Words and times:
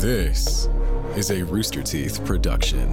This 0.00 0.66
is 1.14 1.30
a 1.30 1.44
Rooster 1.44 1.82
Teeth 1.82 2.24
production. 2.24 2.88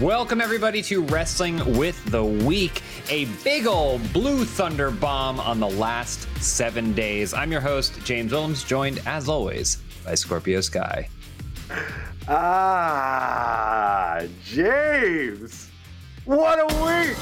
Welcome, 0.00 0.40
everybody, 0.40 0.82
to 0.82 1.02
Wrestling 1.02 1.76
with 1.76 2.00
the 2.12 2.22
Week, 2.22 2.80
a 3.10 3.24
big 3.42 3.66
old 3.66 4.12
blue 4.12 4.44
thunder 4.44 4.92
bomb 4.92 5.40
on 5.40 5.58
the 5.58 5.70
last 5.70 6.28
seven 6.40 6.92
days. 6.92 7.34
I'm 7.34 7.50
your 7.50 7.60
host, 7.60 7.98
James 8.04 8.30
Willems, 8.30 8.62
joined 8.62 9.00
as 9.04 9.28
always 9.28 9.78
by 10.04 10.14
Scorpio 10.14 10.60
Sky. 10.60 11.08
Ah, 12.28 14.22
James. 14.44 15.70
What 16.24 16.60
a 16.60 16.84
week. 16.84 17.16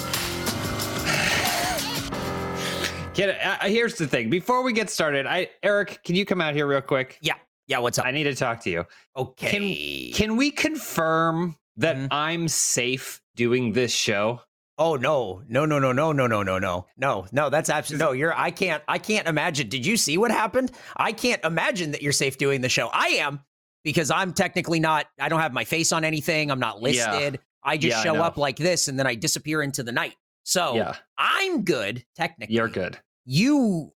Get 3.15 3.39
uh, 3.45 3.67
here's 3.69 3.95
the 3.97 4.07
thing. 4.07 4.31
Before 4.31 4.63
we 4.63 4.73
get 4.73 4.89
started, 4.89 5.27
I 5.27 5.51
Eric, 5.63 6.01
can 6.03 6.15
you 6.17 6.25
come 6.25 6.41
out 6.41 6.55
here 6.55 6.67
real 6.67 6.81
quick? 6.81 7.19
Yeah. 7.21 7.35
Yeah. 7.67 7.79
What's 7.79 7.99
up? 7.99 8.07
I 8.07 8.11
need 8.11 8.25
to 8.25 8.35
talk 8.35 8.61
to 8.63 8.71
you. 8.71 8.87
Okay. 9.17 10.13
Can 10.13 10.15
can 10.29 10.37
we 10.37 10.51
confirm 10.51 11.57
that 11.77 11.97
Mhm. 11.97 12.09
I'm 12.11 12.49
safe 12.49 13.21
doing 13.37 13.73
this 13.73 13.93
show? 13.93 14.41
oh 14.79 14.97
no, 14.97 15.43
no, 15.49 15.67
no, 15.67 15.79
no, 15.79 15.93
no, 15.93 16.11
no, 16.13 16.27
no, 16.27 16.43
no, 16.43 16.59
no, 16.59 16.87
no, 16.97 17.27
no. 17.31 17.51
That's 17.51 17.69
absolutely 17.69 18.05
no. 18.07 18.13
You're. 18.13 18.35
I 18.37 18.51
can't. 18.51 18.83
I 18.89 18.99
can't 18.99 19.29
imagine. 19.29 19.69
Did 19.69 19.85
you 19.85 19.99
see 19.99 20.17
what 20.17 20.31
happened? 20.31 20.73
I 20.97 21.13
can't 21.13 21.45
imagine 21.45 21.91
that 21.93 22.01
you're 22.03 22.13
safe 22.13 22.39
doing 22.39 22.63
the 22.63 22.71
show. 22.71 22.89
I 22.93 23.09
am 23.21 23.41
because 23.85 24.11
I'm 24.11 24.33
technically 24.33 24.81
not. 24.81 25.07
I 25.21 25.29
don't 25.29 25.41
have 25.41 25.53
my 25.53 25.65
face 25.65 25.93
on 25.93 26.05
anything. 26.05 26.51
I'm 26.51 26.59
not 26.59 26.77
Yeah. 26.81 27.13
listed. 27.13 27.41
I 27.63 27.77
just 27.77 27.99
Yeah, 27.99 28.03
show 28.03 28.15
know. 28.15 28.23
up 28.23 28.39
like 28.39 28.57
this 28.57 28.89
and 28.89 28.99
then 28.99 29.07
I 29.07 29.15
disappear 29.15 29.63
into 29.63 29.83
the 29.83 29.93
night. 29.93 30.17
So 30.45 30.75
yeah, 30.75 30.97
I'm 31.19 31.63
good 31.65 32.05
technically. 32.17 32.55
you're 32.57 32.69
good. 32.69 32.99
You 33.25 33.93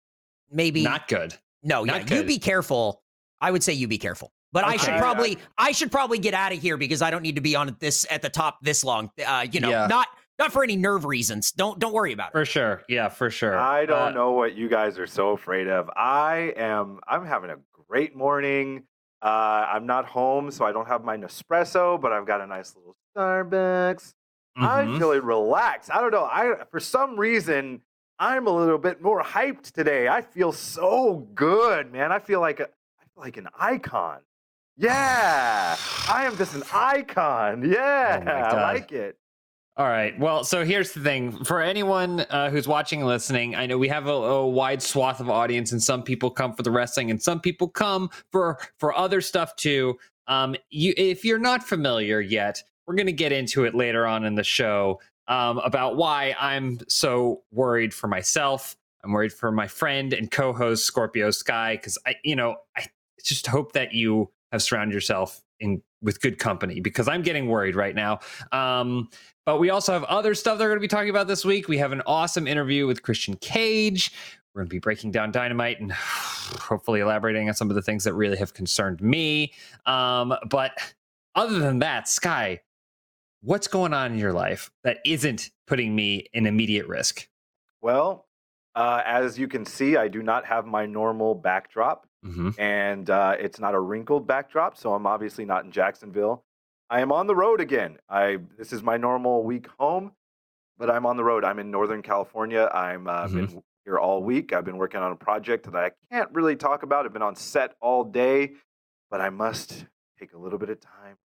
maybe 0.51 0.83
Not 0.83 1.09
good. 1.09 1.35
No, 1.63 1.85
not 1.85 2.03
yeah, 2.03 2.07
good. 2.07 2.17
you 2.19 2.25
be 2.25 2.39
careful. 2.39 3.03
I 3.41 3.51
would 3.51 3.63
say 3.63 3.73
you 3.73 3.89
be 3.89 3.99
careful. 3.99 4.33
But 4.53 4.65
I 4.65 4.77
should 4.77 4.97
probably 4.99 5.39
I 5.59 5.73
should 5.73 5.91
probably 5.91 6.19
get 6.19 6.33
out 6.35 6.53
of 6.53 6.61
here 6.61 6.77
because 6.77 7.03
I 7.03 7.11
don't 7.11 7.23
need 7.23 7.35
to 7.37 7.41
be 7.41 7.57
on 7.57 7.77
this 7.81 8.07
at 8.11 8.23
the 8.23 8.29
top 8.31 8.59
this 8.63 8.85
long. 8.85 9.11
Uh, 9.27 9.47
you 9.51 9.61
know, 9.61 9.69
Yeah. 9.71 9.87
not 9.89 10.07
not 10.39 10.53
for 10.53 10.63
any 10.63 10.77
nerve 10.77 11.05
reasons. 11.05 11.51
Don't 11.53 11.79
don't 11.81 11.93
worry 11.93 12.13
about 12.13 12.29
it. 12.29 12.33
For 12.33 12.45
sure. 12.45 12.83
Yeah, 12.89 13.09
for 13.09 13.31
sure. 13.31 13.59
I 13.59 13.87
don't 13.87 13.99
Uh, 13.99 14.11
know 14.11 14.31
what 14.33 14.55
you 14.55 14.69
guys 14.69 14.99
are 14.99 15.07
so 15.09 15.31
afraid 15.31 15.67
of. 15.69 15.91
I 15.97 16.53
am. 16.57 17.01
I'm 17.09 17.27
having 17.27 17.51
a 17.51 17.57
great 17.89 18.15
morning. 18.15 18.85
Uh, 19.23 19.67
I'm 19.73 19.87
not 19.87 20.05
home, 20.05 20.51
so 20.51 20.65
I 20.67 20.73
don't 20.73 20.87
have 20.87 21.03
my 21.03 21.17
Nespresso, 21.17 22.01
but 22.01 22.13
I've 22.13 22.27
got 22.27 22.41
a 22.41 22.47
nice 22.47 22.77
little 22.77 22.95
Starbucks. 23.17 24.13
Mhm. 24.59 24.67
I'm 24.67 24.99
feeling 24.99 25.23
relaxed. 25.23 25.91
I 25.93 26.01
don't 26.01 26.13
know. 26.13 26.25
I 26.25 26.65
for 26.71 26.81
some 26.81 27.19
reason 27.19 27.81
I'm 28.19 28.47
a 28.47 28.51
little 28.51 28.79
bit 28.79 29.03
more 29.03 29.23
hyped 29.23 29.73
today. 29.73 30.09
I 30.09 30.23
feel 30.23 30.53
so 30.53 31.27
good, 31.35 31.93
man. 31.93 32.13
I 32.13 32.19
feel 32.19 32.41
like 32.41 32.61
a, 32.61 32.65
I 32.65 33.05
feel 33.15 33.23
like 33.23 33.37
an 33.37 33.49
icon. 33.59 34.21
Yeah, 34.77 35.77
I 36.09 36.25
am 36.27 36.37
just 36.37 36.55
an 36.55 36.63
icon. 36.73 37.69
Yeah, 37.69 38.23
Oh 38.53 38.57
I 38.57 38.73
like 38.73 38.93
it. 38.93 39.17
All 39.77 39.89
right. 39.89 40.17
Well, 40.21 40.45
so 40.45 40.65
here's 40.65 40.93
the 40.93 41.01
thing 41.01 41.33
for 41.45 41.61
anyone 41.61 42.21
uh, 42.31 42.49
who's 42.49 42.69
watching 42.69 43.01
and 43.01 43.09
listening. 43.09 43.57
I 43.57 43.67
know 43.67 43.77
we 43.77 43.89
have 43.89 44.07
a, 44.07 44.13
a 44.13 44.47
wide 44.47 44.81
swath 44.81 45.19
of 45.19 45.29
audience, 45.29 45.73
and 45.73 45.83
some 45.83 46.05
people 46.05 46.31
come 46.31 46.55
for 46.55 46.63
the 46.63 46.71
wrestling, 46.71 47.11
and 47.11 47.21
some 47.21 47.41
people 47.41 47.69
come 47.69 48.09
for 48.31 48.59
for 48.79 48.95
other 48.97 49.21
stuff 49.21 49.57
too. 49.57 49.99
Um, 50.29 50.55
you, 50.71 50.95
if 50.97 51.25
you're 51.25 51.41
not 51.41 51.65
familiar 51.67 52.21
yet, 52.21 52.63
we're 52.87 52.95
going 52.95 53.07
to 53.07 53.13
get 53.13 53.33
into 53.33 53.65
it 53.65 53.75
later 53.75 54.07
on 54.07 54.25
in 54.25 54.35
the 54.35 54.45
show 54.45 55.01
um, 55.29 55.59
about 55.59 55.97
why 55.97 56.35
I'm 56.39 56.81
so 56.89 57.43
worried 57.51 57.95
for 57.95 58.09
myself. 58.09 58.77
I'm 59.03 59.13
worried 59.13 59.33
for 59.33 59.53
my 59.53 59.67
friend 59.67 60.13
and 60.13 60.31
co-host 60.31 60.85
Scorpio 60.85 61.31
Sky 61.31 61.77
because 61.77 61.99
I, 62.07 62.17
you 62.25 62.37
know, 62.37 62.57
I 62.77 62.87
just 63.23 63.47
hope 63.47 63.73
that 63.73 63.93
you 63.93 64.31
have 64.53 64.63
surrounded 64.63 64.95
yourself 64.95 65.43
in 65.61 65.83
with 66.03 66.21
good 66.21 66.39
company 66.39 66.81
because 66.81 67.09
I'm 67.09 67.23
getting 67.23 67.49
worried 67.49 67.75
right 67.75 67.95
now. 67.95 68.21
Um, 68.53 69.09
but 69.47 69.59
we 69.59 69.71
also 69.71 69.93
have 69.93 70.05
other 70.05 70.35
stuff 70.35 70.59
that 70.59 70.65
we're 70.65 70.71
going 70.71 70.79
to 70.79 70.83
be 70.83 70.89
talking 70.89 71.11
about 71.11 71.27
this 71.27 71.45
week. 71.45 71.67
We 71.67 71.79
have 71.79 71.93
an 71.93 72.03
awesome 72.07 72.47
interview 72.47 72.87
with 72.87 73.03
Christian 73.03 73.37
Cage. 73.37 74.13
We're 74.55 74.61
going 74.61 74.69
to 74.69 74.75
be 74.75 74.79
breaking 74.79 75.11
down 75.11 75.33
Dynamite 75.33 75.81
and 75.81 75.93
hopefully 75.93 77.01
elaborating 77.01 77.49
on 77.49 77.55
some 77.55 77.71
of 77.71 77.75
the 77.75 77.83
things 77.83 78.05
that 78.05 78.15
really 78.15 78.37
have 78.37 78.55
concerned 78.55 79.01
me. 79.01 79.53
Um, 79.87 80.35
but 80.49 80.73
other 81.35 81.59
than 81.59 81.81
that, 81.81 82.09
Sky, 82.09 82.61
what's 83.45 83.69
going 83.69 83.93
on 83.93 84.13
in 84.13 84.19
your 84.19 84.33
life 84.33 84.71
that 84.83 84.99
isn't 85.05 85.51
putting 85.67 85.95
me 85.95 86.27
in 86.33 86.47
immediate 86.47 86.87
risk? 86.89 87.29
Well, 87.83 88.27
uh, 88.75 89.03
as 89.05 89.39
you 89.39 89.47
can 89.47 89.67
see, 89.67 89.97
I 89.97 90.09
do 90.09 90.23
not 90.23 90.47
have 90.47 90.67
my 90.67 90.87
normal 90.87 91.35
backdrop, 91.35 92.09
hmm 92.25 92.51
and 92.59 93.09
uh, 93.11 93.37
it's 93.39 93.61
not 93.61 93.75
a 93.75 93.81
wrinkled 93.81 94.27
backdrop, 94.27 94.77
so 94.79 94.95
I'm 94.95 95.07
obviously 95.07 95.45
not 95.45 95.65
in 95.65 95.71
Jacksonville. 95.71 96.43
I 96.89 97.01
am 97.01 97.13
on 97.13 97.27
the 97.27 97.37
road 97.37 97.61
again. 97.61 97.99
I 98.09 98.39
this 98.59 98.73
is 98.73 98.83
my 98.83 98.97
normal 98.97 99.45
week 99.45 99.67
home, 99.79 100.13
but 100.79 100.91
I'm 100.91 101.07
on 101.07 101.17
the 101.17 101.25
road. 101.25 101.45
I'm 101.45 101.59
in 101.59 101.71
Northern 101.71 102.03
California. 102.03 102.71
I'm 102.73 103.07
uh, 103.07 103.29
been 103.29 103.63
here 103.85 103.99
all 103.99 104.23
week. 104.23 104.53
I've 104.55 104.65
been 104.65 104.79
working 104.79 105.01
on 105.01 105.13
a 105.13 105.17
project 105.17 105.71
that 105.71 105.77
I 105.77 105.91
can't 106.11 106.31
really 106.33 106.57
talk 106.57 106.83
about. 106.83 107.05
I've 107.05 107.13
been 107.13 107.23
on 107.23 107.37
set 107.37 107.75
all 107.81 108.05
day, 108.05 108.53
but 109.11 109.21
I 109.21 109.29
must 109.29 109.85
take 110.19 110.33
a 110.33 110.39
little 110.39 110.59
bit 110.59 110.71
of 110.71 110.81
time 110.81 111.17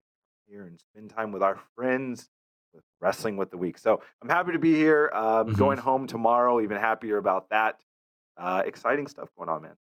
here 0.49 0.65
and 0.65 0.79
spend 0.79 1.09
time 1.11 1.31
with 1.31 1.43
our 1.43 1.59
friends 1.75 2.29
with 2.73 2.83
wrestling 2.99 3.37
with 3.37 3.51
the 3.51 3.57
week. 3.57 3.77
So 3.77 4.01
I'm 4.21 4.29
happy 4.29 4.51
to 4.51 4.59
be 4.59 4.73
here. 4.75 5.11
Um, 5.13 5.49
Mhm. 5.49 5.57
Going 5.57 5.77
home 5.77 6.07
tomorrow, 6.07 6.59
even 6.61 6.77
happier 6.77 7.17
about 7.17 7.49
that. 7.49 7.83
Uh, 8.37 8.63
exciting 8.65 9.07
stuff 9.07 9.29
going 9.35 9.49
on, 9.49 9.61
man. 9.61 9.77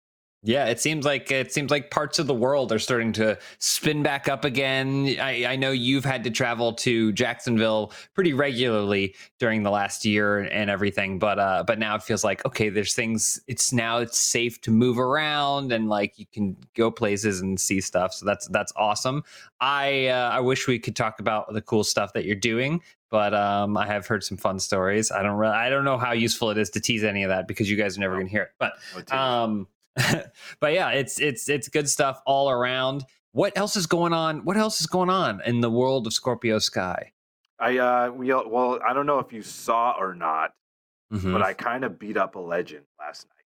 Yeah, 0.47 0.65
it 0.65 0.79
seems 0.79 1.05
like 1.05 1.31
it 1.31 1.51
seems 1.51 1.71
like 1.71 1.89
parts 1.89 2.19
of 2.19 2.27
the 2.27 2.33
world 2.35 2.71
are 2.71 2.77
starting 2.77 3.11
to 3.13 3.39
spin 3.57 4.03
back 4.03 4.29
up 4.29 4.45
again. 4.45 5.15
I, 5.19 5.43
I 5.43 5.55
know 5.55 5.71
you've 5.71 6.05
had 6.05 6.23
to 6.25 6.29
travel 6.29 6.73
to 6.73 7.11
Jacksonville 7.13 7.91
pretty 8.13 8.31
regularly 8.31 9.15
during 9.39 9.63
the 9.63 9.71
last 9.71 10.05
year 10.05 10.41
and 10.41 10.69
everything, 10.69 11.17
but 11.17 11.39
uh, 11.39 11.63
but 11.65 11.79
now 11.79 11.95
it 11.95 12.03
feels 12.03 12.23
like 12.23 12.45
okay, 12.45 12.69
there's 12.69 12.93
things. 12.93 13.41
It's 13.47 13.73
now 13.73 13.97
it's 13.97 14.19
safe 14.19 14.61
to 14.61 14.71
move 14.71 14.99
around 14.99 15.71
and 15.71 15.89
like 15.89 16.19
you 16.19 16.27
can 16.31 16.55
go 16.75 16.91
places 16.91 17.41
and 17.41 17.59
see 17.59 17.81
stuff. 17.81 18.13
So 18.13 18.27
that's 18.27 18.47
that's 18.49 18.71
awesome. 18.75 19.23
I 19.59 20.09
uh, 20.09 20.29
I 20.29 20.41
wish 20.41 20.67
we 20.67 20.77
could 20.77 20.95
talk 20.95 21.19
about 21.19 21.51
the 21.53 21.61
cool 21.61 21.83
stuff 21.83 22.13
that 22.13 22.25
you're 22.25 22.35
doing, 22.35 22.83
but 23.09 23.33
um, 23.33 23.77
I 23.77 23.87
have 23.87 24.05
heard 24.05 24.23
some 24.23 24.37
fun 24.37 24.59
stories. 24.59 25.09
I 25.09 25.23
don't 25.23 25.37
really 25.37 25.55
I 25.55 25.71
don't 25.71 25.85
know 25.85 25.97
how 25.97 26.11
useful 26.11 26.51
it 26.51 26.59
is 26.59 26.69
to 26.71 26.79
tease 26.79 27.03
any 27.03 27.23
of 27.23 27.29
that 27.29 27.47
because 27.47 27.67
you 27.67 27.77
guys 27.77 27.97
are 27.97 28.01
never 28.01 28.13
going 28.13 28.27
to 28.27 28.31
hear 28.31 28.43
it, 28.43 28.51
but. 28.59 28.73
Um, 29.11 29.65
but 30.59 30.73
yeah, 30.73 30.89
it's 30.89 31.19
it's 31.19 31.47
it's 31.49 31.67
good 31.69 31.89
stuff 31.89 32.21
all 32.25 32.49
around. 32.49 33.05
What 33.31 33.57
else 33.57 33.75
is 33.75 33.85
going 33.87 34.13
on? 34.13 34.45
What 34.45 34.57
else 34.57 34.79
is 34.81 34.87
going 34.87 35.09
on 35.09 35.41
in 35.45 35.61
the 35.61 35.69
world 35.69 36.07
of 36.07 36.13
Scorpio 36.13 36.59
Sky? 36.59 37.11
I 37.59 37.77
uh, 37.77 38.11
we 38.11 38.33
well, 38.33 38.79
I 38.85 38.93
don't 38.93 39.05
know 39.05 39.19
if 39.19 39.31
you 39.31 39.41
saw 39.41 39.95
or 39.99 40.13
not, 40.13 40.53
Mhm. 41.13 41.31
but 41.33 41.41
I 41.41 41.53
kind 41.53 41.83
of 41.83 41.97
beat 41.99 42.17
up 42.17 42.35
a 42.35 42.39
legend 42.39 42.85
last 42.99 43.27
night. 43.29 43.45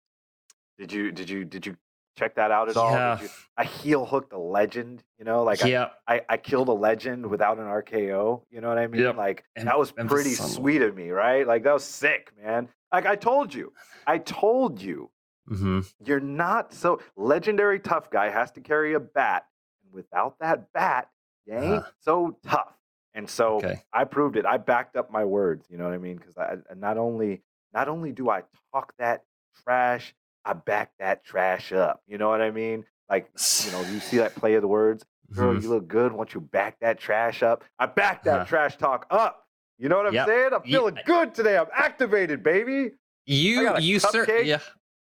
Did 0.79 0.93
you 0.93 1.11
did 1.13 1.29
you 1.29 1.45
did 1.45 1.67
you 1.67 1.77
check 2.19 2.37
that 2.37 2.51
out 2.51 2.69
at 2.69 2.77
all? 2.77 2.93
Yeah. 2.93 3.21
you- 3.21 3.29
I 3.59 3.65
heel 3.65 4.05
hooked 4.07 4.33
a 4.33 4.39
legend. 4.39 5.03
You 5.19 5.25
know, 5.25 5.43
like 5.43 5.65
I, 5.65 5.69
yeah, 5.69 5.89
I, 6.07 6.21
I 6.29 6.37
killed 6.37 6.69
a 6.69 6.73
legend 6.73 7.27
without 7.27 7.59
an 7.59 7.65
RKO. 7.65 8.43
You 8.51 8.61
know 8.61 8.69
what 8.69 8.79
I 8.79 8.87
mean? 8.87 9.01
Yep. 9.03 9.17
Like 9.17 9.45
Em- 9.57 9.65
that 9.67 9.79
was 9.79 9.91
pretty 9.93 10.35
sweet 10.35 10.83
of 10.83 10.95
me, 10.97 11.11
right? 11.11 11.47
Like 11.47 11.63
that 11.65 11.73
was 11.75 11.85
sick, 11.85 12.33
man. 12.43 12.69
Like 12.93 13.07
I 13.07 13.17
told 13.17 13.53
you, 13.53 13.73
I 14.07 14.19
told 14.19 14.81
you, 14.81 15.11
hmm 15.49 15.81
you're 16.05 16.21
not 16.21 16.73
so 16.75 17.01
legendary 17.17 17.79
tough 17.81 18.11
guy 18.11 18.29
has 18.31 18.51
to 18.53 18.61
carry 18.61 18.95
a 18.95 19.01
bat, 19.01 19.47
and 19.85 19.93
without 19.93 20.39
that 20.41 20.73
bat, 20.73 21.09
you 21.47 21.55
ain't 21.55 21.83
Uh-huh. 21.83 21.91
so 22.01 22.37
tough. 22.47 22.73
And 23.15 23.29
so 23.31 23.57
Okay. 23.57 23.83
I 23.93 24.05
proved 24.05 24.37
it. 24.37 24.45
I 24.45 24.59
backed 24.59 24.95
up 24.97 25.11
my 25.11 25.25
words. 25.25 25.67
You 25.71 25.79
know 25.79 25.85
what 25.85 25.95
I 25.95 25.99
mean? 25.99 26.17
Because 26.17 26.37
I, 26.37 26.57
not 26.77 26.99
only 26.99 27.43
not 27.73 27.89
only 27.89 28.13
do 28.13 28.29
I 28.29 28.43
talk 28.73 28.93
that 28.99 29.25
trash, 29.65 30.15
I 30.45 30.53
back 30.53 30.93
that 30.99 31.25
trash 31.25 31.73
up. 31.73 32.03
You 32.07 32.19
know 32.19 32.29
what 32.29 32.43
I 32.43 32.51
mean? 32.51 32.85
Like 33.09 33.31
you 33.65 33.71
know, 33.73 33.81
you 33.81 34.01
see 34.01 34.19
that 34.19 34.35
play 34.41 34.55
of 34.55 34.63
the 34.63 34.69
words. 34.69 35.05
Girl, 35.35 35.55
Mhm. 35.55 35.63
you 35.63 35.69
look 35.71 35.89
good. 35.89 36.13
Once 36.13 36.35
you 36.35 36.41
back 36.41 36.79
that 36.81 36.99
trash 36.99 37.43
up, 37.43 37.65
I 37.79 37.87
back 37.87 38.25
that 38.25 38.35
Uh-huh. 38.37 38.45
trash 38.45 38.77
talk 38.77 39.07
up. 39.11 39.47
You 39.79 39.89
know 39.89 39.97
what 39.97 40.07
I'm 40.07 40.15
Yep. 40.15 40.27
saying? 40.27 40.51
I'm 40.55 40.63
feeling 40.63 40.99
good 41.07 41.35
today. 41.35 41.57
I'm 41.57 41.67
activated, 41.73 42.43
baby. 42.43 42.93
You 43.25 43.77
you 43.79 43.99
sir 43.99 44.25
cupcake. 44.27 44.47
yeah. 44.47 44.61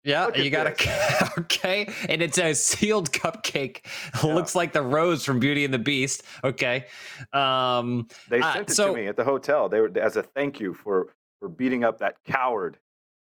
Yeah, 0.08 0.24
Look 0.26 0.38
you 0.38 0.48
got 0.48 0.66
a 0.66 1.30
okay, 1.40 1.86
and 2.08 2.22
it's 2.22 2.38
a 2.38 2.54
sealed 2.54 3.12
cupcake. 3.12 3.80
Yeah. 4.24 4.34
Looks 4.34 4.54
like 4.54 4.72
the 4.72 4.80
rose 4.82 5.22
from 5.24 5.38
Beauty 5.38 5.64
and 5.66 5.72
the 5.74 5.78
Beast. 5.78 6.22
Okay, 6.42 6.86
um, 7.34 8.08
They 8.30 8.40
Uh, 8.40 8.52
sent 8.54 8.70
it 8.70 8.74
so- 8.74 8.94
to 8.94 9.00
me 9.00 9.06
at 9.06 9.16
the 9.16 9.24
hotel. 9.24 9.68
They 9.68 9.80
were 9.80 9.90
as 10.00 10.16
a 10.16 10.22
thank 10.22 10.60
you 10.60 10.72
for 10.72 11.08
for 11.40 11.48
beating 11.50 11.84
up 11.84 11.98
that 11.98 12.16
coward. 12.24 12.78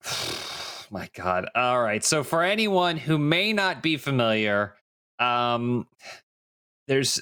My 0.91 1.09
God. 1.15 1.49
All 1.55 1.83
right. 1.83 2.03
So 2.05 2.23
for 2.23 2.43
anyone 2.43 2.97
who 2.97 3.19
may 3.19 3.53
not 3.53 3.83
be 3.83 3.97
familiar, 3.97 4.75
um, 5.19 5.87
there's 6.87 7.21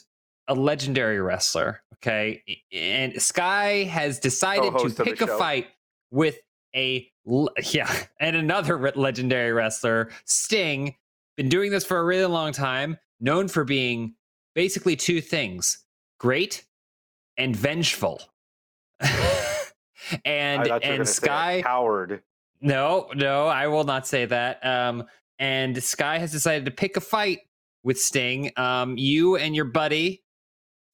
a 0.49 0.55
legendary 0.55 1.21
wrestler. 1.21 1.83
Okay, 1.95 2.43
and 2.73 3.21
Sky 3.23 3.85
has 3.85 4.19
decided 4.21 4.65
to 4.65 4.71
Co-host 4.73 4.97
the 4.99 5.05
pick 5.05 5.21
a 5.21 5.27
show. 5.27 5.39
fight 5.39 5.67
with 6.11 6.39
a 6.75 7.09
yeah, 7.73 7.93
and 8.20 8.37
another 8.37 8.93
legendary 8.94 9.52
wrestler, 9.52 10.11
Sting, 10.25 10.94
been 11.37 11.49
doing 11.49 11.70
this 11.70 11.84
for 11.84 11.99
a 11.99 12.05
really 12.05 12.26
long 12.26 12.52
time, 12.52 12.99
known 13.20 13.49
for 13.49 13.64
being 13.64 14.14
basically 14.55 14.96
two 14.96 15.20
things: 15.20 15.84
great 16.19 16.64
and 17.37 17.55
vengeful. 17.55 18.23
and 20.25 20.69
and 20.69 21.08
Sky 21.08 21.62
coward. 21.62 22.23
No, 22.61 23.08
no, 23.14 23.46
I 23.46 23.67
will 23.67 23.84
not 23.84 24.06
say 24.06 24.25
that. 24.25 24.64
Um, 24.64 25.05
and 25.38 25.82
Sky 25.82 26.19
has 26.19 26.32
decided 26.32 26.64
to 26.64 26.70
pick 26.70 26.96
a 26.96 27.00
fight 27.00 27.40
with 27.82 28.00
Sting. 28.00 28.50
Um, 28.56 28.96
you 28.96 29.37
and 29.37 29.55
your 29.55 29.67
buddy, 29.67 30.23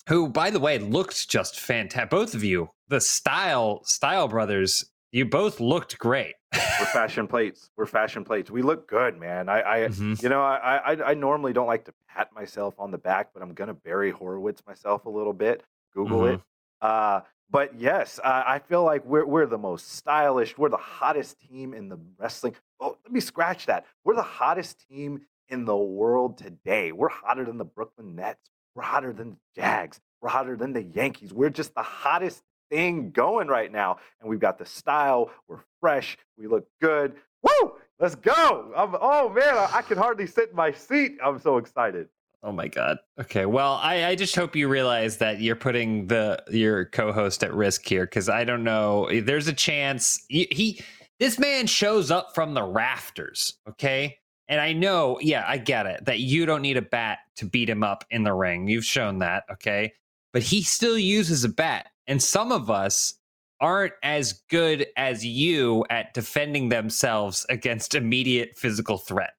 who, 0.09 0.29
by 0.29 0.51
the 0.51 0.61
way, 0.61 0.79
looked 0.79 1.29
just 1.29 1.61
fantastic. 1.61 2.11
Both 2.11 2.35
of 2.35 2.43
you, 2.43 2.71
the 2.89 3.01
style 3.01 3.83
style 3.85 4.29
brothers, 4.29 4.85
you 5.13 5.27
both 5.27 5.61
looked 5.61 5.99
great. 5.99 6.35
We're 6.55 6.87
fashion 6.87 7.29
plates. 7.29 7.71
We're 7.77 7.87
fashion 7.87 8.25
plates. 8.25 8.51
We 8.51 8.63
look 8.63 8.89
good, 8.89 9.19
man. 9.19 9.49
I, 9.49 9.61
I 9.61 9.79
mm-hmm. 9.89 10.15
you 10.21 10.29
know, 10.29 10.43
I, 10.43 10.93
I, 10.93 11.11
I 11.11 11.15
normally 11.15 11.53
don't 11.53 11.67
like 11.67 11.85
to 11.85 11.95
pat 12.09 12.33
myself 12.35 12.75
on 12.79 12.91
the 12.91 12.99
back, 12.99 13.31
but 13.33 13.43
I'm 13.43 13.55
gonna 13.55 13.75
bury 13.75 14.11
Horowitz 14.11 14.63
myself 14.67 15.05
a 15.05 15.11
little 15.11 15.33
bit. 15.33 15.63
Google 15.95 16.21
mm-hmm. 16.21 16.35
it. 16.35 16.41
Uh, 16.81 17.21
but 17.51 17.79
yes, 17.79 18.19
uh, 18.25 18.43
I 18.47 18.59
feel 18.59 18.83
like 18.83 19.05
we're 19.05 19.27
we're 19.27 19.47
the 19.47 19.59
most 19.59 19.93
stylish. 19.93 20.57
We're 20.57 20.71
the 20.71 20.79
hottest 20.79 21.39
team 21.41 21.75
in 21.75 21.89
the 21.89 21.99
wrestling. 22.19 22.57
Oh, 22.81 22.97
let 23.05 23.13
me 23.13 23.21
scratch 23.21 23.67
that. 23.67 23.85
We're 24.05 24.17
the 24.17 24.23
hottest 24.23 24.89
team 24.89 25.21
in 25.49 25.67
the 25.67 25.77
world 25.77 26.39
today. 26.39 26.93
We're 26.93 27.11
hotter 27.11 27.45
than 27.45 27.59
the 27.59 27.65
Brooklyn 27.65 28.17
Nets. 28.17 28.51
We're 28.75 28.83
hotter 28.83 29.13
than 29.13 29.31
the 29.33 29.37
Jags. 29.55 30.01
We're 30.23 30.31
hotter 30.31 30.57
than 30.57 30.73
the 30.73 30.83
Yankees. 30.83 31.33
We're 31.35 31.51
just 31.51 31.75
the 31.75 31.83
hottest 31.83 32.43
thing 32.73 33.11
going 33.11 33.49
right 33.49 33.71
now. 33.71 33.99
And 34.21 34.31
we've 34.31 34.41
got 34.41 34.59
the 34.59 34.65
style. 34.65 35.31
We're 35.47 35.61
fresh. 35.81 36.17
We 36.39 36.47
look 36.47 36.67
good. 36.81 37.15
Woo! 37.43 37.75
Let's 38.01 38.15
go. 38.15 38.73
I'm, 38.75 38.97
oh 39.01 39.29
man, 39.29 39.55
I, 39.55 39.69
I 39.75 39.83
can 39.83 39.99
hardly 39.99 40.27
sit 40.27 40.51
in 40.51 40.57
my 40.57 40.73
seat. 40.73 41.19
I'm 41.23 41.39
so 41.39 41.59
excited. 41.59 42.09
Oh 42.43 42.51
my 42.51 42.67
god. 42.67 42.99
Okay. 43.21 43.47
Well, 43.47 43.75
I, 43.75 44.07
I 44.07 44.15
just 44.17 44.35
hope 44.35 44.57
you 44.57 44.67
realize 44.69 45.19
that 45.19 45.41
you're 45.41 45.55
putting 45.55 46.09
the 46.09 46.43
your 46.51 46.87
co-host 46.87 47.45
at 47.45 47.55
risk 47.55 47.87
here 47.87 48.05
because 48.05 48.29
I 48.29 48.43
don't 48.45 48.65
know. 48.65 49.05
Eh, 49.07 49.21
there's 49.23 49.47
a 49.47 49.53
chance 49.53 50.25
he, 50.29 50.49
he 50.51 50.81
this 51.21 51.39
man 51.39 51.69
shows 51.69 52.11
up 52.11 52.35
from 52.35 52.55
the 52.55 52.65
rafters. 52.65 53.55
Okay. 53.69 54.19
And 54.49 54.61
I 54.61 54.73
know, 54.73 55.19
yeah, 55.21 55.45
I 55.47 55.57
get 55.59 55.87
it 55.87 56.05
that 56.07 56.19
you 56.19 56.47
don't 56.47 56.63
need 56.63 56.77
a 56.77 56.83
bat 56.83 57.21
to 57.37 57.47
beat 57.47 57.71
him 57.71 57.85
up 57.85 58.05
in 58.11 58.25
the 58.25 58.35
ring. 58.35 58.67
You've 58.67 58.85
shown 58.85 59.21
that, 59.21 59.45
okay? 59.51 59.93
But 60.33 60.43
he 60.43 60.63
still 60.63 60.99
uses 60.99 61.45
a 61.45 61.49
bat. 61.49 61.89
And 62.07 62.23
some 62.23 62.53
of 62.53 62.71
us 62.71 63.15
aren't 63.61 63.93
as 64.03 64.43
good 64.51 64.87
as 64.97 65.25
you 65.25 65.85
at 65.89 66.15
defending 66.15 66.69
themselves 66.69 67.47
against 67.49 67.95
immediate 67.95 68.57
physical 68.57 68.99
threat. 68.99 69.35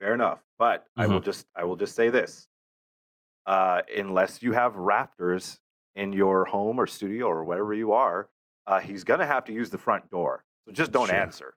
Fair 0.00 0.14
enough. 0.14 0.40
But 0.58 0.82
mm-hmm. 0.82 1.00
I 1.00 1.06
will 1.06 1.16
mm-hmm. 1.16 1.24
just 1.24 1.46
I 1.56 1.64
will 1.64 1.76
just 1.76 1.96
say 1.96 2.10
this. 2.10 2.46
Uh, 3.46 3.82
unless 3.96 4.42
you 4.42 4.52
have 4.52 4.74
raptors 4.74 5.58
in 5.96 6.12
your 6.12 6.44
home 6.44 6.78
or 6.78 6.86
studio 6.86 7.26
or 7.26 7.44
wherever 7.44 7.74
you 7.74 7.92
are, 7.92 8.28
uh, 8.66 8.80
he's 8.80 9.04
gonna 9.04 9.26
have 9.26 9.44
to 9.46 9.52
use 9.52 9.70
the 9.70 9.78
front 9.78 10.08
door. 10.10 10.44
So 10.66 10.72
just 10.72 10.92
don't 10.92 11.08
sure. 11.08 11.16
answer 11.16 11.54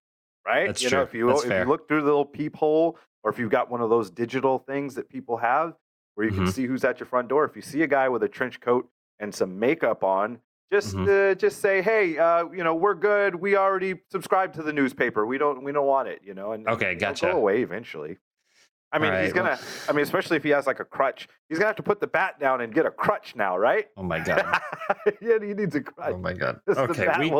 right? 0.47 0.67
That's 0.67 0.81
you 0.81 0.89
true. 0.89 0.99
know, 0.99 1.03
if 1.03 1.13
you 1.13 1.29
if 1.29 1.45
you 1.45 1.65
look 1.65 1.87
through 1.87 2.01
the 2.01 2.07
little 2.07 2.25
peephole, 2.25 2.97
or 3.23 3.31
if 3.31 3.37
you've 3.37 3.51
got 3.51 3.69
one 3.69 3.81
of 3.81 3.89
those 3.89 4.09
digital 4.09 4.59
things 4.59 4.95
that 4.95 5.09
people 5.09 5.37
have 5.37 5.73
where 6.17 6.25
you 6.25 6.33
mm-hmm. 6.33 6.45
can 6.45 6.51
see 6.51 6.65
who's 6.65 6.83
at 6.83 6.99
your 6.99 7.05
front 7.05 7.27
door, 7.27 7.45
if 7.45 7.55
you 7.55 7.61
see 7.61 7.83
a 7.83 7.87
guy 7.87 8.09
with 8.09 8.23
a 8.23 8.27
trench 8.27 8.59
coat 8.59 8.89
and 9.19 9.33
some 9.33 9.59
makeup 9.59 10.03
on, 10.03 10.39
just 10.73 10.95
mm-hmm. 10.95 11.31
uh, 11.31 11.35
just 11.35 11.61
say, 11.61 11.79
hey, 11.83 12.17
uh, 12.17 12.45
you 12.51 12.63
know, 12.63 12.73
we're 12.73 12.95
good. 12.95 13.35
We 13.35 13.55
already 13.55 13.99
subscribed 14.09 14.55
to 14.55 14.63
the 14.63 14.73
newspaper. 14.73 15.27
We 15.27 15.37
don't 15.37 15.63
we 15.63 15.71
don't 15.71 15.85
want 15.85 16.07
it, 16.07 16.21
you 16.23 16.33
know. 16.33 16.53
And 16.53 16.67
okay, 16.67 16.95
gotcha. 16.95 17.27
Go 17.27 17.37
away 17.37 17.61
eventually. 17.61 18.17
I 18.91 18.97
mean, 18.97 19.11
right, 19.11 19.25
he's 19.25 19.33
gonna. 19.33 19.49
Well, 19.49 19.59
I 19.89 19.91
mean, 19.91 20.01
especially 20.01 20.37
if 20.37 20.43
he 20.43 20.49
has 20.49 20.65
like 20.65 20.79
a 20.79 20.85
crutch, 20.85 21.27
he's 21.49 21.59
gonna 21.59 21.67
have 21.67 21.75
to 21.75 21.83
put 21.83 22.01
the 22.01 22.07
bat 22.07 22.39
down 22.39 22.61
and 22.61 22.73
get 22.73 22.87
a 22.87 22.91
crutch 22.91 23.35
now, 23.35 23.55
right? 23.55 23.85
Oh 23.95 24.01
my 24.01 24.19
god! 24.19 24.59
yeah, 25.21 25.37
he 25.39 25.53
needs 25.53 25.75
a 25.75 25.81
crutch. 25.81 26.13
Oh 26.13 26.17
my 26.17 26.33
god! 26.33 26.61
Okay, 26.67 27.07
we... 27.19 27.31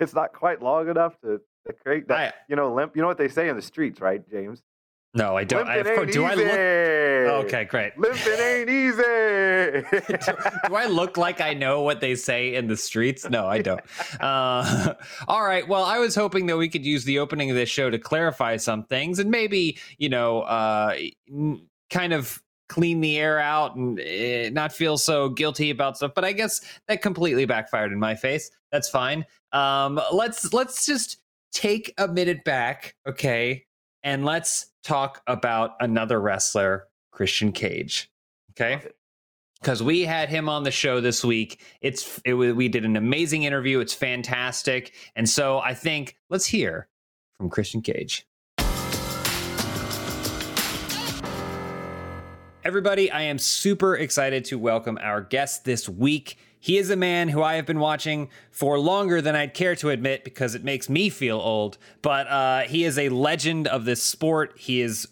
it's 0.00 0.14
not 0.14 0.32
quite 0.32 0.62
long 0.62 0.88
enough 0.88 1.20
to 1.20 1.38
the 1.66 1.74
great, 1.84 2.08
that, 2.08 2.18
I, 2.18 2.32
you 2.48 2.56
know, 2.56 2.72
limp. 2.72 2.96
You 2.96 3.02
know 3.02 3.08
what 3.08 3.18
they 3.18 3.28
say 3.28 3.50
in 3.50 3.56
the 3.56 3.62
streets, 3.62 4.00
right, 4.00 4.26
James? 4.30 4.62
No, 5.14 5.36
I 5.36 5.44
don't. 5.44 5.68
I, 5.68 5.76
of 5.76 5.86
course, 5.86 6.12
do 6.12 6.24
easy. 6.26 6.44
I 6.48 7.26
look? 7.34 7.44
Okay, 7.44 7.64
great. 7.64 7.98
Limping 7.98 8.32
ain't 8.32 8.70
easy. 8.70 9.02
do, 10.08 10.16
do, 10.68 10.74
I 10.74 10.86
look 10.86 11.18
like 11.18 11.42
I 11.42 11.52
know 11.52 11.82
what 11.82 12.00
they 12.00 12.14
say 12.14 12.54
in 12.54 12.66
the 12.66 12.76
streets? 12.76 13.28
No, 13.28 13.46
I 13.46 13.60
don't. 13.60 13.80
Uh, 14.20 14.94
all 15.28 15.44
right. 15.44 15.66
Well, 15.66 15.84
I 15.84 15.98
was 15.98 16.14
hoping 16.14 16.46
that 16.46 16.56
we 16.56 16.68
could 16.68 16.84
use 16.84 17.04
the 17.04 17.18
opening 17.18 17.50
of 17.50 17.56
this 17.56 17.68
show 17.68 17.90
to 17.90 17.98
clarify 17.98 18.56
some 18.56 18.84
things 18.84 19.18
and 19.18 19.30
maybe, 19.30 19.78
you 19.98 20.08
know, 20.08 20.42
uh, 20.42 20.96
kind 21.90 22.12
of 22.12 22.40
clean 22.68 23.00
the 23.00 23.18
air 23.18 23.38
out 23.38 23.74
and 23.74 23.98
uh, 23.98 24.50
not 24.50 24.72
feel 24.72 24.96
so 24.96 25.28
guilty 25.28 25.70
about 25.70 25.96
stuff. 25.96 26.12
But 26.14 26.24
I 26.24 26.32
guess 26.32 26.60
that 26.88 27.02
completely 27.02 27.46
backfired 27.46 27.90
in 27.90 27.98
my 27.98 28.14
face. 28.14 28.50
That's 28.70 28.88
fine. 28.88 29.24
Um, 29.52 30.00
let's 30.12 30.52
let's 30.52 30.86
just 30.86 31.18
take 31.52 31.92
a 31.98 32.08
minute 32.08 32.44
back, 32.44 32.94
okay, 33.06 33.64
and 34.02 34.24
let's 34.24 34.66
talk 34.82 35.22
about 35.26 35.72
another 35.80 36.20
wrestler, 36.20 36.88
Christian 37.10 37.52
Cage. 37.52 38.10
Okay. 38.50 38.82
Because 39.60 39.82
we 39.82 40.02
had 40.02 40.28
him 40.28 40.48
on 40.48 40.64
the 40.64 40.72
show 40.72 41.00
this 41.00 41.24
week. 41.24 41.60
It's 41.80 42.20
it, 42.24 42.34
we 42.34 42.68
did 42.68 42.84
an 42.84 42.96
amazing 42.96 43.44
interview. 43.44 43.78
It's 43.78 43.94
fantastic, 43.94 44.92
and 45.14 45.28
so 45.28 45.58
I 45.60 45.72
think 45.72 46.16
let's 46.30 46.46
hear 46.46 46.88
from 47.38 47.48
Christian 47.48 47.80
Cage. 47.80 48.26
Everybody, 52.64 53.10
I 53.10 53.22
am 53.22 53.38
super 53.38 53.96
excited 53.96 54.44
to 54.46 54.58
welcome 54.58 54.98
our 55.00 55.20
guest 55.20 55.64
this 55.64 55.88
week. 55.88 56.38
He 56.62 56.78
is 56.78 56.90
a 56.90 56.96
man 56.96 57.28
who 57.28 57.42
I 57.42 57.54
have 57.54 57.66
been 57.66 57.80
watching 57.80 58.30
for 58.52 58.78
longer 58.78 59.20
than 59.20 59.34
I'd 59.34 59.52
care 59.52 59.74
to 59.74 59.90
admit 59.90 60.22
because 60.22 60.54
it 60.54 60.62
makes 60.62 60.88
me 60.88 61.10
feel 61.10 61.38
old. 61.38 61.76
But 62.02 62.28
uh, 62.28 62.60
he 62.60 62.84
is 62.84 62.98
a 62.98 63.08
legend 63.08 63.66
of 63.66 63.84
this 63.84 64.00
sport. 64.00 64.54
He 64.56 64.80
is, 64.80 65.08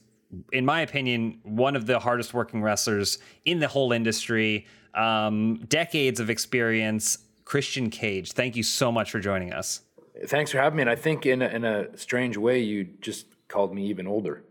in 0.52 0.64
my 0.64 0.80
opinion, 0.82 1.40
one 1.42 1.74
of 1.74 1.86
the 1.86 1.98
hardest 1.98 2.32
working 2.32 2.62
wrestlers 2.62 3.18
in 3.44 3.58
the 3.58 3.66
whole 3.66 3.90
industry. 3.90 4.68
Um, 4.94 5.64
decades 5.68 6.20
of 6.20 6.30
experience. 6.30 7.18
Christian 7.44 7.90
Cage, 7.90 8.30
thank 8.30 8.54
you 8.54 8.62
so 8.62 8.92
much 8.92 9.10
for 9.10 9.18
joining 9.18 9.52
us. 9.52 9.80
Thanks 10.26 10.52
for 10.52 10.58
having 10.58 10.76
me. 10.76 10.82
And 10.82 10.90
I 10.90 10.94
think 10.94 11.26
in 11.26 11.42
a, 11.42 11.48
in 11.48 11.64
a 11.64 11.98
strange 11.98 12.36
way, 12.36 12.60
you 12.60 12.84
just 13.00 13.26
called 13.48 13.74
me 13.74 13.86
even 13.86 14.06
older 14.06 14.44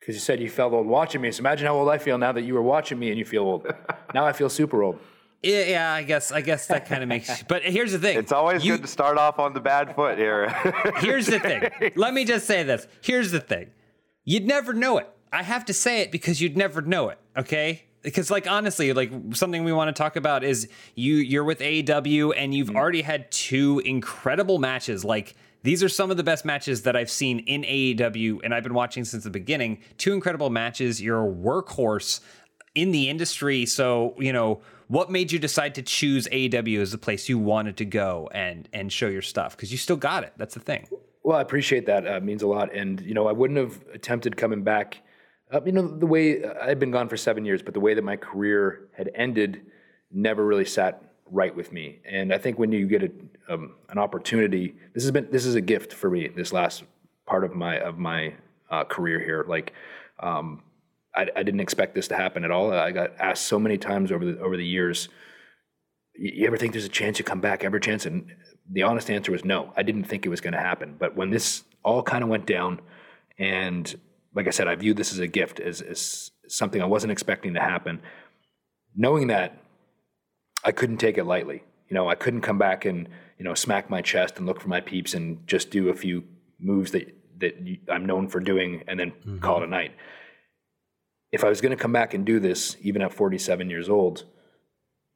because 0.00 0.14
you 0.14 0.22
said 0.22 0.40
you 0.40 0.48
felt 0.48 0.72
old 0.72 0.86
watching 0.86 1.20
me. 1.20 1.30
So 1.32 1.40
imagine 1.40 1.66
how 1.66 1.74
old 1.74 1.90
I 1.90 1.98
feel 1.98 2.16
now 2.16 2.32
that 2.32 2.44
you 2.44 2.54
were 2.54 2.62
watching 2.62 2.98
me 2.98 3.10
and 3.10 3.18
you 3.18 3.26
feel 3.26 3.42
old. 3.42 3.66
now 4.14 4.24
I 4.24 4.32
feel 4.32 4.48
super 4.48 4.82
old. 4.82 4.98
Yeah, 5.44 5.64
yeah, 5.64 5.92
I 5.92 6.02
guess 6.02 6.32
I 6.32 6.40
guess 6.40 6.66
that 6.68 6.86
kind 6.86 7.02
of 7.02 7.08
makes. 7.08 7.42
But 7.42 7.64
here's 7.64 7.92
the 7.92 7.98
thing: 7.98 8.18
it's 8.18 8.32
always 8.32 8.64
you, 8.64 8.72
good 8.72 8.82
to 8.82 8.88
start 8.88 9.18
off 9.18 9.38
on 9.38 9.52
the 9.52 9.60
bad 9.60 9.94
foot 9.94 10.16
here. 10.16 10.48
here's 10.96 11.26
the 11.26 11.38
thing. 11.38 11.70
Let 11.96 12.14
me 12.14 12.24
just 12.24 12.46
say 12.46 12.62
this. 12.62 12.86
Here's 13.02 13.30
the 13.30 13.40
thing: 13.40 13.70
you'd 14.24 14.46
never 14.46 14.72
know 14.72 14.96
it. 14.98 15.08
I 15.30 15.42
have 15.42 15.66
to 15.66 15.74
say 15.74 16.00
it 16.00 16.10
because 16.10 16.40
you'd 16.40 16.56
never 16.56 16.80
know 16.80 17.10
it. 17.10 17.18
Okay, 17.36 17.82
because 18.00 18.30
like 18.30 18.50
honestly, 18.50 18.94
like 18.94 19.12
something 19.32 19.64
we 19.64 19.72
want 19.72 19.94
to 19.94 20.02
talk 20.02 20.16
about 20.16 20.44
is 20.44 20.66
you 20.94 21.16
you're 21.16 21.44
with 21.44 21.58
AEW 21.58 22.32
and 22.34 22.54
you've 22.54 22.68
mm-hmm. 22.68 22.76
already 22.76 23.02
had 23.02 23.30
two 23.30 23.80
incredible 23.84 24.58
matches. 24.58 25.04
Like 25.04 25.34
these 25.62 25.82
are 25.82 25.90
some 25.90 26.10
of 26.10 26.16
the 26.16 26.22
best 26.22 26.46
matches 26.46 26.82
that 26.82 26.96
I've 26.96 27.10
seen 27.10 27.40
in 27.40 27.64
AEW, 27.64 28.40
and 28.44 28.54
I've 28.54 28.62
been 28.62 28.74
watching 28.74 29.04
since 29.04 29.24
the 29.24 29.30
beginning. 29.30 29.80
Two 29.98 30.14
incredible 30.14 30.48
matches. 30.48 31.02
You're 31.02 31.22
a 31.22 31.30
workhorse 31.30 32.20
in 32.74 32.92
the 32.92 33.08
industry, 33.08 33.66
so 33.66 34.14
you 34.18 34.32
know 34.32 34.62
what 34.94 35.10
made 35.10 35.32
you 35.32 35.40
decide 35.40 35.74
to 35.74 35.82
choose 35.82 36.28
AEW 36.28 36.80
as 36.80 36.92
the 36.92 36.98
place 36.98 37.28
you 37.28 37.36
wanted 37.36 37.76
to 37.78 37.84
go 37.84 38.30
and 38.32 38.68
and 38.72 38.92
show 38.92 39.08
your 39.08 39.22
stuff? 39.22 39.56
Because 39.56 39.72
you 39.72 39.78
still 39.78 39.96
got 39.96 40.22
it. 40.22 40.32
That's 40.36 40.54
the 40.54 40.60
thing. 40.60 40.86
Well, 41.24 41.36
I 41.36 41.40
appreciate 41.40 41.86
that. 41.86 42.06
Uh, 42.06 42.20
means 42.20 42.42
a 42.42 42.46
lot. 42.46 42.72
And 42.72 43.00
you 43.00 43.12
know, 43.12 43.26
I 43.26 43.32
wouldn't 43.32 43.58
have 43.58 43.82
attempted 43.92 44.36
coming 44.36 44.62
back. 44.62 44.98
Uh, 45.52 45.60
you 45.66 45.72
know, 45.72 45.88
the 45.88 46.06
way 46.06 46.44
uh, 46.44 46.54
I'd 46.62 46.78
been 46.78 46.92
gone 46.92 47.08
for 47.08 47.16
seven 47.16 47.44
years, 47.44 47.60
but 47.60 47.74
the 47.74 47.80
way 47.80 47.94
that 47.94 48.04
my 48.04 48.16
career 48.16 48.88
had 48.96 49.10
ended 49.14 49.62
never 50.12 50.46
really 50.46 50.64
sat 50.64 51.02
right 51.28 51.54
with 51.54 51.72
me. 51.72 52.00
And 52.04 52.32
I 52.32 52.38
think 52.38 52.58
when 52.58 52.70
you 52.70 52.86
get 52.86 53.02
a, 53.02 53.10
um, 53.52 53.74
an 53.88 53.98
opportunity, 53.98 54.76
this 54.94 55.02
has 55.02 55.10
been 55.10 55.28
this 55.30 55.44
is 55.44 55.56
a 55.56 55.60
gift 55.60 55.92
for 55.92 56.08
me. 56.08 56.28
This 56.28 56.52
last 56.52 56.84
part 57.26 57.42
of 57.42 57.52
my 57.54 57.80
of 57.80 57.98
my 57.98 58.34
uh, 58.70 58.84
career 58.84 59.18
here, 59.18 59.44
like. 59.48 59.72
Um, 60.20 60.62
I, 61.16 61.28
I, 61.36 61.42
didn't 61.42 61.60
expect 61.60 61.94
this 61.94 62.08
to 62.08 62.16
happen 62.16 62.44
at 62.44 62.50
all. 62.50 62.72
I 62.72 62.90
got 62.90 63.12
asked 63.18 63.46
so 63.46 63.58
many 63.58 63.78
times 63.78 64.10
over 64.10 64.24
the 64.24 64.38
over 64.40 64.56
the 64.56 64.66
years. 64.66 65.08
You 66.16 66.46
ever 66.46 66.56
think 66.56 66.72
there's 66.72 66.84
a 66.84 66.88
chance 66.88 67.18
you 67.18 67.24
come 67.24 67.40
back? 67.40 67.64
Ever 67.64 67.80
chance? 67.80 68.06
And 68.06 68.32
the 68.70 68.82
honest 68.82 69.10
answer 69.10 69.32
was 69.32 69.44
no. 69.44 69.72
I 69.76 69.82
didn't 69.82 70.04
think 70.04 70.26
it 70.26 70.28
was 70.28 70.40
going 70.40 70.54
to 70.54 70.60
happen. 70.60 70.96
But 70.98 71.16
when 71.16 71.30
this 71.30 71.64
all 71.84 72.02
kind 72.02 72.22
of 72.22 72.30
went 72.30 72.46
down, 72.46 72.80
and 73.38 73.94
like 74.34 74.46
I 74.46 74.50
said, 74.50 74.68
I 74.68 74.74
viewed 74.74 74.96
this 74.96 75.12
as 75.12 75.18
a 75.18 75.26
gift, 75.26 75.60
as, 75.60 75.80
as 75.80 76.30
something 76.48 76.80
I 76.80 76.86
wasn't 76.86 77.12
expecting 77.12 77.54
to 77.54 77.60
happen. 77.60 78.00
Knowing 78.94 79.28
that, 79.28 79.58
I 80.64 80.72
couldn't 80.72 80.98
take 80.98 81.18
it 81.18 81.24
lightly. 81.24 81.62
You 81.88 81.94
know, 81.94 82.08
I 82.08 82.14
couldn't 82.14 82.40
come 82.40 82.58
back 82.58 82.84
and 82.84 83.08
you 83.38 83.44
know 83.44 83.54
smack 83.54 83.90
my 83.90 84.02
chest 84.02 84.38
and 84.38 84.46
look 84.46 84.60
for 84.60 84.68
my 84.68 84.80
peeps 84.80 85.14
and 85.14 85.46
just 85.46 85.70
do 85.70 85.88
a 85.88 85.94
few 85.94 86.24
moves 86.60 86.92
that 86.92 87.14
that 87.38 87.54
I'm 87.90 88.06
known 88.06 88.28
for 88.28 88.40
doing 88.40 88.84
and 88.86 88.98
then 88.98 89.10
mm-hmm. 89.10 89.38
call 89.38 89.58
it 89.58 89.64
a 89.64 89.66
night. 89.66 89.92
If 91.34 91.44
I 91.44 91.48
was 91.48 91.60
going 91.60 91.76
to 91.76 91.82
come 91.82 91.92
back 91.92 92.14
and 92.14 92.24
do 92.24 92.38
this, 92.38 92.76
even 92.80 93.02
at 93.02 93.12
47 93.12 93.68
years 93.68 93.88
old, 93.88 94.24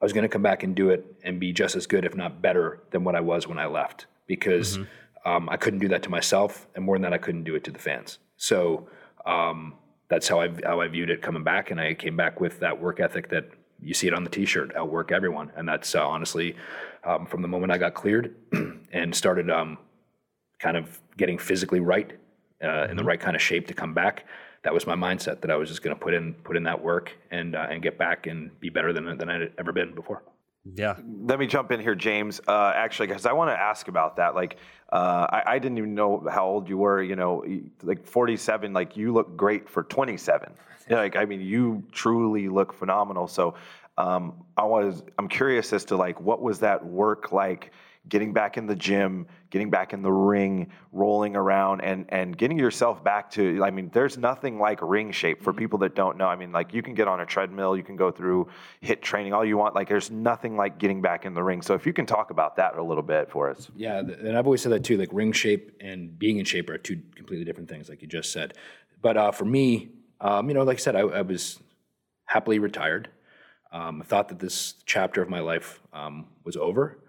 I 0.01 0.05
was 0.05 0.13
going 0.13 0.23
to 0.23 0.29
come 0.29 0.41
back 0.41 0.63
and 0.63 0.75
do 0.75 0.89
it 0.89 1.05
and 1.23 1.39
be 1.39 1.51
just 1.53 1.75
as 1.75 1.87
good, 1.87 2.05
if 2.05 2.15
not 2.15 2.41
better, 2.41 2.81
than 2.91 3.03
what 3.03 3.15
I 3.15 3.21
was 3.21 3.47
when 3.47 3.57
I 3.57 3.65
left 3.65 4.05
because 4.29 4.77
mm-hmm. 4.77 5.29
um, 5.29 5.49
I 5.49 5.57
couldn't 5.57 5.79
do 5.79 5.89
that 5.89 6.03
to 6.03 6.09
myself, 6.09 6.67
and 6.75 6.85
more 6.85 6.95
than 6.95 7.01
that, 7.01 7.13
I 7.13 7.17
couldn't 7.17 7.43
do 7.43 7.55
it 7.55 7.65
to 7.65 7.71
the 7.71 7.79
fans. 7.79 8.19
So 8.37 8.87
um, 9.25 9.73
that's 10.07 10.27
how 10.27 10.39
I 10.39 10.49
how 10.63 10.79
I 10.79 10.87
viewed 10.87 11.09
it 11.09 11.21
coming 11.21 11.43
back, 11.43 11.71
and 11.71 11.81
I 11.81 11.93
came 11.95 12.15
back 12.15 12.39
with 12.39 12.59
that 12.61 12.79
work 12.79 13.01
ethic 13.01 13.29
that 13.29 13.49
you 13.81 13.93
see 13.93 14.07
it 14.07 14.13
on 14.13 14.23
the 14.23 14.29
T-shirt, 14.29 14.75
outwork 14.75 15.11
everyone, 15.11 15.51
and 15.57 15.67
that's 15.67 15.95
uh, 15.95 16.07
honestly 16.07 16.55
um, 17.03 17.25
from 17.25 17.41
the 17.41 17.47
moment 17.47 17.71
I 17.71 17.77
got 17.77 17.93
cleared 17.93 18.35
and 18.93 19.13
started 19.13 19.49
um, 19.49 19.77
kind 20.59 20.77
of 20.77 20.99
getting 21.17 21.37
physically 21.37 21.79
right 21.79 22.11
uh, 22.63 22.67
in 22.67 22.89
the 22.89 23.01
mm-hmm. 23.01 23.07
right 23.07 23.19
kind 23.19 23.35
of 23.35 23.41
shape 23.41 23.67
to 23.67 23.73
come 23.73 23.93
back. 23.93 24.25
That 24.63 24.73
was 24.73 24.85
my 24.85 24.95
mindset 24.95 25.41
that 25.41 25.51
I 25.51 25.55
was 25.55 25.69
just 25.69 25.81
going 25.81 25.95
to 25.95 25.99
put 25.99 26.13
in 26.13 26.33
put 26.33 26.57
in 26.57 26.63
that 26.63 26.81
work 26.81 27.15
and 27.31 27.55
uh, 27.55 27.67
and 27.69 27.81
get 27.81 27.97
back 27.97 28.27
and 28.27 28.57
be 28.59 28.69
better 28.69 28.93
than 28.93 29.17
than 29.17 29.29
I'd 29.29 29.53
ever 29.57 29.71
been 29.71 29.93
before. 29.93 30.23
Yeah. 30.75 30.95
Let 31.21 31.39
me 31.39 31.47
jump 31.47 31.71
in 31.71 31.79
here, 31.79 31.95
James. 31.95 32.41
Uh, 32.47 32.73
actually, 32.75 33.07
because 33.07 33.25
I 33.25 33.33
want 33.33 33.49
to 33.49 33.59
ask 33.59 33.87
about 33.87 34.17
that. 34.17 34.35
Like, 34.35 34.57
uh, 34.91 35.25
I, 35.29 35.43
I, 35.53 35.59
didn't 35.59 35.77
even 35.77 35.95
know 35.95 36.27
how 36.29 36.45
old 36.45 36.67
you 36.67 36.77
were. 36.77 37.01
You 37.01 37.15
know, 37.15 37.45
like 37.81 38.05
47. 38.05 38.73
Like, 38.73 38.97
you 38.97 39.13
look 39.13 39.37
great 39.37 39.69
for 39.69 39.83
27. 39.83 40.53
like, 40.89 41.15
I 41.15 41.25
mean, 41.25 41.41
you 41.41 41.83
truly 41.91 42.49
look 42.49 42.73
phenomenal. 42.73 43.27
So, 43.27 43.55
um, 43.97 44.43
I 44.57 44.63
was. 44.63 45.01
I'm 45.17 45.27
curious 45.27 45.71
as 45.73 45.85
to 45.85 45.95
like, 45.95 46.19
what 46.19 46.41
was 46.41 46.59
that 46.59 46.85
work 46.85 47.31
like? 47.31 47.71
Getting 48.07 48.33
back 48.33 48.57
in 48.57 48.65
the 48.65 48.75
gym, 48.75 49.27
getting 49.49 49.69
back 49.69 49.93
in 49.93 50.01
the 50.01 50.11
ring, 50.11 50.71
rolling 50.91 51.35
around 51.35 51.81
and 51.81 52.05
and 52.09 52.35
getting 52.35 52.57
yourself 52.57 53.03
back 53.03 53.29
to 53.31 53.61
I 53.63 53.71
mean 53.71 53.91
there's 53.93 54.17
nothing 54.17 54.57
like 54.57 54.79
ring 54.81 55.11
shape 55.11 55.43
for 55.43 55.51
mm-hmm. 55.51 55.59
people 55.59 55.79
that 55.79 55.95
don't 55.95 56.17
know. 56.17 56.27
I 56.27 56.35
mean 56.35 56.51
like 56.51 56.73
you 56.73 56.81
can 56.81 56.93
get 56.95 57.07
on 57.07 57.19
a 57.19 57.25
treadmill, 57.25 57.75
you 57.75 57.83
can 57.83 57.97
go 57.97 58.09
through 58.09 58.47
HIIT 58.81 59.01
training 59.01 59.33
all 59.33 59.43
you 59.43 59.57
want 59.57 59.75
like 59.75 59.89
there's 59.89 60.09
nothing 60.09 60.55
like 60.55 60.79
getting 60.79 61.01
back 61.01 61.25
in 61.25 61.33
the 61.33 61.43
ring. 61.43 61.61
So 61.61 61.73
if 61.73 61.85
you 61.85 61.93
can 61.93 62.05
talk 62.05 62.31
about 62.31 62.55
that 62.55 62.75
a 62.77 62.83
little 62.83 63.03
bit 63.03 63.29
for 63.29 63.49
us. 63.49 63.69
Yeah, 63.75 63.99
and 63.99 64.37
I've 64.37 64.47
always 64.47 64.61
said 64.61 64.71
that 64.71 64.83
too 64.83 64.97
like 64.97 65.09
ring 65.11 65.31
shape 65.33 65.75
and 65.81 66.17
being 66.17 66.39
in 66.39 66.45
shape 66.45 66.69
are 66.69 66.77
two 66.77 67.01
completely 67.15 67.45
different 67.45 67.69
things 67.69 67.89
like 67.89 68.01
you 68.01 68.07
just 68.07 68.31
said. 68.31 68.53
But 69.01 69.17
uh, 69.17 69.31
for 69.31 69.45
me, 69.45 69.89
um, 70.21 70.47
you 70.49 70.53
know, 70.53 70.63
like 70.63 70.77
I 70.77 70.81
said, 70.81 70.95
I, 70.95 71.01
I 71.01 71.21
was 71.21 71.59
happily 72.25 72.59
retired. 72.59 73.09
Um, 73.71 74.01
I 74.01 74.05
thought 74.05 74.29
that 74.29 74.39
this 74.39 74.75
chapter 74.85 75.21
of 75.21 75.29
my 75.29 75.39
life 75.39 75.79
um, 75.93 76.27
was 76.43 76.57
over. 76.57 76.99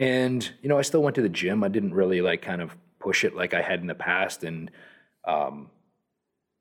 And, 0.00 0.50
you 0.62 0.68
know, 0.70 0.78
I 0.78 0.82
still 0.82 1.02
went 1.02 1.14
to 1.16 1.22
the 1.22 1.28
gym. 1.28 1.62
I 1.62 1.68
didn't 1.68 1.92
really 1.92 2.22
like 2.22 2.40
kind 2.40 2.62
of 2.62 2.74
push 2.98 3.22
it 3.22 3.36
like 3.36 3.52
I 3.52 3.60
had 3.60 3.80
in 3.80 3.86
the 3.86 3.94
past. 3.94 4.42
And, 4.44 4.70
um, 5.26 5.70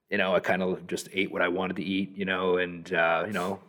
you 0.09 0.17
know, 0.17 0.35
I 0.35 0.41
kind 0.41 0.61
of 0.61 0.85
just 0.87 1.07
ate 1.13 1.31
what 1.31 1.41
I 1.41 1.47
wanted 1.47 1.77
to 1.77 1.83
eat, 1.83 2.17
you 2.17 2.25
know, 2.25 2.57
and, 2.57 2.91
uh, 2.93 3.23
you 3.25 3.33
know, 3.33 3.61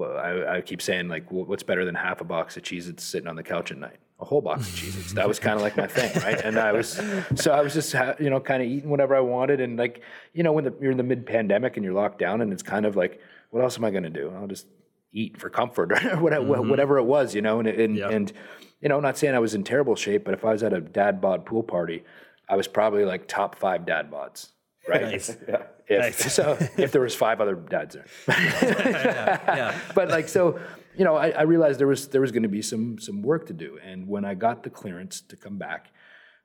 I, 0.00 0.56
I, 0.56 0.60
keep 0.62 0.80
saying 0.80 1.08
like, 1.08 1.30
what's 1.30 1.62
better 1.62 1.84
than 1.84 1.94
half 1.94 2.20
a 2.20 2.24
box 2.24 2.56
of 2.56 2.62
cheese 2.62 2.86
that's 2.86 3.04
sitting 3.04 3.28
on 3.28 3.36
the 3.36 3.42
couch 3.42 3.70
at 3.70 3.78
night? 3.78 3.98
A 4.20 4.24
whole 4.24 4.40
box 4.40 4.68
of 4.68 4.74
cheez 4.74 5.12
That 5.12 5.28
was 5.28 5.38
kind 5.38 5.56
of 5.56 5.62
like 5.62 5.76
my 5.76 5.86
thing, 5.86 6.10
right? 6.22 6.40
And 6.40 6.58
I 6.58 6.72
was, 6.72 7.00
so 7.36 7.52
I 7.52 7.60
was 7.60 7.74
just, 7.74 7.94
you 8.18 8.30
know, 8.30 8.40
kind 8.40 8.62
of 8.62 8.68
eating 8.68 8.88
whatever 8.88 9.14
I 9.14 9.20
wanted. 9.20 9.60
And 9.60 9.76
like, 9.78 10.02
you 10.32 10.42
know, 10.42 10.52
when 10.52 10.64
the, 10.64 10.74
you're 10.80 10.90
in 10.90 10.96
the 10.96 11.02
mid 11.02 11.26
pandemic 11.26 11.76
and 11.76 11.84
you're 11.84 11.94
locked 11.94 12.18
down 12.18 12.40
and 12.40 12.52
it's 12.52 12.62
kind 12.62 12.86
of 12.86 12.96
like, 12.96 13.20
what 13.50 13.62
else 13.62 13.76
am 13.76 13.84
I 13.84 13.90
going 13.90 14.04
to 14.04 14.10
do? 14.10 14.32
I'll 14.34 14.46
just 14.46 14.66
eat 15.12 15.38
for 15.38 15.50
comfort 15.50 15.92
or 16.04 16.18
whatever, 16.18 16.44
mm-hmm. 16.44 16.70
whatever 16.70 16.98
it 16.98 17.04
was, 17.04 17.34
you 17.34 17.42
know, 17.42 17.58
and, 17.58 17.68
and, 17.68 17.96
yep. 17.96 18.10
and, 18.10 18.32
you 18.80 18.88
know, 18.88 19.00
not 19.00 19.18
saying 19.18 19.34
I 19.34 19.38
was 19.38 19.54
in 19.54 19.64
terrible 19.64 19.96
shape, 19.96 20.24
but 20.24 20.34
if 20.34 20.44
I 20.44 20.52
was 20.52 20.62
at 20.62 20.72
a 20.72 20.80
dad 20.80 21.20
bod 21.20 21.44
pool 21.44 21.62
party, 21.62 22.04
I 22.48 22.56
was 22.56 22.68
probably 22.68 23.04
like 23.04 23.26
top 23.26 23.58
five 23.58 23.84
dad 23.84 24.10
bods, 24.10 24.50
right? 24.88 25.02
Nice. 25.02 25.36
yeah. 25.48 25.62
If, 25.88 26.00
nice. 26.00 26.32
So 26.32 26.56
if 26.76 26.92
there 26.92 27.00
was 27.00 27.14
five 27.14 27.40
other 27.40 27.54
dads 27.54 27.94
there, 27.94 28.06
yeah, 28.28 29.56
yeah. 29.56 29.80
but 29.94 30.08
like 30.08 30.28
so, 30.28 30.60
you 30.96 31.04
know, 31.04 31.16
I, 31.16 31.30
I, 31.30 31.42
realized 31.42 31.80
there 31.80 31.86
was 31.86 32.08
there 32.08 32.20
was 32.20 32.30
going 32.30 32.42
to 32.42 32.48
be 32.48 32.62
some 32.62 32.98
some 32.98 33.22
work 33.22 33.46
to 33.46 33.52
do, 33.52 33.78
and 33.82 34.06
when 34.06 34.24
I 34.24 34.34
got 34.34 34.62
the 34.62 34.70
clearance 34.70 35.20
to 35.22 35.36
come 35.36 35.56
back, 35.56 35.90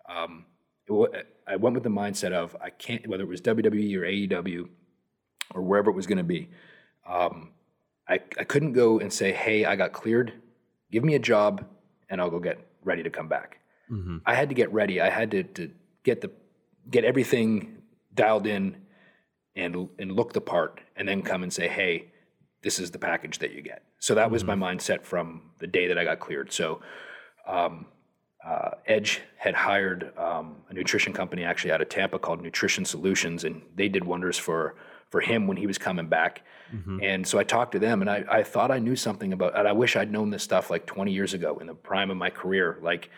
um, 0.10 0.46
it, 0.88 1.28
I 1.46 1.58
went 1.58 1.74
with 1.74 1.84
the 1.84 1.90
mindset 1.90 2.32
of 2.32 2.56
I 2.62 2.70
can't 2.70 3.06
whether 3.08 3.24
it 3.24 3.30
was 3.30 3.42
WWE 3.42 3.96
or 3.98 4.02
AEW 4.02 4.70
or 5.54 5.62
wherever 5.62 5.90
it 5.90 5.96
was 5.96 6.08
going 6.08 6.18
to 6.18 6.24
be. 6.24 6.50
Um, 7.08 7.52
I, 8.08 8.20
I 8.38 8.44
couldn't 8.44 8.74
go 8.74 9.00
and 9.00 9.12
say, 9.12 9.32
hey, 9.32 9.66
I 9.66 9.76
got 9.76 9.94
cleared. 9.94 10.34
Give 10.92 11.04
me 11.04 11.16
a 11.16 11.20
job 11.20 11.66
and 12.14 12.22
I'll 12.22 12.30
go 12.30 12.40
get 12.40 12.60
ready 12.84 13.02
to 13.02 13.10
come 13.10 13.28
back. 13.28 13.58
Mm-hmm. 13.92 14.18
I 14.26 14.36
had 14.36 14.50
to 14.50 14.56
get 14.56 14.72
ready. 14.72 15.02
I 15.02 15.10
had 15.10 15.32
to, 15.32 15.44
to 15.44 15.72
get 16.04 16.22
the 16.22 16.30
get 16.90 17.04
everything 17.04 17.82
dialed 18.14 18.46
in 18.46 18.78
and 19.56 19.90
and 19.98 20.12
look 20.12 20.32
the 20.32 20.42
part 20.42 20.80
and 20.96 21.08
then 21.08 21.24
come 21.24 21.42
and 21.42 21.52
say, 21.52 21.68
"Hey, 21.68 22.12
this 22.62 22.80
is 22.80 22.92
the 22.92 23.00
package 23.00 23.40
that 23.40 23.52
you 23.52 23.62
get." 23.62 23.82
So 24.00 24.14
that 24.16 24.26
mm-hmm. 24.26 24.34
was 24.34 24.44
my 24.44 24.54
mm-hmm. 24.54 24.64
mindset 24.64 25.04
from 25.04 25.52
the 25.60 25.68
day 25.68 25.88
that 25.88 25.98
I 25.98 26.04
got 26.04 26.20
cleared. 26.20 26.54
So 26.54 26.82
um, 27.48 27.88
uh, 28.46 28.72
Edge 28.86 29.22
had 29.38 29.56
hired 29.56 30.16
um, 30.16 30.58
a 30.70 30.74
nutrition 30.74 31.14
company 31.14 31.44
actually 31.44 31.72
out 31.72 31.82
of 31.82 31.90
Tampa 31.90 32.20
called 32.20 32.44
Nutrition 32.44 32.86
Solutions, 32.86 33.44
and 33.44 33.64
they 33.76 33.90
did 33.90 34.04
wonders 34.04 34.38
for 34.38 34.76
for 35.14 35.22
him 35.22 35.46
when 35.46 35.58
he 35.58 35.68
was 35.68 35.78
coming 35.78 36.08
back. 36.08 36.42
Mm-hmm. 36.74 37.00
And 37.04 37.28
so 37.28 37.38
I 37.38 37.44
talked 37.44 37.74
to 37.74 37.80
them 37.80 38.02
and 38.02 38.10
I, 38.10 38.26
I 38.28 38.42
thought 38.42 38.72
I 38.72 38.80
knew 38.80 38.96
something 38.96 39.32
about 39.32 39.56
and 39.56 39.68
I 39.68 39.72
wish 39.72 39.96
I'd 39.96 40.12
known 40.12 40.32
this 40.32 40.42
stuff 40.42 40.72
like 40.72 40.88
20 40.88 41.12
years 41.12 41.36
ago 41.36 41.60
in 41.62 41.68
the 41.68 41.76
prime 41.76 42.10
of 42.10 42.18
my 42.18 42.32
career. 42.32 42.80
Like 42.82 43.12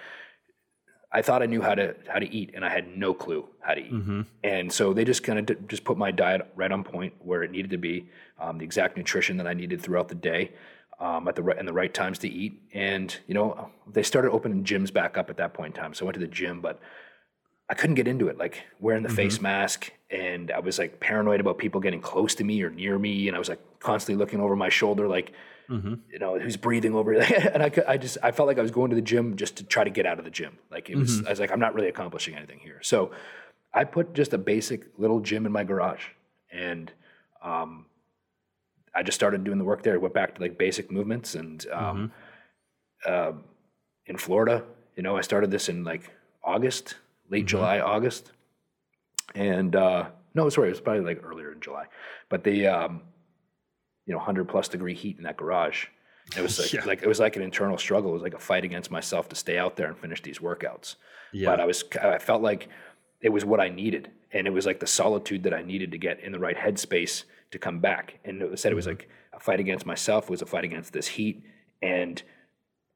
I 1.09 1.21
thought 1.21 1.41
I 1.41 1.45
knew 1.45 1.61
how 1.61 1.73
to 1.73 1.95
how 2.09 2.19
to 2.19 2.29
eat 2.29 2.51
and 2.53 2.65
I 2.65 2.69
had 2.69 2.97
no 2.97 3.13
clue 3.13 3.47
how 3.61 3.75
to 3.75 3.79
eat. 3.79 3.93
Mm-hmm. 3.93 4.21
And 4.43 4.73
so 4.73 4.91
they 4.91 5.05
just 5.05 5.23
kind 5.23 5.39
of 5.39 5.45
d- 5.45 5.55
just 5.69 5.85
put 5.85 5.97
my 5.97 6.11
diet 6.11 6.41
right 6.53 6.69
on 6.69 6.83
point 6.83 7.13
where 7.19 7.43
it 7.43 7.51
needed 7.51 7.71
to 7.71 7.77
be, 7.77 8.09
um, 8.41 8.57
the 8.57 8.65
exact 8.65 8.97
nutrition 8.97 9.37
that 9.37 9.47
I 9.47 9.53
needed 9.53 9.79
throughout 9.79 10.09
the 10.09 10.15
day. 10.15 10.51
Um, 10.97 11.27
at 11.27 11.35
the 11.35 11.43
right 11.43 11.57
and 11.57 11.67
the 11.67 11.73
right 11.73 11.93
times 11.93 12.19
to 12.19 12.29
eat, 12.29 12.61
and 12.73 13.13
you 13.27 13.33
know 13.33 13.69
they 13.85 14.01
started 14.01 14.31
opening 14.31 14.63
gyms 14.63 14.93
back 14.93 15.17
up 15.17 15.29
at 15.29 15.35
that 15.35 15.53
point 15.53 15.75
in 15.75 15.81
time. 15.81 15.93
So 15.93 16.05
I 16.05 16.07
went 16.07 16.13
to 16.13 16.21
the 16.21 16.27
gym, 16.27 16.61
but 16.61 16.79
I 17.69 17.73
couldn't 17.73 17.95
get 17.95 18.07
into 18.07 18.27
it, 18.27 18.37
like 18.37 18.63
wearing 18.79 19.03
the 19.03 19.09
mm-hmm. 19.09 19.15
face 19.15 19.41
mask, 19.41 19.91
and 20.11 20.51
I 20.51 20.59
was 20.59 20.77
like 20.77 20.99
paranoid 20.99 21.39
about 21.39 21.57
people 21.57 21.81
getting 21.81 22.01
close 22.01 22.35
to 22.35 22.43
me 22.43 22.61
or 22.61 22.69
near 22.69 22.97
me, 22.99 23.27
and 23.27 23.35
I 23.35 23.39
was 23.39 23.49
like 23.49 23.59
constantly 23.79 24.19
looking 24.19 24.39
over 24.39 24.55
my 24.55 24.69
shoulder, 24.69 25.07
like 25.07 25.31
mm-hmm. 25.67 25.95
you 26.11 26.19
know 26.19 26.37
who's 26.37 26.57
breathing 26.57 26.93
over, 26.93 27.13
and 27.19 27.63
I, 27.63 27.71
I 27.87 27.97
just 27.97 28.19
I 28.21 28.31
felt 28.31 28.47
like 28.47 28.59
I 28.59 28.61
was 28.61 28.71
going 28.71 28.91
to 28.91 28.95
the 28.95 29.01
gym 29.01 29.35
just 29.35 29.57
to 29.57 29.63
try 29.63 29.83
to 29.83 29.89
get 29.89 30.05
out 30.05 30.19
of 30.19 30.25
the 30.25 30.31
gym, 30.31 30.57
like 30.69 30.89
it 30.89 30.95
was. 30.95 31.17
Mm-hmm. 31.17 31.27
I 31.27 31.29
was 31.31 31.39
like 31.39 31.51
I'm 31.51 31.59
not 31.59 31.73
really 31.73 31.87
accomplishing 31.87 32.35
anything 32.35 32.59
here, 32.59 32.79
so 32.83 33.11
I 33.73 33.83
put 33.83 34.13
just 34.13 34.33
a 34.33 34.37
basic 34.37 34.85
little 34.99 35.19
gym 35.19 35.47
in 35.47 35.51
my 35.51 35.63
garage, 35.63 36.05
and 36.51 36.91
um, 37.41 37.87
I 38.93 39.01
just 39.01 39.15
started 39.15 39.43
doing 39.43 39.57
the 39.57 39.65
work 39.65 39.81
there. 39.81 39.95
I 39.95 39.97
Went 39.97 40.13
back 40.13 40.35
to 40.35 40.41
like 40.41 40.59
basic 40.59 40.91
movements, 40.91 41.33
and 41.33 41.65
um, 41.71 42.11
uh, 43.07 43.31
in 44.05 44.17
Florida, 44.17 44.63
you 44.95 45.01
know, 45.01 45.17
I 45.17 45.21
started 45.21 45.49
this 45.49 45.67
in 45.67 45.83
like 45.83 46.11
August 46.43 46.95
late 47.29 47.41
mm-hmm. 47.41 47.47
July, 47.47 47.79
August. 47.79 48.31
And 49.33 49.75
uh, 49.75 50.09
no, 50.33 50.49
sorry, 50.49 50.69
it 50.69 50.71
was 50.71 50.81
probably 50.81 51.03
like 51.03 51.23
earlier 51.23 51.51
in 51.51 51.59
July. 51.59 51.85
But 52.29 52.43
the 52.43 52.67
um, 52.67 53.01
you 54.05 54.13
know, 54.13 54.19
hundred 54.19 54.47
plus 54.47 54.67
degree 54.67 54.93
heat 54.93 55.17
in 55.17 55.23
that 55.23 55.37
garage. 55.37 55.87
It 56.35 56.41
was 56.41 56.57
like, 56.57 56.73
yeah. 56.73 56.85
like 56.85 57.03
it 57.03 57.07
was 57.07 57.19
like 57.19 57.35
an 57.35 57.41
internal 57.41 57.77
struggle. 57.77 58.11
It 58.11 58.13
was 58.13 58.23
like 58.23 58.33
a 58.33 58.39
fight 58.39 58.63
against 58.63 58.89
myself 58.89 59.29
to 59.29 59.35
stay 59.35 59.57
out 59.57 59.75
there 59.75 59.87
and 59.87 59.97
finish 59.97 60.21
these 60.21 60.39
workouts. 60.39 60.95
Yeah. 61.33 61.49
But 61.49 61.59
I 61.59 61.65
was 61.65 61.83
I 62.01 62.17
felt 62.17 62.41
like 62.41 62.69
it 63.21 63.29
was 63.29 63.45
what 63.45 63.59
I 63.59 63.69
needed. 63.69 64.11
And 64.31 64.47
it 64.47 64.51
was 64.51 64.65
like 64.65 64.79
the 64.79 64.87
solitude 64.87 65.43
that 65.43 65.53
I 65.53 65.61
needed 65.61 65.91
to 65.91 65.97
get 65.97 66.19
in 66.19 66.31
the 66.31 66.39
right 66.39 66.57
headspace 66.57 67.23
to 67.51 67.59
come 67.59 67.79
back. 67.79 68.19
And 68.25 68.41
it 68.41 68.59
said 68.59 68.71
it 68.71 68.75
was 68.75 68.85
mm-hmm. 68.85 68.97
like 68.97 69.09
a 69.33 69.39
fight 69.39 69.59
against 69.59 69.85
myself, 69.85 70.25
it 70.25 70.29
was 70.29 70.41
a 70.41 70.45
fight 70.45 70.63
against 70.63 70.93
this 70.93 71.07
heat. 71.07 71.43
And 71.81 72.21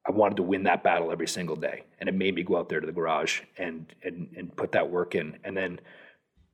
I 0.09 0.11
wanted 0.11 0.37
to 0.37 0.43
win 0.43 0.63
that 0.63 0.81
battle 0.81 1.11
every 1.11 1.27
single 1.27 1.55
day, 1.55 1.83
and 1.99 2.09
it 2.09 2.15
made 2.15 2.33
me 2.33 2.41
go 2.41 2.57
out 2.57 2.67
there 2.67 2.79
to 2.79 2.87
the 2.87 2.91
garage 2.91 3.41
and 3.59 3.93
and 4.03 4.27
and 4.35 4.55
put 4.55 4.71
that 4.71 4.89
work 4.89 5.13
in. 5.13 5.37
And 5.43 5.55
then 5.55 5.79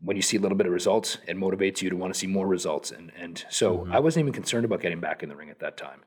when 0.02 0.18
you 0.18 0.22
see 0.22 0.36
a 0.36 0.42
little 0.42 0.58
bit 0.58 0.68
of 0.68 0.74
results, 0.74 1.20
it 1.26 1.38
motivates 1.38 1.82
you 1.82 1.90
to 1.90 1.96
want 1.96 2.14
to 2.14 2.20
see 2.20 2.28
more 2.28 2.48
results. 2.48 2.92
And 2.92 3.14
and 3.18 3.46
so 3.50 3.78
mm-hmm. 3.78 3.94
I 3.94 4.00
wasn't 4.00 4.24
even 4.24 4.34
concerned 4.34 4.66
about 4.66 4.82
getting 4.82 5.00
back 5.00 5.24
in 5.24 5.30
the 5.30 5.38
ring 5.38 5.50
at 5.50 5.60
that 5.60 5.78
time. 5.78 6.02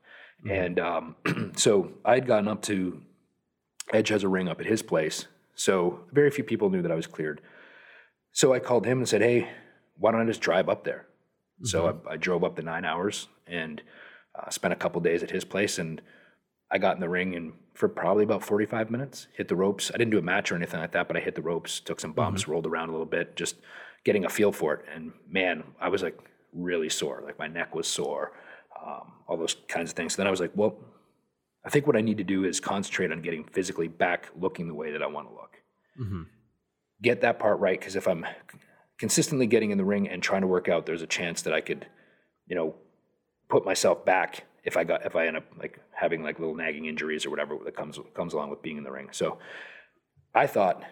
Mm-hmm. 0.44 0.50
And 0.50 0.78
um, 0.78 1.16
so 1.56 1.92
I 2.04 2.16
had 2.16 2.26
gotten 2.26 2.48
up 2.48 2.60
to 2.62 3.00
Edge 3.94 4.10
has 4.10 4.24
a 4.24 4.28
ring 4.28 4.46
up 4.46 4.60
at 4.60 4.66
his 4.66 4.82
place, 4.82 5.26
so 5.54 6.00
very 6.12 6.30
few 6.30 6.44
people 6.44 6.68
knew 6.68 6.82
that 6.82 6.92
I 6.92 6.96
was 6.96 7.06
cleared. 7.06 7.40
So 8.32 8.52
I 8.52 8.58
called 8.58 8.84
him 8.84 8.98
and 8.98 9.08
said, 9.08 9.22
"Hey, 9.22 9.48
why 9.96 10.12
don't 10.12 10.20
I 10.20 10.26
just 10.26 10.42
drive 10.42 10.68
up 10.68 10.84
there?" 10.84 11.06
Mm-hmm. 11.56 11.66
So 11.68 11.98
I, 12.06 12.12
I, 12.12 12.16
drove 12.18 12.44
up 12.44 12.56
the 12.56 12.62
nine 12.62 12.84
hours 12.84 13.28
and 13.46 13.80
uh, 14.38 14.50
spent 14.50 14.74
a 14.74 14.76
couple 14.76 15.00
days 15.00 15.22
at 15.22 15.30
his 15.30 15.46
place 15.46 15.78
and 15.78 16.02
I 16.70 16.78
got 16.78 16.94
in 16.94 17.00
the 17.00 17.08
ring 17.08 17.34
and 17.34 17.52
for 17.74 17.88
probably 17.88 18.24
about 18.24 18.42
45 18.42 18.90
minutes, 18.90 19.28
hit 19.34 19.48
the 19.48 19.56
ropes. 19.56 19.90
I 19.94 19.98
didn't 19.98 20.10
do 20.10 20.18
a 20.18 20.22
match 20.22 20.50
or 20.50 20.56
anything 20.56 20.80
like 20.80 20.92
that, 20.92 21.06
but 21.06 21.16
I 21.16 21.20
hit 21.20 21.36
the 21.36 21.42
ropes, 21.42 21.78
took 21.78 22.00
some 22.00 22.12
bumps, 22.12 22.42
mm-hmm. 22.42 22.52
rolled 22.52 22.66
around 22.66 22.88
a 22.88 22.92
little 22.92 23.06
bit, 23.06 23.36
just 23.36 23.56
getting 24.04 24.24
a 24.24 24.28
feel 24.28 24.50
for 24.50 24.74
it. 24.74 24.84
And 24.92 25.12
man, 25.30 25.62
I 25.80 25.88
was 25.88 26.02
like 26.02 26.18
really 26.52 26.88
sore. 26.88 27.22
Like 27.24 27.38
my 27.38 27.46
neck 27.46 27.74
was 27.74 27.86
sore, 27.86 28.32
um, 28.84 29.12
all 29.28 29.36
those 29.36 29.56
kinds 29.68 29.90
of 29.90 29.96
things. 29.96 30.14
So 30.14 30.16
then 30.18 30.26
I 30.26 30.30
was 30.30 30.40
like, 30.40 30.52
well, 30.54 30.76
I 31.64 31.70
think 31.70 31.86
what 31.86 31.96
I 31.96 32.00
need 32.00 32.18
to 32.18 32.24
do 32.24 32.44
is 32.44 32.60
concentrate 32.60 33.12
on 33.12 33.22
getting 33.22 33.44
physically 33.44 33.88
back 33.88 34.28
looking 34.38 34.66
the 34.66 34.74
way 34.74 34.92
that 34.92 35.02
I 35.02 35.06
want 35.06 35.28
to 35.28 35.34
look. 35.34 35.56
Mm-hmm. 36.00 36.22
Get 37.02 37.20
that 37.20 37.38
part 37.38 37.60
right 37.60 37.78
because 37.78 37.94
if 37.94 38.08
I'm 38.08 38.26
consistently 38.98 39.46
getting 39.46 39.70
in 39.70 39.78
the 39.78 39.84
ring 39.84 40.08
and 40.08 40.22
trying 40.22 40.40
to 40.40 40.48
work 40.48 40.68
out, 40.68 40.86
there's 40.86 41.02
a 41.02 41.06
chance 41.06 41.42
that 41.42 41.52
I 41.52 41.60
could, 41.60 41.86
you 42.48 42.56
know, 42.56 42.74
put 43.48 43.64
myself 43.64 44.04
back 44.04 44.44
if 44.64 44.76
I 44.76 44.84
got 44.84 45.06
if 45.06 45.14
I 45.16 45.26
end 45.26 45.36
up 45.36 45.44
like 45.58 45.78
having 45.98 46.22
like 46.22 46.38
little 46.38 46.54
nagging 46.54 46.84
injuries 46.86 47.26
or 47.26 47.30
whatever 47.30 47.56
that 47.64 47.74
comes 47.76 47.98
comes 48.14 48.32
along 48.34 48.50
with 48.50 48.62
being 48.62 48.76
in 48.78 48.84
the 48.84 48.90
ring. 48.92 49.08
So 49.12 49.38
I 50.34 50.46
thought 50.46 50.82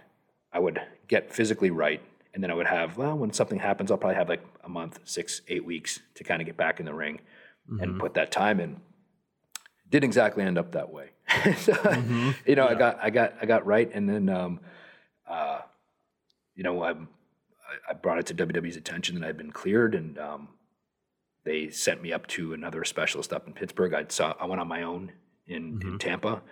I 0.52 0.58
would 0.58 0.80
get 1.08 1.32
physically 1.32 1.70
right 1.70 2.02
and 2.34 2.42
then 2.42 2.50
I 2.50 2.54
would 2.54 2.66
have 2.66 2.96
well 2.98 3.16
when 3.16 3.32
something 3.32 3.58
happens 3.58 3.90
I'll 3.90 3.98
probably 3.98 4.16
have 4.16 4.28
like 4.28 4.44
a 4.64 4.68
month, 4.68 4.98
6, 5.04 5.42
8 5.48 5.64
weeks 5.64 6.00
to 6.16 6.24
kind 6.24 6.40
of 6.42 6.46
get 6.46 6.56
back 6.56 6.80
in 6.80 6.86
the 6.86 6.94
ring 6.94 7.20
Mm-hmm. 7.68 7.82
and 7.82 7.98
put 8.00 8.14
that 8.14 8.30
time 8.30 8.60
in. 8.60 8.80
Didn't 9.90 10.04
exactly 10.04 10.44
end 10.44 10.56
up 10.56 10.70
that 10.72 10.92
way. 10.92 11.10
so, 11.56 11.72
Mm-hmm. 11.72 12.30
you 12.46 12.54
know, 12.54 12.66
I 12.68 12.74
got 12.76 12.98
I 13.02 13.10
got 13.10 13.34
I 13.42 13.46
got 13.46 13.66
right 13.66 13.90
and 13.92 14.08
then 14.08 14.28
um 14.28 14.60
uh 15.28 15.60
you 16.54 16.62
know, 16.62 16.82
I 16.84 16.94
I 17.90 17.92
brought 17.94 18.18
it 18.20 18.26
to 18.26 18.34
WWE's 18.34 18.76
attention 18.76 19.18
that 19.18 19.26
I'd 19.28 19.36
been 19.36 19.50
cleared 19.50 19.94
and 19.96 20.16
um 20.18 20.48
they 21.46 21.70
sent 21.70 22.02
me 22.02 22.12
up 22.12 22.26
to 22.26 22.52
another 22.52 22.84
specialist 22.84 23.32
up 23.32 23.46
in 23.46 23.54
Pittsburgh. 23.54 23.94
I 23.94 24.04
saw 24.08 24.34
I 24.38 24.46
went 24.46 24.60
on 24.60 24.66
my 24.66 24.82
own 24.82 25.12
in, 25.46 25.80
in 25.80 25.98
Tampa 25.98 26.42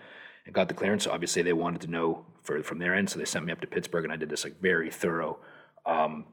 and 0.46 0.54
got 0.54 0.68
the 0.68 0.74
clearance. 0.74 1.06
Obviously, 1.08 1.42
they 1.42 1.52
wanted 1.52 1.80
to 1.82 1.88
know 1.88 2.24
for, 2.42 2.62
from 2.62 2.78
their 2.78 2.94
end, 2.94 3.10
so 3.10 3.18
they 3.18 3.24
sent 3.24 3.44
me 3.44 3.52
up 3.52 3.60
to 3.60 3.66
Pittsburgh, 3.66 4.04
and 4.04 4.12
I 4.12 4.16
did 4.16 4.30
this 4.30 4.44
like 4.44 4.60
very 4.60 4.90
thorough 4.90 5.38
um, 5.84 6.26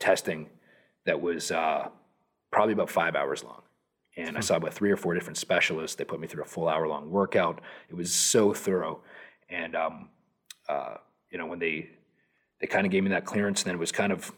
testing 0.00 0.50
that 1.06 1.20
was 1.20 1.52
uh, 1.52 1.88
probably 2.50 2.72
about 2.72 2.90
five 2.90 3.14
hours 3.14 3.44
long. 3.44 3.62
And 4.16 4.36
I 4.36 4.40
saw 4.40 4.56
about 4.56 4.74
three 4.74 4.90
or 4.90 4.96
four 4.96 5.14
different 5.14 5.36
specialists. 5.36 5.94
They 5.94 6.04
put 6.04 6.18
me 6.18 6.26
through 6.26 6.42
a 6.42 6.46
full 6.46 6.68
hour 6.68 6.88
long 6.88 7.08
workout. 7.08 7.60
It 7.88 7.94
was 7.94 8.12
so 8.12 8.52
thorough, 8.52 9.00
and 9.48 9.76
um, 9.76 10.08
uh, 10.68 10.96
you 11.30 11.38
know 11.38 11.46
when 11.46 11.60
they 11.60 11.88
they 12.60 12.66
kind 12.66 12.84
of 12.84 12.90
gave 12.90 13.04
me 13.04 13.10
that 13.10 13.24
clearance, 13.24 13.62
and 13.62 13.68
then 13.68 13.76
it 13.76 13.78
was 13.78 13.92
kind 13.92 14.10
of 14.10 14.32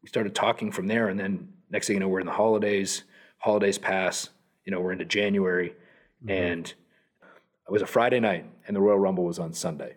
we 0.00 0.08
started 0.08 0.32
talking 0.32 0.70
from 0.70 0.86
there, 0.86 1.08
and 1.08 1.18
then 1.18 1.54
next 1.70 1.86
thing 1.86 1.94
you 1.94 2.00
know, 2.00 2.08
we're 2.08 2.20
in 2.20 2.26
the 2.26 2.32
holidays. 2.32 3.04
Holidays 3.38 3.78
pass. 3.78 4.30
You 4.64 4.72
know, 4.72 4.80
we're 4.80 4.92
into 4.92 5.04
January, 5.04 5.74
mm-hmm. 6.22 6.30
and 6.30 6.66
it 6.66 7.72
was 7.72 7.82
a 7.82 7.86
Friday 7.86 8.20
night, 8.20 8.44
and 8.66 8.76
the 8.76 8.80
Royal 8.80 8.98
Rumble 8.98 9.24
was 9.24 9.38
on 9.38 9.52
Sunday. 9.52 9.96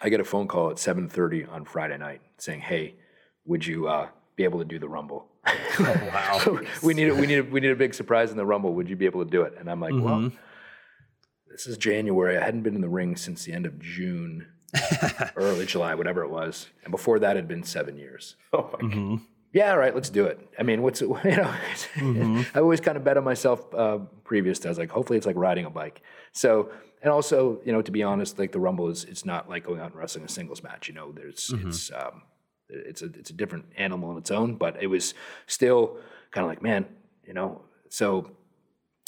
I 0.00 0.08
get 0.08 0.20
a 0.20 0.24
phone 0.24 0.46
call 0.46 0.70
at 0.70 0.76
7:30 0.76 1.50
on 1.50 1.64
Friday 1.64 1.98
night 1.98 2.20
saying, 2.38 2.60
"Hey, 2.60 2.94
would 3.44 3.66
you 3.66 3.88
uh, 3.88 4.08
be 4.36 4.44
able 4.44 4.58
to 4.58 4.64
do 4.64 4.78
the 4.78 4.88
Rumble?" 4.88 5.26
wow. 5.80 6.60
we 6.82 6.94
need 6.94 7.08
a, 7.08 7.14
we 7.14 7.26
need 7.26 7.38
a, 7.38 7.42
we 7.42 7.60
need 7.60 7.70
a 7.70 7.76
big 7.76 7.94
surprise 7.94 8.30
in 8.30 8.36
the 8.36 8.46
Rumble. 8.46 8.74
Would 8.74 8.88
you 8.88 8.96
be 8.96 9.06
able 9.06 9.24
to 9.24 9.30
do 9.30 9.42
it? 9.42 9.54
And 9.58 9.70
I'm 9.70 9.80
like, 9.80 9.92
well, 9.92 10.18
mm-hmm. 10.20 10.36
this 11.50 11.66
is 11.66 11.76
January. 11.76 12.36
I 12.36 12.44
hadn't 12.44 12.62
been 12.62 12.74
in 12.74 12.80
the 12.80 12.88
ring 12.88 13.16
since 13.16 13.44
the 13.44 13.52
end 13.52 13.66
of 13.66 13.78
June, 13.78 14.46
early 15.36 15.66
July, 15.66 15.94
whatever 15.94 16.22
it 16.22 16.30
was, 16.30 16.68
and 16.84 16.90
before 16.90 17.18
that 17.20 17.36
had 17.36 17.48
been 17.48 17.62
seven 17.62 17.96
years. 17.96 18.36
Oh 18.52 18.70
my 18.72 18.88
mm-hmm. 18.88 19.14
god. 19.16 19.24
Yeah, 19.56 19.70
all 19.70 19.78
right, 19.78 19.94
let's 19.94 20.10
do 20.10 20.26
it. 20.26 20.38
I 20.58 20.64
mean, 20.64 20.82
what's 20.82 21.00
it, 21.00 21.08
you 21.24 21.36
know? 21.36 21.54
I 22.54 22.58
always 22.60 22.78
kind 22.78 22.98
of 22.98 23.04
bet 23.04 23.16
on 23.16 23.24
myself 23.24 23.74
uh, 23.74 24.00
previous 24.22 24.58
to. 24.58 24.68
I 24.68 24.70
was 24.70 24.76
like, 24.76 24.90
hopefully, 24.90 25.16
it's 25.16 25.24
like 25.24 25.36
riding 25.36 25.64
a 25.64 25.70
bike. 25.70 26.02
So, 26.32 26.70
and 27.00 27.10
also, 27.10 27.62
you 27.64 27.72
know, 27.72 27.80
to 27.80 27.90
be 27.90 28.02
honest, 28.02 28.38
like 28.38 28.52
the 28.52 28.60
Rumble 28.60 28.88
is, 28.88 29.04
it's 29.04 29.24
not 29.24 29.48
like 29.48 29.64
going 29.64 29.80
out 29.80 29.92
and 29.92 29.94
wrestling 29.94 30.26
a 30.26 30.28
singles 30.28 30.62
match. 30.62 30.88
You 30.88 30.94
know, 30.94 31.10
there's 31.10 31.54
it's 31.64 31.90
um, 31.90 32.20
it's 32.68 33.00
a 33.00 33.06
it's 33.06 33.30
a 33.30 33.32
different 33.32 33.64
animal 33.78 34.10
on 34.10 34.18
its 34.18 34.30
own, 34.30 34.56
but 34.56 34.76
it 34.82 34.88
was 34.88 35.14
still 35.46 35.96
kind 36.32 36.44
of 36.44 36.50
like, 36.50 36.60
man, 36.60 36.84
you 37.26 37.32
know. 37.32 37.62
So, 37.88 38.30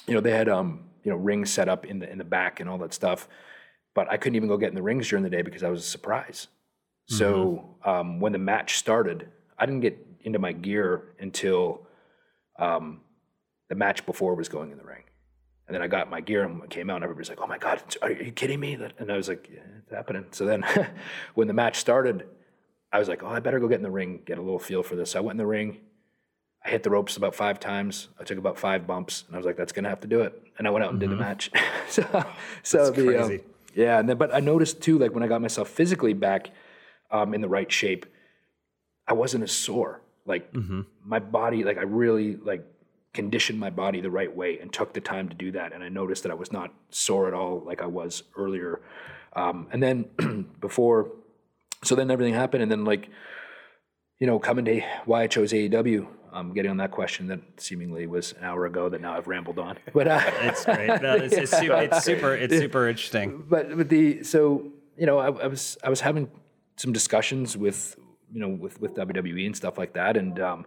you 0.07 0.15
know, 0.15 0.23
they 0.23 0.31
had 0.31 0.49
um, 0.49 0.85
you 1.05 1.11
know, 1.11 1.19
rings 1.19 1.51
set 1.51 1.69
up 1.69 1.85
in 1.85 1.99
the 1.99 2.11
in 2.11 2.17
the 2.17 2.25
back 2.25 2.61
and 2.61 2.71
all 2.71 2.79
that 2.79 2.95
stuff, 2.95 3.29
but 3.95 4.11
I 4.11 4.17
couldn't 4.17 4.37
even 4.37 4.49
go 4.49 4.57
get 4.57 4.71
in 4.71 4.75
the 4.75 4.83
rings 4.83 5.09
during 5.09 5.25
the 5.25 5.31
day 5.31 5.43
because 5.43 5.63
I 5.63 5.69
was 5.69 5.81
a 5.81 5.89
surprise. 5.89 6.47
So 7.11 7.77
um, 7.85 8.21
when 8.21 8.33
the 8.33 8.39
match 8.39 8.79
started, 8.79 9.29
I 9.59 9.67
didn't 9.67 9.81
get 9.81 10.08
into 10.29 10.39
my 10.39 10.53
gear 10.53 11.15
until 11.19 11.87
um, 12.59 13.01
the 13.69 13.75
match 13.75 14.07
before 14.07 14.35
was 14.35 14.49
going 14.49 14.71
in 14.71 14.79
the 14.79 14.85
ring. 14.85 15.03
And 15.67 15.75
then 15.75 15.83
I 15.83 15.87
got 15.87 16.09
my 16.09 16.21
gear 16.21 16.45
and 16.45 16.69
came 16.71 16.89
out, 16.89 16.97
and 16.97 17.05
everybody's 17.05 17.29
like, 17.29 17.41
"Oh 17.43 17.47
my 17.47 17.59
god, 17.59 17.83
are 18.01 18.11
you 18.11 18.33
kidding 18.33 18.59
me?" 18.59 18.79
And 18.99 19.13
I 19.13 19.17
was 19.17 19.29
like, 19.29 19.51
"Yeah, 19.53 19.61
it's 19.83 19.93
happening." 19.93 20.25
So 20.31 20.47
then, 20.47 20.65
when 21.35 21.47
the 21.47 21.53
match 21.53 21.77
started, 21.77 22.27
I 22.91 22.99
was 22.99 23.09
like, 23.09 23.23
"Oh, 23.23 23.29
I 23.29 23.41
better 23.41 23.61
go 23.61 23.69
get 23.69 23.77
in 23.77 23.83
the 23.83 23.91
ring, 23.91 24.23
get 24.25 24.39
a 24.39 24.43
little 24.43 24.59
feel 24.59 24.83
for 24.83 24.97
this." 24.97 25.11
So 25.11 25.19
I 25.19 25.23
went 25.23 25.35
in 25.35 25.39
the 25.39 25.47
ring. 25.47 25.81
I 26.65 26.71
hit 26.71 26.83
the 26.85 26.91
ropes 26.91 27.19
about 27.19 27.35
five 27.35 27.61
times. 27.61 28.09
I 28.19 28.25
took 28.25 28.39
about 28.39 28.59
five 28.59 28.87
bumps, 28.87 29.25
and 29.27 29.37
I 29.37 29.39
was 29.39 29.45
like, 29.45 29.57
"That's 29.57 29.73
gonna 29.73 29.91
have 29.91 30.01
to 30.01 30.09
do 30.09 30.23
it." 30.23 30.43
And 30.57 30.67
I 30.67 30.71
went 30.71 30.85
out 30.85 30.91
and 30.93 31.01
did 31.01 31.11
the 31.11 31.17
match. 31.17 31.51
so, 31.89 32.25
so 32.63 32.91
the 32.91 33.21
um, 33.21 33.29
crazy. 33.29 33.45
yeah, 33.75 33.99
and 33.99 34.09
then 34.09 34.17
but 34.17 34.35
I 34.35 34.41
noticed 34.41 34.81
too, 34.81 34.99
like 34.99 35.13
when 35.13 35.23
I 35.23 35.27
got 35.27 35.43
myself 35.43 35.69
physically 35.69 36.15
back 36.15 36.51
um, 37.11 37.35
in 37.35 37.43
the 37.43 37.49
right 37.49 37.71
shape, 37.71 38.07
I 39.07 39.13
wasn't 39.13 39.45
as 39.45 39.53
sore. 39.53 40.01
Like 40.29 40.53
my 41.05 41.19
body, 41.19 41.65
like 41.65 41.79
I 41.79 41.83
really 41.83 42.37
like 42.37 42.65
conditioned 43.15 43.59
my 43.59 43.71
body 43.71 44.01
the 44.01 44.11
right 44.11 44.35
way 44.35 44.59
and 44.61 44.73
took 44.73 44.93
the 44.93 45.01
time 45.01 45.29
to 45.29 45.35
do 45.35 45.53
that. 45.53 45.73
And 45.73 45.83
I 45.83 45.89
noticed 45.89 46.23
that 46.23 46.31
I 46.31 46.35
was 46.35 46.53
not 46.53 46.73
sore 46.91 47.27
at 47.27 47.35
all 47.35 47.63
like 47.65 47.81
I 47.83 47.87
was 47.87 48.23
earlier. 48.37 48.81
Um, 49.35 49.67
and 49.73 49.83
then 49.83 50.47
before, 50.61 51.11
so 51.83 51.95
then 51.95 52.11
everything 52.11 52.35
happened, 52.35 52.63
and 52.63 52.71
then 52.71 52.85
like 52.85 53.09
you 54.19 54.27
know, 54.27 54.39
coming 54.39 54.65
to 54.65 54.81
why 55.05 55.23
I 55.23 55.27
chose 55.27 55.53
AEW. 55.53 56.07
Um, 56.31 56.53
getting 56.53 56.71
on 56.71 56.77
that 56.77 56.91
question 56.91 57.29
that 57.29 57.41
seemingly 57.57 58.07
was 58.07 58.33
an 58.33 58.45
hour 58.45 58.67
ago 58.67 58.91
that 58.91 59.01
now 59.01 59.17
I've 59.17 59.29
rambled 59.29 59.59
on. 59.59 59.79
But 59.95 60.09
uh, 60.09 60.21
It's 60.43 60.63
great. 60.65 61.01
No, 61.01 61.15
it's, 61.15 61.35
it's, 61.35 61.51
super, 61.59 61.77
it's 61.77 62.05
super. 62.05 62.35
It's 62.35 62.55
super 62.55 62.87
interesting. 62.87 63.45
but 63.49 63.75
with 63.75 63.89
the 63.89 64.23
so 64.25 64.71
you 64.99 65.07
know 65.07 65.19
I, 65.19 65.29
I 65.29 65.47
was 65.47 65.79
I 65.83 65.89
was 65.89 66.01
having 66.03 66.31
some 66.77 66.93
discussions 66.93 67.57
with 67.57 67.97
you 68.33 68.41
know 68.41 68.49
with 68.49 68.81
with 68.81 68.95
WWE 68.95 69.47
and 69.47 69.57
stuff 69.57 69.79
like 69.79 69.95
that, 69.95 70.17
and 70.17 70.39
um, 70.41 70.67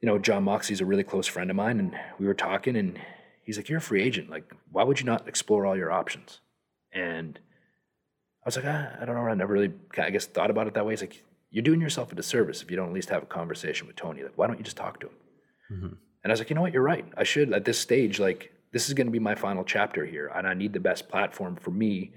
you 0.00 0.06
know 0.06 0.18
Jon 0.18 0.44
Moxley's 0.44 0.80
a 0.80 0.86
really 0.86 1.04
close 1.04 1.26
friend 1.26 1.50
of 1.50 1.56
mine, 1.56 1.78
and 1.78 1.94
we 2.18 2.26
were 2.26 2.34
talking, 2.34 2.76
and 2.76 2.98
he's 3.44 3.56
like, 3.56 3.68
"You're 3.68 3.78
a 3.78 3.82
free 3.82 4.02
agent. 4.02 4.30
Like, 4.30 4.52
why 4.70 4.84
would 4.84 5.00
you 5.00 5.06
not 5.06 5.28
explore 5.28 5.66
all 5.66 5.76
your 5.76 5.92
options?" 5.92 6.40
And 6.92 7.38
I 8.44 8.48
was 8.48 8.56
like, 8.56 8.66
ah, 8.66 8.92
"I 9.00 9.04
don't 9.04 9.14
know. 9.14 9.22
I 9.22 9.34
never 9.34 9.52
really, 9.52 9.72
I 9.98 10.10
guess, 10.10 10.26
thought 10.26 10.50
about 10.50 10.66
it 10.66 10.74
that 10.74 10.86
way." 10.86 10.92
He's 10.92 11.02
like, 11.02 11.22
"You're 11.50 11.62
doing 11.62 11.80
yourself 11.80 12.12
a 12.12 12.14
disservice 12.14 12.62
if 12.62 12.70
you 12.70 12.76
don't 12.76 12.88
at 12.88 12.94
least 12.94 13.10
have 13.10 13.22
a 13.22 13.26
conversation 13.26 13.86
with 13.86 13.96
Tony. 13.96 14.22
Like, 14.22 14.36
why 14.36 14.46
don't 14.46 14.58
you 14.58 14.64
just 14.64 14.76
talk 14.76 15.00
to 15.00 15.06
him?" 15.06 15.14
And 16.22 16.30
I 16.30 16.32
was 16.32 16.40
like, 16.40 16.50
you 16.50 16.54
know 16.54 16.62
what, 16.62 16.72
you're 16.72 16.82
right. 16.82 17.04
I 17.16 17.24
should 17.24 17.52
at 17.52 17.64
this 17.64 17.78
stage, 17.78 18.20
like, 18.20 18.52
this 18.72 18.88
is 18.88 18.94
going 18.94 19.06
to 19.06 19.10
be 19.10 19.18
my 19.18 19.34
final 19.34 19.64
chapter 19.64 20.06
here, 20.06 20.30
and 20.34 20.46
I 20.46 20.54
need 20.54 20.72
the 20.72 20.80
best 20.80 21.08
platform 21.08 21.56
for 21.56 21.70
me 21.70 22.12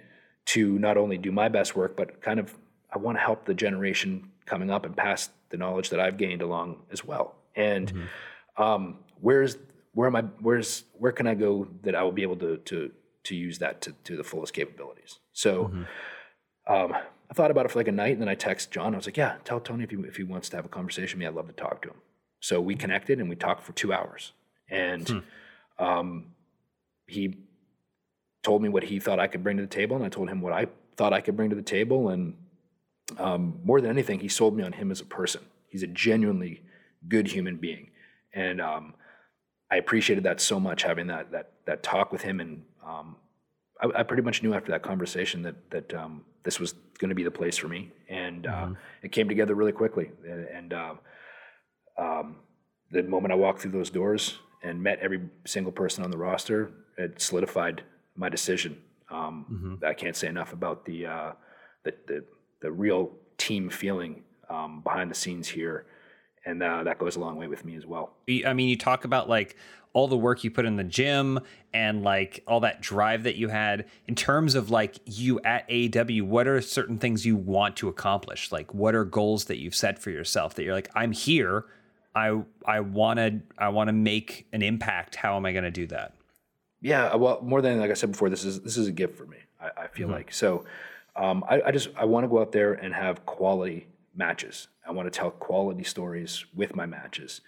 to 0.45 0.77
not 0.79 0.95
only 0.95 1.17
do 1.17 1.31
my 1.31 1.49
best 1.49 1.75
work, 1.75 1.97
but 1.97 2.21
kind 2.21 2.39
of 2.39 2.53
I 2.93 2.97
want 2.97 3.17
to 3.17 3.21
help 3.21 3.45
the 3.45 3.53
generation 3.53 4.31
coming 4.45 4.69
up 4.69 4.85
and 4.85 4.95
pass 4.95 5.29
the 5.49 5.57
knowledge 5.57 5.89
that 5.89 5.99
I've 5.99 6.17
gained 6.17 6.41
along 6.41 6.83
as 6.91 7.03
well. 7.03 7.35
And 7.55 7.91
um, 8.57 8.99
where's 9.21 9.57
where 9.93 10.07
am 10.07 10.15
I? 10.15 10.21
Where's 10.39 10.83
where 10.93 11.11
can 11.11 11.27
I 11.27 11.35
go 11.35 11.67
that 11.83 11.95
I 11.95 12.03
will 12.03 12.11
be 12.11 12.23
able 12.23 12.37
to 12.37 12.57
to 12.57 12.91
to 13.23 13.35
use 13.35 13.59
that 13.59 13.81
to 13.81 13.93
to 14.03 14.17
the 14.17 14.23
fullest 14.23 14.53
capabilities? 14.53 15.19
So. 15.33 15.71
Um, 16.67 16.95
I 17.29 17.33
thought 17.33 17.51
about 17.51 17.65
it 17.65 17.71
for 17.71 17.79
like 17.79 17.87
a 17.87 17.91
night, 17.91 18.13
and 18.13 18.21
then 18.21 18.29
I 18.29 18.35
text 18.35 18.71
John. 18.71 18.93
I 18.93 18.97
was 18.97 19.07
like, 19.07 19.17
"Yeah, 19.17 19.35
tell 19.43 19.59
Tony 19.59 19.83
if 19.83 19.89
he 19.89 19.97
if 19.97 20.15
he 20.17 20.23
wants 20.23 20.49
to 20.49 20.55
have 20.57 20.65
a 20.65 20.69
conversation 20.69 21.17
with 21.17 21.23
me, 21.23 21.27
I'd 21.27 21.35
love 21.35 21.47
to 21.47 21.53
talk 21.53 21.81
to 21.83 21.89
him." 21.89 21.97
So 22.39 22.61
we 22.61 22.75
connected 22.75 23.19
and 23.19 23.29
we 23.29 23.35
talked 23.35 23.63
for 23.63 23.73
two 23.73 23.93
hours, 23.93 24.31
and 24.69 25.23
um, 25.79 26.27
he 27.07 27.37
told 28.43 28.61
me 28.61 28.69
what 28.69 28.83
he 28.83 28.99
thought 28.99 29.19
I 29.19 29.27
could 29.27 29.43
bring 29.43 29.57
to 29.57 29.63
the 29.63 29.67
table, 29.67 29.95
and 29.95 30.05
I 30.05 30.09
told 30.09 30.29
him 30.29 30.41
what 30.41 30.53
I 30.53 30.67
thought 30.97 31.13
I 31.13 31.21
could 31.21 31.35
bring 31.35 31.49
to 31.49 31.55
the 31.55 31.61
table. 31.61 32.09
And 32.09 32.35
um, 33.17 33.59
more 33.63 33.81
than 33.81 33.89
anything, 33.89 34.19
he 34.19 34.27
sold 34.27 34.55
me 34.55 34.63
on 34.63 34.73
him 34.73 34.91
as 34.91 35.01
a 35.01 35.05
person. 35.05 35.41
He's 35.69 35.83
a 35.83 35.87
genuinely 35.87 36.63
good 37.07 37.27
human 37.27 37.57
being, 37.57 37.91
and 38.33 38.61
um, 38.61 38.93
I 39.69 39.77
appreciated 39.77 40.23
that 40.23 40.41
so 40.41 40.59
much 40.59 40.83
having 40.83 41.07
that 41.07 41.31
that 41.31 41.51
that 41.65 41.83
talk 41.83 42.11
with 42.11 42.21
him. 42.21 42.39
And 42.39 42.63
um, 42.85 43.17
I, 43.81 43.99
I 43.99 44.03
pretty 44.03 44.23
much 44.23 44.41
knew 44.41 44.53
after 44.53 44.71
that 44.71 44.83
conversation 44.83 45.41
that 45.43 45.69
that 45.71 45.93
um, 45.93 46.23
this 46.43 46.59
was 46.59 46.73
going 46.99 47.09
to 47.09 47.15
be 47.15 47.23
the 47.23 47.31
place 47.31 47.57
for 47.57 47.67
me, 47.67 47.91
and 48.09 48.47
uh, 48.47 48.67
it 49.03 49.11
came 49.11 49.27
together 49.27 49.55
really 49.55 49.71
quickly. 49.71 50.11
And, 50.27 50.45
and 50.45 50.73
um, 50.73 50.99
um, 51.97 52.35
the 52.91 53.03
moment 53.03 53.33
I 53.33 53.35
walked 53.35 53.61
through 53.61 53.71
those 53.71 53.89
doors 53.89 54.39
and 54.63 54.81
met 54.81 54.99
every 54.99 55.21
single 55.45 55.71
person 55.71 56.03
on 56.03 56.11
the 56.11 56.17
roster, 56.17 56.71
it 56.97 57.21
solidified 57.21 57.83
my 58.15 58.29
decision. 58.29 58.81
Um, 59.11 59.45
I 59.85 59.93
can't 59.93 60.15
say 60.15 60.27
enough 60.27 60.53
about 60.53 60.85
the, 60.85 61.05
uh, 61.05 61.31
the 61.83 61.93
the 62.07 62.25
the 62.65 62.71
real 62.71 63.11
team 63.37 63.69
feeling 63.69 64.23
um, 64.49 64.81
behind 64.81 65.11
the 65.11 65.15
scenes 65.15 65.47
here, 65.47 65.85
and 66.45 66.61
uh, 66.61 66.83
that 66.83 66.97
goes 66.97 67.15
a 67.15 67.19
long 67.19 67.37
way 67.37 67.47
with 67.47 67.63
me 67.63 67.75
as 67.75 67.85
well. 67.85 68.13
I 68.45 68.53
mean, 68.53 68.69
you 68.69 68.77
talk 68.77 69.05
about 69.05 69.29
like 69.29 69.55
all 69.93 70.07
the 70.07 70.17
work 70.17 70.43
you 70.43 70.51
put 70.51 70.65
in 70.65 70.75
the 70.75 70.83
gym 70.83 71.39
and 71.73 72.03
like 72.03 72.43
all 72.47 72.59
that 72.61 72.81
drive 72.81 73.23
that 73.23 73.35
you 73.35 73.47
had 73.49 73.85
in 74.07 74.15
terms 74.15 74.55
of 74.55 74.69
like 74.69 74.97
you 75.05 75.39
at 75.41 75.69
AEW. 75.69 76.23
What 76.23 76.47
are 76.47 76.59
certain 76.59 76.97
things 76.97 77.25
you 77.25 77.35
want 77.35 77.77
to 77.77 77.87
accomplish? 77.87 78.51
Like, 78.51 78.73
what 78.73 78.95
are 78.95 79.05
goals 79.05 79.45
that 79.45 79.57
you've 79.57 79.75
set 79.75 79.99
for 79.99 80.09
yourself 80.09 80.55
that 80.55 80.63
you're 80.63 80.73
like, 80.73 80.89
I'm 80.95 81.11
here. 81.11 81.65
I 82.15 82.41
I 82.65 82.79
want 82.79 83.19
to 83.19 83.41
I 83.57 83.69
want 83.69 83.89
to 83.89 83.93
make 83.93 84.47
an 84.51 84.63
impact. 84.63 85.15
How 85.15 85.37
am 85.37 85.45
I 85.45 85.51
going 85.51 85.65
to 85.65 85.71
do 85.71 85.87
that? 85.87 86.15
yeah, 86.85 87.15
well, 87.15 87.39
more 87.41 87.63
than 87.63 87.79
like 87.79 87.89
I 87.89 87.95
said 87.95 88.11
before, 88.11 88.29
this 88.29 88.43
is 88.43 88.61
this 88.61 88.77
is 88.77 88.87
a 88.87 88.91
gift 88.91 89.17
for 89.17 89.25
me. 89.25 89.37
I, 89.59 89.83
I 89.83 89.87
feel 89.87 90.07
mm-hmm. 90.07 90.17
like 90.17 90.31
so. 90.31 90.65
Um, 91.15 91.43
I, 91.47 91.61
I 91.67 91.71
just 91.71 91.89
I 91.95 92.05
want 92.05 92.23
to 92.23 92.27
go 92.27 92.39
out 92.39 92.51
there 92.51 92.73
and 92.73 92.93
have 92.93 93.25
quality 93.25 93.87
matches. 94.15 94.67
I 94.87 94.91
want 94.91 95.11
to 95.11 95.17
tell 95.17 95.31
quality 95.31 95.83
stories 95.83 96.45
with 96.53 96.75
my 96.75 96.85
matches, 96.85 97.41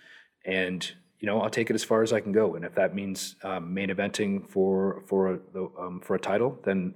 and 0.46 0.90
you 1.20 1.26
know 1.26 1.42
I'll 1.42 1.50
take 1.50 1.70
it 1.70 1.74
as 1.74 1.84
far 1.84 2.02
as 2.02 2.14
I 2.14 2.20
can 2.20 2.32
go. 2.32 2.56
And 2.56 2.64
if 2.64 2.76
that 2.76 2.96
means 2.96 3.36
um, 3.44 3.74
main 3.74 3.90
eventing 3.90 4.50
for 4.50 5.04
for 5.08 5.40
the 5.54 5.70
um, 5.80 6.00
for 6.02 6.16
a 6.16 6.20
title, 6.20 6.58
then 6.64 6.96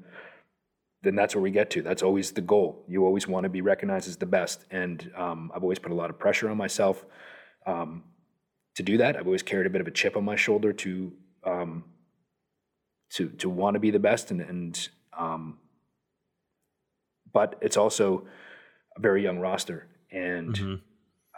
then 1.03 1.15
that's 1.15 1.35
where 1.35 1.41
we 1.41 1.51
get 1.51 1.69
to. 1.71 1.81
That's 1.81 2.03
always 2.03 2.31
the 2.31 2.41
goal. 2.41 2.85
You 2.87 3.05
always 3.05 3.27
want 3.27 3.43
to 3.43 3.49
be 3.49 3.61
recognized 3.61 4.07
as 4.07 4.17
the 4.17 4.25
best, 4.25 4.65
and 4.71 5.11
um, 5.15 5.51
I've 5.53 5.63
always 5.63 5.79
put 5.79 5.91
a 5.91 5.95
lot 5.95 6.09
of 6.09 6.19
pressure 6.19 6.49
on 6.49 6.57
myself 6.57 7.05
um, 7.65 8.03
to 8.75 8.83
do 8.83 8.97
that. 8.97 9.17
I've 9.17 9.25
always 9.25 9.43
carried 9.43 9.67
a 9.67 9.69
bit 9.69 9.81
of 9.81 9.87
a 9.87 9.91
chip 9.91 10.15
on 10.15 10.23
my 10.23 10.35
shoulder 10.35 10.71
to 10.73 11.13
um, 11.43 11.83
to 13.11 13.29
to 13.29 13.49
want 13.49 13.73
to 13.73 13.79
be 13.79 13.91
the 13.91 13.99
best, 13.99 14.31
and 14.31 14.41
and 14.41 14.89
um, 15.17 15.57
but 17.33 17.57
it's 17.61 17.77
also 17.77 18.25
a 18.97 18.99
very 18.99 19.23
young 19.23 19.39
roster, 19.39 19.87
and 20.11 20.53
mm-hmm. 20.55 20.75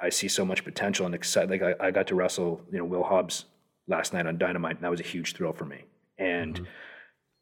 I 0.01 0.09
see 0.09 0.27
so 0.27 0.45
much 0.45 0.63
potential 0.63 1.05
and 1.05 1.15
excited. 1.15 1.49
Like 1.49 1.61
I, 1.61 1.87
I, 1.87 1.91
got 1.91 2.07
to 2.07 2.15
wrestle, 2.15 2.61
you 2.71 2.77
know, 2.77 2.85
Will 2.85 3.03
Hobbs 3.03 3.45
last 3.87 4.13
night 4.13 4.25
on 4.25 4.37
Dynamite, 4.37 4.75
and 4.75 4.83
that 4.83 4.91
was 4.91 4.99
a 4.99 5.03
huge 5.03 5.33
thrill 5.33 5.53
for 5.53 5.65
me. 5.65 5.83
And 6.17 6.55
mm-hmm. 6.55 6.63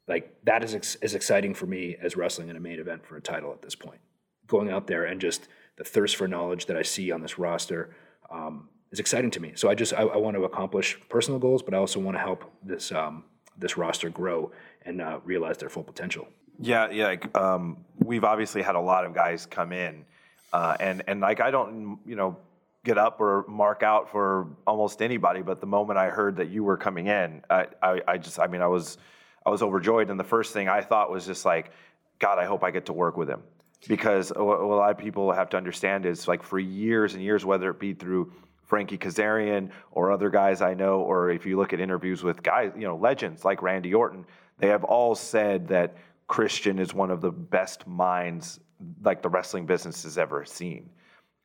like 0.08 0.34
that 0.44 0.64
is 0.64 0.74
ex- 0.74 0.96
as 0.96 1.14
exciting 1.14 1.54
for 1.54 1.66
me 1.66 1.96
as 2.00 2.16
wrestling 2.16 2.48
in 2.48 2.56
a 2.56 2.60
main 2.60 2.78
event 2.78 3.06
for 3.06 3.16
a 3.16 3.20
title 3.20 3.52
at 3.52 3.62
this 3.62 3.74
point. 3.74 4.00
Going 4.46 4.70
out 4.70 4.86
there 4.86 5.04
and 5.04 5.20
just 5.20 5.48
the 5.76 5.84
thirst 5.84 6.16
for 6.16 6.28
knowledge 6.28 6.66
that 6.66 6.76
I 6.76 6.82
see 6.82 7.10
on 7.10 7.22
this 7.22 7.38
roster 7.38 7.94
um, 8.30 8.68
is 8.90 9.00
exciting 9.00 9.30
to 9.32 9.40
me. 9.40 9.52
So 9.54 9.70
I 9.70 9.74
just 9.74 9.94
I, 9.94 10.02
I, 10.02 10.16
want 10.16 10.36
to 10.36 10.44
accomplish 10.44 10.98
personal 11.08 11.38
goals, 11.38 11.62
but 11.62 11.74
I 11.74 11.78
also 11.78 12.00
want 12.00 12.16
to 12.16 12.20
help 12.20 12.50
this 12.62 12.92
um, 12.92 13.24
this 13.58 13.76
roster 13.76 14.10
grow 14.10 14.50
and 14.84 15.00
uh, 15.00 15.20
realize 15.24 15.58
their 15.58 15.68
full 15.68 15.82
potential. 15.82 16.26
Yeah, 16.58 16.90
yeah. 16.90 17.06
Like, 17.06 17.36
um, 17.36 17.78
we've 17.98 18.24
obviously 18.24 18.62
had 18.62 18.74
a 18.74 18.80
lot 18.80 19.04
of 19.04 19.14
guys 19.14 19.46
come 19.46 19.72
in, 19.72 20.04
uh, 20.52 20.76
and 20.78 21.02
and 21.06 21.20
like 21.20 21.40
I 21.40 21.50
don't, 21.50 21.98
you 22.06 22.14
know, 22.14 22.36
get 22.84 22.98
up 22.98 23.20
or 23.20 23.44
mark 23.48 23.82
out 23.82 24.10
for 24.10 24.48
almost 24.66 25.02
anybody. 25.02 25.42
But 25.42 25.60
the 25.60 25.66
moment 25.66 25.98
I 25.98 26.08
heard 26.08 26.36
that 26.36 26.50
you 26.50 26.64
were 26.64 26.76
coming 26.76 27.06
in, 27.06 27.42
I, 27.48 27.68
I, 27.80 28.00
I 28.08 28.18
just, 28.18 28.38
I 28.40 28.48
mean, 28.48 28.60
I 28.60 28.66
was, 28.66 28.98
I 29.46 29.50
was 29.50 29.62
overjoyed. 29.62 30.10
And 30.10 30.18
the 30.18 30.24
first 30.24 30.52
thing 30.52 30.68
I 30.68 30.80
thought 30.80 31.10
was 31.10 31.24
just 31.24 31.44
like, 31.44 31.70
God, 32.18 32.38
I 32.38 32.44
hope 32.44 32.64
I 32.64 32.70
get 32.72 32.86
to 32.86 32.92
work 32.92 33.16
with 33.16 33.28
him, 33.28 33.42
because 33.88 34.30
what 34.34 34.60
a 34.60 34.66
lot 34.66 34.90
of 34.90 34.98
people 34.98 35.32
have 35.32 35.48
to 35.50 35.56
understand 35.56 36.06
is 36.06 36.26
like 36.26 36.42
for 36.42 36.58
years 36.58 37.14
and 37.14 37.22
years, 37.22 37.44
whether 37.44 37.70
it 37.70 37.78
be 37.78 37.94
through 37.94 38.32
Frankie 38.72 38.96
Kazarian 38.96 39.68
or 39.90 40.10
other 40.10 40.30
guys 40.30 40.62
I 40.62 40.72
know, 40.72 41.02
or 41.02 41.28
if 41.28 41.44
you 41.44 41.58
look 41.58 41.74
at 41.74 41.80
interviews 41.80 42.22
with 42.22 42.42
guys, 42.42 42.72
you 42.74 42.84
know, 42.84 42.96
legends 42.96 43.44
like 43.44 43.60
Randy 43.60 43.92
Orton, 43.92 44.24
they 44.60 44.68
have 44.68 44.82
all 44.82 45.14
said 45.14 45.68
that 45.68 45.94
Christian 46.26 46.78
is 46.78 46.94
one 46.94 47.10
of 47.10 47.20
the 47.20 47.30
best 47.30 47.86
minds 47.86 48.60
like 49.04 49.20
the 49.20 49.28
wrestling 49.28 49.66
business 49.66 50.04
has 50.04 50.16
ever 50.16 50.46
seen. 50.46 50.88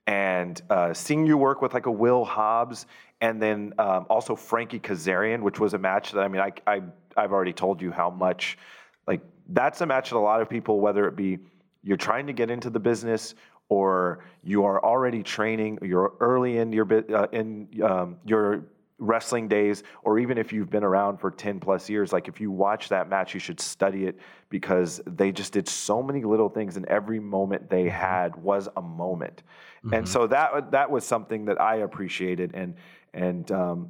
And 0.06 0.62
uh, 0.70 0.94
seeing 0.94 1.26
you 1.26 1.38
work 1.38 1.62
with 1.62 1.74
like 1.74 1.86
a 1.86 1.92
Will 1.92 2.24
Hobbs 2.24 2.86
and 3.20 3.42
then 3.42 3.74
um, 3.78 4.06
also 4.10 4.34
Frankie 4.34 4.80
Kazarian, 4.80 5.42
which 5.42 5.60
was 5.60 5.74
a 5.74 5.78
match 5.78 6.13
that 6.13 6.22
I 6.22 6.30
mean, 6.30 6.40
I, 6.40 6.54
I 6.66 6.82
I've 7.18 7.34
already 7.34 7.52
told 7.52 7.82
you 7.82 7.92
how 7.92 8.10
much 8.10 8.58
like 9.06 9.20
that's 9.50 9.82
a 9.82 9.86
match 9.86 10.12
that 10.12 10.16
a 10.16 10.20
lot 10.20 10.42
of 10.42 10.50
people, 10.50 10.80
whether 10.80 11.06
it 11.10 11.18
be 11.18 11.40
you're 11.84 11.98
trying 11.98 12.28
to 12.28 12.34
get 12.34 12.50
into 12.50 12.70
the 12.70 12.80
business 12.80 13.36
or 13.69 14.23
you 14.43 14.63
are 14.63 14.84
already 14.84 15.23
training, 15.23 15.80
you're 15.82 16.13
early 16.19 16.58
in 16.58 16.71
your 16.71 16.88
uh, 17.13 17.27
in 17.32 17.67
um, 17.84 18.17
your 18.25 18.63
wrestling 18.99 19.47
days, 19.47 19.84
or 20.03 20.17
even 20.17 20.38
if 20.38 20.51
you've 20.51 20.69
been 20.69 20.84
around 20.84 21.17
for 21.17 21.30
10 21.30 21.60
plus 21.60 21.89
years, 21.89 22.12
like 22.12 22.27
if 22.27 22.41
you 22.41 22.49
watch 22.49 22.89
that 22.89 23.10
match, 23.10 23.34
you 23.34 23.39
should 23.39 23.60
study 23.60 24.06
it 24.06 24.17
because 24.49 25.01
they 25.06 25.32
just 25.32 25.53
did 25.53 25.67
so 25.67 26.01
many 26.01 26.23
little 26.23 26.49
things 26.49 26.77
and 26.77 26.86
every 26.88 27.19
moment 27.19 27.69
they 27.69 27.84
mm-hmm. 27.84 27.95
had 27.95 28.36
was 28.38 28.67
a 28.75 28.82
moment. 28.82 29.43
Mm-hmm. 29.86 29.93
And 29.93 30.10
so 30.10 30.27
that 30.27 30.71
that 30.71 30.89
was 30.89 31.06
something 31.06 31.45
that 31.45 31.62
I 31.62 31.77
appreciated 31.77 32.51
and 32.56 32.75
and 33.13 33.51
um, 33.51 33.89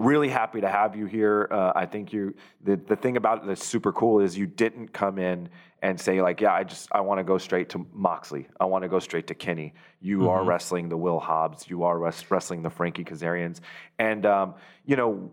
really 0.00 0.28
happy 0.28 0.60
to 0.60 0.68
have 0.68 0.96
you 0.96 1.06
here. 1.06 1.48
Uh, 1.50 1.72
I 1.74 1.86
think 1.86 2.12
you 2.12 2.34
the 2.64 2.76
the 2.76 2.96
thing 2.96 3.16
about 3.16 3.42
it 3.42 3.46
that's 3.46 3.64
super 3.64 3.92
cool 3.92 4.20
is 4.20 4.36
you 4.36 4.46
didn't 4.46 4.92
come 4.92 5.18
in 5.18 5.48
and 5.82 5.98
say 5.98 6.20
like, 6.20 6.40
yeah, 6.40 6.52
I 6.52 6.64
just 6.64 6.88
I 6.92 7.00
want 7.00 7.18
to 7.18 7.24
go 7.24 7.38
straight 7.38 7.68
to 7.70 7.86
Moxley. 7.92 8.48
I 8.58 8.64
want 8.64 8.82
to 8.82 8.88
go 8.88 8.98
straight 8.98 9.26
to 9.28 9.34
Kenny. 9.34 9.74
You 10.00 10.18
mm-hmm. 10.18 10.28
are 10.28 10.44
wrestling 10.44 10.88
the 10.88 10.96
Will 10.96 11.20
Hobbs. 11.20 11.68
You 11.68 11.84
are 11.84 11.98
res- 11.98 12.30
wrestling 12.30 12.62
the 12.62 12.70
Frankie 12.70 13.04
Kazarians, 13.04 13.60
and 13.98 14.26
um, 14.26 14.54
you 14.84 14.96
know, 14.96 15.30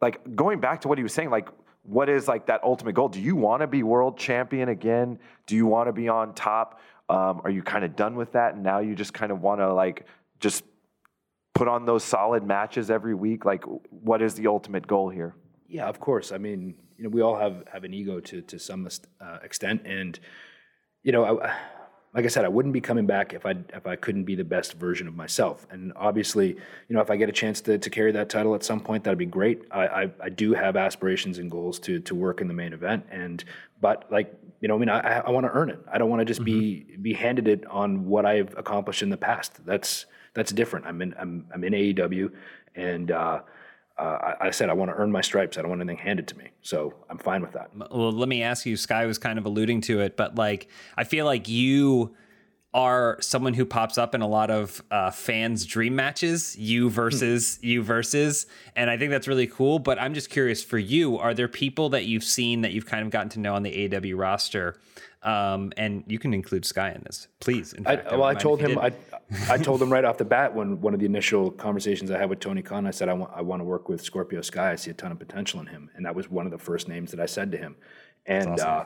like 0.00 0.36
going 0.36 0.60
back 0.60 0.82
to 0.82 0.88
what 0.88 0.98
he 0.98 1.02
was 1.02 1.12
saying, 1.12 1.30
like. 1.30 1.48
What 1.86 2.08
is 2.08 2.26
like 2.26 2.46
that 2.46 2.64
ultimate 2.64 2.94
goal? 2.94 3.10
Do 3.10 3.20
you 3.20 3.36
want 3.36 3.60
to 3.60 3.66
be 3.66 3.82
world 3.82 4.16
champion 4.16 4.70
again? 4.70 5.18
Do 5.44 5.54
you 5.54 5.66
want 5.66 5.86
to 5.86 5.92
be 5.92 6.08
on 6.08 6.32
top? 6.32 6.80
Um, 7.10 7.42
are 7.44 7.50
you 7.50 7.62
kind 7.62 7.84
of 7.84 7.94
done 7.94 8.14
with 8.14 8.32
that, 8.32 8.54
and 8.54 8.62
now 8.62 8.78
you 8.78 8.94
just 8.94 9.12
kind 9.12 9.30
of 9.30 9.42
want 9.42 9.60
to 9.60 9.70
like 9.70 10.06
just 10.40 10.64
put 11.54 11.68
on 11.68 11.86
those 11.86 12.04
solid 12.04 12.44
matches 12.44 12.90
every 12.90 13.14
week? 13.14 13.44
Like, 13.44 13.64
what 13.90 14.20
is 14.20 14.34
the 14.34 14.46
ultimate 14.46 14.86
goal 14.86 15.08
here? 15.08 15.34
Yeah, 15.68 15.86
of 15.86 16.00
course. 16.00 16.32
I 16.32 16.38
mean, 16.38 16.74
you 16.96 17.04
know, 17.04 17.10
we 17.10 17.22
all 17.22 17.36
have 17.36 17.64
have 17.72 17.84
an 17.84 17.94
ego 17.94 18.20
to 18.20 18.42
to 18.42 18.58
some 18.58 18.88
uh, 19.20 19.38
extent, 19.42 19.82
and 19.86 20.18
you 21.02 21.12
know, 21.12 21.40
I, 21.40 21.56
like 22.14 22.24
I 22.24 22.28
said, 22.28 22.44
I 22.44 22.48
wouldn't 22.48 22.72
be 22.72 22.80
coming 22.80 23.06
back 23.06 23.34
if 23.34 23.44
I 23.44 23.56
if 23.72 23.86
I 23.86 23.96
couldn't 23.96 24.24
be 24.24 24.36
the 24.36 24.44
best 24.44 24.74
version 24.74 25.08
of 25.08 25.16
myself. 25.16 25.66
And 25.70 25.92
obviously, 25.96 26.48
you 26.48 26.94
know, 26.94 27.00
if 27.00 27.10
I 27.10 27.16
get 27.16 27.28
a 27.28 27.32
chance 27.32 27.60
to, 27.62 27.76
to 27.76 27.90
carry 27.90 28.12
that 28.12 28.28
title 28.28 28.54
at 28.54 28.62
some 28.62 28.80
point, 28.80 29.02
that'd 29.02 29.18
be 29.18 29.26
great. 29.26 29.62
I, 29.72 29.86
I, 29.86 30.10
I 30.22 30.28
do 30.28 30.54
have 30.54 30.76
aspirations 30.76 31.38
and 31.38 31.50
goals 31.50 31.78
to 31.80 31.98
to 32.00 32.14
work 32.14 32.40
in 32.40 32.46
the 32.46 32.54
main 32.54 32.72
event, 32.72 33.06
and 33.10 33.42
but 33.80 34.10
like 34.12 34.32
you 34.60 34.68
know, 34.68 34.76
I 34.76 34.78
mean, 34.78 34.88
I, 34.88 35.18
I 35.18 35.30
want 35.30 35.44
to 35.44 35.52
earn 35.52 35.70
it. 35.70 35.80
I 35.92 35.98
don't 35.98 36.08
want 36.08 36.20
to 36.20 36.24
just 36.24 36.40
mm-hmm. 36.40 36.90
be 36.90 36.96
be 37.02 37.12
handed 37.14 37.48
it 37.48 37.66
on 37.66 38.06
what 38.06 38.24
I've 38.24 38.56
accomplished 38.56 39.02
in 39.02 39.10
the 39.10 39.16
past. 39.16 39.66
That's 39.66 40.06
that's 40.34 40.52
different. 40.52 40.86
I'm 40.86 41.00
in 41.00 41.14
I'm, 41.18 41.46
I'm 41.52 41.64
in 41.64 41.72
AEW, 41.72 42.30
and 42.74 43.10
uh, 43.10 43.40
uh, 43.98 44.02
I, 44.02 44.46
I, 44.48 44.50
said 44.50 44.68
I 44.68 44.72
want 44.72 44.90
to 44.90 44.96
earn 44.96 45.10
my 45.10 45.20
stripes. 45.20 45.56
I 45.56 45.62
don't 45.62 45.70
want 45.70 45.80
anything 45.80 45.98
handed 45.98 46.26
to 46.28 46.38
me, 46.38 46.48
so 46.62 46.94
I'm 47.08 47.18
fine 47.18 47.42
with 47.42 47.52
that. 47.52 47.70
Well, 47.74 48.12
let 48.12 48.28
me 48.28 48.42
ask 48.42 48.66
you. 48.66 48.76
Sky 48.76 49.06
was 49.06 49.18
kind 49.18 49.38
of 49.38 49.46
alluding 49.46 49.80
to 49.82 50.00
it, 50.00 50.16
but 50.16 50.34
like 50.34 50.68
I 50.96 51.04
feel 51.04 51.24
like 51.24 51.48
you 51.48 52.14
are 52.74 53.16
someone 53.20 53.54
who 53.54 53.64
pops 53.64 53.96
up 53.96 54.14
in 54.14 54.20
a 54.20 54.26
lot 54.26 54.50
of 54.50 54.82
uh, 54.90 55.10
fans' 55.10 55.64
dream 55.64 55.96
matches, 55.96 56.56
you 56.58 56.90
versus 56.90 57.58
you 57.62 57.82
versus, 57.82 58.46
and 58.76 58.90
I 58.90 58.98
think 58.98 59.10
that's 59.10 59.28
really 59.28 59.46
cool. 59.46 59.78
But 59.78 59.98
I'm 59.98 60.12
just 60.12 60.28
curious 60.28 60.62
for 60.62 60.76
you: 60.76 61.16
are 61.16 61.32
there 61.32 61.48
people 61.48 61.88
that 61.90 62.04
you've 62.04 62.24
seen 62.24 62.60
that 62.62 62.72
you've 62.72 62.86
kind 62.86 63.04
of 63.04 63.10
gotten 63.10 63.30
to 63.30 63.40
know 63.40 63.54
on 63.54 63.62
the 63.62 63.88
AEW 63.88 64.18
roster 64.18 64.76
um, 65.24 65.72
and 65.78 66.04
you 66.06 66.18
can 66.18 66.34
include 66.34 66.66
Sky 66.66 66.90
in 66.90 67.02
this, 67.04 67.28
please. 67.40 67.72
In 67.72 67.84
fact, 67.84 68.08
I, 68.08 68.16
well, 68.16 68.24
I 68.24 68.34
told 68.34 68.60
him 68.60 68.78
I, 68.78 68.92
I 69.48 69.56
told 69.56 69.80
him 69.80 69.90
right 69.90 70.04
off 70.04 70.18
the 70.18 70.24
bat 70.24 70.54
when 70.54 70.82
one 70.82 70.92
of 70.92 71.00
the 71.00 71.06
initial 71.06 71.50
conversations 71.50 72.10
I 72.10 72.18
had 72.18 72.28
with 72.28 72.40
Tony 72.40 72.60
Khan, 72.60 72.86
I 72.86 72.90
said 72.90 73.08
I 73.08 73.14
want 73.14 73.32
I 73.34 73.40
want 73.40 73.60
to 73.60 73.64
work 73.64 73.88
with 73.88 74.02
Scorpio 74.02 74.42
Sky. 74.42 74.72
I 74.72 74.76
see 74.76 74.90
a 74.90 74.94
ton 74.94 75.10
of 75.10 75.18
potential 75.18 75.60
in 75.60 75.66
him, 75.66 75.90
and 75.96 76.04
that 76.04 76.14
was 76.14 76.30
one 76.30 76.44
of 76.44 76.52
the 76.52 76.58
first 76.58 76.88
names 76.88 77.10
that 77.10 77.20
I 77.20 77.26
said 77.26 77.50
to 77.52 77.56
him. 77.56 77.74
And 78.26 78.50
awesome. 78.50 78.68
uh, 78.68 78.84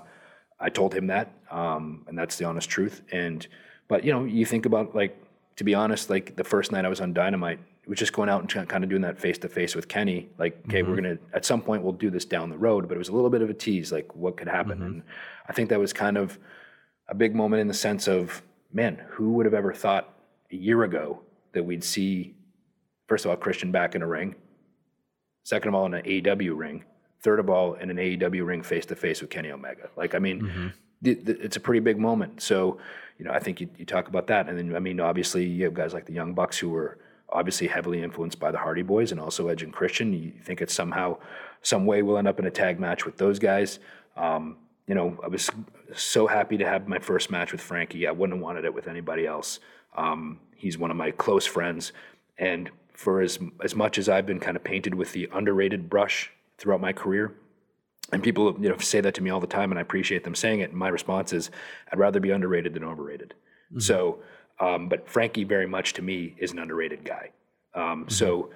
I 0.61 0.69
told 0.69 0.95
him 0.95 1.09
that, 1.09 1.33
um, 1.51 2.05
and 2.07 2.17
that's 2.17 2.37
the 2.37 2.45
honest 2.45 2.71
truth. 2.71 3.03
And 3.11 3.45
but 3.89 4.05
you 4.05 4.13
know, 4.13 4.25
you 4.25 4.47
think 4.47 4.67
about 4.67 4.95
like 4.95 5.21
to 5.57 5.65
be 5.65 5.75
honest, 5.75 6.09
like 6.09 6.37
the 6.37 6.45
first 6.45 6.71
night 6.71 6.85
I 6.85 6.89
was 6.89 7.01
on 7.01 7.13
Dynamite, 7.13 7.59
it 7.83 7.89
was 7.89 7.99
just 7.99 8.13
going 8.13 8.29
out 8.29 8.41
and 8.55 8.69
kind 8.69 8.85
of 8.85 8.91
doing 8.91 9.03
that 9.03 9.19
face 9.19 9.39
to 9.39 9.49
face 9.49 9.75
with 9.75 9.89
Kenny. 9.89 10.29
Like, 10.39 10.57
okay, 10.67 10.83
mm-hmm. 10.83 10.91
we're 10.91 10.97
gonna 10.97 11.19
at 11.33 11.45
some 11.45 11.61
point 11.61 11.83
we'll 11.83 11.93
do 11.93 12.11
this 12.11 12.25
down 12.25 12.49
the 12.49 12.59
road, 12.59 12.87
but 12.87 12.95
it 12.95 12.99
was 12.99 13.09
a 13.09 13.13
little 13.13 13.31
bit 13.31 13.43
of 13.43 13.51
a 13.51 13.55
tease, 13.55 13.91
like 13.91 14.15
what 14.15 14.37
could 14.37 14.47
happen. 14.47 14.79
Mm-hmm. 14.79 14.87
And 14.87 15.03
I 15.49 15.53
think 15.53 15.71
that 15.71 15.81
was 15.81 15.93
kind 15.93 16.17
of 16.17 16.39
a 17.09 17.15
big 17.15 17.35
moment 17.35 17.61
in 17.61 17.67
the 17.67 17.75
sense 17.75 18.07
of, 18.07 18.43
man, 18.73 19.03
who 19.09 19.33
would 19.33 19.47
have 19.47 19.55
ever 19.55 19.73
thought 19.73 20.15
a 20.53 20.57
year 20.57 20.85
ago 20.85 21.23
that 21.53 21.65
we'd 21.65 21.83
see, 21.83 22.35
first 23.07 23.25
of 23.25 23.31
all, 23.31 23.37
Christian 23.37 23.73
back 23.73 23.95
in 23.95 24.03
a 24.03 24.07
ring, 24.07 24.35
second 25.43 25.71
of 25.71 25.75
all, 25.75 25.87
in 25.87 25.95
an 25.95 26.05
AEW 26.05 26.57
ring, 26.57 26.85
third 27.21 27.41
of 27.41 27.49
all, 27.49 27.75
in 27.75 27.91
an 27.91 27.97
AEW 27.97 28.47
ring 28.47 28.63
face 28.63 28.87
to 28.87 28.95
face 28.95 29.21
with 29.21 29.31
Kenny 29.31 29.51
Omega. 29.51 29.89
Like, 29.97 30.15
I 30.15 30.19
mean, 30.19 30.43
mm-hmm. 30.43 30.69
It's 31.03 31.57
a 31.57 31.61
pretty 31.61 31.81
big 31.81 31.99
moment. 31.99 32.41
So, 32.41 32.79
you 33.19 33.25
know, 33.25 33.33
I 33.33 33.39
think 33.39 33.61
you, 33.61 33.69
you 33.77 33.85
talk 33.85 34.09
about 34.09 34.27
that. 34.29 34.49
And 34.49 34.59
then, 34.59 34.77
I 34.77 34.79
mean, 34.79 35.01
obviously, 35.01 35.45
you 35.45 35.65
have 35.65 35.75
guys 35.75 35.93
like 35.95 36.07
the 36.07 36.13
Young 36.13 36.35
Bucks 36.35 36.59
who 36.59 36.71
were 36.71 36.99
obviously 37.31 37.67
heavily 37.67 38.03
influenced 38.03 38.41
by 38.41 38.51
the 38.51 38.59
Hardy 38.59 38.83
Boys 38.83 39.13
and 39.13 39.21
also 39.21 39.49
Edge 39.49 39.63
and 39.63 39.73
Christian. 39.73 40.13
You 40.13 40.33
think 40.43 40.63
it's 40.63 40.75
somehow, 40.75 41.19
some 41.63 41.85
way 41.87 42.03
we'll 42.03 42.19
end 42.19 42.29
up 42.29 42.39
in 42.39 42.47
a 42.47 42.51
tag 42.51 42.81
match 42.81 43.05
with 43.05 43.17
those 43.17 43.39
guys. 43.39 43.79
Um, 44.17 44.57
you 44.87 44.95
know, 44.95 45.19
I 45.23 45.29
was 45.29 45.51
so 45.95 46.27
happy 46.27 46.57
to 46.57 46.67
have 46.67 46.89
my 46.89 46.99
first 46.99 47.31
match 47.31 47.53
with 47.53 47.61
Frankie. 47.61 48.07
I 48.07 48.11
wouldn't 48.11 48.39
have 48.39 48.43
wanted 48.43 48.65
it 48.65 48.73
with 48.73 48.89
anybody 48.89 49.27
else. 49.27 49.61
Um, 49.97 50.41
he's 50.57 50.79
one 50.79 50.91
of 50.91 50.97
my 50.97 51.11
close 51.11 51.45
friends, 51.45 51.93
and 52.39 52.71
for 52.95 53.21
as 53.21 53.39
as 53.63 53.75
much 53.75 53.99
as 53.99 54.09
I've 54.09 54.27
been 54.27 54.41
kind 54.41 54.57
of 54.57 54.65
painted 54.65 54.95
with 54.95 55.13
the 55.13 55.29
underrated 55.33 55.91
brush 55.91 56.31
throughout 56.57 56.81
my 56.81 56.93
career, 56.93 57.35
and 58.13 58.23
people 58.23 58.57
you 58.61 58.69
know 58.69 58.79
say 58.79 59.01
that 59.01 59.15
to 59.15 59.23
me 59.23 59.31
all 59.31 59.41
the 59.41 59.47
time, 59.47 59.71
and 59.71 59.79
I 59.79 59.83
appreciate 59.83 60.25
them 60.25 60.35
saying 60.35 60.61
it. 60.61 60.71
And 60.71 60.79
my 60.79 60.89
response 60.89 61.33
is, 61.33 61.51
I'd 61.93 61.99
rather 61.99 62.21
be 62.21 62.31
underrated 62.31 62.75
than 62.75 62.85
overrated. 62.85 63.35
Mm-hmm. 63.71 63.81
So, 63.81 64.21
um, 64.61 64.89
but 64.89 65.09
Frankie 65.09 65.45
very 65.45 65.67
much 65.67 65.93
to 65.95 66.03
me 66.03 66.35
is 66.39 66.53
an 66.53 66.59
underrated 66.59 67.05
guy. 67.05 67.31
Um, 67.75 67.83
mm-hmm. 67.83 68.09
So, 68.09 68.51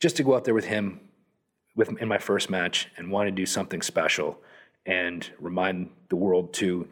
just 0.00 0.16
to 0.16 0.22
go 0.22 0.34
out 0.34 0.44
there 0.44 0.54
with 0.54 0.64
him 0.64 1.00
with 1.74 1.90
in 2.00 2.08
my 2.08 2.18
first 2.18 2.48
match 2.48 2.88
and 2.96 3.10
want 3.10 3.26
to 3.26 3.30
do 3.30 3.46
something 3.46 3.82
special 3.82 4.38
and 4.86 5.30
remind 5.38 5.90
the 6.08 6.16
world 6.16 6.54
to 6.54 6.88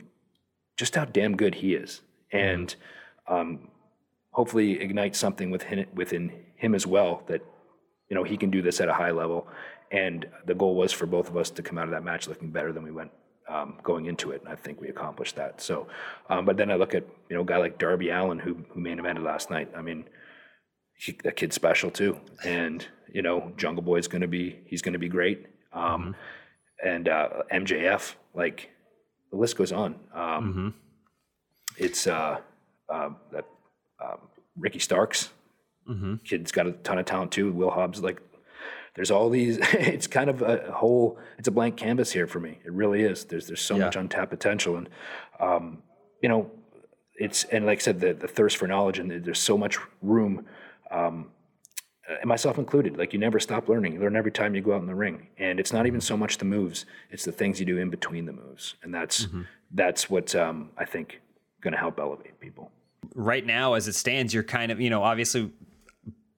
just 0.76 0.94
how 0.94 1.04
damn 1.04 1.36
good 1.36 1.54
he 1.54 1.74
is, 1.74 2.02
and 2.32 2.74
um, 3.28 3.68
hopefully 4.30 4.80
ignite 4.80 5.16
something 5.16 5.50
within 5.50 5.86
within 5.94 6.32
him 6.56 6.74
as 6.74 6.86
well 6.86 7.22
that 7.28 7.40
you 8.08 8.14
know 8.14 8.24
he 8.24 8.36
can 8.36 8.50
do 8.50 8.60
this 8.60 8.80
at 8.80 8.88
a 8.88 8.92
high 8.92 9.12
level. 9.12 9.48
And 9.90 10.26
the 10.46 10.54
goal 10.54 10.74
was 10.74 10.92
for 10.92 11.06
both 11.06 11.28
of 11.28 11.36
us 11.36 11.50
to 11.50 11.62
come 11.62 11.78
out 11.78 11.84
of 11.84 11.90
that 11.90 12.04
match 12.04 12.26
looking 12.26 12.50
better 12.50 12.72
than 12.72 12.82
we 12.82 12.90
went 12.90 13.10
um, 13.48 13.78
going 13.82 14.06
into 14.06 14.30
it, 14.30 14.40
and 14.40 14.50
I 14.50 14.56
think 14.56 14.80
we 14.80 14.88
accomplished 14.88 15.36
that. 15.36 15.60
So, 15.60 15.86
um, 16.30 16.44
but 16.44 16.56
then 16.56 16.70
I 16.70 16.76
look 16.76 16.94
at 16.94 17.04
you 17.28 17.36
know 17.36 17.42
a 17.42 17.44
guy 17.44 17.58
like 17.58 17.78
Darby 17.78 18.10
Allin 18.10 18.38
who 18.38 18.64
who 18.70 18.80
main 18.80 18.98
evented 18.98 19.22
last 19.22 19.50
night. 19.50 19.70
I 19.76 19.82
mean, 19.82 20.04
he, 20.96 21.12
that 21.24 21.36
kid's 21.36 21.54
special 21.54 21.90
too, 21.90 22.18
and 22.44 22.86
you 23.12 23.22
know 23.22 23.52
Jungle 23.56 23.82
Boy's 23.82 24.08
going 24.08 24.22
to 24.22 24.28
be 24.28 24.58
he's 24.66 24.82
going 24.82 24.94
to 24.94 24.98
be 24.98 25.08
great, 25.08 25.46
um, 25.72 26.16
and 26.84 27.08
uh, 27.08 27.28
MJF 27.52 28.14
like 28.34 28.70
the 29.30 29.36
list 29.36 29.56
goes 29.56 29.72
on. 29.72 29.96
Um, 30.14 30.74
It's 31.76 32.06
uh, 32.06 32.38
uh, 32.88 33.10
that 33.32 33.44
um, 34.02 34.18
Ricky 34.56 34.78
Starks 34.78 35.30
kid's 36.24 36.50
got 36.50 36.66
a 36.66 36.72
ton 36.72 36.98
of 36.98 37.04
talent 37.04 37.30
too. 37.30 37.52
Will 37.52 37.70
Hobbs 37.70 38.00
like 38.00 38.22
there's 38.94 39.11
all 39.11 39.28
these 39.30 39.59
it's 39.72 40.07
kind 40.07 40.30
of 40.30 40.42
a 40.42 40.70
whole 40.72 41.18
it's 41.38 41.48
a 41.48 41.50
blank 41.50 41.76
canvas 41.76 42.12
here 42.12 42.26
for 42.26 42.40
me. 42.40 42.59
It 42.64 42.72
really 42.72 43.02
is. 43.02 43.24
There's 43.24 43.46
there's 43.46 43.61
so 43.61 43.76
Yeah. 43.76 43.85
much 43.87 43.96
untapped 43.96 44.30
potential. 44.30 44.76
And 44.76 44.88
um, 45.40 45.83
you 46.22 46.28
know 46.28 46.50
it's 47.16 47.44
and 47.44 47.64
like 47.66 47.78
i 47.78 47.80
said 47.80 48.00
the, 48.00 48.12
the 48.12 48.26
thirst 48.26 48.57
for 48.57 48.66
knowledge 48.66 48.98
and 48.98 49.11
there's 49.24 49.38
so 49.38 49.57
much 49.57 49.78
room 50.02 50.44
um, 50.90 51.30
and 52.20 52.26
myself 52.28 52.59
included. 52.59 52.96
Like 52.98 53.12
you 53.12 53.18
never 53.18 53.40
stop 53.40 53.68
learning. 53.68 53.94
You 53.94 54.00
learn 54.00 54.16
every 54.16 54.33
time 54.33 54.54
you 54.54 54.61
go 54.61 54.74
out 54.74 54.80
in 54.83 54.87
the 54.87 54.94
ring. 54.94 55.28
And 55.38 55.59
it's 55.59 55.72
not 55.72 55.87
even 55.87 56.00
so 56.00 56.16
much 56.16 56.38
the 56.38 56.44
moves 56.44 56.87
it's 57.11 57.24
the 57.24 57.33
things 57.33 57.61
you 57.61 57.66
do 57.66 57.78
in 57.78 57.90
between 57.90 58.26
the 58.26 58.33
moves. 58.33 58.74
And 58.83 58.92
that's 58.94 59.26
that's 59.72 60.09
what 60.11 60.35
um, 60.35 60.70
i 60.78 60.85
think 60.85 61.20
going 61.61 61.72
to 61.72 61.78
help 61.78 61.98
elevate 61.98 62.38
people. 62.40 62.70
Right 63.14 63.44
now 63.46 63.74
as 63.74 63.88
it 63.88 63.94
stands 63.94 64.33
you're 64.35 64.42
kind 64.44 64.70
of 64.72 64.80
you 64.80 64.90
know 64.90 65.02
obviously 65.02 65.50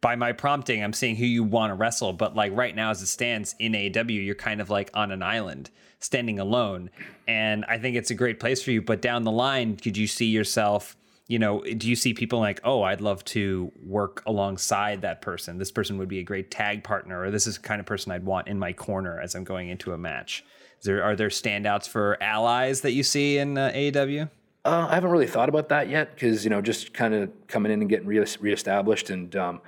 by 0.06 0.14
my 0.14 0.30
prompting 0.30 0.84
i'm 0.84 0.92
seeing 0.92 1.16
who 1.16 1.24
you 1.24 1.42
want 1.42 1.68
to 1.68 1.74
wrestle 1.74 2.12
but 2.12 2.36
like 2.36 2.54
right 2.54 2.76
now 2.76 2.90
as 2.90 3.02
it 3.02 3.06
stands 3.06 3.56
in 3.58 3.72
aew 3.72 4.24
you're 4.24 4.36
kind 4.36 4.60
of 4.60 4.70
like 4.70 4.88
on 4.94 5.10
an 5.10 5.20
island 5.20 5.68
standing 5.98 6.38
alone. 6.38 6.90
And 7.26 7.64
i 7.64 7.76
think 7.76 7.96
it's 7.96 8.12
a 8.12 8.14
great 8.14 8.38
place 8.38 8.62
for 8.62 8.70
you 8.70 8.80
but 8.80 9.02
down 9.02 9.24
the 9.24 9.32
line 9.32 9.76
could 9.76 9.96
you 9.96 10.06
see 10.06 10.26
yourself 10.26 10.96
you 11.26 11.40
know 11.40 11.60
do 11.62 11.88
you 11.88 11.96
see 11.96 12.14
people 12.14 12.38
like 12.38 12.60
oh 12.62 12.84
i'd 12.84 13.00
love 13.00 13.24
to 13.24 13.72
work 13.82 14.22
alongside 14.26 15.02
that 15.02 15.22
person. 15.22 15.58
This 15.58 15.72
person 15.72 15.98
would 15.98 16.08
be 16.08 16.20
a 16.20 16.22
great 16.22 16.52
tag 16.52 16.84
partner 16.84 17.22
or 17.22 17.32
this 17.32 17.48
is 17.48 17.56
the 17.56 17.62
kind 17.62 17.80
of 17.80 17.86
person 17.86 18.12
i'd 18.12 18.24
want 18.24 18.46
in 18.46 18.60
my 18.60 18.72
corner 18.72 19.20
as 19.20 19.34
i'm 19.34 19.42
going 19.42 19.70
into 19.70 19.92
a 19.92 19.98
match. 19.98 20.44
There 20.84 21.02
are 21.02 21.16
there 21.16 21.30
standouts 21.30 21.88
for 21.88 22.16
allies 22.22 22.82
that 22.82 22.92
you 22.92 23.02
see 23.02 23.38
in 23.38 23.58
uh, 23.58 23.72
aew 23.74 24.30
Uh, 24.64 24.86
I 24.88 24.94
haven't 24.94 25.10
really 25.10 25.26
thought 25.26 25.48
about 25.48 25.68
that 25.70 25.88
yet 25.88 26.14
because 26.14 26.44
you 26.44 26.50
know 26.50 26.60
just 26.62 26.94
kind 26.94 27.12
of 27.12 27.32
coming 27.48 27.72
in 27.72 27.80
and 27.80 27.90
getting 27.90 28.06
re- 28.06 28.24
reestablished 28.38 29.10
and 29.10 29.34
um, 29.34 29.60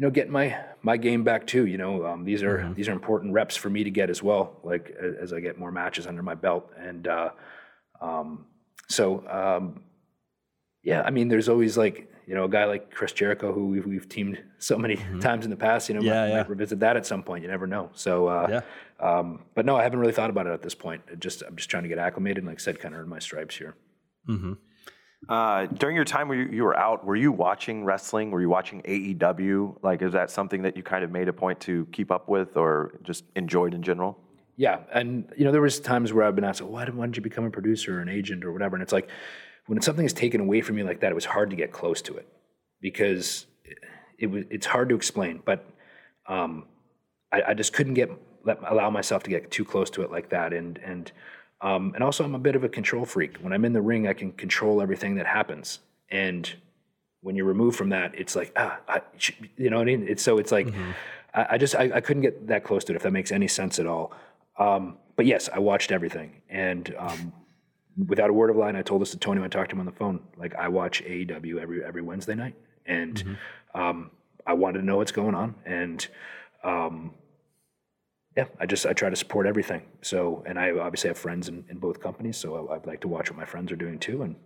you 0.00 0.06
know 0.06 0.10
getting 0.10 0.32
my 0.32 0.56
my 0.80 0.96
game 0.96 1.24
back 1.24 1.46
too. 1.46 1.66
You 1.66 1.76
know 1.76 2.06
um, 2.06 2.24
these 2.24 2.42
are 2.42 2.72
these 2.74 2.88
are 2.88 2.92
important 2.92 3.34
reps 3.34 3.54
for 3.54 3.68
me 3.68 3.84
to 3.84 3.90
get 3.90 4.08
as 4.08 4.22
well. 4.22 4.58
Like 4.62 4.96
as 5.20 5.34
I 5.34 5.40
get 5.40 5.58
more 5.58 5.70
matches 5.70 6.06
under 6.06 6.22
my 6.22 6.34
belt 6.34 6.70
and 6.78 7.06
uh, 7.06 7.30
um, 8.00 8.46
so 8.88 9.22
um, 9.28 9.82
yeah, 10.82 11.02
I 11.02 11.10
mean 11.10 11.28
there's 11.28 11.50
always 11.50 11.76
like 11.76 12.10
you 12.26 12.34
know 12.34 12.44
a 12.44 12.48
guy 12.48 12.64
like 12.64 12.90
Chris 12.90 13.12
Jericho 13.12 13.52
who 13.52 13.66
we've, 13.66 13.84
we've 13.84 14.08
teamed 14.08 14.42
so 14.58 14.78
many 14.78 14.96
times 15.20 15.44
in 15.44 15.50
the 15.50 15.56
past. 15.58 15.90
You 15.90 15.96
know 15.96 16.00
Yeah, 16.00 16.22
might, 16.22 16.28
yeah. 16.28 16.36
might 16.38 16.48
revisit 16.48 16.80
that 16.80 16.96
at 16.96 17.04
some 17.04 17.22
point. 17.22 17.42
You 17.42 17.50
never 17.50 17.66
know. 17.66 17.90
So 17.92 18.26
uh, 18.26 18.46
Yeah. 18.48 18.60
Um, 19.06 19.44
but 19.54 19.66
no, 19.66 19.76
I 19.76 19.82
haven't 19.82 19.98
really 19.98 20.14
thought 20.14 20.30
about 20.30 20.46
it 20.46 20.54
at 20.54 20.62
this 20.62 20.74
point. 20.74 21.02
It 21.12 21.20
just 21.20 21.42
I'm 21.42 21.56
just 21.56 21.68
trying 21.68 21.82
to 21.82 21.90
get 21.90 21.98
acclimated 21.98 22.38
and 22.38 22.46
like 22.46 22.58
I 22.58 22.62
said, 22.62 22.80
kind 22.80 22.94
of 22.94 23.02
earn 23.02 23.08
my 23.10 23.18
stripes 23.18 23.54
here. 23.54 23.76
Uh, 25.28 25.66
during 25.66 25.94
your 25.94 26.04
time 26.04 26.28
where 26.28 26.38
you, 26.38 26.48
you 26.50 26.64
were 26.64 26.76
out, 26.76 27.04
were 27.04 27.16
you 27.16 27.30
watching 27.30 27.84
wrestling? 27.84 28.30
Were 28.30 28.40
you 28.40 28.48
watching 28.48 28.80
AEW? 28.82 29.76
Like, 29.82 30.02
is 30.02 30.12
that 30.12 30.30
something 30.30 30.62
that 30.62 30.76
you 30.76 30.82
kind 30.82 31.04
of 31.04 31.10
made 31.10 31.28
a 31.28 31.32
point 31.32 31.60
to 31.60 31.86
keep 31.92 32.10
up 32.10 32.28
with, 32.28 32.56
or 32.56 32.98
just 33.02 33.24
enjoyed 33.36 33.74
in 33.74 33.82
general? 33.82 34.18
Yeah, 34.56 34.80
and 34.92 35.30
you 35.36 35.44
know 35.44 35.52
there 35.52 35.60
was 35.60 35.78
times 35.80 36.12
where 36.12 36.24
I've 36.24 36.34
been 36.34 36.44
asked, 36.44 36.62
"Why, 36.62 36.84
did- 36.84 36.94
why 36.94 37.04
didn't 37.04 37.16
you 37.16 37.22
become 37.22 37.44
a 37.44 37.50
producer 37.50 37.98
or 37.98 38.02
an 38.02 38.08
agent 38.08 38.44
or 38.44 38.52
whatever?" 38.52 38.76
And 38.76 38.82
it's 38.82 38.92
like 38.92 39.08
when 39.66 39.80
something 39.82 40.04
is 40.04 40.12
taken 40.12 40.40
away 40.40 40.62
from 40.62 40.76
you 40.78 40.84
like 40.84 41.00
that, 41.00 41.12
it 41.12 41.14
was 41.14 41.26
hard 41.26 41.50
to 41.50 41.56
get 41.56 41.70
close 41.72 42.02
to 42.02 42.16
it 42.16 42.26
because 42.80 43.46
it, 43.64 43.78
it 44.18 44.26
was 44.26 44.44
it's 44.50 44.66
hard 44.66 44.88
to 44.88 44.94
explain. 44.94 45.42
But 45.44 45.66
um, 46.26 46.66
I, 47.32 47.42
I 47.48 47.54
just 47.54 47.72
couldn't 47.72 47.94
get 47.94 48.10
let, 48.44 48.58
allow 48.66 48.90
myself 48.90 49.22
to 49.24 49.30
get 49.30 49.50
too 49.50 49.64
close 49.64 49.90
to 49.90 50.02
it 50.02 50.10
like 50.10 50.30
that, 50.30 50.52
and 50.52 50.78
and 50.78 51.12
um, 51.62 51.92
and 51.94 52.02
also 52.02 52.24
I'm 52.24 52.34
a 52.34 52.38
bit 52.38 52.56
of 52.56 52.64
a 52.64 52.68
control 52.68 53.04
freak. 53.04 53.36
When 53.38 53.52
I'm 53.52 53.64
in 53.64 53.72
the 53.72 53.82
ring, 53.82 54.08
I 54.08 54.12
can 54.12 54.32
control 54.32 54.80
everything 54.80 55.16
that 55.16 55.26
happens, 55.26 55.80
and 56.10 56.52
when 57.22 57.36
you're 57.36 57.46
removed 57.46 57.76
from 57.76 57.90
that, 57.90 58.14
it's 58.18 58.34
like 58.34 58.52
ah, 58.56 58.78
I, 58.88 59.02
you 59.56 59.70
know 59.70 59.76
what 59.76 59.82
I 59.82 59.96
mean. 59.96 60.06
It's 60.08 60.22
so 60.22 60.38
it's 60.38 60.52
like 60.52 60.68
I, 61.34 61.46
I 61.50 61.58
just 61.58 61.74
I, 61.74 61.90
I 61.94 62.00
couldn't 62.00 62.22
get 62.22 62.46
that 62.48 62.64
close 62.64 62.84
to 62.84 62.92
it 62.92 62.96
if 62.96 63.02
that 63.02 63.12
makes 63.12 63.30
any 63.32 63.48
sense 63.48 63.78
at 63.78 63.86
all. 63.86 64.12
Um, 64.58 64.96
but 65.16 65.26
yes, 65.26 65.48
I 65.52 65.58
watched 65.58 65.92
everything, 65.92 66.40
and 66.48 66.94
um, 66.98 67.32
without 68.06 68.30
a 68.30 68.32
word 68.32 68.50
of 68.50 68.56
lie, 68.56 68.68
and 68.68 68.76
I 68.78 68.82
told 68.82 69.02
this 69.02 69.10
to 69.10 69.18
Tony 69.18 69.40
when 69.40 69.46
I 69.46 69.50
talked 69.50 69.70
to 69.70 69.76
him 69.76 69.80
on 69.80 69.86
the 69.86 69.92
phone. 69.92 70.20
Like 70.38 70.54
I 70.54 70.68
watch 70.68 71.02
AEW 71.04 71.58
every 71.60 71.84
every 71.84 72.02
Wednesday 72.02 72.34
night, 72.34 72.54
and 72.86 73.36
um, 73.74 74.10
I 74.46 74.54
wanted 74.54 74.78
to 74.80 74.84
know 74.84 74.96
what's 74.96 75.12
going 75.12 75.34
on, 75.34 75.54
and 75.66 76.06
um, 76.64 77.12
yeah, 78.36 78.44
I 78.60 78.66
just 78.66 78.86
I 78.86 78.92
try 78.92 79.10
to 79.10 79.16
support 79.16 79.46
everything. 79.46 79.82
So, 80.02 80.42
and 80.46 80.58
I 80.58 80.70
obviously 80.72 81.08
have 81.08 81.18
friends 81.18 81.48
in, 81.48 81.64
in 81.68 81.78
both 81.78 82.00
companies, 82.00 82.36
so 82.36 82.68
I, 82.68 82.76
I'd 82.76 82.86
like 82.86 83.00
to 83.00 83.08
watch 83.08 83.30
what 83.30 83.38
my 83.38 83.44
friends 83.44 83.72
are 83.72 83.76
doing 83.76 83.98
too, 83.98 84.22
and 84.22 84.36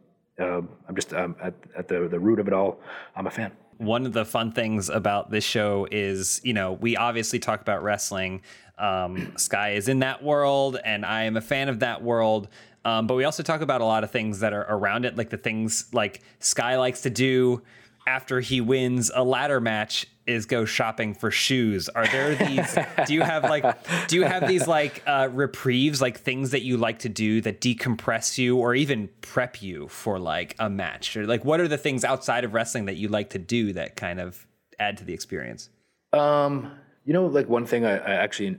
um, 0.41 0.69
I'm 0.89 0.95
just 0.95 1.13
um, 1.13 1.37
at 1.43 1.55
at 1.77 1.89
the 1.89 2.09
the 2.09 2.19
root 2.19 2.39
of 2.41 2.49
it 2.49 2.55
all. 2.55 2.81
I'm 3.15 3.27
a 3.27 3.31
fan. 3.31 3.53
one 3.79 4.07
of 4.07 4.13
the 4.13 4.25
fun 4.25 4.53
things 4.53 4.89
about 4.89 5.31
this 5.31 5.45
show 5.45 5.87
is, 5.91 6.41
you 6.45 6.53
know, 6.53 6.73
we 6.73 6.97
obviously 6.97 7.39
talk 7.39 7.61
about 7.61 7.83
wrestling. 7.83 8.43
Um, 8.79 9.37
Sky 9.37 9.71
is 9.71 9.89
in 9.89 10.01
that 10.01 10.23
world, 10.23 10.79
and 10.85 11.05
I 11.05 11.25
am 11.25 11.37
a 11.37 11.41
fan 11.41 11.69
of 11.69 11.81
that 11.81 12.03
world. 12.03 12.49
Um, 12.85 13.07
but 13.07 13.15
we 13.15 13.25
also 13.25 13.43
talk 13.43 13.63
about 13.63 13.81
a 13.81 13.85
lot 13.85 14.05
of 14.05 14.11
things 14.11 14.41
that 14.41 14.53
are 14.53 14.67
around 14.69 15.05
it, 15.05 15.17
like 15.17 15.31
the 15.31 15.39
things 15.39 15.87
like 15.93 16.23
Sky 16.39 16.77
likes 16.77 17.03
to 17.03 17.11
do 17.11 17.63
after 18.07 18.41
he 18.41 18.61
wins 18.61 19.11
a 19.15 19.25
ladder 19.25 19.61
match 19.61 20.07
is 20.27 20.47
go 20.47 20.65
shopping 20.65 21.15
for 21.15 21.31
shoes. 21.31 21.89
Are 21.91 22.07
there 22.07 22.35
these? 22.35 22.79
do 23.07 23.15
you 23.15 23.23
have 23.23 23.45
like? 23.45 23.65
Do 24.09 24.17
you 24.17 24.23
have 24.25 24.49
these 24.49 24.67
like 24.67 25.03
uh, 25.07 25.29
reprieves, 25.33 26.01
like 26.01 26.19
things 26.19 26.51
that 26.51 26.63
you 26.63 26.77
like 26.77 27.01
to 27.01 27.09
do 27.09 27.41
that 27.43 27.61
decompress 27.61 28.39
you, 28.39 28.57
or 28.57 28.75
even 28.75 29.09
prep 29.21 29.63
you 29.63 29.89
for 29.89 30.19
like 30.19 30.55
a 30.59 30.71
match? 30.71 31.17
Or 31.17 31.27
like, 31.27 31.45
what 31.45 31.61
are 31.61 31.69
the 31.69 31.79
things 31.79 32.05
outside 32.05 32.45
of 32.45 32.55
wrestling 32.55 32.87
that 32.87 32.97
you 32.97 33.09
like 33.09 33.31
to 33.31 33.39
do 33.39 33.73
that 33.75 33.97
kind 33.97 34.21
of 34.21 34.47
add 34.79 34.97
to 34.99 35.05
the 35.05 35.13
experience? 35.13 35.69
Um, 36.13 36.73
you 37.05 37.13
know, 37.13 37.27
like 37.27 37.49
one 37.49 37.67
thing 37.67 37.85
I, 37.85 37.99
I 37.99 38.15
actually 38.15 38.59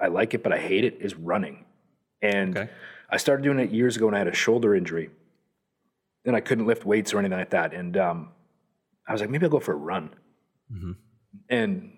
I, 0.00 0.06
I 0.06 0.08
like 0.08 0.34
it, 0.34 0.42
but 0.42 0.52
I 0.52 0.58
hate 0.58 0.84
it 0.84 0.98
is 1.00 1.14
running. 1.14 1.64
And 2.22 2.56
Okay. 2.56 2.70
I 3.10 3.16
started 3.16 3.42
doing 3.42 3.58
it 3.58 3.70
years 3.70 3.96
ago 3.96 4.06
when 4.06 4.14
I 4.14 4.18
had 4.18 4.28
a 4.28 4.34
shoulder 4.34 4.74
injury, 4.74 5.10
and 6.24 6.36
I 6.36 6.40
couldn't 6.40 6.66
lift 6.66 6.86
weights 6.86 7.12
or 7.12 7.18
anything 7.18 7.38
like 7.38 7.50
that. 7.50 7.74
And 7.74 7.96
um, 7.96 8.28
I 9.10 9.12
was 9.12 9.20
like, 9.20 9.28
maybe 9.28 9.44
I'll 9.44 9.50
go 9.50 9.58
for 9.58 9.72
a 9.72 9.76
run. 9.76 10.10
And 11.48 11.90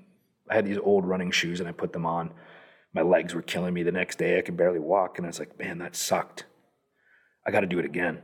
I 0.48 0.54
had 0.54 0.64
these 0.64 0.78
old 0.78 1.04
running 1.04 1.30
shoes, 1.30 1.60
and 1.60 1.68
I 1.68 1.72
put 1.72 1.92
them 1.92 2.06
on. 2.06 2.30
My 2.94 3.02
legs 3.02 3.34
were 3.34 3.42
killing 3.42 3.74
me. 3.74 3.82
The 3.82 3.92
next 3.92 4.16
day, 4.16 4.38
I 4.38 4.40
could 4.40 4.56
barely 4.56 4.78
walk, 4.78 5.18
and 5.18 5.26
I 5.26 5.28
was 5.28 5.38
like, 5.38 5.58
man, 5.58 5.76
that 5.78 5.94
sucked. 5.94 6.46
I 7.46 7.50
got 7.50 7.60
to 7.60 7.66
do 7.66 7.78
it 7.78 7.84
again. 7.84 8.22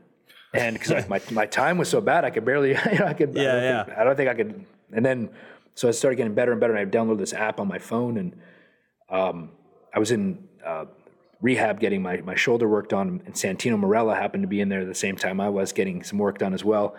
And 0.55 0.79
because 0.79 1.07
my, 1.11 1.20
my 1.31 1.44
time 1.44 1.77
was 1.77 1.90
so 1.90 2.01
bad, 2.01 2.24
I 2.24 2.31
could 2.31 2.46
barely, 2.46 2.70
you 2.92 2.98
know, 2.98 3.05
I 3.05 3.12
could, 3.12 3.37
I, 3.37 3.42
Yeah, 3.42 3.53
don't 3.53 3.62
yeah. 3.62 3.85
Think, 3.85 3.98
I 3.98 4.05
don't 4.05 4.16
think 4.16 4.31
I 4.31 4.35
could. 4.35 4.64
And 4.92 5.05
then, 5.05 5.29
so 5.74 5.87
I 5.88 5.90
started 5.90 6.16
getting 6.16 6.35
better 6.35 6.53
and 6.53 6.61
better. 6.61 6.74
And 6.74 6.81
I 6.81 6.90
downloaded 6.90 7.18
this 7.18 7.35
app 7.35 7.61
on 7.61 7.68
my 7.68 7.79
phone, 7.79 8.16
and 8.16 8.40
um, 9.11 9.51
I 9.94 9.98
was 9.98 10.12
in 10.12 10.48
uh, 10.64 10.87
rehab 11.42 11.79
getting 11.79 12.01
my, 12.01 12.22
my 12.22 12.37
shoulder 12.37 12.66
worked 12.66 12.94
on. 12.94 13.20
And 13.27 13.35
Santino 13.35 13.79
Marella 13.79 14.16
happened 14.16 14.44
to 14.44 14.48
be 14.48 14.62
in 14.62 14.70
there 14.70 14.81
at 14.81 14.88
the 14.88 14.94
same 14.94 15.16
time 15.16 15.42
I 15.42 15.51
was 15.51 15.74
getting 15.74 16.03
some 16.03 16.18
work 16.18 16.38
done 16.38 16.55
as 16.55 16.64
well. 16.64 16.96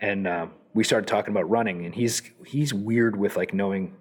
And 0.00 0.26
uh, 0.26 0.46
we 0.76 0.84
started 0.84 1.08
talking 1.08 1.32
about 1.32 1.48
running, 1.48 1.86
and 1.86 1.94
he's 1.94 2.22
he's 2.44 2.72
weird 2.72 3.16
with 3.16 3.34
like 3.36 3.54
knowing 3.54 3.96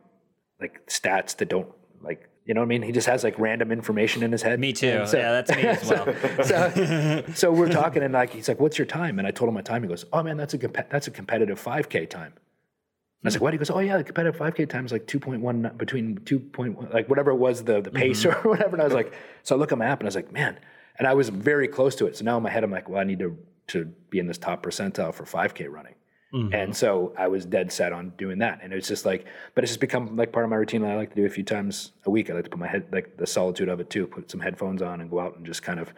like 0.59 0.85
stats 0.87 1.37
that 1.37 1.47
don't 1.47 1.69
like 2.01 2.29
you 2.45 2.53
know 2.53 2.59
what 2.59 2.65
I 2.65 2.67
mean. 2.67 2.81
He 2.83 2.91
just 2.91 3.07
has 3.07 3.23
like 3.23 3.39
random 3.39 3.71
information 3.71 4.21
in 4.23 4.31
his 4.31 4.41
head. 4.41 4.59
Me 4.59 4.73
too. 4.73 5.07
So- 5.07 5.17
yeah, 5.17 5.31
that's 5.31 5.55
me 5.55 5.63
as 5.63 5.89
well. 5.89 6.43
so, 6.43 7.23
so 7.33 7.51
we're 7.51 7.69
talking, 7.69 8.03
and 8.03 8.13
like 8.13 8.31
he's 8.33 8.49
like, 8.49 8.59
"What's 8.59 8.77
your 8.77 8.85
time?" 8.85 9.17
And 9.17 9.27
I 9.27 9.31
told 9.31 9.47
him 9.47 9.55
my 9.55 9.61
time. 9.61 9.83
He 9.83 9.87
goes, 9.87 10.05
"Oh 10.11 10.21
man, 10.21 10.35
that's 10.35 10.53
a 10.53 10.57
comp- 10.57 10.89
that's 10.89 11.07
a 11.07 11.11
competitive 11.11 11.63
5K 11.63 12.09
time." 12.09 12.33
And 12.33 13.23
I 13.23 13.27
was 13.27 13.35
like, 13.35 13.41
"What?" 13.41 13.53
He 13.53 13.57
goes, 13.57 13.69
"Oh 13.69 13.79
yeah, 13.79 13.97
the 13.97 14.03
competitive 14.03 14.37
5K 14.37 14.67
time 14.69 14.85
is 14.85 14.91
like 14.91 15.07
2.1 15.07 15.77
between 15.77 16.19
2.1 16.19 16.93
like 16.93 17.07
whatever 17.07 17.31
it 17.31 17.37
was 17.37 17.63
the 17.63 17.79
the 17.79 17.89
pace 17.89 18.25
mm-hmm. 18.25 18.47
or 18.47 18.51
whatever." 18.51 18.75
And 18.75 18.81
I 18.81 18.85
was 18.85 18.93
like, 18.93 19.13
so 19.43 19.55
I 19.55 19.57
look 19.57 19.71
at 19.71 19.77
my 19.77 19.85
app, 19.85 20.01
and 20.01 20.07
I 20.07 20.09
was 20.09 20.15
like, 20.15 20.33
"Man," 20.33 20.59
and 20.99 21.07
I 21.07 21.13
was 21.13 21.29
very 21.29 21.69
close 21.69 21.95
to 21.95 22.05
it. 22.05 22.17
So 22.17 22.25
now 22.25 22.35
in 22.35 22.43
my 22.43 22.49
head, 22.49 22.65
I'm 22.65 22.71
like, 22.71 22.89
"Well, 22.89 22.99
I 22.99 23.05
need 23.05 23.19
to 23.19 23.37
to 23.67 23.85
be 24.09 24.19
in 24.19 24.27
this 24.27 24.37
top 24.37 24.61
percentile 24.61 25.13
for 25.13 25.23
5K 25.23 25.71
running." 25.71 25.94
Mm-hmm. 26.35 26.53
And 26.53 26.75
so 26.75 27.13
I 27.17 27.29
was 27.29 27.45
dead 27.45 27.71
set 27.71 27.93
on 27.93 28.11
doing 28.17 28.39
that. 28.39 28.59
And 28.61 28.73
it's 28.73 28.89
just 28.89 29.05
like, 29.05 29.25
but 29.53 29.63
it's 29.63 29.71
just 29.71 29.79
become 29.79 30.17
like 30.17 30.33
part 30.33 30.43
of 30.43 30.49
my 30.49 30.57
routine. 30.57 30.81
That 30.81 30.91
I 30.91 30.95
like 30.95 31.11
to 31.11 31.15
do 31.15 31.25
a 31.25 31.29
few 31.29 31.45
times 31.45 31.93
a 32.03 32.09
week. 32.09 32.29
I 32.29 32.33
like 32.33 32.43
to 32.43 32.49
put 32.49 32.59
my 32.59 32.67
head, 32.67 32.87
like 32.91 33.15
the 33.15 33.25
solitude 33.25 33.69
of 33.69 33.79
it 33.79 33.89
too, 33.89 34.05
put 34.05 34.29
some 34.29 34.41
headphones 34.41 34.81
on 34.81 34.99
and 34.99 35.09
go 35.09 35.19
out 35.19 35.37
and 35.37 35.45
just 35.45 35.63
kind 35.63 35.79
of 35.79 35.93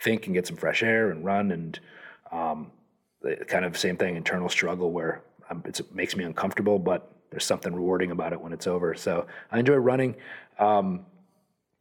think 0.00 0.26
and 0.26 0.34
get 0.34 0.46
some 0.46 0.56
fresh 0.56 0.84
air 0.84 1.10
and 1.10 1.24
run. 1.24 1.50
And 1.50 1.80
um, 2.30 2.70
kind 3.48 3.64
of 3.64 3.76
same 3.76 3.96
thing, 3.96 4.14
internal 4.14 4.48
struggle 4.48 4.92
where 4.92 5.22
um, 5.50 5.62
it 5.66 5.80
makes 5.92 6.14
me 6.16 6.22
uncomfortable, 6.22 6.78
but 6.78 7.12
there's 7.30 7.44
something 7.44 7.74
rewarding 7.74 8.12
about 8.12 8.32
it 8.32 8.40
when 8.40 8.52
it's 8.52 8.68
over. 8.68 8.94
So 8.94 9.26
I 9.50 9.58
enjoy 9.58 9.74
running. 9.74 10.14
Um, 10.58 11.04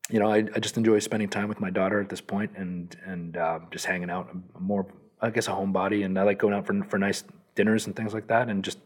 you 0.09 0.19
know, 0.19 0.31
I, 0.31 0.37
I 0.37 0.59
just 0.59 0.77
enjoy 0.77 0.97
spending 0.97 1.29
time 1.29 1.47
with 1.47 1.59
my 1.59 1.69
daughter 1.69 2.01
at 2.01 2.09
this 2.09 2.21
point 2.21 2.51
and, 2.55 2.95
and 3.05 3.37
uh, 3.37 3.59
just 3.69 3.85
hanging 3.85 4.09
out. 4.09 4.29
I'm 4.31 4.43
more, 4.59 4.87
I 5.21 5.29
guess, 5.29 5.47
a 5.47 5.51
homebody 5.51 6.05
and 6.05 6.17
I 6.17 6.23
like 6.23 6.39
going 6.39 6.55
out 6.55 6.65
for, 6.65 6.83
for 6.85 6.97
nice 6.97 7.23
dinners 7.59 7.87
and 7.87 7.95
things 7.95 8.13
like 8.13 8.27
that. 8.27 8.47
And 8.47 8.63
just, 8.63 8.79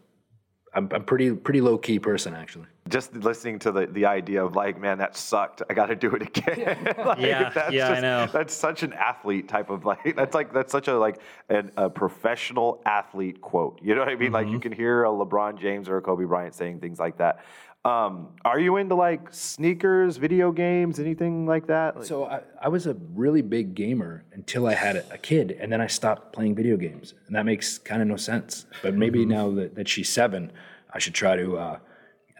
I'm, 0.74 0.88
I'm 0.92 1.04
pretty 1.04 1.30
pretty 1.30 1.60
low 1.60 1.78
key 1.78 2.00
person 2.00 2.34
actually. 2.34 2.66
Just 2.88 3.14
listening 3.14 3.60
to 3.60 3.70
the, 3.70 3.86
the 3.86 4.04
idea 4.04 4.44
of 4.44 4.56
like, 4.56 4.80
man, 4.80 4.98
that 4.98 5.16
sucked. 5.16 5.62
I 5.70 5.74
got 5.74 5.86
to 5.86 5.94
do 5.94 6.10
it 6.16 6.22
again. 6.22 6.92
like, 7.06 7.20
Yeah, 7.20 7.50
that's 7.50 7.72
yeah, 7.72 7.92
I 7.92 8.00
know. 8.00 8.28
That's 8.32 8.52
such 8.52 8.82
an 8.82 8.92
athlete 8.92 9.48
type 9.48 9.70
of 9.70 9.84
like. 9.84 10.16
That's 10.16 10.34
like 10.34 10.52
that's 10.52 10.72
such 10.72 10.88
a 10.88 10.98
like 10.98 11.20
an, 11.48 11.70
a 11.76 11.88
professional 11.88 12.82
athlete 12.84 13.40
quote. 13.40 13.80
You 13.80 13.94
know 13.94 14.00
what 14.00 14.08
I 14.08 14.16
mean? 14.16 14.32
Like 14.32 14.46
you 14.46 14.54
mm-hmm. 14.54 14.60
can 14.60 14.72
hear 14.72 15.04
a 15.04 15.08
LeBron 15.08 15.58
James 15.58 15.88
or 15.88 15.96
a 15.96 16.02
Kobe 16.02 16.24
Bryant 16.24 16.54
saying 16.54 16.80
things 16.80 16.98
like 16.98 17.18
that. 17.18 17.44
Um, 17.84 18.28
are 18.46 18.58
you 18.58 18.78
into 18.78 18.94
like 18.94 19.28
sneakers, 19.30 20.16
video 20.16 20.52
games, 20.52 20.98
anything 20.98 21.44
like 21.46 21.66
that? 21.66 21.96
Like- 21.96 22.06
So 22.06 22.24
I, 22.24 22.40
I 22.62 22.68
was 22.68 22.86
a 22.86 22.94
really 23.12 23.42
big 23.42 23.74
gamer 23.74 24.24
until 24.32 24.66
I 24.66 24.72
had 24.74 24.96
a, 24.96 25.12
a 25.12 25.18
kid, 25.18 25.56
and 25.60 25.70
then 25.70 25.82
I 25.82 25.86
stopped 25.86 26.32
playing 26.32 26.54
video 26.54 26.78
games, 26.78 27.12
and 27.26 27.36
that 27.36 27.44
makes 27.44 27.76
kind 27.76 28.00
of 28.00 28.08
no 28.08 28.16
sense. 28.16 28.64
But 28.82 28.94
maybe 28.94 29.26
now 29.26 29.50
that, 29.50 29.74
that 29.74 29.86
she's 29.88 30.08
seven, 30.08 30.50
I 30.92 30.98
should 30.98 31.12
try 31.14 31.36
to 31.36 31.58
uh, 31.58 31.78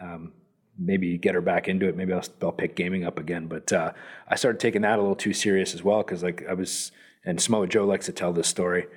um, 0.01 0.33
maybe 0.79 1.15
get 1.19 1.35
her 1.35 1.41
back 1.41 1.67
into 1.67 1.87
it. 1.87 1.95
Maybe 1.95 2.11
I'll, 2.13 2.25
I'll 2.41 2.51
pick 2.51 2.75
gaming 2.75 3.03
up 3.05 3.19
again. 3.19 3.45
But 3.45 3.71
uh, 3.71 3.91
I 4.27 4.35
started 4.37 4.59
taking 4.59 4.81
that 4.81 4.97
a 4.97 5.01
little 5.01 5.15
too 5.15 5.33
serious 5.33 5.75
as 5.75 5.83
well 5.83 5.99
because 6.01 6.23
like 6.23 6.43
I 6.49 6.53
was, 6.53 6.91
and 7.23 7.39
Samoa 7.39 7.67
Joe 7.67 7.85
likes 7.85 8.07
to 8.07 8.11
tell 8.13 8.33
this 8.33 8.47
story 8.47 8.87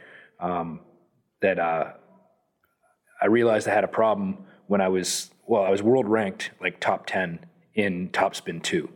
um, 0.41 0.81
that 1.43 1.59
uh, 1.59 1.93
I 3.21 3.27
realized 3.27 3.69
I 3.69 3.75
had 3.75 3.85
a 3.85 3.89
problem 3.89 4.47
when 4.69 4.81
I 4.81 4.89
was 4.89 5.31
well, 5.47 5.65
I 5.65 5.71
was 5.71 5.83
world 5.83 6.07
ranked 6.07 6.53
like 6.61 6.79
top 6.79 7.07
ten 7.07 7.41
in 7.75 8.11
Topspin 8.11 8.63
two. 8.63 8.91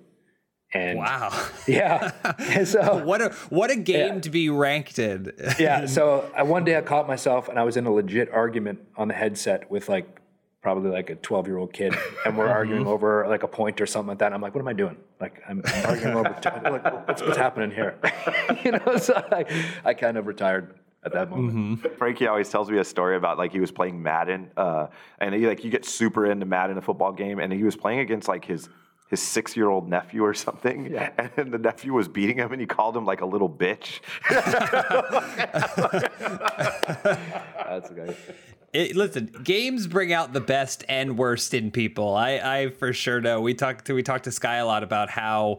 And 0.75 0.99
Wow. 0.99 1.31
yeah. 1.67 2.13
And 2.39 2.67
so 2.67 2.97
what 3.05 3.21
a 3.21 3.31
what 3.51 3.71
a 3.71 3.77
game 3.77 4.15
Yeah. 4.15 4.21
to 4.21 4.31
be 4.31 4.49
ranked 4.49 4.99
in. 4.99 5.33
yeah. 5.59 5.87
So 5.87 6.31
I, 6.37 6.45
one 6.45 6.65
day 6.65 6.77
I 6.77 6.81
caught 6.83 7.07
myself 7.07 7.49
and 7.49 7.59
I 7.59 7.65
was 7.65 7.77
in 7.77 7.87
a 7.87 7.93
legit 7.93 8.31
argument 8.33 8.81
on 8.97 9.09
the 9.09 9.15
headset 9.15 9.71
with 9.71 9.89
like 9.89 10.21
probably 10.63 10.91
like 10.91 11.11
a 11.11 11.17
12 11.17 11.49
year 11.49 11.59
old 11.59 11.73
kid 11.73 11.95
and 12.25 12.39
we're 12.39 12.45
uh-huh. 12.45 12.55
arguing 12.55 12.87
over 12.87 13.27
like 13.29 13.43
a 13.43 13.49
point 13.49 13.81
or 13.81 13.87
something 13.87 14.09
like 14.09 14.19
that. 14.19 14.27
And 14.27 14.35
I'm 14.35 14.41
like, 14.41 14.55
what 14.55 14.61
am 14.61 14.69
I 14.69 14.73
doing? 14.73 14.97
Like 15.21 15.43
I'm, 15.49 15.61
I'm 15.65 15.87
arguing 15.87 16.15
over 16.15 16.31
like 16.31 17.09
what's, 17.09 17.21
what's 17.23 17.37
happening 17.37 17.71
here? 17.71 17.99
you 18.65 18.73
know, 18.73 18.97
so 18.97 19.15
I, 19.15 19.45
I 19.85 19.95
kind 19.95 20.17
of 20.17 20.27
retired 20.27 20.75
at 21.05 21.13
that 21.13 21.31
moment. 21.31 21.97
Frankie 21.99 22.27
always 22.27 22.49
tells 22.49 22.71
me 22.71 22.79
a 22.79 22.85
story 22.85 23.17
about 23.17 23.39
like 23.39 23.53
he 23.53 23.61
was 23.61 23.73
playing 23.73 24.03
Madden, 24.03 24.51
uh, 24.57 24.87
and 25.19 25.35
he 25.35 25.47
like 25.47 25.65
you 25.65 25.71
get 25.71 25.85
super 25.85 26.27
into 26.27 26.47
Madden, 26.47 26.79
a 26.79 26.83
football 26.83 27.13
game, 27.13 27.39
and 27.39 27.53
he 27.53 27.65
was 27.65 27.77
playing 27.77 28.01
against 28.01 28.29
like 28.29 28.45
his 28.45 28.69
his 29.09 29.21
six 29.21 29.57
year 29.57 29.69
old 29.69 29.89
nephew 29.89 30.25
or 30.25 30.33
something, 30.33 30.95
and 31.37 31.53
the 31.53 31.59
nephew 31.59 31.93
was 31.93 32.09
beating 32.09 32.39
him, 32.39 32.53
and 32.53 32.61
he 32.61 32.67
called 32.67 32.97
him 32.97 33.05
like 33.05 33.21
a 33.21 33.27
little 33.27 33.51
bitch. 33.51 34.01
That's 37.69 37.91
okay. 37.91 38.17
It, 38.73 38.97
listen, 38.97 39.27
games 39.45 39.87
bring 39.87 40.15
out 40.15 40.33
the 40.33 40.41
best 40.41 40.83
and 40.89 41.19
worst 41.19 41.53
in 41.53 41.71
people. 41.71 42.15
I, 42.15 42.31
I 42.39 42.71
for 42.71 42.95
sure 42.95 43.21
know. 43.21 43.43
We 43.43 43.53
talked 43.53 43.85
to 43.87 43.95
we 43.95 44.03
talked 44.03 44.25
to 44.25 44.33
Sky 44.33 44.57
a 44.57 44.67
lot 44.67 44.83
about 44.83 45.11
how 45.11 45.59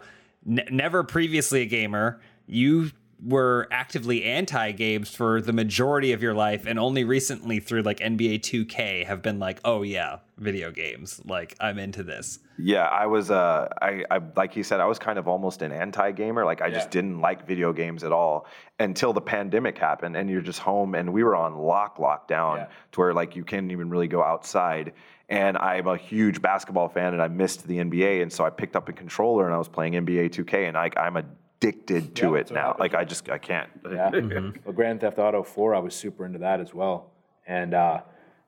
n- 0.50 0.66
never 0.72 1.04
previously 1.04 1.62
a 1.62 1.66
gamer, 1.68 2.22
you 2.48 2.90
were 3.26 3.68
actively 3.72 4.24
anti 4.24 4.72
games 4.72 5.14
for 5.16 5.42
the 5.42 5.54
majority 5.54 6.12
of 6.12 6.22
your 6.22 6.34
life, 6.34 6.66
and 6.66 6.78
only 6.78 7.04
recently 7.04 7.60
through 7.60 7.82
like 7.84 8.00
NBA 8.00 8.42
2K 8.42 9.06
have 9.06 9.22
been 9.22 9.40
like, 9.40 9.60
oh 9.64 9.82
yeah, 9.84 10.18
video 10.38 10.72
games. 10.72 11.22
Like 11.26 11.56
I'm 11.60 11.80
into 11.80 12.04
this. 12.04 12.40
Yeah, 12.58 12.84
I 12.84 13.06
was. 13.08 13.32
Uh, 13.32 13.68
I, 13.82 14.04
I 14.12 14.20
like 14.36 14.56
you 14.56 14.64
said, 14.64 14.80
I 14.80 14.86
was 14.86 15.00
kind 15.00 15.18
of 15.18 15.28
almost 15.28 15.62
an 15.62 15.72
anti-gamer. 15.72 16.46
Like 16.46 16.62
I 16.62 16.70
just 16.70 16.92
didn't 16.92 17.20
like 17.22 17.48
video 17.48 17.74
games 17.74 18.04
at 18.04 18.12
all 18.12 18.46
until 18.80 19.14
the 19.14 19.22
pandemic 19.22 19.78
happened, 19.78 20.16
and 20.18 20.30
you're 20.30 20.42
just 20.42 20.60
home, 20.60 20.94
and 20.96 21.14
we 21.14 21.24
were 21.24 21.36
on 21.36 21.58
lock 21.58 21.98
lockdown 21.98 22.58
Yeah. 22.58 22.68
to 22.92 23.00
where 23.00 23.14
like 23.14 23.36
you 23.36 23.44
can't 23.44 23.72
even 23.72 23.90
really 23.90 24.08
go 24.08 24.22
outside. 24.24 24.94
And 25.30 25.58
I'm 25.58 25.88
a 25.88 25.98
huge 25.98 26.42
basketball 26.42 26.90
fan, 26.90 27.14
and 27.14 27.22
I 27.22 27.28
missed 27.30 27.66
the 27.66 27.78
NBA, 27.78 28.22
and 28.22 28.32
so 28.32 28.44
I 28.44 28.50
picked 28.50 28.76
up 28.76 28.90
a 28.90 28.94
controller 28.94 29.46
and 29.46 29.54
I 29.54 29.58
was 29.58 29.70
playing 29.70 29.94
NBA 29.94 30.30
2K, 30.32 30.68
and 30.68 30.78
I, 30.78 30.92
I'm 30.98 31.16
addicted 31.64 32.16
to 32.16 32.34
Yeah, 32.34 32.36
it 32.40 32.52
now. 32.52 32.62
happened 32.62 32.80
Like 32.80 32.92
to 32.92 32.98
I 33.00 33.04
just 33.06 33.30
I 33.30 33.38
can't. 33.38 33.70
Yeah. 33.90 34.10
Well, 34.66 34.74
Grand 34.74 35.02
Theft 35.02 35.20
Auto 35.20 35.44
4, 35.44 35.76
I 35.76 35.80
was 35.80 35.96
super 35.96 36.26
into 36.26 36.40
that 36.40 36.60
as 36.60 36.74
well. 36.74 37.12
And, 37.48 37.74
uh, 37.74 38.02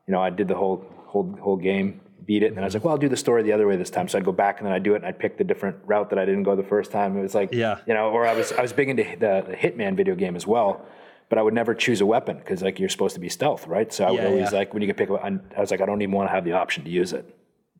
you 0.08 0.12
know, 0.13 0.21
I 0.21 0.30
did 0.30 0.47
the 0.47 0.56
whole, 0.56 0.86
whole, 1.08 1.36
whole 1.41 1.58
game, 1.58 2.01
beat 2.25 2.43
it. 2.43 2.47
And 2.47 2.58
then 2.58 2.63
I 2.63 2.67
was 2.67 2.73
like, 2.73 2.84
well, 2.84 2.93
I'll 2.93 2.97
do 2.99 3.10
the 3.10 3.17
story 3.17 3.43
the 3.43 3.51
other 3.54 3.67
way 3.67 3.75
this 3.75 3.89
time. 3.89 4.08
So 4.08 4.17
I'd 4.17 4.25
go 4.25 4.32
back 4.32 4.60
and 4.60 4.65
then 4.67 4.73
I'd 4.73 4.84
do 4.84 4.93
it 4.93 4.97
and 4.97 5.06
I'd 5.06 5.19
pick 5.19 5.38
the 5.38 5.43
different 5.43 5.78
route 5.86 6.10
that 6.12 6.19
I 6.19 6.25
didn't 6.25 6.43
go 6.43 6.56
the 6.56 6.63
first 6.63 6.91
time. 6.91 7.17
It 7.17 7.21
was 7.21 7.36
like, 7.36 7.49
Yeah. 7.54 7.80
you 7.88 7.93
know, 7.93 8.10
or 8.10 8.25
I 8.25 8.34
was, 8.34 8.51
I 8.54 8.62
was 8.62 8.73
big 8.73 8.89
into 8.89 9.04
the, 9.04 9.43
the 9.47 9.56
Hitman 9.56 9.95
video 9.95 10.15
game 10.15 10.36
as 10.36 10.45
well. 10.47 10.86
But 11.28 11.39
I 11.39 11.41
would 11.41 11.56
never 11.56 11.73
choose 11.73 12.01
a 12.01 12.06
weapon 12.06 12.38
because, 12.38 12.62
like, 12.62 12.80
you're 12.80 12.88
supposed 12.88 13.15
to 13.15 13.19
be 13.19 13.30
stealth, 13.30 13.65
right? 13.65 13.91
So 13.91 14.06
I 14.06 14.12
would 14.12 14.21
Yeah, 14.21 14.28
always, 14.28 14.51
yeah. 14.51 14.60
like, 14.60 14.73
when 14.75 14.84
you 14.84 14.88
could 14.88 14.95
pick 14.97 15.10
up, 15.10 15.23
I 15.23 15.60
was 15.60 15.71
like, 15.71 15.82
I 15.82 15.88
don't 15.88 15.99
even 16.04 16.13
want 16.13 16.30
to 16.30 16.32
have 16.32 16.45
the 16.45 16.51
option 16.51 16.84
to 16.84 16.89
use 16.91 17.13
it. 17.13 17.25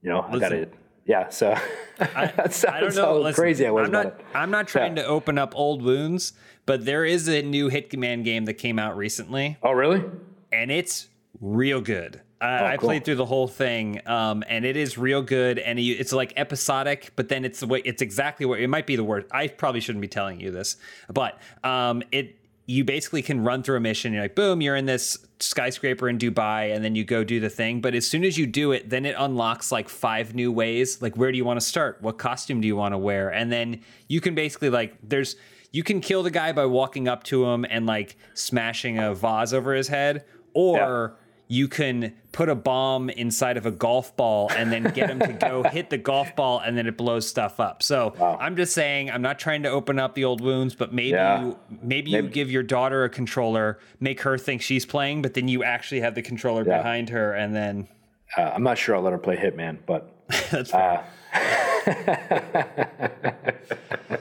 You 0.01 0.09
know, 0.09 0.21
I 0.21 0.39
got 0.39 0.49
to, 0.49 0.55
Listen. 0.61 0.71
Yeah. 1.05 1.29
So 1.29 1.55
that's, 1.97 2.65
I 2.65 2.79
don't 2.81 2.95
know. 2.95 3.19
Listen, 3.21 3.41
crazy 3.41 3.65
I 3.65 3.71
was. 3.71 3.85
I'm 3.87 3.91
not. 3.91 4.19
I'm 4.33 4.51
not 4.51 4.67
trying 4.67 4.97
Yeah. 4.97 5.03
to 5.03 5.07
open 5.09 5.37
up 5.37 5.53
old 5.55 5.81
wounds, 5.81 6.33
but 6.65 6.85
there 6.85 7.05
is 7.05 7.27
a 7.27 7.41
new 7.41 7.69
Hitman 7.69 8.23
game 8.23 8.45
that 8.45 8.55
came 8.55 8.79
out 8.79 8.97
recently. 8.97 9.57
Oh, 9.63 9.71
really? 9.71 10.03
and 10.51 10.71
it's 10.71 11.07
real 11.41 11.81
good. 11.81 12.21
I, 12.41 12.73
I 12.73 12.77
cool. 12.77 12.87
played 12.89 13.05
through 13.05 13.15
the 13.15 13.25
whole 13.25 13.47
thing, 13.47 14.01
um, 14.07 14.43
and 14.47 14.65
it 14.65 14.75
is 14.77 14.97
real 14.97 15.21
good. 15.21 15.57
And 15.57 15.79
it's 15.79 16.11
like 16.11 16.33
episodic, 16.35 17.11
but 17.15 17.29
then 17.29 17.45
it's 17.45 17.61
the 17.61 17.65
way 17.67 17.81
it's 17.85 18.01
exactly 18.01 18.45
what 18.45 18.59
it 18.59 18.67
might 18.67 18.85
be 18.85 18.95
the 18.95 19.03
word. 19.03 19.25
I 19.31 19.47
probably 19.47 19.79
shouldn't 19.81 20.01
be 20.01 20.07
telling 20.09 20.39
you 20.39 20.51
this, 20.51 20.75
but 21.11 21.39
um, 21.63 22.03
it 22.11 22.35
you 22.67 22.84
basically 22.84 23.21
can 23.21 23.43
run 23.43 23.62
through 23.62 23.78
a 23.78 23.80
mission. 23.80 24.12
You're 24.12 24.23
like, 24.23 24.36
boom, 24.36 24.62
you're 24.62 24.75
in 24.75 24.86
this 24.86 25.17
skyscraper 25.39 26.10
in 26.10 26.17
Dubai, 26.17 26.73
and 26.73 26.84
then 26.84 26.95
you 26.95 27.04
go 27.04 27.23
do 27.23 27.39
the 27.39 27.49
thing. 27.49 27.80
But 27.80 27.93
as 27.93 28.08
soon 28.08 28.23
as 28.23 28.38
you 28.38 28.47
do 28.47 28.71
it, 28.71 28.89
then 28.89 29.06
it 29.06 29.15
unlocks 29.17 29.71
like 29.71 29.88
five 29.88 30.34
new 30.34 30.51
ways. 30.51 31.01
Like, 31.01 31.15
where 31.15 31.32
do 31.32 31.38
you 31.38 31.45
want 31.45 31.60
to 31.60 31.65
start? 31.65 32.01
What 32.01 32.17
costume 32.17 32.62
do 32.62 32.67
you 32.67 32.75
want 32.75 32.93
to 32.93 32.97
wear? 32.97 33.30
And 33.30 33.51
then 33.51 33.82
you 34.08 34.19
can 34.19 34.34
basically 34.34 34.69
like 34.69 34.95
there's 35.04 35.36
you 35.71 35.84
can 35.84 35.99
kill 36.01 36.23
the 36.23 36.32
guy 36.32 36.54
by 36.54 36.65
walking 36.65 37.08
up 37.08 37.23
to 37.25 37.45
him 37.45 37.65
and 37.69 37.86
like 37.86 38.17
smashing 38.34 38.97
a 38.97 39.13
vase 39.13 39.54
over 39.54 39.73
his 39.73 39.88
head, 39.88 40.25
or 40.54 41.17
you 41.47 41.67
can 41.67 42.13
put 42.31 42.49
a 42.49 42.55
bomb 42.55 43.08
inside 43.10 43.55
of 43.55 43.65
a 43.67 43.71
golf 43.71 44.15
ball 44.17 44.49
and 44.55 44.71
then 44.71 44.84
get 44.95 45.10
him 45.10 45.19
to 45.19 45.34
go 45.34 45.62
hit 45.71 45.89
the 45.91 45.97
golf 45.97 46.36
ball 46.36 46.60
and 46.60 46.75
then 46.77 46.88
it 46.88 46.97
blows 46.97 47.27
stuff 47.27 47.60
up. 47.60 47.84
So 47.84 48.15
I'm 48.39 48.55
just 48.55 48.73
saying 48.73 49.12
I'm 49.12 49.21
not 49.21 49.38
trying 49.39 49.63
to 49.63 49.69
open 49.69 49.99
up 49.99 50.15
the 50.15 50.23
old 50.25 50.41
wounds, 50.41 50.73
but 50.75 50.91
maybe 50.93 51.10
Yeah. 51.12 51.43
you 51.43 51.60
maybe, 51.81 52.12
you 52.12 52.23
give 52.23 52.49
your 52.49 52.63
daughter 52.63 53.03
a 53.03 53.10
controller, 53.10 53.79
make 53.99 54.21
her 54.21 54.38
think 54.38 54.62
she's 54.63 54.86
playing, 54.86 55.21
but 55.21 55.34
then 55.36 55.47
you 55.47 55.63
actually 55.63 56.01
have 56.01 56.15
the 56.15 56.21
controller 56.23 56.63
Yeah. 56.65 56.77
behind 56.77 57.10
her 57.10 57.34
and 57.34 57.55
then 57.55 57.88
Uh, 58.36 58.51
I'm 58.55 58.63
not 58.63 58.77
sure 58.79 58.95
I'll 58.95 59.01
let 59.03 59.13
her 59.13 59.19
play 59.19 59.38
Hitman, 59.38 59.77
but 59.86 60.10
that's 60.51 60.71
fair. 60.71 61.05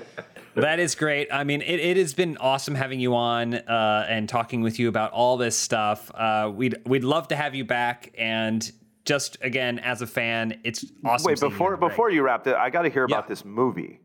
That 0.57 0.79
is 0.79 0.95
great. 0.95 1.29
I 1.33 1.45
mean, 1.45 1.62
it, 1.62 1.81
it 1.81 1.97
has 1.97 2.14
been 2.14 2.37
awesome 2.38 2.75
having 2.75 3.01
you 3.01 3.14
on 3.14 3.55
uh, 3.55 4.07
and 4.09 4.29
talking 4.29 4.62
with 4.62 4.79
you 4.79 4.88
about 4.88 5.12
all 5.12 5.37
this 5.37 5.57
stuff. 5.57 6.11
Uh, 6.14 6.51
we'd 6.55 6.77
we'd 6.87 7.05
love 7.05 7.29
to 7.29 7.37
have 7.37 7.55
you 7.55 7.64
back. 7.64 8.14
And 8.17 8.71
just 9.05 9.37
again, 9.40 9.79
as 9.81 10.01
a 10.03 10.07
fan, 10.07 10.61
it's 10.64 10.85
awesome. 11.05 11.27
Wait, 11.27 11.38
seeing 11.38 11.51
you 11.51 11.55
before 11.57 11.75
in 11.75 11.81
the 11.81 11.87
ring. 11.87 11.90
before 11.90 12.11
you 12.11 12.23
wrap 12.23 12.47
it, 12.47 12.55
I 12.57 12.71
got 12.71 12.83
to 12.83 12.88
hear 12.88 13.07
Yeah. 13.09 13.17
about 13.17 13.29
this 13.29 13.45
movie. 13.45 14.01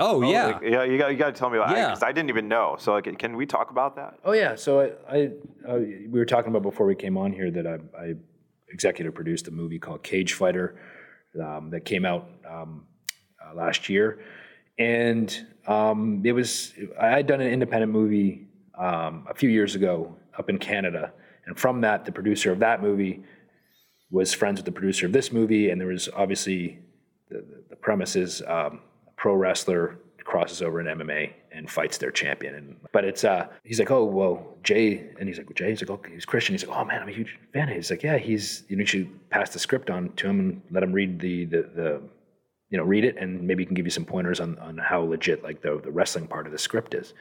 oh 0.00 0.22
yeah, 0.22 0.46
Like, 0.46 0.62
yeah, 0.62 0.84
you 0.84 0.96
got 0.96 1.08
you 1.10 1.16
got 1.18 1.26
to 1.26 1.32
tell 1.32 1.50
me 1.50 1.58
about 1.58 1.72
it 1.72 1.76
Yeah. 1.78 1.88
because 1.88 2.02
I 2.02 2.12
didn't 2.12 2.30
even 2.30 2.48
know. 2.48 2.76
So 2.78 2.92
like, 2.94 3.18
can 3.18 3.36
we 3.36 3.46
talk 3.46 3.70
about 3.70 3.96
that? 3.96 4.18
Oh 4.24 4.32
yeah, 4.32 4.54
so 4.54 4.80
I, 4.80 5.16
I 5.16 5.30
uh, 5.68 5.78
we 5.78 6.18
were 6.18 6.24
talking 6.24 6.50
about 6.50 6.62
before 6.62 6.86
we 6.86 6.94
came 6.94 7.16
on 7.18 7.32
here 7.32 7.50
that 7.50 7.66
I, 7.66 7.78
I 8.00 8.14
executive 8.70 9.14
produced 9.14 9.48
a 9.48 9.50
movie 9.50 9.78
called 9.78 10.02
Cage 10.02 10.32
Fighter 10.34 10.80
um, 11.42 11.70
that 11.70 11.84
came 11.84 12.04
out 12.04 12.28
um, 12.48 12.86
uh, 13.44 13.54
last 13.54 13.88
year, 13.88 14.20
and 14.78 15.46
um, 15.68 16.22
it 16.24 16.32
was 16.32 16.72
I 17.00 17.08
had 17.08 17.26
done 17.26 17.40
an 17.40 17.50
independent 17.52 17.92
movie 17.92 18.48
um, 18.76 19.26
a 19.28 19.34
few 19.34 19.50
years 19.50 19.74
ago 19.74 20.16
up 20.38 20.50
in 20.50 20.58
Canada, 20.58 21.12
and 21.46 21.58
from 21.58 21.80
that, 21.82 22.04
the 22.04 22.12
producer 22.12 22.50
of 22.50 22.58
that 22.60 22.82
movie 22.82 23.22
was 24.10 24.32
friends 24.32 24.58
with 24.58 24.64
the 24.64 24.72
producer 24.72 25.06
of 25.06 25.12
this 25.12 25.30
movie, 25.30 25.70
and 25.70 25.80
there 25.80 25.88
was 25.88 26.08
obviously 26.16 26.78
the, 27.28 27.44
the 27.68 27.76
premise 27.76 28.16
is 28.16 28.40
um, 28.42 28.80
a 29.06 29.10
pro 29.16 29.34
wrestler 29.34 29.98
crosses 30.24 30.60
over 30.60 30.80
in 30.80 30.86
MMA 30.86 31.32
and 31.52 31.70
fights 31.70 31.96
their 31.98 32.10
champion. 32.10 32.54
And 32.54 32.76
but 32.92 33.04
it's 33.04 33.24
uh 33.24 33.48
he's 33.64 33.78
like, 33.78 33.90
oh 33.90 34.04
well, 34.04 34.56
Jay, 34.62 35.10
and 35.18 35.28
he's 35.28 35.38
like, 35.38 35.52
Jay, 35.54 35.70
he's 35.70 35.80
like, 35.80 35.90
oh, 35.90 36.00
he's 36.10 36.24
Christian. 36.24 36.54
He's 36.54 36.66
like, 36.66 36.76
oh 36.76 36.84
man, 36.84 37.02
I'm 37.02 37.08
a 37.08 37.12
huge 37.12 37.38
fan. 37.52 37.68
He's 37.68 37.90
like, 37.90 38.02
yeah, 38.02 38.18
he's 38.18 38.64
you 38.68 38.76
know, 38.76 38.80
you 38.80 38.86
should 38.86 39.30
pass 39.30 39.50
the 39.50 39.58
script 39.58 39.90
on 39.90 40.10
to 40.16 40.28
him 40.28 40.40
and 40.40 40.62
let 40.70 40.82
him 40.82 40.92
read 40.92 41.18
the 41.18 41.46
the 41.46 41.62
the 41.74 42.02
you 42.70 42.78
know 42.78 42.84
read 42.84 43.04
it 43.04 43.16
and 43.16 43.42
maybe 43.42 43.64
can 43.64 43.74
give 43.74 43.86
you 43.86 43.90
some 43.90 44.04
pointers 44.04 44.40
on 44.40 44.58
on 44.58 44.78
how 44.78 45.00
legit 45.00 45.42
like 45.42 45.62
the 45.62 45.80
the 45.82 45.90
wrestling 45.90 46.26
part 46.26 46.46
of 46.46 46.52
the 46.52 46.58
script 46.58 46.94
is. 46.94 47.14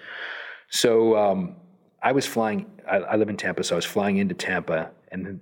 So 0.70 1.16
um, 1.18 1.56
I 2.02 2.12
was 2.12 2.26
flying. 2.26 2.66
I, 2.90 2.98
I 2.98 3.16
live 3.16 3.30
in 3.30 3.38
Tampa, 3.38 3.64
so 3.64 3.76
I 3.76 3.78
was 3.78 3.86
flying 3.86 4.18
into 4.18 4.36
Tampa, 4.36 4.92
and 5.12 5.40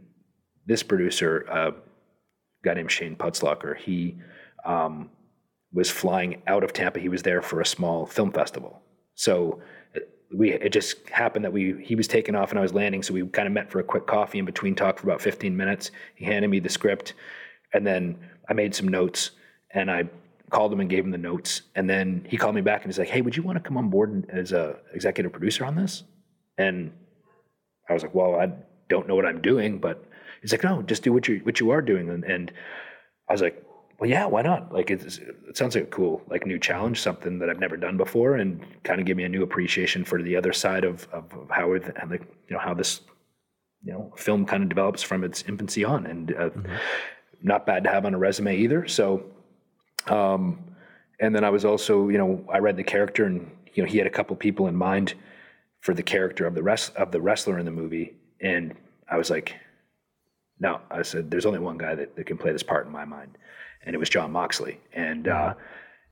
this 0.65 0.83
producer, 0.83 1.45
uh, 1.49 1.71
guy 2.63 2.73
named 2.73 2.91
Shane 2.91 3.15
Putzlocker, 3.15 3.77
he 3.77 4.17
um, 4.65 5.09
was 5.71 5.89
flying 5.89 6.41
out 6.47 6.63
of 6.63 6.73
Tampa. 6.73 6.99
He 6.99 7.09
was 7.09 7.23
there 7.23 7.41
for 7.41 7.61
a 7.61 7.65
small 7.65 8.05
film 8.05 8.31
festival. 8.31 8.81
So 9.15 9.61
we 10.35 10.51
it 10.51 10.71
just 10.71 11.07
happened 11.09 11.45
that 11.45 11.53
we 11.53 11.75
he 11.83 11.95
was 11.95 12.07
taking 12.07 12.35
off 12.35 12.49
and 12.49 12.59
I 12.59 12.61
was 12.61 12.73
landing. 12.73 13.03
So 13.03 13.13
we 13.13 13.25
kind 13.27 13.47
of 13.47 13.53
met 13.53 13.71
for 13.71 13.79
a 13.79 13.83
quick 13.83 14.07
coffee 14.07 14.39
in 14.39 14.45
between 14.45 14.75
talk 14.75 14.99
for 14.99 15.07
about 15.07 15.21
15 15.21 15.55
minutes. 15.55 15.91
He 16.15 16.25
handed 16.25 16.49
me 16.49 16.59
the 16.59 16.69
script, 16.69 17.13
and 17.73 17.85
then 17.85 18.17
I 18.49 18.53
made 18.53 18.73
some 18.73 18.87
notes 18.87 19.31
and 19.75 19.91
I 19.91 20.09
called 20.49 20.73
him 20.73 20.79
and 20.79 20.89
gave 20.89 21.03
him 21.03 21.11
the 21.11 21.19
notes. 21.19 21.61
And 21.75 21.87
then 21.87 22.25
he 22.27 22.37
called 22.37 22.55
me 22.55 22.61
back 22.61 22.81
and 22.81 22.91
he's 22.91 22.97
like, 22.97 23.09
"Hey, 23.09 23.21
would 23.21 23.37
you 23.37 23.43
want 23.43 23.57
to 23.57 23.63
come 23.63 23.77
on 23.77 23.89
board 23.89 24.27
as 24.29 24.51
a 24.51 24.77
executive 24.93 25.31
producer 25.31 25.63
on 25.63 25.75
this?" 25.75 26.03
And 26.57 26.91
I 27.87 27.93
was 27.93 28.01
like, 28.01 28.15
"Well, 28.15 28.35
I 28.35 28.51
don't 28.89 29.07
know 29.07 29.15
what 29.15 29.25
I'm 29.25 29.41
doing, 29.41 29.77
but." 29.77 30.03
He's 30.41 30.51
like, 30.51 30.63
"No, 30.63 30.83
just 30.83 31.01
do 31.01 31.11
what 31.11 31.27
you 31.27 31.39
what 31.39 31.59
you 31.59 31.71
are 31.71 31.81
doing." 31.81 32.07
And, 32.09 32.23
and 32.23 32.51
I 33.27 33.33
was 33.33 33.41
like, 33.41 33.65
well, 33.99 34.09
yeah, 34.09 34.25
why 34.25 34.41
not? 34.41 34.73
Like 34.73 34.91
it 34.91 35.19
sounds 35.53 35.75
like 35.75 35.85
a 35.85 35.87
cool, 35.87 36.21
like 36.27 36.45
new 36.45 36.59
challenge, 36.59 36.99
something 36.99 37.39
that 37.39 37.49
I've 37.49 37.59
never 37.59 37.77
done 37.77 37.95
before, 37.95 38.35
and 38.35 38.61
kind 38.83 38.99
of 38.99 39.05
give 39.05 39.15
me 39.15 39.23
a 39.23 39.29
new 39.29 39.41
appreciation 39.41 40.03
for 40.03 40.21
the 40.21 40.35
other 40.35 40.51
side 40.51 40.83
of 40.83 41.07
of, 41.13 41.31
how 41.49 41.73
it, 41.73 41.83
like 42.09 42.21
you 42.49 42.55
know 42.55 42.59
how 42.59 42.73
this 42.73 43.01
you 43.83 43.93
know 43.93 44.11
film 44.17 44.45
kind 44.45 44.63
of 44.63 44.69
develops 44.69 45.01
from 45.01 45.23
its 45.23 45.43
infancy 45.47 45.85
on, 45.85 46.05
and 46.05 46.31
uh, 46.31 46.49
mm-hmm. 46.49 46.73
not 47.41 47.65
bad 47.65 47.85
to 47.85 47.89
have 47.89 48.05
on 48.05 48.13
a 48.13 48.17
resume 48.17 48.57
either. 48.57 48.85
So, 48.87 49.23
um, 50.07 50.59
and 51.19 51.35
then 51.35 51.43
I 51.43 51.49
was 51.49 51.65
also 51.65 52.09
you 52.09 52.17
know 52.17 52.45
I 52.51 52.59
read 52.59 52.77
the 52.77 52.83
character, 52.83 53.25
and 53.25 53.49
you 53.73 53.83
know 53.83 53.89
he 53.89 53.97
had 53.97 54.07
a 54.07 54.11
couple 54.11 54.35
people 54.35 54.67
in 54.67 54.75
mind 54.75 55.13
for 55.81 55.93
the 55.93 56.03
character 56.03 56.47
of 56.47 56.55
the 56.55 56.63
rest 56.63 56.95
of 56.95 57.11
the 57.11 57.21
wrestler 57.21 57.59
in 57.59 57.65
the 57.65 57.71
movie, 57.71 58.13
and 58.41 58.75
I 59.09 59.17
was 59.17 59.29
like, 59.29 59.55
no, 60.59 60.81
I 60.89 61.03
said 61.03 61.29
there's 61.29 61.45
only 61.45 61.59
one 61.59 61.77
guy 61.77 61.95
that, 61.95 62.15
that 62.15 62.25
can 62.25 62.37
play 62.37 62.51
this 62.51 62.63
part 62.63 62.87
in 62.87 62.91
my 62.91 63.05
mind 63.05 63.37
and 63.85 63.95
it 63.95 63.99
was 63.99 64.09
Jon 64.09 64.31
Moxley. 64.31 64.79
And 64.93 65.27
uh, 65.27 65.53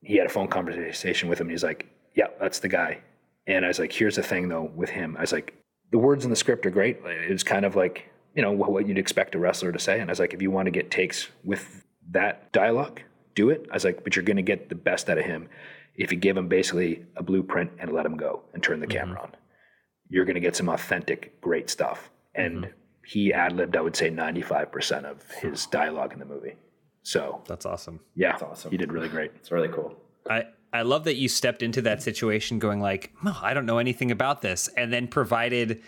he 0.02 0.16
had 0.16 0.28
a 0.28 0.30
phone 0.30 0.48
conversation 0.48 1.30
with 1.30 1.40
him. 1.40 1.48
And 1.48 1.52
he's 1.52 1.64
like, 1.64 1.88
"Yeah, 2.16 2.28
that's 2.40 2.60
the 2.60 2.70
guy." 2.70 3.00
And 3.48 3.66
I 3.66 3.68
was 3.68 3.80
like, 3.80 3.92
"Here's 3.92 4.16
the 4.16 4.24
thing, 4.24 4.48
though, 4.48 4.72
with 4.76 4.90
him." 4.90 5.18
I 5.18 5.22
was 5.22 5.32
like, 5.32 5.54
"The 5.92 5.98
words 5.98 6.24
in 6.24 6.30
the 6.30 6.36
script 6.36 6.66
are 6.66 6.72
great. 6.72 7.00
It 7.06 7.32
was 7.32 7.44
kind 7.44 7.66
of 7.66 7.76
like 7.76 8.10
you 8.36 8.42
know 8.42 8.52
what 8.52 8.88
you'd 8.88 8.98
expect 8.98 9.36
a 9.36 9.40
wrestler 9.40 9.72
to 9.72 9.80
say." 9.80 10.00
And 10.00 10.10
I 10.10 10.12
was 10.12 10.20
like, 10.20 10.34
"If 10.34 10.42
you 10.42 10.52
want 10.52 10.68
to 10.68 10.72
get 10.72 10.92
takes 10.92 11.28
with 11.44 11.84
that 12.12 12.52
dialogue, 12.52 13.02
do 13.36 13.50
it." 13.50 13.68
I 13.72 13.74
was 13.74 13.84
like, 13.86 14.04
"But 14.04 14.16
you're 14.16 14.26
going 14.26 14.38
to 14.38 14.44
get 14.44 14.70
the 14.70 14.76
best 14.76 15.10
out 15.10 15.18
of 15.18 15.26
him 15.26 15.50
if 15.96 16.12
you 16.12 16.18
give 16.18 16.38
him 16.38 16.48
basically 16.48 17.06
a 17.16 17.24
blueprint 17.24 17.72
and 17.80 17.92
let 17.92 18.06
him 18.06 18.18
go 18.18 18.44
and 18.54 18.64
turn 18.64 18.80
the 18.80 18.88
mm-hmm. 18.88 18.98
camera 18.98 19.22
on. 19.22 19.32
You're 20.10 20.26
going 20.26 20.36
to 20.36 20.42
get 20.42 20.56
some 20.56 20.70
authentic, 20.70 21.40
great 21.42 21.70
stuff." 21.70 22.10
And 22.36 22.58
mm-hmm. 22.58 22.72
he 23.06 23.34
ad 23.34 23.54
libbed, 23.54 23.76
I 23.76 23.82
would 23.82 23.96
say, 23.96 24.10
95% 24.10 25.06
of 25.06 25.30
his 25.32 25.68
dialogue 25.68 26.14
in 26.14 26.20
the 26.20 26.26
movie. 26.26 26.56
So 27.04 27.42
that's 27.48 27.66
awesome. 27.66 28.00
Yeah, 28.16 28.32
that's 28.32 28.44
awesome. 28.44 28.72
He 28.72 28.78
did 28.78 28.92
really 28.92 29.10
great. 29.10 29.32
It's 29.36 29.52
really 29.52 29.68
cool. 29.68 29.96
I 30.30 30.46
I 30.72 30.82
love 30.82 31.04
that 31.04 31.16
you 31.16 31.30
stepped 31.30 31.62
into 31.62 31.84
that 31.84 32.02
situation 32.02 32.58
going 32.58 32.82
like, 32.82 33.12
oh, 33.24 33.40
I 33.44 33.54
don't 33.54 33.68
know 33.68 33.78
anything 33.78 34.10
about 34.10 34.42
this, 34.42 34.70
and 34.70 34.92
then 34.92 35.08
provided 35.08 35.84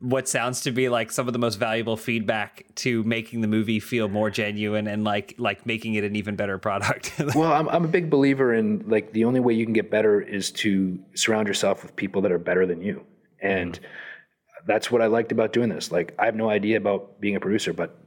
what 0.00 0.28
sounds 0.28 0.62
to 0.62 0.70
be 0.70 0.88
like 0.88 1.10
some 1.10 1.26
of 1.26 1.32
the 1.32 1.38
most 1.38 1.56
valuable 1.56 1.96
feedback 1.96 2.66
to 2.76 3.02
making 3.04 3.40
the 3.40 3.48
movie 3.48 3.80
feel 3.80 4.08
more 4.08 4.30
genuine 4.30 4.86
and 4.86 5.04
like 5.04 5.34
like 5.38 5.66
making 5.66 5.94
it 5.94 6.04
an 6.04 6.16
even 6.16 6.36
better 6.36 6.58
product. 6.58 7.12
well, 7.34 7.52
I'm 7.52 7.68
I'm 7.68 7.84
a 7.84 7.88
big 7.88 8.10
believer 8.10 8.54
in 8.54 8.84
like 8.88 9.12
the 9.12 9.24
only 9.24 9.40
way 9.40 9.54
you 9.54 9.64
can 9.64 9.72
get 9.72 9.90
better 9.90 10.20
is 10.20 10.50
to 10.52 10.98
surround 11.14 11.48
yourself 11.48 11.82
with 11.82 11.96
people 11.96 12.22
that 12.22 12.32
are 12.32 12.38
better 12.38 12.66
than 12.66 12.82
you. 12.82 13.04
And 13.40 13.74
mm-hmm. 13.74 14.66
that's 14.66 14.90
what 14.90 15.02
I 15.02 15.06
liked 15.06 15.32
about 15.32 15.52
doing 15.52 15.68
this. 15.68 15.90
Like 15.90 16.14
I 16.18 16.26
have 16.26 16.36
no 16.36 16.50
idea 16.50 16.76
about 16.76 17.20
being 17.20 17.36
a 17.36 17.40
producer, 17.40 17.72
but 17.72 17.98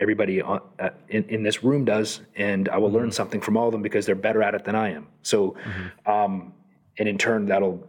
everybody 0.00 0.40
on, 0.40 0.60
uh, 0.78 0.90
in, 1.08 1.24
in 1.24 1.42
this 1.42 1.64
room 1.64 1.84
does, 1.84 2.20
and 2.36 2.68
I 2.68 2.78
will 2.78 2.88
mm-hmm. 2.88 2.98
learn 2.98 3.12
something 3.12 3.40
from 3.40 3.56
all 3.56 3.66
of 3.66 3.72
them 3.72 3.82
because 3.82 4.06
they're 4.06 4.14
better 4.14 4.42
at 4.42 4.54
it 4.54 4.64
than 4.64 4.74
I 4.74 4.92
am. 4.92 5.08
So, 5.22 5.50
mm-hmm. 5.50 6.10
um, 6.10 6.52
and 6.98 7.08
in 7.08 7.18
turn, 7.18 7.46
that'll 7.46 7.86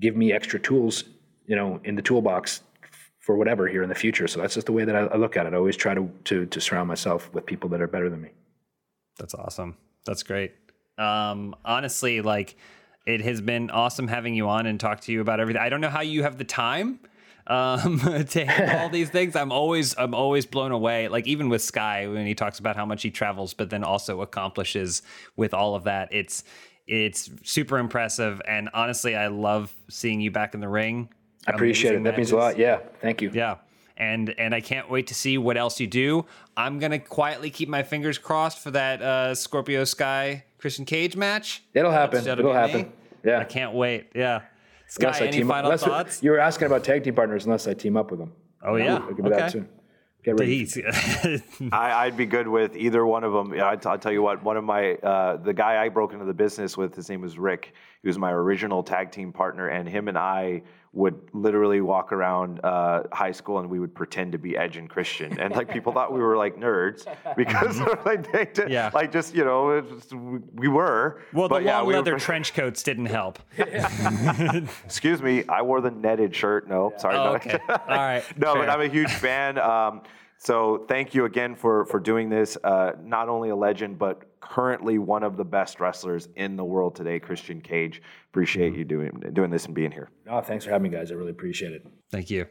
give 0.00 0.16
me 0.16 0.32
extra 0.32 0.58
tools, 0.58 1.04
you 1.46 1.56
know, 1.56 1.80
in 1.84 1.94
the 1.94 2.02
toolbox 2.02 2.62
for 3.18 3.36
whatever 3.36 3.68
here 3.68 3.82
in 3.82 3.88
the 3.88 3.94
future. 3.94 4.26
So 4.26 4.40
that's 4.40 4.54
just 4.54 4.66
the 4.66 4.72
way 4.72 4.84
that 4.84 4.96
I, 4.96 5.00
I 5.00 5.16
look 5.16 5.36
at 5.36 5.46
it. 5.46 5.54
I 5.54 5.56
always 5.56 5.76
try 5.76 5.94
to, 5.94 6.10
to 6.24 6.46
to 6.46 6.60
surround 6.60 6.88
myself 6.88 7.32
with 7.32 7.46
people 7.46 7.68
that 7.70 7.80
are 7.80 7.86
better 7.86 8.10
than 8.10 8.20
me. 8.20 8.30
That's 9.18 9.34
awesome. 9.34 9.76
That's 10.04 10.22
great. 10.22 10.52
Um, 10.98 11.54
honestly, 11.64 12.20
like 12.20 12.56
it 13.06 13.20
has 13.22 13.40
been 13.40 13.70
awesome 13.70 14.08
having 14.08 14.34
you 14.34 14.48
on 14.48 14.66
and 14.66 14.78
talk 14.78 15.00
to 15.02 15.12
you 15.12 15.20
about 15.20 15.40
everything. 15.40 15.62
I 15.62 15.68
don't 15.68 15.80
know 15.80 15.90
how 15.90 16.02
you 16.02 16.22
have 16.22 16.38
the 16.38 16.44
time 16.44 17.00
um, 17.46 17.98
to 18.30 18.44
handle 18.44 18.80
all 18.80 18.88
these 18.88 19.10
things. 19.16 19.36
I'm 19.36 19.52
always 19.52 19.94
I'm 19.96 20.14
always 20.14 20.46
blown 20.46 20.72
away. 20.72 21.08
Like 21.08 21.26
even 21.26 21.48
with 21.48 21.62
Sky 21.62 22.06
when 22.06 22.26
he 22.26 22.34
talks 22.34 22.58
about 22.58 22.76
how 22.76 22.86
much 22.86 23.02
he 23.02 23.10
travels, 23.10 23.54
but 23.54 23.70
then 23.70 23.84
also 23.84 24.20
accomplishes 24.20 25.02
with 25.36 25.54
all 25.54 25.74
of 25.74 25.84
that. 25.84 26.08
It's 26.12 26.44
it's 26.86 27.30
super 27.44 27.78
impressive, 27.78 28.42
and 28.46 28.68
honestly, 28.74 29.14
I 29.14 29.28
love 29.28 29.74
seeing 29.88 30.20
you 30.20 30.32
back 30.32 30.54
in 30.54 30.60
the 30.60 30.68
ring. 30.68 31.08
I 31.46 31.52
appreciate 31.52 31.94
it. 31.94 32.04
That 32.04 32.16
means 32.16 32.32
a 32.32 32.36
lot. 32.36 32.58
Yeah, 32.58 32.78
thank 33.00 33.22
you. 33.22 33.30
Yeah. 33.32 33.56
And, 33.96 34.34
and 34.38 34.54
I 34.54 34.60
can't 34.60 34.90
wait 34.90 35.08
to 35.08 35.14
see 35.14 35.38
what 35.38 35.56
else 35.56 35.78
you 35.78 35.86
do. 35.86 36.24
I'm 36.56 36.78
gonna 36.78 36.98
quietly 36.98 37.50
keep 37.50 37.68
my 37.68 37.82
fingers 37.82 38.18
crossed 38.18 38.58
for 38.58 38.70
that 38.72 39.02
uh, 39.02 39.34
Scorpio 39.34 39.84
Sky 39.84 40.44
Christian 40.58 40.84
Cage 40.84 41.16
match. 41.16 41.62
It'll 41.74 41.90
happen. 41.90 42.26
It'll 42.26 42.52
happen. 42.52 42.92
Yeah, 43.24 43.40
I 43.40 43.44
can't 43.44 43.74
wait. 43.74 44.06
Yeah. 44.14 44.42
Sky, 44.86 45.06
unless 45.06 45.20
any 45.22 45.42
final 45.42 45.70
unless 45.70 45.84
thoughts? 45.84 46.22
You 46.22 46.32
were 46.32 46.38
asking 46.38 46.66
about 46.66 46.84
tag 46.84 47.04
team 47.04 47.14
partners, 47.14 47.46
unless 47.46 47.66
I 47.66 47.74
team 47.74 47.96
up 47.96 48.10
with 48.10 48.20
them. 48.20 48.32
Oh 48.62 48.76
yeah, 48.76 48.96
I'll 48.96 49.12
give 49.12 49.24
okay. 49.26 49.36
that 49.36 49.52
soon. 49.52 49.68
Get 50.22 50.38
ready. 50.38 50.70
I, 51.72 52.06
would 52.06 52.16
be 52.16 52.26
good 52.26 52.46
with 52.46 52.76
either 52.76 53.04
one 53.04 53.24
of 53.24 53.32
them. 53.32 53.52
I, 53.60 53.74
will 53.74 53.98
tell 53.98 54.12
you 54.12 54.22
what. 54.22 54.42
One 54.44 54.56
of 54.56 54.62
my 54.62 54.92
uh, 54.94 55.38
the 55.38 55.52
guy 55.52 55.82
I 55.82 55.88
broke 55.88 56.12
into 56.12 56.24
the 56.24 56.34
business 56.34 56.76
with, 56.76 56.94
his 56.94 57.08
name 57.08 57.22
was 57.22 57.38
Rick. 57.38 57.74
He 58.02 58.08
was 58.08 58.18
my 58.18 58.30
original 58.30 58.84
tag 58.84 59.10
team 59.10 59.32
partner, 59.32 59.68
and 59.68 59.88
him 59.88 60.06
and 60.06 60.16
I 60.16 60.62
would 60.94 61.18
literally 61.32 61.80
walk 61.80 62.12
around 62.12 62.60
uh, 62.62 63.04
high 63.12 63.32
school 63.32 63.58
and 63.58 63.70
we 63.70 63.78
would 63.78 63.94
pretend 63.94 64.32
to 64.32 64.38
be 64.38 64.56
Edge 64.56 64.76
and 64.76 64.90
Christian, 64.90 65.40
and 65.40 65.54
like 65.54 65.70
people 65.70 65.92
thought 65.92 66.12
we 66.12 66.20
were 66.20 66.36
like 66.36 66.56
nerds 66.56 67.06
because 67.36 67.80
like 68.04 68.30
they 68.30 68.44
did, 68.44 68.70
yeah. 68.70 68.90
like 68.92 69.10
just 69.10 69.34
you 69.34 69.44
know 69.44 69.80
just, 69.80 70.12
we 70.12 70.68
were. 70.68 71.22
Well, 71.32 71.48
the 71.48 71.54
long 71.54 71.64
yeah, 71.64 71.82
we 71.82 71.94
leather 71.94 72.12
were... 72.12 72.18
trench 72.18 72.52
coats 72.52 72.82
didn't 72.82 73.06
help. 73.06 73.38
Excuse 74.84 75.22
me, 75.22 75.44
I 75.48 75.62
wore 75.62 75.80
the 75.80 75.90
netted 75.90 76.36
shirt. 76.36 76.68
No, 76.68 76.90
yeah. 76.90 76.98
sorry. 76.98 77.16
Oh, 77.16 77.34
okay. 77.36 77.58
All 77.68 77.78
right. 77.88 78.22
no, 78.36 78.52
Fair. 78.52 78.66
but 78.66 78.70
I'm 78.70 78.80
a 78.82 78.88
huge 78.88 79.12
fan. 79.12 79.58
Um, 79.58 80.02
so 80.42 80.84
thank 80.88 81.14
you 81.14 81.24
again 81.24 81.54
for 81.54 81.86
for 81.86 82.00
doing 82.00 82.28
this. 82.28 82.58
Uh, 82.64 82.92
not 83.00 83.28
only 83.28 83.50
a 83.50 83.56
legend, 83.56 83.96
but 83.96 84.24
currently 84.40 84.98
one 84.98 85.22
of 85.22 85.36
the 85.36 85.44
best 85.44 85.78
wrestlers 85.78 86.28
in 86.34 86.56
the 86.56 86.64
world 86.64 86.96
today, 86.96 87.20
Christian 87.20 87.60
Cage. 87.60 88.02
Appreciate 88.30 88.70
mm-hmm. 88.70 88.78
you 88.78 88.84
doing 88.84 89.22
doing 89.32 89.50
this 89.50 89.66
and 89.66 89.74
being 89.74 89.92
here. 89.92 90.10
Oh, 90.28 90.40
thanks 90.40 90.64
for 90.64 90.72
having 90.72 90.90
me, 90.90 90.96
guys. 90.96 91.12
I 91.12 91.14
really 91.14 91.30
appreciate 91.30 91.72
it. 91.72 91.86
Thank 92.10 92.28
you. 92.28 92.46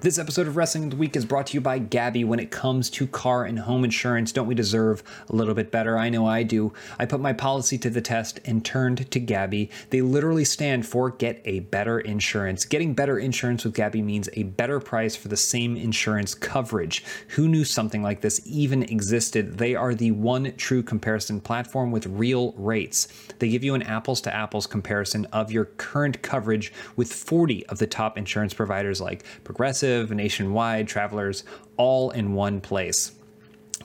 This 0.00 0.16
episode 0.16 0.46
of 0.46 0.56
Wrestling 0.56 0.84
of 0.84 0.90
the 0.90 0.96
Week 0.96 1.16
is 1.16 1.24
brought 1.24 1.48
to 1.48 1.54
you 1.54 1.60
by 1.60 1.80
Gabi. 1.80 2.24
When 2.24 2.38
it 2.38 2.52
comes 2.52 2.88
to 2.90 3.08
car 3.08 3.46
and 3.46 3.58
home 3.58 3.82
insurance, 3.82 4.30
don't 4.30 4.46
we 4.46 4.54
deserve 4.54 5.02
a 5.28 5.34
little 5.34 5.54
bit 5.54 5.72
better? 5.72 5.98
I 5.98 6.08
know 6.08 6.24
I 6.24 6.44
do. 6.44 6.72
I 7.00 7.04
put 7.04 7.18
my 7.18 7.32
policy 7.32 7.78
to 7.78 7.90
the 7.90 8.00
test 8.00 8.38
and 8.44 8.64
turned 8.64 9.10
to 9.10 9.20
Gabi. 9.20 9.70
They 9.90 10.00
literally 10.00 10.44
stand 10.44 10.86
for 10.86 11.10
Get 11.10 11.42
a 11.44 11.60
Better 11.60 11.98
Insurance. 11.98 12.64
Getting 12.64 12.94
better 12.94 13.18
insurance 13.18 13.64
with 13.64 13.74
Gabi 13.74 14.04
means 14.04 14.28
a 14.34 14.44
better 14.44 14.78
price 14.78 15.16
for 15.16 15.26
the 15.26 15.36
same 15.36 15.76
insurance 15.76 16.32
coverage. 16.32 17.04
Who 17.30 17.48
knew 17.48 17.64
something 17.64 18.00
like 18.00 18.20
this 18.20 18.40
even 18.46 18.84
existed? 18.84 19.58
They 19.58 19.74
are 19.74 19.96
the 19.96 20.12
one 20.12 20.54
true 20.56 20.84
comparison 20.84 21.40
platform 21.40 21.90
with 21.90 22.06
real 22.06 22.52
rates. 22.52 23.08
They 23.40 23.48
give 23.48 23.64
you 23.64 23.74
an 23.74 23.82
apples 23.82 24.20
to 24.20 24.34
apples 24.34 24.68
comparison 24.68 25.24
of 25.32 25.50
your 25.50 25.64
current 25.64 26.22
coverage 26.22 26.72
with 26.94 27.12
40 27.12 27.66
of 27.66 27.78
the 27.78 27.88
top 27.88 28.16
insurance 28.16 28.54
providers 28.54 29.00
like 29.00 29.24
Progressive 29.42 29.87
Nationwide, 30.10 30.88
Travelers, 30.88 31.44
all 31.76 32.10
in 32.10 32.34
one 32.34 32.60
place. 32.60 33.17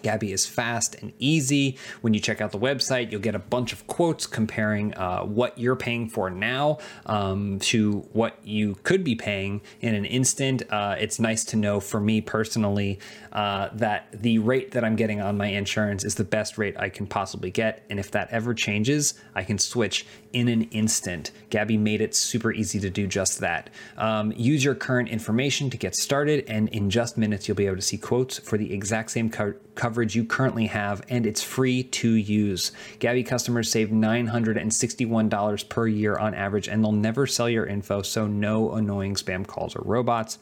Gabi 0.04 0.34
is 0.34 0.46
fast 0.46 0.96
and 1.02 1.14
easy. 1.20 1.78
When 2.02 2.14
you 2.14 2.20
check 2.20 2.42
out 2.42 2.52
the 2.52 2.60
website, 2.60 3.12
you'll 3.12 3.22
get 3.22 3.36
a 3.36 3.40
bunch 3.40 3.74
of 3.74 3.88
quotes 3.88 4.28
comparing 4.28 4.94
uh, 4.96 5.22
what 5.24 5.58
you're 5.58 5.76
paying 5.76 6.10
for 6.10 6.30
now 6.30 6.78
um, 7.06 7.60
to 7.60 8.00
what 8.12 8.38
you 8.44 8.76
could 8.84 9.04
be 9.04 9.16
paying 9.16 9.62
in 9.82 9.96
an 9.96 10.06
instant. 10.06 10.64
Uh, 10.70 10.96
it's 11.00 11.20
nice 11.20 11.44
to 11.46 11.58
know 11.58 11.80
for 11.80 12.00
me 12.00 12.22
personally 12.22 13.00
uh, 13.32 13.70
that 13.74 14.08
the 14.22 14.40
rate 14.40 14.72
that 14.72 14.84
I'm 14.84 14.96
getting 14.96 15.22
on 15.22 15.38
my 15.38 15.48
insurance 15.48 16.04
is 16.04 16.16
the 16.16 16.24
best 16.24 16.58
rate 16.58 16.76
I 16.78 16.90
can 16.90 17.08
possibly 17.08 17.50
get. 17.50 17.84
And 17.90 18.00
if 18.00 18.12
that 18.12 18.30
ever 18.32 18.54
changes, 18.54 19.16
I 19.34 19.44
can 19.44 19.58
switch 19.58 20.06
in 20.34 20.48
an 20.48 20.64
instant. 20.64 21.32
Gabi 21.50 21.80
made 21.80 22.02
it 22.02 22.16
super 22.16 22.52
easy 22.52 22.80
to 22.80 22.90
do 22.90 23.08
just 23.08 23.40
that. 23.40 23.70
Um, 23.98 24.34
use 24.36 24.64
your 24.64 24.76
current 24.76 25.10
information 25.10 25.70
to 25.70 25.78
get 25.78 25.96
started, 25.96 26.44
and 26.48 26.68
in 26.70 26.90
just 26.90 27.18
minutes, 27.18 27.48
you'll 27.48 27.56
be 27.56 27.68
able 27.68 27.76
to 27.78 27.82
see 27.82 27.98
quotes 27.98 28.40
for 28.40 28.58
the 28.58 28.74
exact 28.74 29.12
same 29.12 29.30
co- 29.30 29.54
coverage 29.76 30.16
you 30.16 30.26
currently 30.26 30.68
have, 30.68 31.02
and 31.10 31.26
it's 31.26 31.44
free 31.44 31.84
to 31.84 32.14
use. 32.14 32.72
Gabi 33.00 33.26
customers 33.26 33.70
save 33.70 33.90
$961 33.90 35.70
per 35.70 35.88
year 35.88 36.18
on 36.18 36.34
average, 36.34 36.68
and 36.68 36.84
they'll 36.84 36.92
never 36.92 37.28
sell 37.28 37.50
your 37.50 37.66
info, 37.66 38.02
so 38.02 38.28
no 38.28 38.74
annoying 38.74 39.16
spam 39.16 39.46
calls 39.46 39.76
or 39.76 39.82
robots. 39.84 40.40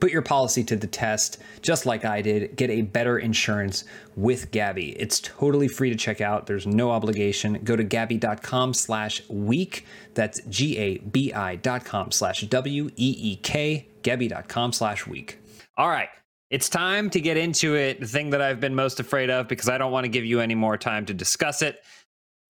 Put 0.00 0.12
your 0.12 0.22
policy 0.22 0.64
to 0.64 0.76
the 0.76 0.86
test, 0.86 1.38
just 1.60 1.84
like 1.84 2.06
I 2.06 2.22
did. 2.22 2.56
Get 2.56 2.70
a 2.70 2.80
better 2.82 3.18
insurance 3.18 3.84
with 4.16 4.50
Gabi. 4.50 4.96
It's 4.98 5.20
totally 5.20 5.68
free 5.68 5.90
to 5.90 5.96
check 5.96 6.22
out. 6.22 6.46
There's 6.46 6.66
no 6.66 6.90
obligation. 6.90 7.60
Go 7.62 7.76
to 7.76 7.84
Gabi.com 7.84 8.72
slash 8.72 9.22
week. 9.28 9.84
That's 10.14 10.40
G-A-B-I 10.48 11.56
dot 11.56 11.84
com 11.84 12.10
slash 12.10 12.40
W-E-E-K. 12.40 13.86
Gabi.com 14.02 14.72
slash 14.72 15.06
week. 15.06 15.38
All 15.76 15.88
right. 15.88 16.08
It's 16.50 16.68
time 16.68 17.10
to 17.10 17.20
get 17.20 17.36
into 17.36 17.76
it. 17.76 18.00
The 18.00 18.06
thing 18.08 18.30
that 18.30 18.42
I've 18.42 18.58
been 18.58 18.74
most 18.74 18.98
afraid 18.98 19.30
of 19.30 19.46
because 19.46 19.68
I 19.68 19.78
don't 19.78 19.92
want 19.92 20.04
to 20.04 20.08
give 20.08 20.24
you 20.24 20.40
any 20.40 20.56
more 20.56 20.76
time 20.76 21.06
to 21.06 21.14
discuss 21.14 21.62
it. 21.62 21.80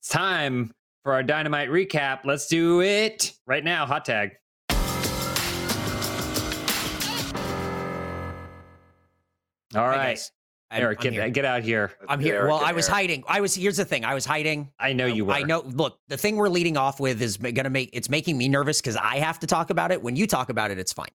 It's 0.01 0.09
time 0.09 0.72
for 1.05 1.12
our 1.12 1.22
dynamite 1.22 1.68
recap. 1.68 2.20
Let's 2.24 2.46
do 2.46 2.80
it 2.80 3.34
right 3.46 3.62
now. 3.62 3.84
Hot 3.84 4.07
tag. 4.07 4.30
All 9.74 9.82
Hi, 9.82 9.88
right. 9.88 9.96
guys. 10.09 10.32
I'm- 10.72 10.82
Eric, 10.82 10.98
I'm 11.01 11.03
get, 11.03 11.12
here. 11.14 11.30
get 11.30 11.44
out 11.44 11.62
here. 11.62 11.92
I'm 12.09 12.20
here. 12.20 12.36
Eric 12.36 12.48
Well, 12.51 12.61
I 12.64 12.72
was 12.72 12.86
here. 12.86 12.94
hiding. 12.94 13.24
I 13.26 13.40
was. 13.40 13.57
Here's 13.57 13.76
the 13.76 13.84
thing. 13.84 14.05
I 14.05 14.14
was 14.14 14.24
hiding. 14.24 14.70
I 14.78 14.92
know 14.92 15.07
um, 15.07 15.12
you 15.14 15.24
were. 15.24 15.32
I 15.32 15.42
know. 15.42 15.62
Look, 15.62 15.98
the 16.09 16.16
thing 16.16 16.36
we're 16.36 16.48
leading 16.48 16.76
off 16.76 17.01
with 17.01 17.20
is 17.20 17.36
going 17.38 17.55
to 17.57 17.70
make 17.70 17.90
it's 17.92 18.09
making 18.09 18.38
me 18.38 18.48
nervous 18.48 18.80
because 18.80 18.94
I 18.96 19.16
have 19.16 19.40
to 19.40 19.48
talk 19.48 19.70
about 19.70 19.90
it. 19.90 20.01
When 20.01 20.14
you 20.14 20.28
talk 20.28 20.48
about 20.48 20.70
it, 20.70 20.78
it's 20.78 20.92
fine. 20.92 21.09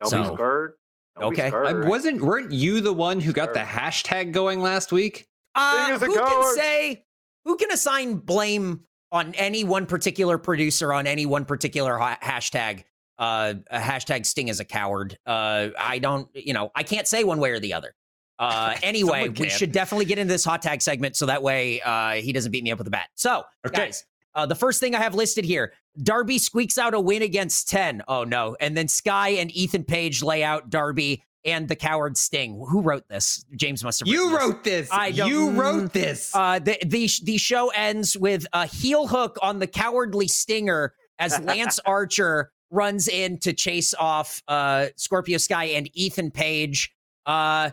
Don't 0.00 0.10
So- 0.10 0.30
be 0.30 0.34
scared. 0.36 0.72
Don't 1.18 1.32
Okay. 1.32 1.50
I 1.50 1.72
wasn't. 1.72 2.20
Weren't 2.20 2.52
you 2.52 2.80
the 2.80 2.92
one 2.92 3.20
who 3.20 3.32
got 3.32 3.54
the 3.54 3.60
hashtag 3.60 4.32
going 4.32 4.60
last 4.60 4.92
week? 4.92 5.26
Uh, 5.54 5.86
Thing 5.98 6.10
is 6.10 6.16
who 6.16 6.22
can 6.24 6.54
say? 6.54 7.04
Who 7.44 7.56
can 7.56 7.70
assign 7.70 8.16
blame 8.16 8.80
on 9.12 9.34
any 9.34 9.64
one 9.64 9.86
particular 9.86 10.36
producer 10.36 10.92
on 10.92 11.06
any 11.06 11.24
one 11.26 11.44
particular 11.44 11.96
ha- 11.96 12.18
hashtag? 12.22 12.84
Uh, 13.18 13.54
a 13.70 13.78
hashtag 13.78 14.26
Sting 14.26 14.48
is 14.48 14.60
a 14.60 14.64
coward. 14.64 15.16
Uh, 15.26 15.68
I 15.78 15.98
don't. 15.98 16.28
You 16.34 16.52
know, 16.52 16.70
I 16.74 16.82
can't 16.82 17.08
say 17.08 17.24
one 17.24 17.38
way 17.40 17.50
or 17.50 17.60
the 17.60 17.72
other. 17.72 17.94
Uh, 18.38 18.74
anyway, 18.82 19.30
we 19.30 19.48
should 19.48 19.72
definitely 19.72 20.04
get 20.04 20.18
into 20.18 20.34
this 20.34 20.44
hot 20.44 20.60
tag 20.60 20.82
segment 20.82 21.16
so 21.16 21.24
that 21.26 21.42
way 21.42 21.80
uh, 21.80 22.12
he 22.12 22.32
doesn't 22.32 22.52
beat 22.52 22.62
me 22.64 22.70
up 22.72 22.78
with 22.78 22.86
a 22.86 22.90
bat. 22.90 23.08
So, 23.14 23.44
Okay. 23.66 23.86
guys, 23.86 24.04
uh, 24.34 24.44
the 24.44 24.54
first 24.54 24.80
thing 24.80 24.94
I 24.94 24.98
have 24.98 25.14
listed 25.14 25.46
here 25.46 25.72
Darby 26.02 26.38
squeaks 26.38 26.78
out 26.78 26.94
a 26.94 27.00
win 27.00 27.22
against 27.22 27.68
10. 27.68 28.02
Oh, 28.08 28.24
no. 28.24 28.56
And 28.60 28.76
then 28.76 28.88
Sky 28.88 29.30
and 29.30 29.50
Ethan 29.50 29.84
Page 29.84 30.22
lay 30.22 30.42
out 30.44 30.70
Darby 30.70 31.22
and 31.44 31.68
the 31.68 31.76
coward 31.76 32.16
Sting. 32.16 32.64
Who 32.70 32.82
wrote 32.82 33.08
this? 33.08 33.44
James 33.56 33.84
must 33.84 34.00
have 34.00 34.08
You 34.08 34.30
this. 34.30 34.38
wrote 34.38 34.64
this. 34.64 34.88
I 34.92 35.12
don't- 35.12 35.28
you 35.30 35.50
wrote 35.50 35.92
this. 35.92 36.30
Uh, 36.34 36.58
the, 36.58 36.76
the 36.84 37.08
the 37.22 37.38
show 37.38 37.68
ends 37.70 38.16
with 38.16 38.46
a 38.52 38.66
heel 38.66 39.06
hook 39.06 39.38
on 39.42 39.58
the 39.60 39.66
cowardly 39.68 40.26
Stinger 40.28 40.92
as 41.18 41.38
Lance 41.44 41.78
Archer 41.86 42.50
runs 42.70 43.06
in 43.06 43.38
to 43.38 43.52
chase 43.52 43.94
off 43.94 44.42
uh, 44.48 44.86
Scorpio 44.96 45.38
Sky 45.38 45.66
and 45.66 45.88
Ethan 45.94 46.32
Page. 46.32 46.92
Uh, 47.26 47.70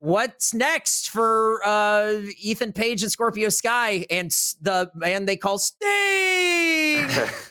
what's 0.00 0.54
next 0.54 1.10
for 1.10 1.60
uh, 1.64 2.20
Ethan 2.38 2.72
Page 2.72 3.02
and 3.02 3.10
Scorpio 3.10 3.48
Sky 3.48 4.06
and 4.10 4.30
the 4.60 4.90
man 4.94 5.26
they 5.26 5.36
call 5.36 5.58
Sting? 5.58 7.08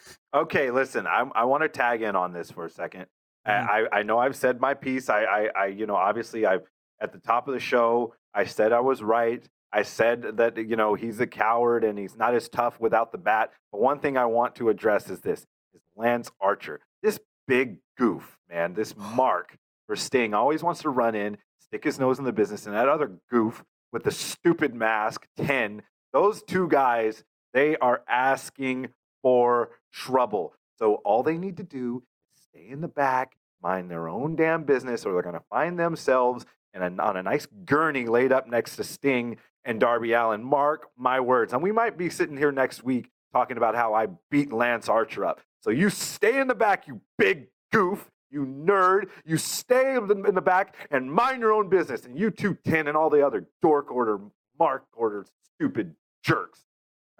okay, 0.33 0.71
listen, 0.71 1.07
I, 1.07 1.25
I 1.35 1.45
want 1.45 1.63
to 1.63 1.69
tag 1.69 2.01
in 2.01 2.15
on 2.15 2.33
this 2.33 2.51
for 2.51 2.65
a 2.65 2.69
2nd 2.69 3.05
Mhm. 3.47 3.69
I, 3.69 3.99
I 3.99 4.03
know 4.03 4.19
I've 4.19 4.35
said 4.35 4.59
my 4.59 4.73
piece. 4.73 5.09
I, 5.09 5.23
I, 5.23 5.49
I, 5.55 5.65
you 5.67 5.85
know, 5.85 5.95
obviously, 5.95 6.45
I've 6.45 6.63
at 6.99 7.13
the 7.13 7.19
top 7.19 7.47
of 7.47 7.53
the 7.53 7.59
show, 7.59 8.13
I 8.33 8.45
said 8.45 8.73
I 8.73 8.79
was 8.79 9.01
right. 9.01 9.47
I 9.71 9.83
said 9.83 10.37
that 10.37 10.57
you 10.57 10.75
know 10.75 10.95
he's 10.95 11.19
a 11.19 11.27
coward 11.27 11.83
and 11.83 11.97
he's 11.97 12.17
not 12.17 12.33
as 12.35 12.49
tough 12.49 12.79
without 12.79 13.11
the 13.11 13.17
bat. 13.17 13.51
But 13.71 13.81
one 13.81 13.99
thing 13.99 14.17
I 14.17 14.25
want 14.25 14.55
to 14.55 14.69
address 14.69 15.09
is 15.09 15.21
this: 15.21 15.45
is 15.73 15.81
Lance 15.95 16.29
Archer, 16.41 16.81
this 17.01 17.19
big 17.47 17.77
goof, 17.97 18.37
man, 18.49 18.73
this 18.73 18.95
mark 18.97 19.57
for 19.85 19.95
Sting, 19.95 20.33
always 20.33 20.61
wants 20.63 20.81
to 20.81 20.89
run 20.89 21.15
in, 21.15 21.37
stick 21.67 21.83
his 21.83 21.99
nose 21.99 22.19
in 22.19 22.25
the 22.25 22.31
business, 22.31 22.65
and 22.65 22.75
that 22.75 22.89
other 22.89 23.11
goof 23.29 23.63
with 23.91 24.03
the 24.03 24.11
stupid 24.11 24.73
mask, 24.73 25.27
ten. 25.37 25.81
Those 26.13 26.41
two 26.43 26.67
guys, 26.67 27.23
they 27.53 27.77
are 27.77 28.03
asking 28.07 28.89
for 29.21 29.69
trouble. 29.91 30.53
So 30.77 30.95
all 30.95 31.23
they 31.23 31.37
need 31.37 31.57
to 31.57 31.63
do 31.63 32.03
is 32.35 32.43
stay 32.43 32.67
in 32.69 32.81
the 32.81 32.87
back, 32.87 33.37
mind 33.61 33.89
their 33.89 34.07
own 34.07 34.35
damn 34.35 34.63
business, 34.63 35.05
or 35.05 35.13
they're 35.13 35.21
going 35.21 35.35
to 35.35 35.43
find 35.49 35.77
themselves 35.79 36.45
in 36.73 36.81
a, 36.81 37.01
on 37.01 37.17
a 37.17 37.23
nice 37.23 37.47
gurney 37.65 38.05
laid 38.05 38.31
up 38.31 38.47
next 38.47 38.75
to 38.75 38.83
Sting 38.83 39.37
and 39.65 39.79
Darby 39.79 40.13
Allin. 40.13 40.43
Mark 40.43 40.89
my 40.97 41.19
words. 41.19 41.53
And 41.53 41.63
we 41.63 41.71
might 41.71 41.97
be 41.97 42.09
sitting 42.09 42.37
here 42.37 42.51
next 42.51 42.83
week 42.83 43.09
talking 43.33 43.57
about 43.57 43.75
how 43.75 43.93
I 43.93 44.07
beat 44.29 44.53
Lance 44.53 44.87
Archer 44.87 45.25
up. 45.25 45.41
So 45.61 45.71
you 45.71 45.89
stay 45.89 46.39
in 46.39 46.47
the 46.47 46.55
back, 46.55 46.87
you 46.87 47.01
big 47.17 47.47
goof. 47.71 48.09
You 48.29 48.45
nerd, 48.45 49.09
you 49.25 49.37
stay 49.37 49.95
in 49.95 50.07
the 50.07 50.41
back 50.41 50.75
and 50.91 51.11
mind 51.11 51.41
your 51.41 51.53
own 51.53 51.69
business. 51.69 52.05
And 52.05 52.17
you 52.17 52.29
two, 52.29 52.57
10 52.65 52.87
and 52.87 52.97
all 52.97 53.09
the 53.09 53.25
other 53.25 53.47
dork 53.61 53.91
order, 53.91 54.19
mark 54.59 54.85
order, 54.93 55.25
stupid 55.55 55.95
jerks. 56.23 56.65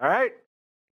All 0.00 0.08
right? 0.08 0.32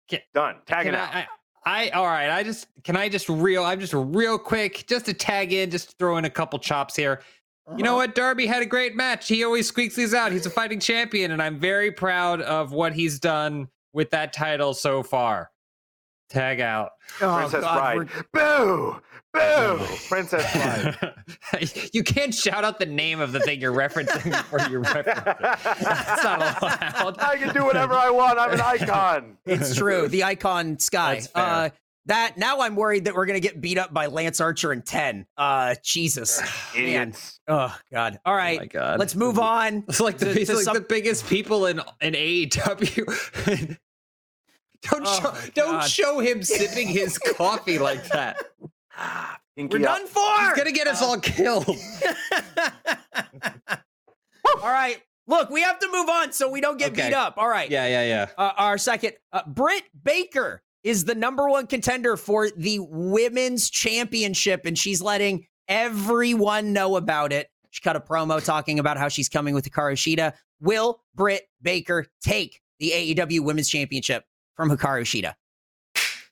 Can- 0.08 0.20
Done. 0.32 0.56
Tagging 0.66 0.92
Can 0.92 1.00
out. 1.00 1.14
I, 1.14 1.18
I, 1.20 1.26
I, 1.66 1.88
all 1.90 2.06
right. 2.06 2.30
I 2.30 2.42
just 2.42 2.66
can 2.84 2.96
I 2.96 3.08
just 3.08 3.28
real. 3.28 3.64
I'm 3.64 3.80
just 3.80 3.94
real 3.94 4.38
quick, 4.38 4.84
just 4.86 5.06
to 5.06 5.14
tag 5.14 5.52
in, 5.52 5.70
just 5.70 5.98
throw 5.98 6.18
in 6.18 6.26
a 6.26 6.30
couple 6.30 6.58
chops 6.58 6.94
here. 6.94 7.22
You 7.76 7.82
know 7.82 7.92
uh-huh. 7.92 7.96
what? 7.96 8.14
Darby 8.14 8.46
had 8.46 8.60
a 8.60 8.66
great 8.66 8.94
match. 8.94 9.26
He 9.26 9.42
always 9.42 9.66
squeaks 9.66 9.96
these 9.96 10.12
out. 10.12 10.32
He's 10.32 10.44
a 10.44 10.50
fighting 10.50 10.78
champion, 10.78 11.30
and 11.30 11.40
I'm 11.40 11.58
very 11.58 11.90
proud 11.90 12.42
of 12.42 12.72
what 12.72 12.92
he's 12.92 13.18
done 13.18 13.68
with 13.94 14.10
that 14.10 14.34
title 14.34 14.74
so 14.74 15.02
far. 15.02 15.50
Tag 16.34 16.60
out. 16.60 16.90
Princess 17.18 17.60
Bride. 17.60 18.08
Boo! 18.32 18.96
Boo! 19.32 19.78
Princess 20.08 20.52
Bride. 20.52 21.14
you 21.92 22.02
can't 22.02 22.34
shout 22.34 22.64
out 22.64 22.78
the 22.78 22.86
name 22.86 23.20
of 23.20 23.32
the 23.32 23.40
thing 23.40 23.60
you're 23.60 23.72
referencing 23.72 24.30
before 24.30 24.60
you 24.68 24.78
reference 24.80 25.08
it. 25.08 25.24
That's 25.24 26.24
not 26.24 26.62
allowed. 26.62 27.18
I 27.20 27.36
can 27.36 27.54
do 27.54 27.64
whatever 27.64 27.94
I 27.94 28.10
want. 28.10 28.38
I'm 28.38 28.50
an 28.52 28.60
icon. 28.60 29.38
It's 29.46 29.74
true. 29.76 30.08
The 30.08 30.24
icon 30.24 30.78
Sky. 30.78 31.14
That's 31.14 31.26
fair. 31.28 31.42
Uh, 31.44 31.68
that 32.06 32.36
now 32.36 32.60
I'm 32.60 32.76
worried 32.76 33.06
that 33.06 33.14
we're 33.14 33.24
gonna 33.26 33.40
get 33.40 33.60
beat 33.62 33.78
up 33.78 33.94
by 33.94 34.06
Lance 34.06 34.40
Archer 34.40 34.72
in 34.74 34.82
10. 34.82 35.24
Uh, 35.38 35.74
Jesus. 35.82 36.42
Man. 36.76 37.14
Oh 37.48 37.74
God. 37.90 38.18
All 38.26 38.34
right. 38.34 38.58
Oh 38.58 38.62
my 38.62 38.66
god. 38.66 38.98
Let's 38.98 39.14
move 39.14 39.38
on. 39.38 39.84
It's 39.88 40.00
like 40.00 40.18
the, 40.18 40.26
to- 40.34 40.40
it's 40.40 40.50
to 40.50 40.56
like 40.56 40.64
some- 40.64 40.74
the 40.74 40.82
biggest 40.82 41.26
people 41.28 41.64
in 41.66 41.80
in 42.02 42.12
AEW. 42.14 43.76
don't 44.90 45.02
Oh 45.06 45.20
show 45.20 45.50
don't 45.54 45.84
show 45.84 46.18
him 46.20 46.42
sipping 46.42 46.88
his 46.88 47.18
coffee 47.36 47.78
like 47.78 48.06
that. 48.08 48.36
Pinky 49.56 49.78
We're 49.78 49.88
up. 49.88 49.98
done 49.98 50.06
for. 50.06 50.20
He's 50.40 50.52
gonna 50.56 50.72
get 50.72 50.86
us 50.86 51.02
all 51.02 51.18
killed. 51.18 51.68
All 54.62 54.70
right. 54.70 55.00
Look, 55.26 55.48
we 55.50 55.62
have 55.62 55.78
to 55.78 55.88
move 55.90 56.08
on 56.08 56.32
so 56.32 56.50
we 56.50 56.60
don't 56.60 56.78
get 56.78 56.92
Okay. 56.92 57.08
beat 57.08 57.14
up. 57.14 57.34
All 57.38 57.48
right. 57.48 57.70
yeah, 57.70 57.86
yeah, 57.86 58.04
yeah. 58.04 58.26
Uh, 58.36 58.52
our 58.56 58.76
second, 58.78 59.14
uh, 59.32 59.42
Britt 59.46 59.84
Baker 60.02 60.62
is 60.82 61.04
the 61.04 61.14
number 61.14 61.48
one 61.48 61.66
contender 61.66 62.16
for 62.16 62.50
the 62.50 62.78
women's 62.80 63.70
championship, 63.70 64.66
and 64.66 64.76
she's 64.78 65.00
letting 65.00 65.46
everyone 65.66 66.72
know 66.74 66.96
about 66.96 67.32
it. 67.32 67.48
She 67.70 67.80
cut 67.80 67.96
a 67.96 68.00
promo 68.00 68.42
talking 68.44 68.78
about 68.78 68.98
how 68.98 69.08
she's 69.08 69.28
coming 69.30 69.54
with 69.54 69.68
Hikaru 69.68 69.94
Shida. 69.94 70.34
Will 70.60 71.00
Britt 71.14 71.44
Baker 71.62 72.06
take 72.22 72.60
the 72.78 72.90
AEW 72.90 73.40
Women's 73.40 73.68
Championship 73.68 74.24
from 74.56 74.70
Hikaru 74.70 75.02
Shida? 75.02 75.34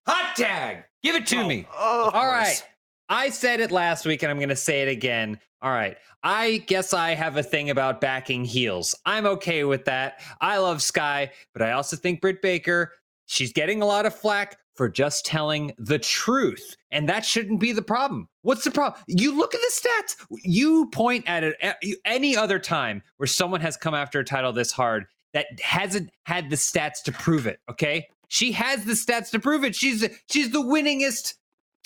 Hot 0.06 0.36
tag. 0.36 0.84
Give 1.02 1.14
it 1.14 1.26
to 1.28 1.38
oh, 1.38 1.48
me. 1.48 1.66
Oh, 1.76 2.10
All 2.12 2.26
right. 2.26 2.62
I 3.08 3.28
said 3.28 3.60
it 3.60 3.70
last 3.70 4.06
week 4.06 4.22
and 4.22 4.30
I'm 4.30 4.38
going 4.38 4.48
to 4.48 4.56
say 4.56 4.82
it 4.82 4.88
again. 4.88 5.38
All 5.60 5.70
right. 5.70 5.96
I 6.22 6.64
guess 6.66 6.94
I 6.94 7.14
have 7.14 7.36
a 7.36 7.42
thing 7.42 7.70
about 7.70 8.00
backing 8.00 8.44
heels. 8.44 8.94
I'm 9.04 9.26
okay 9.26 9.64
with 9.64 9.84
that. 9.84 10.20
I 10.40 10.58
love 10.58 10.82
Sky, 10.82 11.30
but 11.52 11.62
I 11.62 11.72
also 11.72 11.96
think 11.96 12.20
Britt 12.20 12.42
Baker, 12.42 12.92
she's 13.26 13.52
getting 13.52 13.82
a 13.82 13.86
lot 13.86 14.06
of 14.06 14.14
flack 14.14 14.58
for 14.74 14.88
just 14.88 15.26
telling 15.26 15.72
the 15.78 15.98
truth. 15.98 16.76
And 16.90 17.08
that 17.08 17.24
shouldn't 17.24 17.60
be 17.60 17.72
the 17.72 17.82
problem. 17.82 18.28
What's 18.42 18.64
the 18.64 18.70
problem? 18.70 19.02
You 19.06 19.36
look 19.36 19.54
at 19.54 19.60
the 19.60 19.88
stats. 19.88 20.26
You 20.42 20.86
point 20.90 21.24
at 21.28 21.44
it 21.44 21.56
any 22.04 22.36
other 22.36 22.58
time 22.58 23.02
where 23.18 23.26
someone 23.26 23.60
has 23.60 23.76
come 23.76 23.94
after 23.94 24.20
a 24.20 24.24
title 24.24 24.52
this 24.52 24.72
hard 24.72 25.06
that 25.34 25.46
hasn't 25.60 26.10
had 26.24 26.50
the 26.50 26.56
stats 26.56 27.02
to 27.04 27.12
prove 27.12 27.46
it. 27.46 27.60
Okay. 27.70 28.08
She 28.32 28.52
has 28.52 28.86
the 28.86 28.94
stats 28.94 29.28
to 29.32 29.38
prove 29.38 29.62
it. 29.62 29.76
She's 29.76 30.08
she's 30.30 30.50
the 30.52 30.62
winningest 30.62 31.34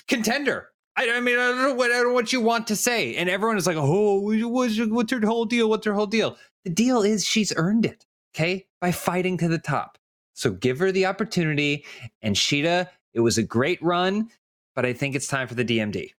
contender. 0.07 0.69
I, 0.97 1.11
I 1.11 1.19
mean, 1.21 1.37
I 1.41 1.49
don't 1.49 1.61
know 1.61 1.75
what 1.75 1.91
I 1.91 1.95
don't 1.95 2.09
know 2.11 2.13
what 2.15 2.33
you 2.33 2.41
want 2.41 2.69
to 2.69 2.77
say, 2.77 3.17
and 3.17 3.29
everyone 3.29 3.57
is 3.57 3.67
like, 3.67 3.75
"Oh, 3.77 4.21
what's, 4.49 4.79
what's 4.79 5.11
her 5.11 5.19
whole 5.27 5.45
deal? 5.45 5.69
What's 5.69 5.85
her 5.87 5.93
whole 5.93 6.07
deal?" 6.07 6.37
The 6.63 6.71
deal 6.71 7.03
is 7.03 7.25
she's 7.25 7.53
earned 7.57 7.85
it, 7.85 8.07
okay, 8.33 8.65
by 8.81 8.93
fighting 8.93 9.37
to 9.39 9.49
the 9.49 9.59
top. 9.59 9.99
So 10.35 10.53
give 10.53 10.79
her 10.79 10.93
the 10.93 11.07
opportunity. 11.07 11.85
And 12.23 12.37
Shida, 12.37 12.91
it 13.13 13.19
was 13.21 13.39
a 13.39 13.43
great 13.43 13.83
run, 13.83 14.31
but 14.77 14.87
I 14.87 14.93
think 14.93 15.17
it's 15.17 15.27
time 15.27 15.49
for 15.49 15.57
the 15.57 15.65
DMD. 15.65 16.13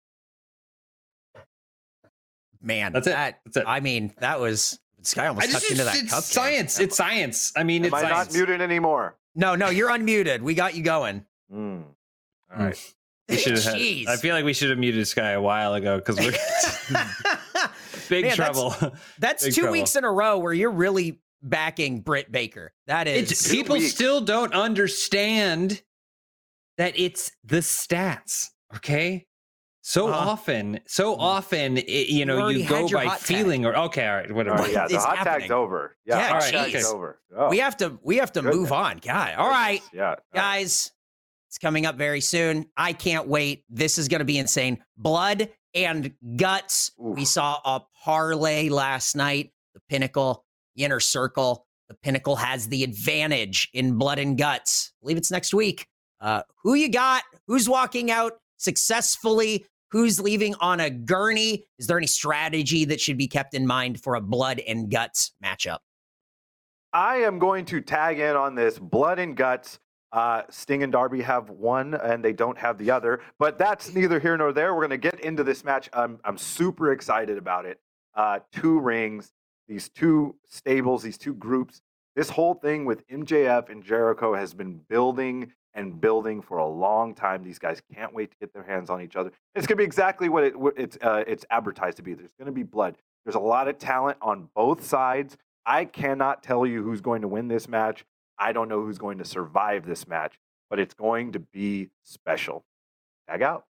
Man, 2.62 2.92
That's 2.92 3.08
it. 3.08 3.12
that- 3.12 3.40
That's 3.46 3.58
it. 3.58 3.64
I 3.66 3.80
mean, 3.80 4.14
that 4.20 4.42
was 4.42 4.78
Sky 5.04 5.28
almost 5.28 5.48
I 5.48 5.52
just, 5.52 5.60
touched 5.62 5.72
into 5.72 5.84
that 5.86 5.96
it's 5.96 6.14
cupcake. 6.14 6.22
science. 6.34 6.80
It's 6.82 6.98
science. 6.98 7.54
I 7.56 7.64
mean, 7.64 7.84
Am 7.84 7.86
it's 7.86 7.94
I 7.94 8.02
science. 8.10 8.28
not 8.30 8.34
muted 8.34 8.60
anymore? 8.62 9.16
No, 9.38 9.56
no, 9.56 9.70
you're 9.70 9.90
unmuted. 9.90 10.42
We 10.42 10.54
got 10.56 10.76
you 10.76 10.84
going. 10.84 11.24
Mm. 11.54 11.84
All 12.54 12.66
right. 12.66 12.94
We 13.30 13.36
should 13.36 13.58
have. 13.58 13.76
Jeez. 13.76 14.08
I 14.08 14.16
feel 14.16 14.34
like 14.34 14.46
we 14.46 14.54
should 14.54 14.70
have 14.70 14.80
muted 14.80 15.06
Sky 15.06 15.32
a 15.32 15.42
while 15.42 15.74
ago 15.74 15.98
because 15.98 16.16
we're 16.16 16.32
big 18.10 18.24
Man, 18.24 18.36
that's- 18.36 18.36
trouble. 18.38 18.74
That's 19.20 19.44
Big 19.44 19.54
two 19.54 19.62
trouble. 19.64 19.74
weeks 19.74 19.98
in 19.98 20.06
a 20.06 20.12
row 20.12 20.38
where 20.38 20.54
you're 20.54 20.72
really 20.72 21.20
backing 21.44 22.00
Britt 22.00 22.32
Baker. 22.32 22.72
That 22.88 23.06
is 23.10 23.30
It's, 23.34 23.52
people 23.52 23.76
weeks. 23.76 23.92
still 23.92 24.22
don't 24.22 24.54
understand 24.54 25.82
that 26.78 26.98
it's 26.98 27.34
the 27.44 27.58
stats. 27.58 28.48
Okay. 28.78 29.27
So 29.90 30.10
Uh-huh. 30.10 30.32
often, 30.32 30.82
so 30.86 31.16
often, 31.16 31.78
it, 31.78 31.88
you 32.10 32.18
You 32.20 32.26
know, 32.26 32.50
you 32.50 32.68
go 32.68 32.90
by 32.90 33.06
hot 33.06 33.20
tag. 33.20 33.26
feeling 33.26 33.66
or 33.66 33.74
okay, 33.86 34.06
all 34.06 34.16
right, 34.18 34.30
whatever. 34.34 34.58
right, 34.58 34.72
yeah, 34.74 34.86
the 34.86 35.00
hot 35.00 35.18
happening? 35.20 35.40
tag's 35.48 35.52
over. 35.52 35.96
Yeah, 36.06 36.18
Yeah, 36.18 36.24
hot 36.28 36.32
all 36.34 36.40
right, 36.42 36.54
tag's 36.54 36.76
okay. 36.76 36.84
over. 36.94 37.22
Oh, 37.34 37.50
we 37.50 37.60
have 37.60 37.78
to 37.78 37.98
we 38.04 38.18
have 38.18 38.34
to 38.34 38.42
Goodness. 38.42 38.56
move 38.58 38.72
on. 38.74 38.98
God. 38.98 39.36
All 39.38 39.48
right. 39.50 39.82
Yeah. 39.94 40.16
Guys, 40.36 40.92
it's 41.48 41.58
coming 41.58 41.86
up 41.86 41.96
very 41.96 42.20
soon. 42.20 42.66
I 42.76 42.92
can't 42.92 43.30
wait. 43.30 43.64
This 43.70 43.98
is 43.98 44.10
going 44.10 44.20
to 44.20 44.26
be 44.26 44.38
insane. 44.38 44.84
Blood 44.98 45.50
and 45.74 46.12
guts. 46.36 46.92
We 46.98 47.24
saw 47.24 47.62
a 47.64 47.82
parlay 48.04 48.68
last 48.68 49.16
night. 49.16 49.54
The 49.74 49.80
pinnacle, 49.88 50.44
the 50.76 50.84
inner 50.84 51.00
circle. 51.00 51.66
The 51.88 51.96
pinnacle 51.96 52.36
has 52.36 52.68
the 52.68 52.84
advantage 52.84 53.70
in 53.74 53.98
blood 53.98 54.20
and 54.20 54.38
guts. 54.38 54.92
I 54.92 55.00
believe 55.04 55.16
it's 55.18 55.32
next 55.32 55.54
week. 55.54 55.88
Uh, 56.20 56.42
who 56.62 56.74
you 56.74 56.90
got? 56.90 57.24
Who's 57.48 57.70
walking 57.70 58.12
out 58.12 58.34
successfully? 58.58 59.66
Who's 59.92 60.20
leaving 60.20 60.54
on 60.60 60.80
a 60.80 60.90
gurney? 60.90 61.66
Is 61.80 61.88
there 61.88 61.98
any 61.98 62.08
strategy 62.08 62.86
that 62.86 63.00
should 63.00 63.18
be 63.18 63.28
kept 63.28 63.54
in 63.54 63.66
mind 63.66 64.02
for 64.02 64.16
a 64.16 64.22
blood 64.22 64.60
and 64.60 64.92
guts 64.92 65.32
matchup? 65.44 65.80
I 66.92 67.18
am 67.18 67.40
going 67.40 67.66
to 67.66 67.80
tag 67.80 68.20
in 68.20 68.36
on 68.36 68.56
this 68.56 68.80
blood 68.80 69.20
and 69.20 69.36
guts. 69.36 69.80
Uh, 70.12 70.42
Sting 70.50 70.84
and 70.84 70.92
Darby 70.92 71.22
have 71.22 71.50
one, 71.50 71.94
and 71.94 72.24
they 72.24 72.34
don't 72.34 72.58
have 72.58 72.78
the 72.78 72.92
other. 72.92 73.22
But 73.40 73.58
that's 73.58 73.94
neither 73.94 74.20
here 74.20 74.38
nor 74.38 74.52
there. 74.52 74.74
We're 74.74 74.88
going 74.88 75.02
to 75.02 75.12
get 75.12 75.20
into 75.20 75.44
this 75.44 75.64
match. 75.64 75.90
I'm 75.94 76.20
I'm 76.24 76.38
super 76.38 76.92
excited 76.92 77.38
about 77.38 77.66
it. 77.66 77.80
Uh, 78.16 78.40
two 78.52 78.80
rings, 78.80 79.32
these 79.68 79.90
two 79.90 80.36
stables, 80.46 81.04
these 81.04 81.18
two 81.18 81.36
groups. 81.36 81.82
This 82.16 82.30
whole 82.30 82.56
thing 82.56 82.84
with 82.86 83.08
MJF 83.10 83.70
and 83.70 83.84
Jericho 83.84 84.34
has 84.34 84.54
been 84.54 84.80
building 84.90 85.54
and 85.78 86.02
building 86.02 86.42
for 86.42 86.58
a 86.58 86.68
long 86.68 87.14
time. 87.14 87.44
These 87.44 87.60
guys 87.60 87.82
can't 87.94 88.14
wait 88.14 88.32
to 88.32 88.38
get 88.38 88.52
their 88.52 88.64
hands 88.64 88.90
on 88.90 89.02
each 89.02 89.16
other. 89.16 89.32
It's 89.56 89.66
going 89.66 89.78
to 89.78 89.82
be 89.82 89.86
exactly 89.86 90.28
what, 90.28 90.44
it, 90.44 90.60
what 90.60 90.74
it's 90.76 90.98
uh, 91.02 91.24
it's 91.26 91.46
advertised 91.50 91.98
to 91.98 92.04
be. 92.04 92.14
There's 92.14 92.34
going 92.38 92.48
to 92.48 92.52
be 92.52 92.64
blood. 92.64 92.98
There's 93.24 93.36
a 93.36 93.40
lot 93.40 93.68
of 93.68 93.78
talent 93.78 94.18
on 94.22 94.50
both 94.56 94.84
sides. 94.84 95.38
I 95.66 95.86
cannot 95.86 96.44
tell 96.44 96.66
you 96.66 96.84
who's 96.84 97.02
going 97.02 97.22
to 97.22 97.28
win 97.28 97.48
this 97.48 97.70
match. 97.70 98.04
I 98.40 98.52
don't 98.54 98.68
know 98.68 98.82
who's 98.82 98.98
going 98.98 99.20
to 99.20 99.26
survive 99.26 99.86
this 99.86 100.08
match, 100.08 100.40
but 100.70 100.80
it's 100.80 100.94
going 100.94 101.32
to 101.34 101.40
be 101.40 101.90
special. 102.04 102.66
Tag 103.30 103.42
out. 103.42 103.66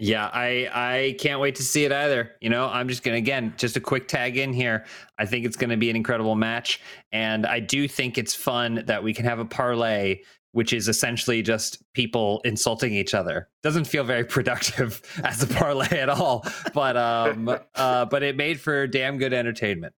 Yeah, 0.00 0.30
I 0.32 0.68
I 0.72 1.16
can't 1.18 1.40
wait 1.40 1.56
to 1.56 1.64
see 1.64 1.84
it 1.84 1.90
either. 1.90 2.30
You 2.40 2.50
know, 2.50 2.68
I'm 2.68 2.88
just 2.88 3.02
gonna 3.02 3.16
again 3.16 3.52
just 3.56 3.76
a 3.76 3.80
quick 3.80 4.06
tag 4.06 4.36
in 4.36 4.52
here. 4.52 4.84
I 5.18 5.26
think 5.26 5.44
it's 5.44 5.56
gonna 5.56 5.76
be 5.76 5.90
an 5.90 5.96
incredible 5.96 6.36
match, 6.36 6.80
and 7.10 7.44
I 7.44 7.58
do 7.58 7.88
think 7.88 8.16
it's 8.16 8.32
fun 8.32 8.84
that 8.86 9.02
we 9.02 9.12
can 9.12 9.24
have 9.24 9.40
a 9.40 9.44
parlay, 9.44 10.20
which 10.52 10.72
is 10.72 10.88
essentially 10.88 11.42
just 11.42 11.82
people 11.94 12.40
insulting 12.44 12.92
each 12.94 13.14
other. 13.14 13.48
Doesn't 13.62 13.84
feel 13.84 14.04
very 14.04 14.24
productive 14.36 15.02
as 15.24 15.42
a 15.42 15.46
parlay 15.46 15.98
at 15.98 16.08
all, 16.08 16.44
but 16.74 16.96
um, 16.96 17.48
uh, 17.74 18.04
but 18.06 18.22
it 18.22 18.36
made 18.36 18.60
for 18.60 18.86
damn 18.86 19.18
good 19.18 19.32
entertainment. 19.32 19.94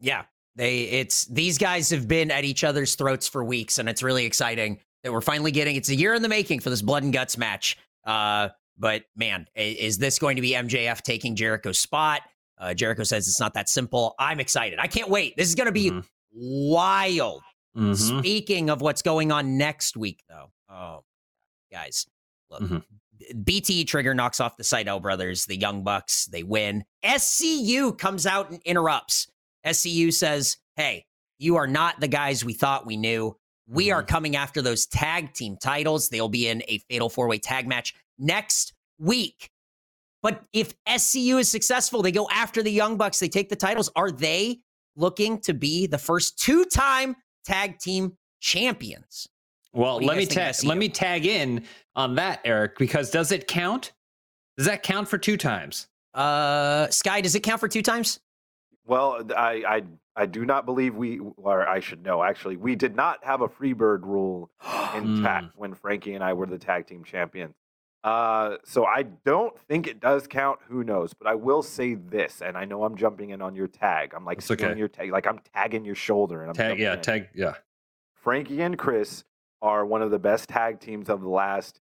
Yeah, 0.00 0.24
they 0.56 0.82
it's 0.82 1.26
these 1.26 1.58
guys 1.58 1.90
have 1.90 2.08
been 2.08 2.30
at 2.30 2.44
each 2.44 2.64
other's 2.64 2.94
throats 2.94 3.28
for 3.28 3.44
weeks, 3.44 3.78
and 3.78 3.88
it's 3.88 4.02
really 4.02 4.24
exciting 4.26 4.78
that 5.04 5.12
we're 5.12 5.20
finally 5.20 5.50
getting. 5.52 5.76
It's 5.76 5.88
a 5.88 5.94
year 5.94 6.14
in 6.14 6.22
the 6.22 6.28
making 6.28 6.60
for 6.60 6.70
this 6.70 6.82
blood 6.82 7.02
and 7.02 7.12
guts 7.12 7.38
match. 7.38 7.78
Uh, 8.04 8.48
but 8.78 9.04
man, 9.16 9.46
is 9.54 9.98
this 9.98 10.18
going 10.18 10.36
to 10.36 10.42
be 10.42 10.52
MJF 10.52 11.02
taking 11.02 11.36
Jericho's 11.36 11.78
spot? 11.78 12.22
Uh, 12.58 12.72
Jericho 12.74 13.02
says 13.02 13.26
it's 13.28 13.40
not 13.40 13.54
that 13.54 13.68
simple. 13.68 14.14
I'm 14.18 14.40
excited. 14.40 14.78
I 14.78 14.86
can't 14.86 15.08
wait. 15.10 15.36
This 15.36 15.48
is 15.48 15.54
going 15.54 15.66
to 15.66 15.72
be 15.72 15.90
Mhm. 15.90 16.04
wild. 16.34 17.42
Mhm. 17.80 18.18
Speaking 18.20 18.70
of 18.70 18.80
what's 18.80 19.02
going 19.02 19.32
on 19.32 19.56
next 19.56 19.96
week, 19.96 20.22
though, 20.28 20.50
oh, 20.68 21.04
guys, 21.72 22.06
look, 22.50 22.62
Mhm. 22.62 22.84
BT 23.44 23.84
Trigger 23.84 24.14
knocks 24.14 24.40
off 24.40 24.56
the 24.56 24.62
Sydal 24.62 25.00
brothers, 25.00 25.46
the 25.46 25.56
Young 25.56 25.82
Bucks, 25.82 26.26
they 26.26 26.42
win. 26.42 26.84
SCU 27.02 27.92
comes 27.92 28.26
out 28.26 28.50
and 28.50 28.60
interrupts. 28.64 29.28
SCU 29.64 30.10
says, 30.10 30.56
Hey, 30.76 31.04
you 31.38 31.56
are 31.56 31.66
not 31.66 32.00
the 32.00 32.08
guys 32.08 32.44
we 32.44 32.54
thought 32.54 32.86
we 32.86 32.96
knew. 32.96 33.36
We 33.66 33.90
are 33.90 34.02
coming 34.02 34.36
after 34.36 34.62
those 34.62 34.86
tag 34.86 35.34
team 35.34 35.56
titles. 35.56 36.08
They'll 36.08 36.28
be 36.28 36.48
in 36.48 36.62
a 36.68 36.78
fatal 36.90 37.08
four 37.10 37.28
way 37.28 37.38
tag 37.38 37.66
match 37.68 37.94
next 38.18 38.72
week. 38.98 39.50
But 40.22 40.42
if 40.52 40.74
SCU 40.86 41.38
is 41.38 41.50
successful, 41.50 42.02
they 42.02 42.12
go 42.12 42.28
after 42.30 42.62
the 42.62 42.72
Young 42.72 42.96
Bucks, 42.96 43.20
they 43.20 43.28
take 43.28 43.48
the 43.48 43.56
titles. 43.56 43.90
Are 43.96 44.10
they 44.10 44.60
looking 44.96 45.40
to 45.42 45.54
be 45.54 45.86
the 45.86 45.98
first 45.98 46.38
two 46.38 46.64
time 46.64 47.16
tag 47.44 47.78
team 47.78 48.16
champions? 48.40 49.28
Well, 49.72 49.94
What 49.94 49.98
do 50.00 50.04
you 50.04 50.08
let 50.08 50.16
me 50.18 50.26
guys 50.26 50.58
tag 50.60 50.68
let 50.68 50.78
me 50.78 50.88
tag 50.88 51.26
in 51.26 51.64
on 51.96 52.14
that, 52.16 52.40
Eric, 52.44 52.76
because 52.78 53.10
does 53.10 53.30
it 53.32 53.46
count? 53.46 53.92
Does 54.56 54.66
that 54.66 54.82
count 54.82 55.08
for 55.08 55.16
two 55.18 55.36
times? 55.36 55.86
Uh, 56.12 56.88
Sky, 56.88 57.20
does 57.20 57.34
it 57.34 57.40
count 57.40 57.60
for 57.60 57.68
two 57.68 57.82
times? 57.82 58.18
Well, 58.84 59.22
I, 59.36 59.62
I 59.68 59.82
I 60.16 60.26
do 60.26 60.44
not 60.44 60.66
believe 60.66 60.96
we, 60.96 61.20
or 61.36 61.68
I 61.68 61.78
should 61.78 62.02
know 62.04 62.22
actually, 62.22 62.56
we 62.56 62.74
did 62.74 62.96
not 62.96 63.24
have 63.24 63.42
a 63.42 63.48
freebird 63.48 64.02
rule 64.02 64.50
in 64.96 65.22
chat 65.22 65.44
Mm. 65.44 65.50
when 65.54 65.74
Frankie 65.74 66.14
and 66.14 66.24
I 66.24 66.32
were 66.32 66.46
the 66.46 66.58
tag 66.58 66.86
team 66.88 67.04
champions. 67.04 67.54
Uh, 68.02 68.56
so 68.64 68.86
I 68.86 69.02
don't 69.02 69.58
think 69.68 69.86
it 69.86 70.00
does 70.00 70.26
count. 70.26 70.58
Who 70.68 70.84
knows? 70.84 71.12
But 71.12 71.28
I 71.28 71.34
will 71.34 71.62
say 71.62 71.94
this, 71.94 72.40
and 72.40 72.56
I 72.56 72.64
know 72.64 72.84
I'm 72.84 72.96
jumping 72.96 73.30
in 73.30 73.42
on 73.42 73.54
your 73.54 73.66
tag. 73.66 74.14
I'm 74.14 74.24
like 74.24 74.38
That's 74.38 74.50
okay. 74.52 74.76
your 74.78 74.88
tag, 74.88 75.10
like 75.12 75.26
I'm 75.26 75.40
tagging 75.54 75.84
your 75.84 75.94
shoulder, 75.94 76.40
and 76.40 76.48
I'm 76.50 76.54
Tag, 76.54 76.78
yeah, 76.78 76.94
in. 76.94 77.00
tag, 77.02 77.28
yeah. 77.34 77.54
Frankie 78.14 78.62
and 78.62 78.78
Chris 78.78 79.24
are 79.62 79.84
one 79.84 80.00
of 80.00 80.10
the 80.10 80.18
best 80.18 80.48
tag 80.48 80.80
teams 80.80 81.10
of 81.10 81.20
the 81.20 81.28
last 81.28 81.80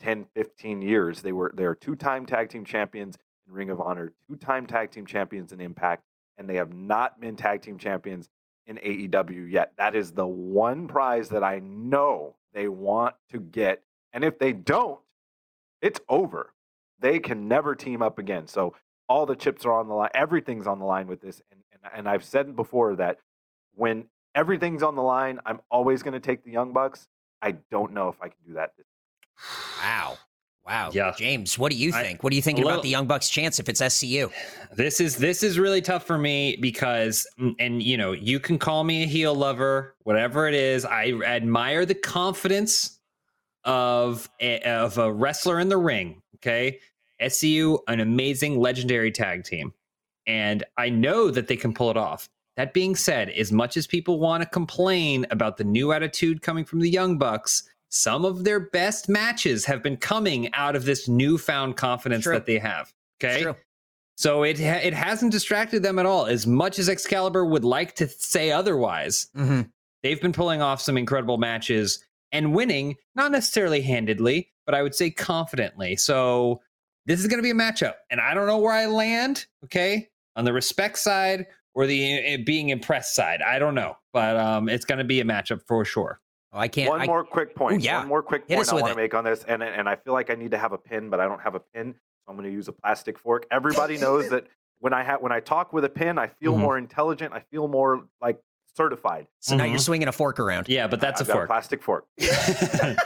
10, 0.00 0.26
15 0.34 0.80
years. 0.82 1.20
They 1.20 1.32
were 1.32 1.52
they're 1.54 1.74
two-time 1.74 2.24
tag 2.24 2.48
team 2.48 2.64
champions 2.64 3.18
in 3.46 3.52
Ring 3.52 3.68
of 3.68 3.80
Honor, 3.80 4.12
two-time 4.28 4.66
tag 4.66 4.90
team 4.90 5.04
champions 5.04 5.52
in 5.52 5.60
Impact, 5.60 6.02
and 6.38 6.48
they 6.48 6.56
have 6.56 6.72
not 6.72 7.20
been 7.20 7.36
tag 7.36 7.60
team 7.60 7.76
champions 7.76 8.30
in 8.66 8.76
AEW 8.76 9.50
yet. 9.50 9.72
That 9.76 9.94
is 9.94 10.12
the 10.12 10.26
one 10.26 10.88
prize 10.88 11.28
that 11.30 11.42
I 11.44 11.58
know 11.58 12.36
they 12.54 12.68
want 12.68 13.14
to 13.32 13.40
get. 13.40 13.82
And 14.12 14.24
if 14.24 14.38
they 14.38 14.52
don't, 14.52 14.98
it's 15.82 16.00
over. 16.08 16.52
They 17.00 17.18
can 17.18 17.48
never 17.48 17.74
team 17.74 18.02
up 18.02 18.18
again. 18.18 18.46
So 18.46 18.74
all 19.08 19.26
the 19.26 19.36
chips 19.36 19.64
are 19.64 19.72
on 19.72 19.88
the 19.88 19.94
line. 19.94 20.10
Everything's 20.14 20.66
on 20.66 20.78
the 20.78 20.84
line 20.84 21.06
with 21.06 21.20
this. 21.20 21.40
And, 21.50 21.60
and, 21.72 21.92
and 21.96 22.08
I've 22.08 22.24
said 22.24 22.54
before 22.54 22.96
that 22.96 23.18
when 23.74 24.04
everything's 24.34 24.82
on 24.82 24.94
the 24.94 25.02
line, 25.02 25.40
I'm 25.46 25.60
always 25.70 26.02
going 26.02 26.14
to 26.14 26.20
take 26.20 26.44
the 26.44 26.50
Young 26.50 26.72
Bucks. 26.72 27.08
I 27.42 27.52
don't 27.70 27.92
know 27.92 28.08
if 28.08 28.16
I 28.20 28.28
can 28.28 28.36
do 28.46 28.54
that. 28.54 28.72
This 28.76 28.86
Wow. 29.82 30.18
Wow. 30.66 30.90
Yeah. 30.92 31.12
James, 31.16 31.58
what 31.58 31.72
do 31.72 31.78
you 31.78 31.92
I- 31.94 32.02
think? 32.02 32.22
what 32.22 32.30
do 32.30 32.36
you 32.36 32.42
think 32.42 32.58
a 32.58 32.62
about 32.62 32.82
the 32.82 32.88
Young 32.88 33.06
Bucks 33.06 33.28
chance 33.30 33.58
if 33.58 33.68
it's 33.68 33.80
SCU? 33.80 34.30
This 34.76 35.00
is 35.00 35.16
this 35.16 35.42
is 35.42 35.58
really 35.58 35.80
tough 35.80 36.06
for 36.06 36.18
me 36.18 36.56
because 36.60 37.26
mm, 37.40 37.54
and 37.58 37.82
you 37.82 37.96
know, 37.96 38.12
you 38.12 38.38
can 38.38 38.58
call 38.58 38.84
me 38.84 39.02
a 39.02 39.06
heel 39.06 39.34
lover, 39.34 39.96
whatever 40.04 40.46
it 40.46 40.54
is. 40.54 40.84
I 40.84 41.12
admire 41.24 41.86
the 41.86 41.94
confidence 41.94 42.99
of 43.64 44.28
a, 44.40 44.60
of 44.62 44.98
a 44.98 45.12
wrestler 45.12 45.60
in 45.60 45.68
the 45.68 45.76
ring, 45.76 46.22
okay? 46.36 46.78
SCU 47.20 47.78
an 47.88 48.00
amazing 48.00 48.58
legendary 48.58 49.10
tag 49.12 49.44
team. 49.44 49.72
And 50.26 50.64
I 50.78 50.88
know 50.90 51.30
that 51.30 51.48
they 51.48 51.56
can 51.56 51.74
pull 51.74 51.90
it 51.90 51.96
off. 51.96 52.28
That 52.56 52.72
being 52.74 52.94
said, 52.96 53.30
as 53.30 53.52
much 53.52 53.76
as 53.76 53.86
people 53.86 54.18
want 54.20 54.42
to 54.42 54.48
complain 54.48 55.26
about 55.30 55.56
the 55.56 55.64
new 55.64 55.92
attitude 55.92 56.42
coming 56.42 56.64
from 56.64 56.80
the 56.80 56.90
Young 56.90 57.18
Bucks, 57.18 57.62
some 57.88 58.24
of 58.24 58.44
their 58.44 58.60
best 58.60 59.08
matches 59.08 59.64
have 59.64 59.82
been 59.82 59.96
coming 59.96 60.52
out 60.54 60.76
of 60.76 60.84
this 60.84 61.08
newfound 61.08 61.76
confidence 61.76 62.24
True. 62.24 62.34
that 62.34 62.46
they 62.46 62.58
have. 62.58 62.92
Okay. 63.22 63.42
True. 63.42 63.56
So 64.16 64.42
it 64.42 64.58
ha- 64.58 64.80
it 64.82 64.92
hasn't 64.92 65.32
distracted 65.32 65.82
them 65.82 65.98
at 65.98 66.06
all. 66.06 66.26
As 66.26 66.46
much 66.46 66.78
as 66.78 66.88
Excalibur 66.88 67.44
would 67.44 67.64
like 67.64 67.94
to 67.96 68.06
say 68.08 68.50
otherwise, 68.50 69.28
Mhm. 69.36 69.70
they've 70.02 70.20
been 70.20 70.32
pulling 70.32 70.60
off 70.60 70.80
some 70.82 70.98
incredible 70.98 71.38
matches 71.38 72.04
and 72.32 72.54
winning, 72.54 72.96
not 73.14 73.32
necessarily 73.32 73.80
handedly, 73.82 74.50
but 74.66 74.74
I 74.74 74.82
would 74.82 74.94
say 74.94 75.10
confidently. 75.10 75.96
So 75.96 76.60
this 77.06 77.20
is 77.20 77.26
going 77.26 77.38
to 77.38 77.42
be 77.42 77.50
a 77.50 77.54
matchup, 77.54 77.94
and 78.10 78.20
I 78.20 78.34
don't 78.34 78.46
know 78.46 78.58
where 78.58 78.72
I 78.72 78.86
land. 78.86 79.46
Okay, 79.64 80.08
on 80.36 80.44
the 80.44 80.52
respect 80.52 80.98
side 80.98 81.46
or 81.74 81.86
the 81.86 82.34
uh, 82.34 82.38
being 82.44 82.70
impressed 82.70 83.14
side, 83.14 83.42
I 83.42 83.58
don't 83.58 83.74
know, 83.74 83.96
but 84.12 84.36
um, 84.36 84.68
it's 84.68 84.84
going 84.84 84.98
to 84.98 85.04
be 85.04 85.20
a 85.20 85.24
matchup 85.24 85.62
for 85.66 85.84
sure. 85.84 86.20
Oh, 86.52 86.58
I 86.58 86.68
can't. 86.68 86.88
One 86.88 87.00
I, 87.00 87.06
more 87.06 87.24
quick 87.24 87.54
point. 87.54 87.82
Ooh, 87.82 87.84
yeah. 87.84 87.98
One 87.98 88.08
more 88.08 88.22
quick 88.22 88.48
point 88.48 88.68
I 88.68 88.74
want 88.74 88.88
to 88.88 88.94
make 88.94 89.14
on 89.14 89.24
this, 89.24 89.44
and 89.44 89.62
and 89.62 89.88
I 89.88 89.96
feel 89.96 90.12
like 90.12 90.30
I 90.30 90.34
need 90.34 90.50
to 90.50 90.58
have 90.58 90.72
a 90.72 90.78
pin, 90.78 91.10
but 91.10 91.20
I 91.20 91.26
don't 91.26 91.40
have 91.40 91.54
a 91.54 91.60
pin, 91.60 91.94
so 91.94 92.30
I'm 92.30 92.36
going 92.36 92.48
to 92.48 92.52
use 92.52 92.68
a 92.68 92.72
plastic 92.72 93.18
fork. 93.18 93.46
Everybody 93.50 93.98
knows 93.98 94.28
that 94.30 94.46
when 94.80 94.92
I 94.92 95.02
have 95.02 95.20
when 95.20 95.32
I 95.32 95.40
talk 95.40 95.72
with 95.72 95.84
a 95.84 95.88
pin, 95.88 96.18
I 96.18 96.28
feel 96.28 96.54
Mhm. 96.54 96.60
more 96.60 96.78
intelligent. 96.78 97.32
I 97.32 97.40
feel 97.50 97.68
more 97.68 98.06
like 98.20 98.40
certified. 98.74 99.26
so 99.40 99.56
now 99.56 99.64
you're 99.64 99.76
Mhm. 99.78 99.80
swinging 99.82 100.08
a 100.08 100.12
fork 100.12 100.38
around. 100.40 100.68
Yeah, 100.68 100.86
but 100.86 101.00
that's 101.00 101.20
I've 101.20 101.28
a 101.28 101.32
got 101.32 101.36
fork. 101.38 101.48
plastic 101.48 101.82
fork. 101.82 102.06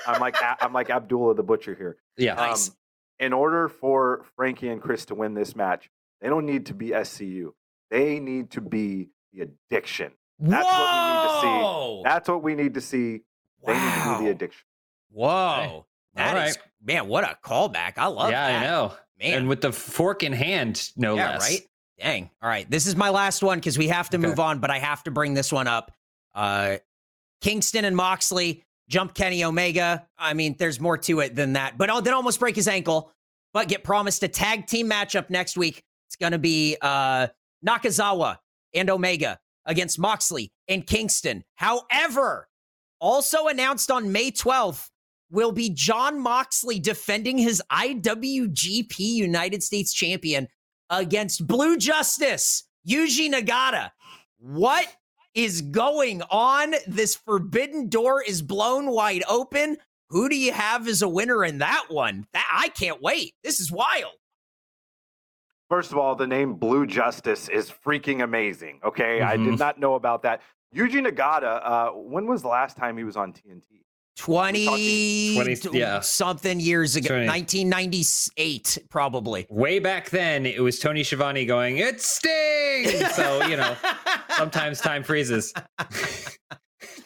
I'm 0.06 0.20
like 0.20 0.36
I'm 0.60 0.72
like 0.72 0.90
Abdullah 0.90 1.34
the 1.34 1.42
butcher 1.42 1.74
here. 1.74 1.96
yeah, 2.16 2.34
Nice. 2.34 2.68
Um, 2.70 2.74
in 3.20 3.32
order 3.32 3.68
for 3.68 4.24
Frankie 4.36 4.68
and 4.68 4.80
Chris 4.82 5.04
to 5.06 5.14
win 5.14 5.34
this 5.34 5.54
match, 5.56 5.90
they 6.20 6.28
don't 6.28 6.46
need 6.46 6.66
to 6.66 6.74
be 6.74 6.88
SCU. 6.90 7.54
They 7.90 8.18
need 8.20 8.50
to 8.52 8.60
be 8.60 9.10
the 9.32 9.42
addiction. 9.42 10.12
That's 10.40 10.64
what 10.64 10.72
we 10.92 11.12
need 11.12 11.22
to 11.28 11.40
see. 11.40 11.62
Whoa! 11.62 12.02
That's 12.04 12.28
what 12.28 12.42
we 12.42 12.54
need 12.54 12.74
to 12.74 12.80
see. 12.80 13.20
They 13.64 13.72
need 13.72 13.78
to 13.78 14.08
Wow. 14.08 14.16
be 14.18 14.24
the 14.26 14.30
addiction. 14.32 14.64
Whoa. 15.10 15.86
That 16.14 16.36
All 16.36 16.42
is 16.42 16.58
man, 16.82 17.08
what 17.08 17.24
a 17.24 17.36
callback. 17.44 17.94
I 17.98 18.06
love 18.06 18.30
yeah, 18.30 18.46
that. 18.48 18.62
Yeah, 18.62 18.68
I 18.68 18.70
know. 18.70 18.94
Man. 19.20 19.38
And 19.38 19.48
with 19.48 19.60
the 19.60 19.72
fork 19.72 20.22
in 20.24 20.32
hand, 20.32 20.90
no 20.96 21.14
yeah, 21.16 21.30
less. 21.30 21.50
right? 21.50 21.60
Dang. 21.98 22.30
All 22.42 22.48
right. 22.48 22.68
This 22.70 22.86
is 22.86 22.96
my 22.96 23.10
last 23.10 23.42
one 23.42 23.58
because 23.58 23.78
we 23.78 23.88
have 23.88 24.10
to 24.10 24.16
Okay. 24.18 24.26
move 24.26 24.40
on, 24.40 24.58
but 24.58 24.70
I 24.70 24.78
have 24.78 25.02
to 25.04 25.10
bring 25.10 25.34
this 25.34 25.52
one 25.52 25.66
up. 25.68 25.92
Uh 26.34 26.76
Kingston 27.40 27.84
and 27.84 27.94
Moxley 27.94 28.64
jump 28.88 29.14
Kenny 29.14 29.44
Omega. 29.44 30.06
I 30.18 30.34
mean, 30.34 30.56
there's 30.58 30.80
more 30.80 30.96
to 30.98 31.20
it 31.20 31.34
than 31.34 31.52
that, 31.54 31.76
but 31.78 31.90
oh, 31.90 32.00
then 32.00 32.14
almost 32.14 32.40
break 32.40 32.56
his 32.56 32.68
ankle, 32.68 33.12
but 33.52 33.68
get 33.68 33.84
promised 33.84 34.22
a 34.22 34.28
tag 34.28 34.66
team 34.66 34.88
matchup 34.90 35.28
next 35.30 35.56
week. 35.56 35.82
It's 36.08 36.16
going 36.16 36.32
to 36.32 36.38
be 36.38 36.76
uh, 36.80 37.28
Nakazawa 37.66 38.38
and 38.72 38.88
Omega 38.90 39.38
against 39.66 39.98
Moxley 39.98 40.52
and 40.68 40.86
Kingston. 40.86 41.44
However, 41.56 42.48
also 43.00 43.46
announced 43.48 43.90
on 43.90 44.10
May 44.10 44.30
12th 44.30 44.88
will 45.30 45.52
be 45.52 45.68
Jon 45.68 46.18
Moxley 46.20 46.78
defending 46.78 47.36
his 47.38 47.62
IWGP 47.70 48.98
United 48.98 49.62
States 49.62 49.92
champion 49.92 50.48
against 50.90 51.46
Blue 51.46 51.76
Justice, 51.76 52.64
Yuji 52.88 53.30
Nagata. 53.32 53.90
What 54.38 54.86
is 55.34 55.62
going 55.62 56.22
on? 56.30 56.74
This 56.86 57.16
forbidden 57.16 57.88
door 57.88 58.22
is 58.22 58.42
blown 58.42 58.90
wide 58.90 59.24
open. 59.28 59.78
Who 60.10 60.28
do 60.28 60.36
you 60.36 60.52
have 60.52 60.86
as 60.86 61.02
a 61.02 61.08
winner 61.08 61.44
in 61.44 61.58
that 61.58 61.86
one? 61.88 62.26
That 62.32 62.46
I 62.52 62.68
can't 62.68 63.00
wait. 63.02 63.34
This 63.42 63.58
is 63.60 63.72
wild. 63.72 64.12
First 65.70 65.92
of 65.92 65.98
all, 65.98 66.14
the 66.14 66.26
name 66.26 66.54
Blue 66.54 66.86
Justice 66.86 67.48
is 67.48 67.70
freaking 67.70 68.22
amazing. 68.22 68.80
Okay, 68.84 69.22
I 69.22 69.36
Mhm. 69.36 69.44
did 69.44 69.58
not 69.58 69.78
know 69.80 69.94
about 69.94 70.22
that. 70.22 70.42
Yuji 70.74 71.04
Nagata. 71.06 71.60
Uh, 71.64 71.90
when 71.92 72.26
was 72.26 72.42
the 72.42 72.48
last 72.48 72.76
time 72.76 72.96
he 72.96 73.04
was 73.04 73.16
on 73.16 73.32
TNT? 73.32 73.83
20, 74.16 75.34
20 75.34 75.78
yeah. 75.78 76.00
something 76.00 76.60
years 76.60 76.96
ago, 76.96 77.08
20. 77.08 77.26
1998, 77.26 78.78
probably. 78.88 79.46
Way 79.50 79.78
back 79.80 80.10
then, 80.10 80.46
it 80.46 80.62
was 80.62 80.78
Tony 80.78 81.02
Schiavone 81.02 81.44
going, 81.46 81.78
"It 81.78 82.00
stings." 82.00 82.92
So 83.14 83.44
you 83.46 83.56
know, 83.56 83.76
sometimes 84.36 84.80
time 84.80 85.02
freezes. 85.02 85.52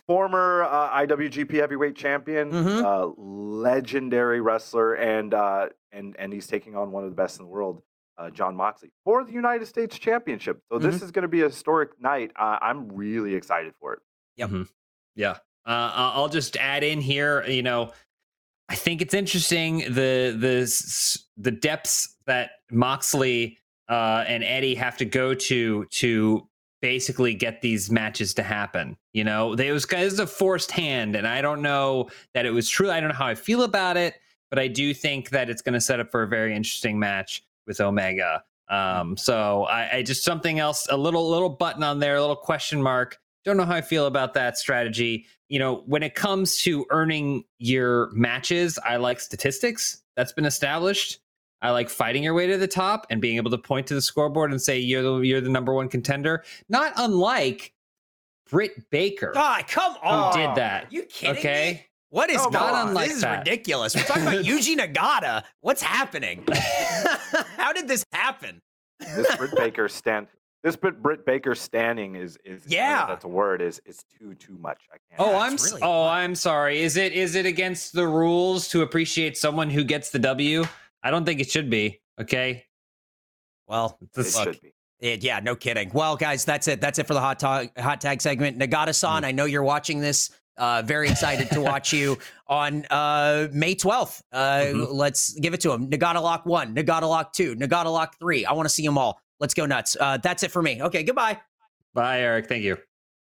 Former 0.07 0.63
uh, 0.65 0.91
IWGP 1.07 1.53
Heavyweight 1.53 1.95
Champion, 1.95 2.51
Mhm. 2.51 2.83
uh, 2.83 3.13
legendary 3.21 4.41
wrestler, 4.41 4.95
and 4.95 5.35
uh, 5.35 5.69
and 5.93 6.17
and 6.19 6.33
he's 6.33 6.47
taking 6.47 6.77
on 6.77 6.91
one 6.93 7.05
of 7.05 7.11
the 7.11 7.17
best 7.17 7.39
in 7.39 7.45
the 7.45 7.51
world, 7.51 7.83
uh, 8.17 8.31
Jon 8.31 8.57
Moxley, 8.57 8.91
for 9.05 9.25
the 9.25 9.33
United 9.33 9.67
States 9.67 9.99
Championship. 9.99 10.63
So 10.73 10.79
this 10.79 11.03
is 11.03 11.11
going 11.11 11.23
to 11.23 11.29
be 11.29 11.43
a 11.43 11.49
historic 11.49 11.91
night. 12.01 12.33
Uh, 12.37 12.59
I'm 12.61 12.89
really 12.89 13.35
excited 13.35 13.75
for 13.81 13.93
it. 13.95 14.01
Yep. 14.37 14.51
Mhm. 14.51 14.69
Yeah. 15.15 15.39
Uh, 15.69 15.93
I'll 16.15 16.29
just 16.29 16.57
add 16.57 16.83
in 16.83 17.01
here. 17.01 17.45
You 17.47 17.63
know, 17.63 17.93
I 18.69 18.75
think 18.75 19.03
it's 19.03 19.15
interesting 19.15 19.79
the 19.81 20.35
the 20.39 21.23
the 21.37 21.51
depths 21.51 22.17
that 22.27 22.51
Moxley 22.71 23.59
uh, 23.89 24.25
and 24.27 24.43
Eddie 24.43 24.75
have 24.77 24.97
to 24.97 25.05
go 25.05 25.35
to 25.35 25.85
to 25.85 26.49
basically 26.81 27.35
get 27.35 27.61
these 27.61 27.91
matches 27.91 28.35
to 28.35 28.43
happen. 28.43 28.97
You 29.13 29.25
know, 29.25 29.55
they 29.55 29.69
it 29.69 29.73
was 29.73 29.85
of 29.85 30.21
a 30.21 30.27
forced 30.27 30.71
hand, 30.71 31.17
and 31.17 31.27
I 31.27 31.43
don't 31.43 31.63
know 31.63 32.09
that 32.35 32.47
it 32.47 32.51
was 32.51 32.69
true. 32.69 32.91
I 32.91 33.01
don't 33.01 33.11
know 33.11 33.15
how 33.15 33.27
I 33.27 33.35
feel 33.35 33.63
about 33.63 33.97
it, 33.97 34.15
but 34.51 34.59
I 34.59 34.69
do 34.69 34.95
think 34.95 35.31
that 35.31 35.51
it's 35.51 35.63
going 35.63 35.75
to 35.75 35.81
set 35.81 36.01
up 36.01 36.11
for 36.11 36.23
a 36.23 36.29
very 36.29 36.55
interesting 36.55 36.99
match 36.99 37.43
with 37.67 37.81
Omega. 37.81 38.43
Um, 38.69 39.17
so 39.17 39.65
I, 39.65 39.97
I 39.97 40.03
just 40.03 40.25
something 40.25 40.59
else, 40.59 40.87
a 40.91 40.97
little 40.97 41.29
little 41.29 41.49
button 41.49 41.83
on 41.83 41.99
there, 41.99 42.17
a 42.17 42.21
little 42.21 42.37
question 42.37 42.83
mark. 42.83 43.19
Don't 43.49 43.57
know 43.57 43.65
how 43.65 43.75
I 43.75 43.81
feel 43.81 44.07
about 44.07 44.35
that 44.35 44.59
strategy. 44.59 45.27
You 45.49 45.59
know, 45.59 45.83
when 45.87 46.03
it 46.03 46.15
comes 46.15 46.59
to 46.59 46.85
earning 46.91 47.45
your 47.59 48.11
matches, 48.13 48.79
I 48.85 48.97
like 48.97 49.19
statistics. 49.21 50.03
That's 50.17 50.33
been 50.33 50.45
established. 50.45 51.19
I 51.63 51.71
like 51.71 51.89
fighting 51.89 52.23
your 52.23 52.35
way 52.35 52.47
to 52.49 52.59
the 52.59 52.69
top 52.69 53.07
and 53.11 53.21
being 53.21 53.37
able 53.37 53.51
to 53.51 53.59
point 53.59 53.87
to 53.89 53.95
the 53.95 54.03
scoreboard 54.03 54.51
and 54.53 54.61
say 54.61 54.79
you're 54.79 55.03
the, 55.03 55.17
you're 55.21 55.41
the 55.41 55.49
number 55.49 55.73
one 55.73 55.89
contender. 55.89 56.45
Not 56.69 56.93
unlike 56.97 57.73
Britt 58.51 58.91
Baker, 58.91 59.33
God, 59.35 59.67
come 59.67 59.95
who 59.95 60.07
on. 60.09 60.37
did 60.37 60.55
that. 60.57 60.93
you 60.93 61.03
kidding 61.05 61.35
me? 61.35 61.41
Okay, 61.41 61.87
What 62.11 62.31
is 62.31 62.41
Come 62.43 62.53
going 62.53 62.65
on. 62.75 62.89
on? 62.89 62.95
Like 62.95 63.09
This 63.09 63.17
is 63.17 63.23
that. 63.23 63.39
ridiculous. 63.41 63.97
We're 63.97 64.03
talking 64.03 64.23
about 64.25 64.35
Yuji 64.45 64.77
Nagata. 64.77 65.45
What's 65.63 65.83
happening? 65.83 66.45
How 67.57 67.73
did 67.73 67.89
this 67.89 68.05
happen? 68.13 68.61
This 69.01 69.35
Britt 69.37 69.55
Baker 69.57 69.89
stand. 69.89 70.29
This 70.65 70.75
Britt, 70.77 71.01
Britt 71.01 71.25
Baker 71.25 71.55
standing 71.55 72.17
is 72.17 72.37
is 72.45 72.45
I 72.45 72.49
don't 72.49 72.51
know 72.51 72.65
if 72.65 72.71
Yeah. 72.73 73.07
that's 73.07 73.25
a 73.25 73.29
word 73.29 73.63
is 73.63 73.81
is 73.87 74.05
too 74.19 74.35
too 74.35 74.57
much. 74.59 74.81
I 74.93 74.97
can't. 75.09 75.21
Oh, 75.21 75.39
I'm 75.39 75.55
really 75.57 75.81
oh. 75.83 76.05
I'm 76.07 76.35
sorry. 76.35 76.81
Is 76.81 76.97
it 76.97 77.13
is 77.13 77.35
it 77.37 77.47
against 77.47 77.93
the 77.93 78.07
rules 78.07 78.69
to 78.69 78.83
appreciate 78.83 79.37
someone 79.37 79.71
who 79.71 79.85
gets 79.85 80.11
the 80.11 80.19
W? 80.19 80.65
I 81.03 81.11
don't 81.11 81.25
think 81.25 81.41
it 81.41 81.49
should 81.51 81.71
be. 81.71 82.01
Okay, 82.21 82.65
Well, 83.69 83.97
it 84.17 84.25
should 84.25 84.61
be. 84.61 84.75
it- 84.99 85.23
yeah, 85.23 85.39
no 85.39 85.55
kidding. 85.55 85.91
Well, 85.95 86.17
guys, 86.17 86.45
that's 86.45 86.67
it. 86.67 86.81
That's 86.81 86.99
it 86.99 87.07
for 87.07 87.15
the 87.15 87.21
hot 87.21 87.39
tag, 87.39 87.79
hot 87.79 88.01
tag 88.01 88.21
segment. 88.21 88.59
Nagata-san, 88.59 89.25
I 89.25 89.31
know 89.31 89.45
you're 89.45 89.63
watching 89.63 90.01
this. 90.01 90.31
Uh, 90.57 90.83
very 90.85 91.09
excited 91.09 91.49
to 91.53 91.61
watch 91.61 91.93
you 91.93 92.19
on 92.49 92.85
uh, 92.91 93.47
May 93.53 93.77
12th. 93.77 94.21
Uh, 94.33 94.39
Mhm. 94.73 94.89
Let's 94.91 95.33
give 95.39 95.55
it 95.55 95.61
to 95.61 95.71
him. 95.71 95.89
Nagata 95.89 96.21
Lock 96.21 96.45
1, 96.47 96.75
Nagata 96.75 97.03
Lock 97.09 97.33
2, 97.33 97.55
Nagata 97.55 97.93
Lock 97.93 98.19
3. 98.19 98.45
I 98.45 98.53
want 98.55 98.67
to 98.67 98.75
see 98.75 98.85
them 98.85 98.99
all. 98.99 99.21
Let's 99.41 99.55
go 99.55 99.67
nuts. 99.67 99.97
Uh, 99.99 100.19
that's 100.19 100.43
it 100.43 100.51
for 100.51 100.63
me. 100.63 100.83
Okay, 100.83 101.03
goodbye. 101.03 101.39
bye, 101.95 102.21
Eric. 102.21 102.49
Thank 102.49 102.65
you. 102.65 102.77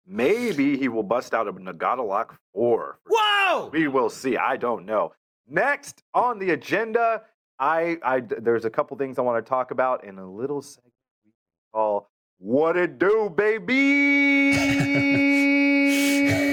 Maybe 0.06 0.78
he 0.78 0.90
will 0.90 1.04
bust 1.04 1.34
out 1.34 1.48
a 1.48 1.54
Nagata 1.54 2.06
Lock 2.06 2.38
four. 2.54 3.00
Whoa! 3.08 3.70
We 3.72 3.88
will 3.88 4.10
see. 4.10 4.36
I 4.36 4.58
don't 4.58 4.86
know. 4.86 5.14
Next 5.48 6.04
on 6.14 6.40
the 6.40 6.52
agenda, 6.52 7.22
I, 7.60 7.98
I 8.04 8.20
there's 8.20 8.66
a 8.66 8.70
couple 8.70 8.98
things 8.98 9.18
I 9.18 9.22
want 9.22 9.44
to 9.44 9.50
talk 9.50 9.72
about 9.72 10.04
in 10.04 10.20
a 10.20 10.30
little 10.30 10.62
segment 10.62 10.94
we 11.26 11.32
call 11.74 12.10
"What 12.38 12.76
It 12.76 13.00
Do, 13.00 13.34
Baby." 13.36 14.54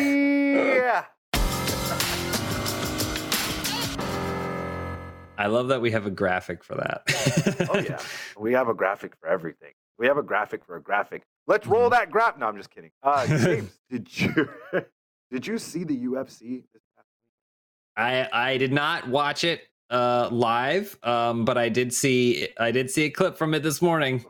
I 5.40 5.46
love 5.46 5.68
that 5.68 5.80
we 5.80 5.90
have 5.92 6.04
a 6.04 6.10
graphic 6.10 6.62
for 6.62 6.74
that. 6.74 7.68
Oh 7.70 7.78
yeah. 7.78 7.98
We 8.38 8.52
have 8.52 8.68
a 8.68 8.74
graphic 8.74 9.14
for 9.18 9.26
everything. 9.26 9.72
We 9.98 10.06
have 10.06 10.18
a 10.18 10.22
graphic 10.22 10.66
for 10.66 10.76
a 10.76 10.82
graphic. 10.82 11.22
Let's 11.46 11.66
roll 11.66 11.88
that 11.90 12.10
graph. 12.10 12.36
No, 12.36 12.46
I'm 12.46 12.58
just 12.58 12.70
kidding. 12.70 12.90
Uh, 13.02 13.26
James, 13.26 13.78
did 13.90 14.20
you 14.20 14.48
did 15.30 15.46
you 15.46 15.56
see 15.56 15.84
the 15.84 15.96
UFC? 15.96 16.62
this 16.72 16.82
past 16.94 17.08
week? 17.08 17.96
I 17.96 18.28
I 18.32 18.56
did 18.58 18.70
not 18.70 19.08
watch 19.08 19.42
it 19.44 19.62
uh 19.88 20.28
live, 20.30 20.98
um, 21.02 21.46
but 21.46 21.56
I 21.56 21.70
did 21.70 21.94
see 21.94 22.48
I 22.58 22.70
did 22.70 22.90
see 22.90 23.04
a 23.04 23.10
clip 23.10 23.38
from 23.38 23.54
it 23.54 23.62
this 23.62 23.80
morning. 23.80 24.26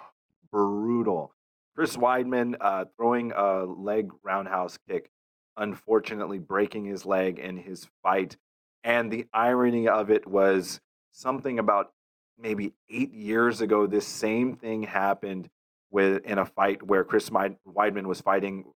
brutal. 0.50 1.34
Chris 1.76 1.94
Weidman 1.94 2.54
uh, 2.58 2.86
throwing 2.96 3.32
a 3.32 3.64
leg 3.64 4.10
roundhouse 4.22 4.78
kick, 4.88 5.10
unfortunately 5.58 6.38
breaking 6.38 6.86
his 6.86 7.04
leg 7.04 7.38
in 7.38 7.58
his 7.58 7.86
fight. 8.02 8.38
And 8.84 9.10
the 9.10 9.26
irony 9.32 9.88
of 9.88 10.10
it 10.10 10.26
was 10.26 10.80
something 11.10 11.58
about 11.58 11.90
maybe 12.38 12.74
eight 12.90 13.12
years 13.12 13.60
ago. 13.60 13.86
This 13.86 14.06
same 14.06 14.54
thing 14.54 14.82
happened 14.82 15.48
with 15.90 16.24
in 16.26 16.38
a 16.38 16.44
fight 16.44 16.82
where 16.82 17.02
Chris 17.04 17.30
Weid- 17.30 17.56
Weidman 17.66 18.04
was 18.06 18.20
fighting 18.20 18.72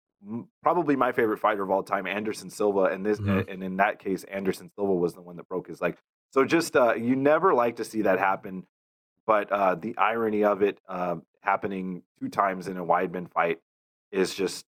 probably 0.63 0.95
my 0.95 1.11
favorite 1.11 1.39
fighter 1.39 1.61
of 1.63 1.69
all 1.69 1.83
time, 1.83 2.07
Anderson 2.07 2.49
Silva, 2.49 2.85
and 2.85 3.05
this 3.05 3.19
Mhm. 3.19 3.47
and 3.51 3.63
in 3.63 3.77
that 3.77 3.99
case, 3.99 4.23
Anderson 4.25 4.71
Silva 4.75 4.93
was 4.93 5.13
the 5.13 5.21
one 5.21 5.35
that 5.35 5.47
broke 5.47 5.67
his 5.67 5.81
leg. 5.81 5.97
So 6.31 6.43
just 6.45 6.75
uh, 6.75 6.93
you 6.95 7.15
never 7.15 7.53
like 7.53 7.75
to 7.77 7.83
see 7.83 8.01
that 8.03 8.17
happen, 8.19 8.65
but 9.25 9.51
uh, 9.51 9.75
the 9.75 9.95
irony 9.97 10.43
of 10.43 10.61
it 10.61 10.79
uh, 10.87 11.17
happening 11.41 12.03
two 12.19 12.29
times 12.29 12.67
in 12.67 12.77
a 12.77 12.85
Weidman 12.85 13.29
fight 13.31 13.59
is 14.11 14.33
just 14.33 14.65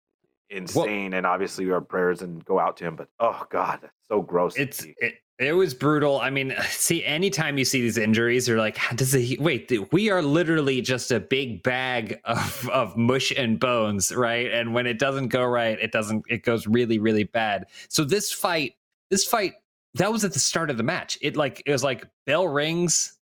insane. 0.53 1.15
and 1.15 1.27
obviously, 1.27 1.71
our 1.71 1.81
prayers 1.81 2.23
and 2.23 2.45
go 2.45 2.59
out 2.59 2.77
to 2.79 2.85
him. 2.85 2.97
But 2.97 3.09
oh 3.21 3.47
god, 3.51 3.81
that's 3.83 3.95
so 4.09 4.23
gross. 4.23 4.57
It's 4.57 4.85
it, 4.99 5.15
it 5.39 5.53
was 5.53 5.75
brutal. 5.75 6.21
I 6.21 6.31
mean, 6.31 6.55
see, 6.69 7.05
anytime 7.05 7.59
you 7.59 7.65
see 7.65 7.81
these 7.81 7.99
injuries, 7.99 8.47
you're 8.47 8.59
like, 8.59 8.79
does 8.95 9.13
he 9.13 9.37
wait? 9.41 9.73
We 9.93 10.11
are 10.11 10.23
literally 10.23 10.81
just 10.81 11.11
a 11.11 11.21
big 11.21 11.63
bag 11.63 12.21
of 12.25 12.69
of 12.71 12.97
mush 12.97 13.33
and 13.37 13.59
bones, 13.59 14.13
right? 14.15 14.51
And 14.51 14.75
when 14.75 14.87
it 14.87 14.99
doesn't 14.99 15.29
go 15.29 15.45
right, 15.45 15.79
it 15.81 15.93
doesn't. 15.93 16.25
It 16.29 16.45
goes 16.45 16.67
really, 16.67 16.99
really 16.99 17.25
bad. 17.25 17.67
So 17.89 18.05
this 18.05 18.33
fight, 18.33 18.75
this 19.11 19.25
fight, 19.25 19.55
that 19.95 20.13
was 20.13 20.25
at 20.25 20.33
the 20.33 20.39
start 20.39 20.71
of 20.71 20.77
the 20.77 20.83
match. 20.83 21.19
It 21.21 21.37
like 21.37 21.63
it 21.67 21.73
was 21.73 21.85
like 21.85 22.07
bell 22.27 22.49
rings, 22.49 23.19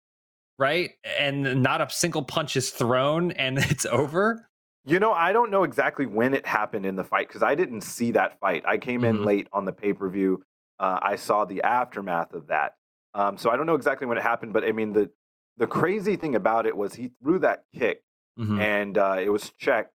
right, 0.58 0.92
and 1.20 1.62
not 1.62 1.82
a 1.82 1.90
single 1.90 2.24
punch 2.24 2.56
is 2.56 2.72
thrown, 2.72 3.32
and 3.32 3.58
it's 3.70 3.86
over. 3.86 4.47
You 4.88 5.00
know, 5.00 5.12
I 5.12 5.34
don't 5.34 5.52
know 5.52 5.64
exactly 5.64 6.06
when 6.06 6.34
it 6.34 6.46
happened 6.46 6.86
in 6.86 6.96
the 6.96 7.04
fight 7.04 7.28
because 7.28 7.44
I 7.44 7.56
didn't 7.56 7.82
see 7.82 8.12
that 8.12 8.40
fight. 8.40 8.64
I 8.66 8.78
came 8.78 9.04
in 9.04 9.18
Mhm. 9.18 9.26
late 9.26 9.48
on 9.52 9.66
the 9.66 9.74
pay 9.74 9.92
per 9.92 10.08
view. 10.10 10.46
Uh, 10.80 10.98
I 11.02 11.18
saw 11.18 11.44
the 11.44 11.62
aftermath 11.64 12.34
of 12.34 12.48
that, 12.48 12.78
um, 13.14 13.38
so 13.38 13.50
I 13.50 13.58
don't 13.58 13.66
know 13.66 13.76
exactly 13.76 14.08
when 14.08 14.18
it 14.18 14.22
happened. 14.24 14.54
But 14.54 14.64
I 14.64 14.72
mean, 14.72 14.94
the 14.94 15.12
the 15.58 15.68
crazy 15.68 16.16
thing 16.16 16.36
about 16.36 16.66
it 16.66 16.78
was 16.78 16.94
he 16.94 17.10
threw 17.22 17.40
that 17.40 17.66
kick 17.74 18.02
Mhm. 18.40 18.60
and 18.62 18.98
uh, 18.98 19.18
it 19.20 19.30
was 19.30 19.50
checked, 19.58 19.94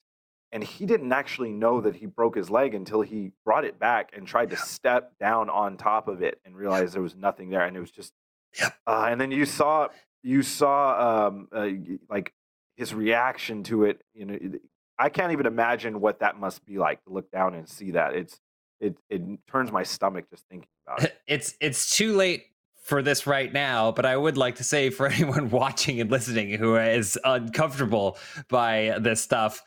and 0.51 0.61
he 0.63 0.85
didn't 0.85 1.13
actually 1.13 1.53
know 1.53 1.79
that 1.81 1.95
he 1.95 2.05
broke 2.07 2.35
his 2.35 2.49
leg 2.49 2.73
until 2.75 3.01
he 3.01 3.31
brought 3.45 3.63
it 3.63 3.79
back 3.79 4.09
and 4.13 4.27
tried 4.27 4.49
to 4.49 4.57
step 4.57 5.17
down 5.19 5.49
on 5.49 5.77
top 5.77 6.09
of 6.09 6.21
it 6.21 6.41
and 6.43 6.57
realized 6.57 6.95
there 6.95 7.01
was 7.01 7.15
nothing 7.15 7.49
there, 7.49 7.63
and 7.63 7.77
it 7.77 7.79
was 7.79 7.91
just. 7.91 8.13
Yep. 8.59 8.73
Uh, 8.85 9.05
and 9.09 9.21
then 9.21 9.31
you 9.31 9.45
saw 9.45 9.87
you 10.21 10.41
saw 10.41 11.27
um, 11.27 11.47
uh, 11.53 11.69
like 12.09 12.33
his 12.75 12.93
reaction 12.93 13.63
to 13.63 13.85
it. 13.85 14.01
You 14.13 14.25
know, 14.25 14.33
it- 14.33 14.61
I 15.01 15.09
can't 15.09 15.31
even 15.31 15.47
imagine 15.47 15.99
what 15.99 16.19
that 16.19 16.39
must 16.39 16.63
be 16.63 16.77
like 16.77 17.03
to 17.05 17.09
look 17.09 17.31
down 17.31 17.55
and 17.55 17.67
see 17.67 17.91
that. 17.91 18.13
It's 18.13 18.39
it 18.79 18.97
it 19.09 19.21
turns 19.47 19.71
my 19.71 19.83
stomach 19.83 20.25
just 20.29 20.45
thinking 20.47 20.69
about 20.85 21.03
it. 21.03 21.17
it's 21.27 21.55
it's 21.59 21.95
too 21.95 22.15
late 22.15 22.45
for 22.83 23.03
this 23.03 23.27
right 23.27 23.53
now 23.53 23.91
but 23.91 24.07
i 24.07 24.17
would 24.17 24.37
like 24.37 24.55
to 24.55 24.63
say 24.63 24.89
for 24.89 25.07
anyone 25.11 25.51
watching 25.51 26.01
and 26.01 26.09
listening 26.09 26.57
who 26.57 26.75
is 26.75 27.17
uncomfortable 27.23 28.17
by 28.49 28.97
this 28.99 29.21
stuff 29.21 29.61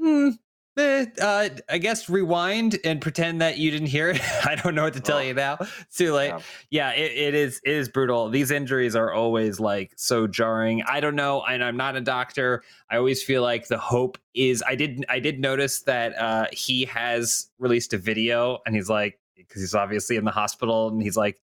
hmm, 0.00 0.30
eh, 0.76 1.06
uh, 1.20 1.48
i 1.68 1.78
guess 1.78 2.08
rewind 2.08 2.78
and 2.84 3.00
pretend 3.00 3.40
that 3.40 3.58
you 3.58 3.70
didn't 3.70 3.86
hear 3.88 4.10
it. 4.10 4.20
I 4.46 4.54
don't 4.56 4.74
know 4.74 4.82
what 4.84 4.94
to 4.94 5.00
tell 5.00 5.18
Oh. 5.18 5.20
you 5.20 5.34
now. 5.34 5.58
It's 5.60 5.96
too 5.96 6.12
late. 6.12 6.28
Yeah. 6.28 6.40
yeah 6.70 6.90
it, 6.92 7.12
it 7.12 7.34
is 7.34 7.60
it 7.64 7.72
is 7.72 7.88
brutal. 7.88 8.28
These 8.28 8.50
injuries 8.50 8.96
are 8.96 9.12
always 9.12 9.60
like 9.60 9.92
so 9.96 10.26
jarring. 10.26 10.82
I 10.86 11.00
don't 11.00 11.14
know 11.16 11.42
and 11.42 11.62
i'm 11.62 11.76
not 11.76 11.96
a 11.96 12.00
doctor. 12.00 12.62
I 12.90 12.96
always 12.96 13.22
feel 13.22 13.42
like 13.42 13.68
the 13.68 13.78
hope 13.78 14.18
is 14.34 14.62
i 14.66 14.74
did 14.74 15.04
i 15.08 15.18
did 15.20 15.38
notice 15.40 15.82
that 15.82 16.18
uh 16.18 16.46
he 16.52 16.84
has 16.86 17.50
released 17.58 17.92
a 17.92 17.98
video 17.98 18.58
and 18.66 18.74
he's 18.74 18.88
like 18.88 19.18
because 19.36 19.60
he's 19.62 19.74
obviously 19.74 20.16
in 20.16 20.24
the 20.24 20.30
hospital 20.32 20.88
and 20.88 21.00
he's 21.02 21.16
like 21.16 21.40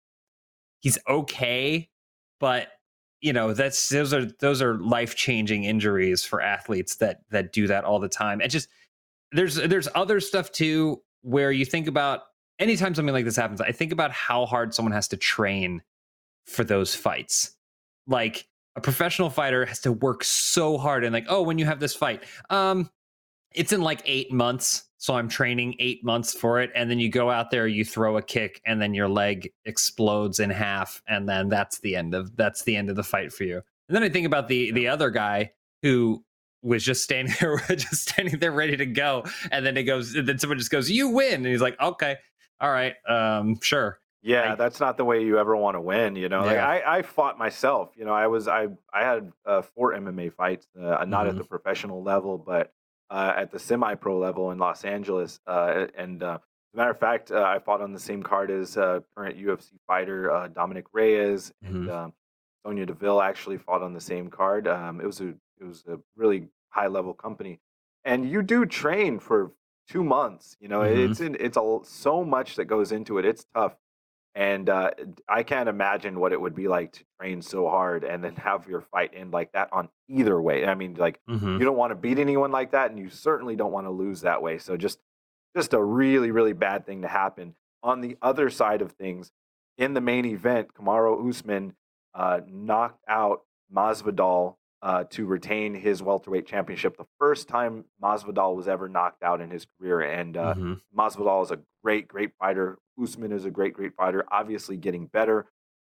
he's 0.82 0.98
okay 1.08 1.88
but 2.40 2.70
you 3.22 3.34
know 3.34 3.54
that's 3.54 3.90
those 3.90 4.14
are 4.14 4.26
those 4.40 4.62
are 4.62 4.80
life-changing 4.80 5.66
injuries 5.66 6.24
for 6.24 6.42
athletes 6.42 6.96
that 6.96 7.20
that 7.32 7.52
do 7.52 7.68
that 7.68 7.84
all 7.84 8.00
the 8.00 8.08
time. 8.08 8.40
And 8.40 8.50
just 8.50 8.70
there's 9.32 9.56
there's 9.56 9.88
other 9.96 10.20
stuff 10.20 10.52
too 10.52 11.02
where 11.22 11.52
you 11.52 11.66
think 11.66 11.88
about 11.88 12.22
anytime 12.60 12.96
something 12.96 13.14
like 13.14 13.26
this 13.26 13.36
happens 13.36 13.62
i 13.62 13.72
think 13.72 13.92
about 13.92 14.12
how 14.12 14.46
hard 14.46 14.74
someone 14.74 14.92
has 14.92 15.08
to 15.08 15.18
train 15.18 15.82
for 16.50 16.64
those 16.64 16.96
fights. 16.96 17.56
Like 18.08 18.48
a 18.76 18.82
professional 18.82 19.30
fighter 19.30 19.66
has 19.66 19.80
to 19.82 19.92
work 19.92 20.24
so 20.24 20.78
hard 20.78 21.04
and 21.04 21.14
like 21.14 21.26
oh 21.28 21.42
when 21.42 21.58
you 21.58 21.66
have 21.66 21.80
this 21.80 21.96
fight 21.96 22.24
um 22.50 22.90
it's 23.54 23.74
in 23.74 23.82
like 23.82 24.02
eight 24.06 24.32
months 24.32 24.86
so 24.98 25.16
i'm 25.16 25.28
training 25.28 25.76
eight 25.80 26.04
months 26.04 26.34
for 26.34 26.62
it 26.62 26.72
and 26.76 26.90
then 26.90 27.00
you 27.00 27.10
go 27.10 27.30
out 27.30 27.50
there 27.52 27.68
you 27.68 27.84
throw 27.84 28.16
a 28.16 28.22
kick 28.22 28.62
and 28.66 28.80
then 28.80 28.94
your 28.94 29.10
leg 29.10 29.52
explodes 29.66 30.40
in 30.40 30.50
half 30.50 31.02
and 31.08 31.28
then 31.28 31.50
that's 31.50 31.80
the 31.80 31.96
end 31.96 32.14
of 32.14 32.36
that's 32.38 32.62
the 32.64 32.76
end 32.76 32.90
of 32.90 32.96
the 32.96 33.04
fight 33.04 33.34
for 33.34 33.44
you. 33.44 33.56
And 33.90 33.96
then 33.96 34.04
i 34.04 34.10
think 34.10 34.26
about 34.26 34.48
the 34.48 34.72
the 34.72 34.88
other 34.88 35.10
guy 35.10 35.52
who 35.82 36.24
was 36.62 36.84
just 36.84 37.04
standing 37.04 37.34
there 37.40 37.58
just 37.76 38.10
standing 38.10 38.38
there 38.40 38.52
ready 38.52 38.76
to 38.78 38.86
go 38.86 39.24
and 39.52 39.66
then 39.66 39.78
it 39.78 39.84
goes 39.84 40.14
and 40.16 40.28
then 40.28 40.38
someone 40.38 40.58
just 40.58 40.72
goes 40.72 40.90
you 40.90 41.10
win 41.10 41.36
and 41.36 41.46
he's 41.46 41.62
like 41.62 41.80
okay 41.80 42.18
all 42.60 42.70
right 42.72 42.96
um 43.08 43.60
sure 43.62 44.00
Yeah, 44.22 44.50
Like- 44.50 44.58
that's 44.58 44.80
not 44.82 44.98
the 44.98 45.06
way 45.06 45.24
you 45.24 45.40
ever 45.40 45.56
want 45.56 45.76
to 45.76 45.82
win. 45.82 46.18
You 46.18 46.28
know, 46.28 46.42
like 46.42 46.58
I, 46.58 46.98
I 46.98 47.02
fought 47.04 47.38
myself. 47.38 47.94
You 47.96 48.04
know, 48.04 48.12
I 48.14 48.28
was 48.28 48.50
I 48.50 48.68
I 48.94 49.02
had 49.06 49.32
uh, 49.46 49.62
four 49.62 49.94
MMA 49.94 50.34
fights, 50.34 50.68
uh, 50.78 51.06
not 51.06 51.26
at 51.28 51.36
Mhm. 51.36 51.38
the 51.38 51.44
professional 51.46 52.04
level, 52.04 52.38
but 52.38 52.74
uh, 53.10 53.32
at 53.38 53.50
the 53.50 53.60
semi-pro 53.60 54.20
level 54.20 54.52
in 54.52 54.58
Los 54.58 54.84
Angeles. 54.84 55.40
Uh, 55.48 55.88
and 55.98 56.22
uh, 56.22 56.34
as 56.34 56.74
a 56.74 56.78
matter 56.78 56.92
of 56.92 57.00
fact, 57.00 57.32
uh, 57.32 57.42
I 57.44 57.60
fought 57.60 57.80
on 57.82 57.94
the 57.94 58.00
same 58.00 58.22
card 58.22 58.52
as 58.52 58.76
uh, 58.76 59.00
current 59.16 59.38
UFC 59.38 59.72
fighter 59.88 60.30
uh, 60.30 60.50
Dominick 60.50 60.88
Reyes 60.92 61.54
and 61.64 61.88
Mhm. 61.88 61.90
um, 61.90 62.14
Sonya 62.66 62.86
Deville. 62.88 63.22
Actually, 63.22 63.58
fought 63.58 63.82
on 63.82 63.94
the 63.94 64.02
same 64.02 64.30
card. 64.30 64.68
Um, 64.68 65.00
it 65.00 65.06
was 65.08 65.22
a 65.22 65.34
it 65.60 65.66
was 65.66 65.84
a 65.88 66.00
really 66.16 66.48
high-level 66.70 67.14
company, 67.16 67.60
and 68.04 68.30
you 68.30 68.42
do 68.42 68.66
train 68.66 69.20
for 69.20 69.52
two 69.88 70.04
months. 70.04 70.56
You 70.60 70.68
know, 70.68 70.82
Mhm. 70.82 71.10
it's 71.10 71.20
in, 71.22 71.36
it's 71.40 71.58
a, 71.58 71.80
so 71.84 72.24
much 72.24 72.56
that 72.56 72.66
goes 72.66 72.92
into 72.92 73.18
it. 73.18 73.26
It's 73.26 73.46
tough 73.56 73.76
and 74.36 74.70
uh, 74.70 74.92
I 75.28 75.42
can't 75.42 75.68
imagine 75.68 76.20
what 76.20 76.32
it 76.32 76.40
would 76.40 76.54
be 76.54 76.68
like 76.68 76.92
to 76.94 77.04
train 77.20 77.42
so 77.42 77.68
hard 77.68 78.04
and 78.04 78.24
then 78.24 78.36
have 78.50 78.68
your 78.68 78.82
fight 78.82 79.10
end 79.16 79.32
like 79.34 79.52
that 79.54 79.70
on 79.74 79.90
either 80.08 80.40
way. 80.40 80.66
I 80.68 80.76
mean, 80.76 80.94
like 80.94 81.20
Mhm. 81.28 81.58
you 81.60 81.66
don't 81.66 81.76
want 81.76 81.90
to 81.92 81.96
beat 81.96 82.20
anyone 82.20 82.52
like 82.52 82.72
that, 82.72 82.92
and 82.92 83.00
you 83.00 83.10
certainly 83.10 83.56
don't 83.56 83.72
want 83.72 83.88
to 83.88 83.92
lose 83.92 84.22
that 84.22 84.44
way. 84.44 84.60
So 84.60 84.78
just, 84.78 85.00
just 85.56 85.74
a 85.74 85.84
really, 85.84 86.30
really 86.30 86.54
bad 86.54 86.86
thing 86.86 87.02
to 87.02 87.08
happen. 87.08 87.56
On 87.82 88.02
the 88.02 88.18
other 88.22 88.52
side 88.52 88.84
of 88.84 88.92
things, 88.92 89.32
in 89.80 89.96
the 89.96 90.02
main 90.02 90.26
event, 90.26 90.76
Kamaru 90.76 91.28
Usman 91.28 91.76
uh, 92.14 92.42
knocked 92.48 93.04
out 93.08 93.46
Masvidal 93.74 94.58
uh, 94.82 95.04
to 95.10 95.26
retain 95.26 95.74
his 95.74 96.02
welterweight 96.02 96.46
championship. 96.46 96.96
The 96.98 97.06
first 97.20 97.48
time 97.48 97.86
Masvidal 98.02 98.56
was 98.56 98.68
ever 98.68 98.88
knocked 98.88 99.24
out 99.24 99.42
in 99.42 99.50
his 99.50 99.66
career, 99.80 100.02
and 100.02 100.38
uh, 100.38 100.54
Mhm. 100.56 100.82
Masvidal 100.98 101.44
is 101.44 101.52
a 101.52 101.60
great, 101.84 102.08
great 102.08 102.32
fighter. 102.40 102.78
Usman 103.02 103.32
is 103.32 103.46
a 103.46 103.52
great, 103.52 103.74
great 103.74 103.94
fighter. 103.96 104.26
Obviously, 104.32 104.78
getting 104.78 105.06
better. 105.08 105.48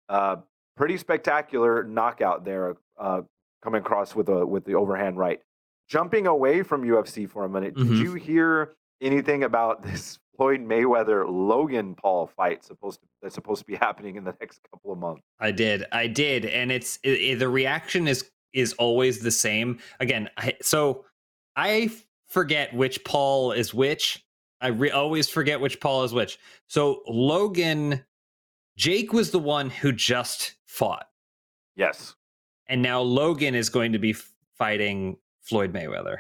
Uh, 0.08 0.38
pretty 0.76 0.98
spectacular 0.98 1.84
knockout 1.84 2.46
there, 2.46 2.78
uh, 2.98 3.22
coming 3.62 3.82
across 3.82 4.16
with 4.16 4.30
a 4.30 4.46
with 4.46 4.66
the 4.66 4.74
overhand 4.76 5.18
right. 5.18 5.42
Jumping 5.88 6.28
away 6.28 6.64
from 6.64 6.84
UFC 6.84 7.26
for 7.28 7.46
a 7.46 7.50
minute, 7.50 7.76
did 7.76 7.88
Mhm. 7.88 8.02
you 8.04 8.14
hear 8.14 8.74
anything 9.02 9.44
about 9.44 9.82
this 9.84 10.20
Floyd 10.36 10.62
Mayweather 10.62 11.26
Logan 11.28 11.96
Paul 11.96 12.28
fight 12.28 12.64
supposed 12.64 13.02
to 13.02 13.08
that's 13.22 13.36
supposed 13.36 13.60
to 13.62 13.66
be 13.66 13.76
happening 13.88 14.16
in 14.16 14.24
the 14.24 14.36
next 14.40 14.62
couple 14.72 14.92
of 14.92 14.98
months? 14.98 15.22
I 15.40 15.52
did. 15.52 15.84
I 15.92 16.08
did. 16.08 16.46
And 16.46 16.72
it's 16.72 16.98
it, 17.04 17.10
it- 17.22 17.40
the 17.40 17.50
reaction 17.50 18.08
is 18.08 18.30
is 18.54 18.74
always 18.74 19.20
the 19.20 19.32
same. 19.32 19.80
Again, 20.00 20.30
I, 20.38 20.54
so 20.62 21.06
I 21.56 21.92
forget 22.28 22.74
which 22.74 23.04
Paul 23.04 23.52
is 23.52 23.74
which. 23.74 24.26
I 24.62 24.68
re- 24.68 24.92
always 24.92 25.30
forget 25.30 25.60
which 25.62 25.80
Paul 25.80 26.04
is 26.04 26.14
which. 26.14 26.38
So 26.68 27.02
Logan 27.08 28.04
Jake 28.78 29.14
was 29.14 29.32
the 29.32 29.40
one 29.40 29.70
who 29.70 29.92
just 29.92 30.56
fought. 30.66 31.08
Yes, 31.76 32.16
And 32.68 32.82
now 32.82 33.02
Logan 33.02 33.56
is 33.56 33.70
going 33.70 33.94
to 33.94 34.00
be 34.00 34.14
fighting 34.58 35.18
Floyd 35.42 35.72
Mayweather. 35.74 36.18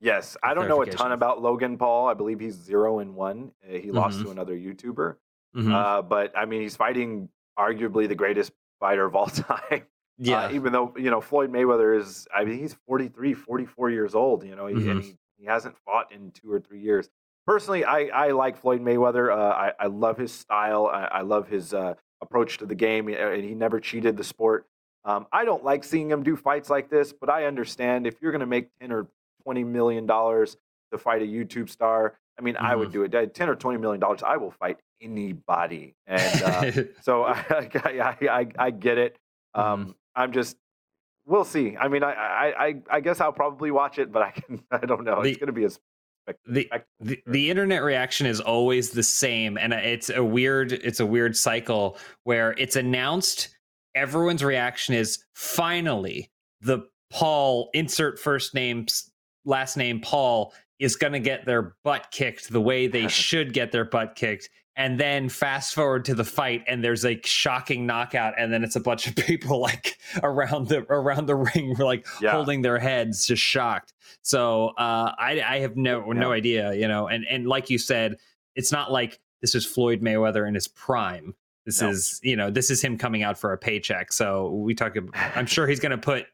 yes. 0.00 0.36
I 0.42 0.52
don't 0.54 0.68
know 0.68 0.82
a 0.82 0.86
ton 0.86 1.12
about 1.12 1.40
Logan 1.40 1.78
Paul. 1.78 2.08
I 2.08 2.14
believe 2.14 2.38
he's 2.40 2.54
zero 2.54 2.98
and 2.98 3.14
one. 3.14 3.52
Uh, 3.66 3.78
he 3.78 3.90
lost 3.90 4.18
Mhm. 4.20 4.24
to 4.24 4.30
another 4.32 4.54
YouTuber. 4.54 5.16
Mhm. 5.56 5.72
Uh, 5.72 6.02
but 6.02 6.36
I 6.36 6.44
mean, 6.44 6.60
he's 6.60 6.76
fighting 6.76 7.28
arguably 7.58 8.06
the 8.08 8.14
greatest 8.14 8.52
fighter 8.80 9.04
of 9.06 9.14
all 9.16 9.26
time. 9.28 9.86
Yeah. 10.30 10.46
Uh, 10.46 10.52
even 10.52 10.72
though, 10.72 10.94
you 10.96 11.10
know, 11.10 11.20
Floyd 11.20 11.50
Mayweather 11.52 11.98
is, 11.98 12.26
I 12.34 12.44
mean, 12.44 12.58
he's 12.58 12.74
43, 12.86 13.34
44 13.34 13.90
years 13.90 14.14
old, 14.14 14.44
you 14.44 14.54
know, 14.56 14.66
he, 14.66 14.74
and 14.88 15.00
Mhm. 15.00 15.04
he, 15.04 15.16
he 15.38 15.44
hasn't 15.46 15.76
fought 15.78 16.12
in 16.12 16.30
two 16.30 16.50
or 16.52 16.60
three 16.60 16.80
years. 16.80 17.10
Personally, 17.46 17.84
I, 17.84 18.02
I 18.14 18.30
like 18.30 18.56
Floyd 18.56 18.80
Mayweather. 18.80 19.32
Uh, 19.36 19.50
I, 19.50 19.72
I 19.80 19.86
love 19.86 20.16
his 20.16 20.32
style. 20.32 20.86
I, 20.86 21.04
I 21.06 21.20
love 21.22 21.48
his 21.48 21.74
uh, 21.74 21.94
approach 22.20 22.58
to 22.58 22.66
the 22.66 22.74
game, 22.76 23.08
uh, 23.08 23.12
and 23.12 23.42
he 23.42 23.54
never 23.54 23.80
cheated 23.80 24.16
the 24.16 24.22
sport. 24.24 24.66
Um, 25.04 25.26
I 25.32 25.44
don't 25.44 25.64
like 25.64 25.82
seeing 25.82 26.08
him 26.08 26.22
do 26.22 26.36
fights 26.36 26.70
like 26.70 26.88
this, 26.88 27.12
but 27.12 27.28
I 27.28 27.46
understand 27.46 28.06
if 28.06 28.22
you're 28.22 28.30
going 28.30 28.40
to 28.40 28.46
make 28.46 28.68
10 28.80 28.92
or 28.92 29.08
20 29.42 29.64
million 29.64 30.06
dollars 30.06 30.56
to 30.92 30.98
fight 30.98 31.22
a 31.22 31.24
YouTube 31.24 31.68
star, 31.68 32.16
I 32.38 32.42
mean, 32.42 32.56
I 32.56 32.76
would 32.76 32.92
do 32.92 33.02
it. 33.02 33.12
Uh, 33.14 33.26
10 33.26 33.48
or 33.48 33.56
20 33.56 33.78
million 33.78 33.98
dollars, 34.00 34.22
I 34.22 34.36
will 34.36 34.52
fight 34.52 34.78
anybody. 35.00 35.96
And 36.06 36.42
uh, 36.44 36.72
so 37.02 37.24
I, 37.26 37.68
I, 37.84 38.16
I, 38.30 38.46
I 38.58 38.70
get 38.70 38.98
it. 38.98 39.16
Um, 39.54 39.96
I'm 40.14 40.32
just, 40.32 40.56
we'll 41.26 41.44
see. 41.44 41.76
I 41.76 41.88
mean, 41.88 42.02
I, 42.02 42.12
I, 42.12 42.74
I, 42.90 43.00
guess 43.00 43.20
I'll 43.20 43.32
probably 43.32 43.70
watch 43.70 43.98
it, 43.98 44.12
but 44.12 44.22
I 44.22 44.30
can, 44.30 44.62
I 44.70 44.84
don't 44.84 45.04
know. 45.04 45.20
It's 45.20 45.34
The- 45.38 45.40
going 45.40 45.46
to 45.46 45.52
be 45.52 45.64
a 45.64 45.70
the, 46.46 46.70
the 47.00 47.20
the 47.26 47.50
internet 47.50 47.82
reaction 47.82 48.26
is 48.28 48.40
always 48.40 48.90
the 48.90 49.02
same 49.02 49.58
and 49.58 49.72
uh, 49.72 49.78
it's 49.78 50.08
a 50.08 50.22
weird 50.22 50.72
it's 50.72 51.00
a 51.00 51.06
weird 51.06 51.36
cycle 51.36 51.98
where 52.22 52.52
it's 52.58 52.76
announced 52.76 53.48
everyone's 53.96 54.44
reaction 54.44 54.94
is 54.94 55.24
finally 55.34 56.30
the 56.60 56.86
paul 57.10 57.70
insert 57.74 58.20
first 58.20 58.54
names 58.54 59.10
last 59.44 59.76
name 59.76 60.00
paul 60.00 60.54
is 60.78 60.94
going 60.94 61.12
to 61.12 61.18
get 61.18 61.44
their 61.44 61.74
butt 61.82 62.06
kicked 62.12 62.50
the 62.50 62.60
way 62.60 62.86
they 62.86 63.08
should 63.08 63.52
get 63.52 63.72
their 63.72 63.84
butt 63.84 64.14
kicked 64.14 64.48
and 64.76 64.98
then 64.98 65.28
fast 65.28 65.74
forward 65.74 66.04
to 66.06 66.14
the 66.14 66.24
fight 66.24 66.64
and 66.66 66.82
there's 66.82 67.04
like 67.04 67.26
shocking 67.26 67.86
knockout 67.86 68.34
and 68.38 68.52
then 68.52 68.64
it's 68.64 68.76
a 68.76 68.80
bunch 68.80 69.06
of 69.06 69.14
people 69.26 69.60
like 69.60 69.98
around 70.22 70.68
the 70.68 70.80
around 70.90 71.26
the 71.26 71.34
ring 71.34 71.74
like 71.78 72.06
yeah. 72.20 72.32
holding 72.32 72.62
their 72.62 72.78
heads 72.78 73.26
just 73.26 73.42
shocked 73.42 73.92
so 74.22 74.68
uh 74.78 75.12
i 75.18 75.42
i 75.46 75.58
have 75.58 75.76
no 75.76 76.04
yeah. 76.06 76.18
no 76.18 76.32
idea 76.32 76.74
you 76.74 76.88
know 76.88 77.08
and 77.08 77.24
and 77.28 77.46
like 77.46 77.70
you 77.70 77.78
said 77.78 78.16
it's 78.54 78.72
not 78.72 78.90
like 78.90 79.20
this 79.40 79.54
is 79.54 79.64
floyd 79.64 80.00
mayweather 80.00 80.46
in 80.46 80.54
his 80.54 80.68
prime 80.68 81.34
this 81.64 81.80
no. 81.80 81.90
is 81.90 82.20
you 82.22 82.36
know 82.36 82.50
this 82.50 82.70
is 82.70 82.82
him 82.82 82.96
coming 82.96 83.22
out 83.22 83.38
for 83.38 83.52
a 83.52 83.58
paycheck 83.58 84.12
so 84.12 84.50
we 84.50 84.74
talk 84.74 84.96
about, 84.96 85.14
i'm 85.36 85.46
sure 85.46 85.66
he's 85.66 85.80
going 85.80 85.90
to 85.90 85.98
put 85.98 86.26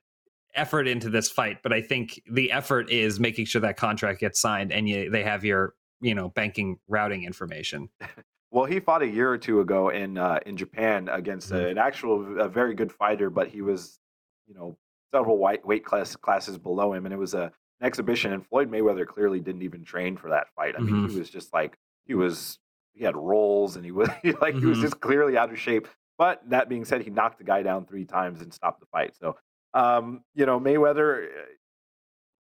effort 0.55 0.89
into 0.89 1.11
this 1.11 1.31
fight 1.31 1.59
but 1.63 1.73
i 1.73 1.81
think 1.81 2.21
the 2.31 2.51
effort 2.51 2.91
is 2.91 3.21
making 3.21 3.45
sure 3.45 3.61
that 3.61 3.77
contract 3.77 4.19
gets 4.19 4.41
signed 4.41 4.73
and 4.73 4.89
you, 4.89 5.11
they 5.11 5.23
have 5.23 5.45
your 5.45 5.75
you 6.01 6.15
know 6.15 6.29
banking 6.29 6.79
routing 6.89 7.25
information. 7.25 7.89
Well, 8.51 8.65
he 8.65 8.81
fought 8.81 9.03
a 9.03 9.07
year 9.07 9.31
or 9.31 9.37
two 9.37 9.61
ago 9.61 9.91
in 9.91 10.17
uh, 10.17 10.41
in 10.47 10.57
Japan 10.57 11.09
against 11.09 11.51
mm-hmm. 11.51 11.67
a, 11.67 11.69
an 11.69 11.79
actual 11.79 12.41
a 12.41 12.49
very 12.49 12.75
good 12.75 12.91
fighter, 12.91 13.29
but 13.31 13.49
he 13.49 13.61
was 13.61 13.99
you 14.47 14.55
know 14.55 14.77
several 15.13 15.37
white 15.37 15.67
weight 15.67 15.85
class 15.85 16.17
classes 16.17 16.57
below 16.57 16.95
him, 16.95 17.05
and 17.05 17.13
it 17.13 17.19
was 17.19 17.35
a 17.35 17.53
an 17.81 17.87
exhibition. 17.87 18.33
And 18.33 18.47
Floyd 18.47 18.71
Mayweather 18.71 19.07
clearly 19.07 19.41
didn't 19.41 19.63
even 19.63 19.85
train 19.85 20.17
for 20.17 20.31
that 20.31 20.47
fight. 20.57 20.75
I 20.77 20.81
mean, 20.81 20.95
mm-hmm. 20.95 21.09
he 21.09 21.19
was 21.19 21.29
just 21.29 21.53
like 21.53 21.77
he 22.07 22.15
was 22.15 22.59
he 22.95 23.05
had 23.05 23.17
rolls, 23.17 23.77
and 23.77 23.85
he 23.85 23.91
was 23.91 24.09
like 24.25 24.25
mm-hmm. 24.25 24.61
he 24.61 24.65
was 24.67 24.79
mm-hmm. 24.79 24.87
just 24.87 25.01
clearly 25.01 25.37
out 25.37 25.51
of 25.51 25.59
shape. 25.59 25.87
But 26.17 26.41
that 26.49 26.71
being 26.71 26.87
said, 26.87 27.03
he 27.03 27.11
knocked 27.11 27.39
the 27.39 27.45
guy 27.45 27.63
down 27.63 27.85
three 27.85 28.07
times 28.07 28.41
and 28.41 28.53
stopped 28.53 28.81
the 28.81 28.87
fight. 28.87 29.15
So 29.21 29.37
um, 29.75 30.25
you 30.35 30.47
know, 30.47 30.59
Mayweather 30.59 31.29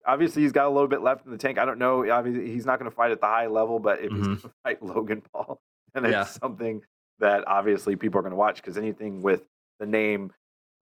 obviously 0.07 0.43
he's 0.43 0.53
got 0.53 0.67
a 0.67 0.71
little 0.71 0.89
bit 0.89 1.03
left 1.03 1.27
in 1.27 1.33
the 1.33 1.39
tank. 1.39 1.59
I 1.59 1.65
don't 1.65 1.79
know. 1.79 2.09
Obviously, 2.11 2.51
he's 2.51 2.65
not 2.65 2.79
going 2.79 2.91
to 2.91 2.95
fight 2.95 3.11
at 3.11 3.21
the 3.21 3.27
high 3.27 3.47
level, 3.47 3.79
but 3.79 4.01
if 4.01 4.11
mm-hmm. 4.11 4.17
he's 4.17 4.27
going 4.27 4.39
to 4.39 4.51
fight 4.63 4.83
Logan 4.83 5.23
Paul, 5.33 5.61
then 5.95 6.07
it's 6.07 6.39
something 6.41 6.83
that 7.19 7.45
obviously 7.47 7.97
people 7.97 8.19
are 8.19 8.23
going 8.23 8.31
to 8.31 8.37
watch 8.37 8.57
because 8.57 8.79
anything 8.79 9.23
with 9.23 9.43
the 9.81 9.87
name 9.87 10.33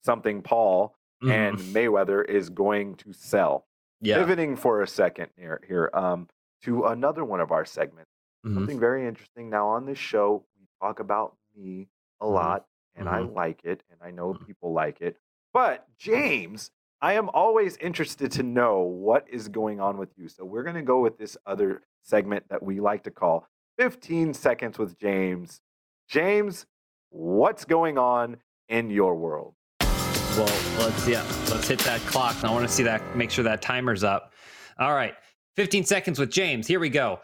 something 0.04 0.42
Paul 0.42 0.96
mm-hmm. 1.24 1.32
and 1.32 1.58
Mayweather 1.58 2.28
is 2.28 2.50
going 2.50 2.96
to 2.96 3.14
sell. 3.14 3.66
Yeah. 4.02 4.18
Pivoting 4.18 4.56
for 4.56 4.82
a 4.82 4.88
second 4.88 5.28
here, 5.38 5.62
here 5.68 5.90
um, 5.94 6.28
to 6.64 6.86
another 6.86 7.24
one 7.24 7.40
of 7.40 7.52
our 7.52 7.66
segments. 7.66 8.10
Mm-hmm. 8.46 8.56
Something 8.56 8.80
very 8.80 9.08
interesting. 9.08 9.50
Now 9.50 9.68
on 9.68 9.86
this 9.86 10.00
show, 10.00 10.44
we 10.60 10.66
talk 10.82 11.00
about 11.00 11.36
me 11.56 11.88
a 12.20 12.26
mm-hmm. 12.26 12.34
lot, 12.34 12.66
and 12.96 13.08
I 13.08 13.20
mm-hmm. 13.20 13.36
like 13.36 13.62
it, 13.64 13.84
and 13.92 14.00
I 14.04 14.10
know 14.10 14.34
mm-hmm. 14.34 14.46
people 14.46 14.74
like 14.74 15.02
it. 15.02 15.18
But 15.54 15.86
James 16.00 16.72
I 17.04 17.14
am 17.14 17.30
always 17.34 17.78
interested 17.78 18.32
to 18.34 18.44
know 18.44 18.82
what 18.82 19.26
is 19.28 19.48
going 19.48 19.80
on 19.80 19.98
with 19.98 20.10
you. 20.18 20.28
So 20.28 20.46
we're 20.46 20.62
going 20.62 20.76
to 20.76 20.84
go 20.84 21.00
with 21.00 21.18
this 21.18 21.36
other 21.48 21.82
segment 22.04 22.48
that 22.50 22.62
we 22.62 22.80
like 22.80 23.04
to 23.06 23.12
call 23.12 23.48
15 23.80 24.36
Seconds 24.36 24.78
with 24.78 25.00
James. 25.00 25.62
James, 26.08 26.68
what's 27.10 27.66
going 27.66 27.98
on 27.98 28.38
in 28.70 28.92
your 28.92 29.16
world? 29.16 29.56
Well, 29.80 30.46
let's 30.78 31.08
yeah, 31.08 31.26
let's 31.50 31.68
hit 31.68 31.80
that 31.80 32.02
clock. 32.02 32.42
I 32.44 32.52
want 32.52 32.68
to 32.68 32.74
see 32.74 32.84
that 32.84 33.16
make 33.16 33.32
sure 33.32 33.44
that 33.46 33.64
timer's 33.64 34.04
up. 34.04 34.34
All 34.80 34.94
right. 34.94 35.16
15 35.56 35.84
seconds 35.84 36.20
with 36.20 36.30
James. 36.30 36.68
Here 36.68 36.80
we 36.80 36.90
go 36.90 37.20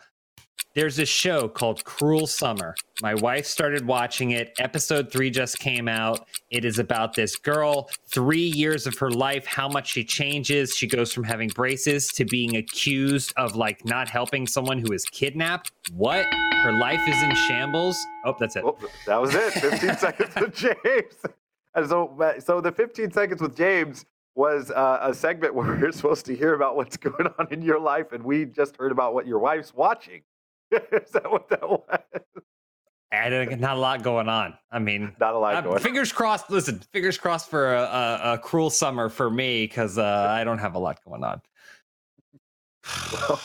there's 0.77 0.95
this 0.95 1.09
show 1.09 1.47
called 1.47 1.83
Cruel 1.85 2.27
Summer. 2.27 2.75
My 3.01 3.15
wife 3.15 3.47
started 3.47 3.87
watching 3.87 4.29
it. 4.29 4.53
Episode 4.59 5.11
three 5.11 5.31
just 5.31 5.57
came 5.57 5.87
out. 5.87 6.27
It 6.51 6.65
is 6.65 6.77
about 6.77 7.15
this 7.15 7.35
girl, 7.35 7.89
three 8.05 8.45
years 8.45 8.85
of 8.85 8.95
her 8.99 9.09
life, 9.09 9.47
how 9.47 9.67
much 9.67 9.93
she 9.93 10.03
changes. 10.03 10.75
She 10.75 10.85
goes 10.85 11.11
from 11.11 11.23
having 11.23 11.49
braces 11.49 12.09
to 12.09 12.25
being 12.25 12.57
accused 12.57 13.33
of 13.37 13.55
like 13.55 13.85
not 13.85 14.07
helping 14.07 14.45
someone 14.45 14.77
who 14.77 14.93
is 14.93 15.03
kidnapped. 15.05 15.71
What? 15.93 16.27
Her 16.61 16.73
life 16.73 17.01
is 17.09 17.23
in 17.23 17.33
shambles. 17.33 17.97
Oh, 18.23 18.35
that's 18.39 18.55
it. 18.55 18.63
Oh, 18.63 18.77
that 19.07 19.19
was 19.19 19.33
it. 19.33 19.53
15 19.53 19.97
seconds 19.97 20.35
with 20.35 20.55
James. 20.55 21.15
And 21.73 21.89
so, 21.89 22.35
so 22.37 22.61
the 22.61 22.71
15 22.71 23.11
seconds 23.11 23.41
with 23.41 23.57
James 23.57 24.05
was 24.35 24.69
uh, 24.69 24.99
a 25.01 25.11
segment 25.11 25.55
where 25.55 25.75
we're 25.75 25.91
supposed 25.91 26.27
to 26.27 26.35
hear 26.35 26.53
about 26.53 26.75
what's 26.75 26.97
going 26.97 27.27
on 27.39 27.47
in 27.49 27.63
your 27.63 27.79
life, 27.79 28.11
and 28.11 28.23
we 28.23 28.45
just 28.45 28.77
heard 28.77 28.91
about 28.91 29.15
what 29.15 29.25
your 29.25 29.39
wife's 29.39 29.73
watching. 29.73 30.21
Is 30.71 31.11
that 31.11 31.31
what 31.31 31.49
that 31.49 31.67
was? 31.67 31.81
Not 33.11 33.29
get 33.29 33.59
not 33.59 33.77
a 33.77 33.79
lot 33.79 34.03
going 34.03 34.27
on. 34.27 34.53
I 34.71 34.79
mean, 34.79 35.13
not 35.19 35.33
a 35.33 35.37
lot 35.37 35.63
going. 35.63 35.79
Fingers 35.79 36.11
crossed. 36.11 36.49
Listen, 36.49 36.79
fingers 36.91 37.17
crossed 37.17 37.49
for 37.49 37.73
a, 37.73 37.81
a, 37.81 38.33
a 38.33 38.37
cruel 38.37 38.69
summer 38.69 39.09
for 39.09 39.29
me 39.29 39.63
because 39.63 39.97
uh, 39.97 40.27
I 40.29 40.43
don't 40.43 40.59
have 40.59 40.75
a 40.75 40.79
lot 40.79 40.99
going 41.05 41.23
on. 41.23 41.41
well, 43.13 43.39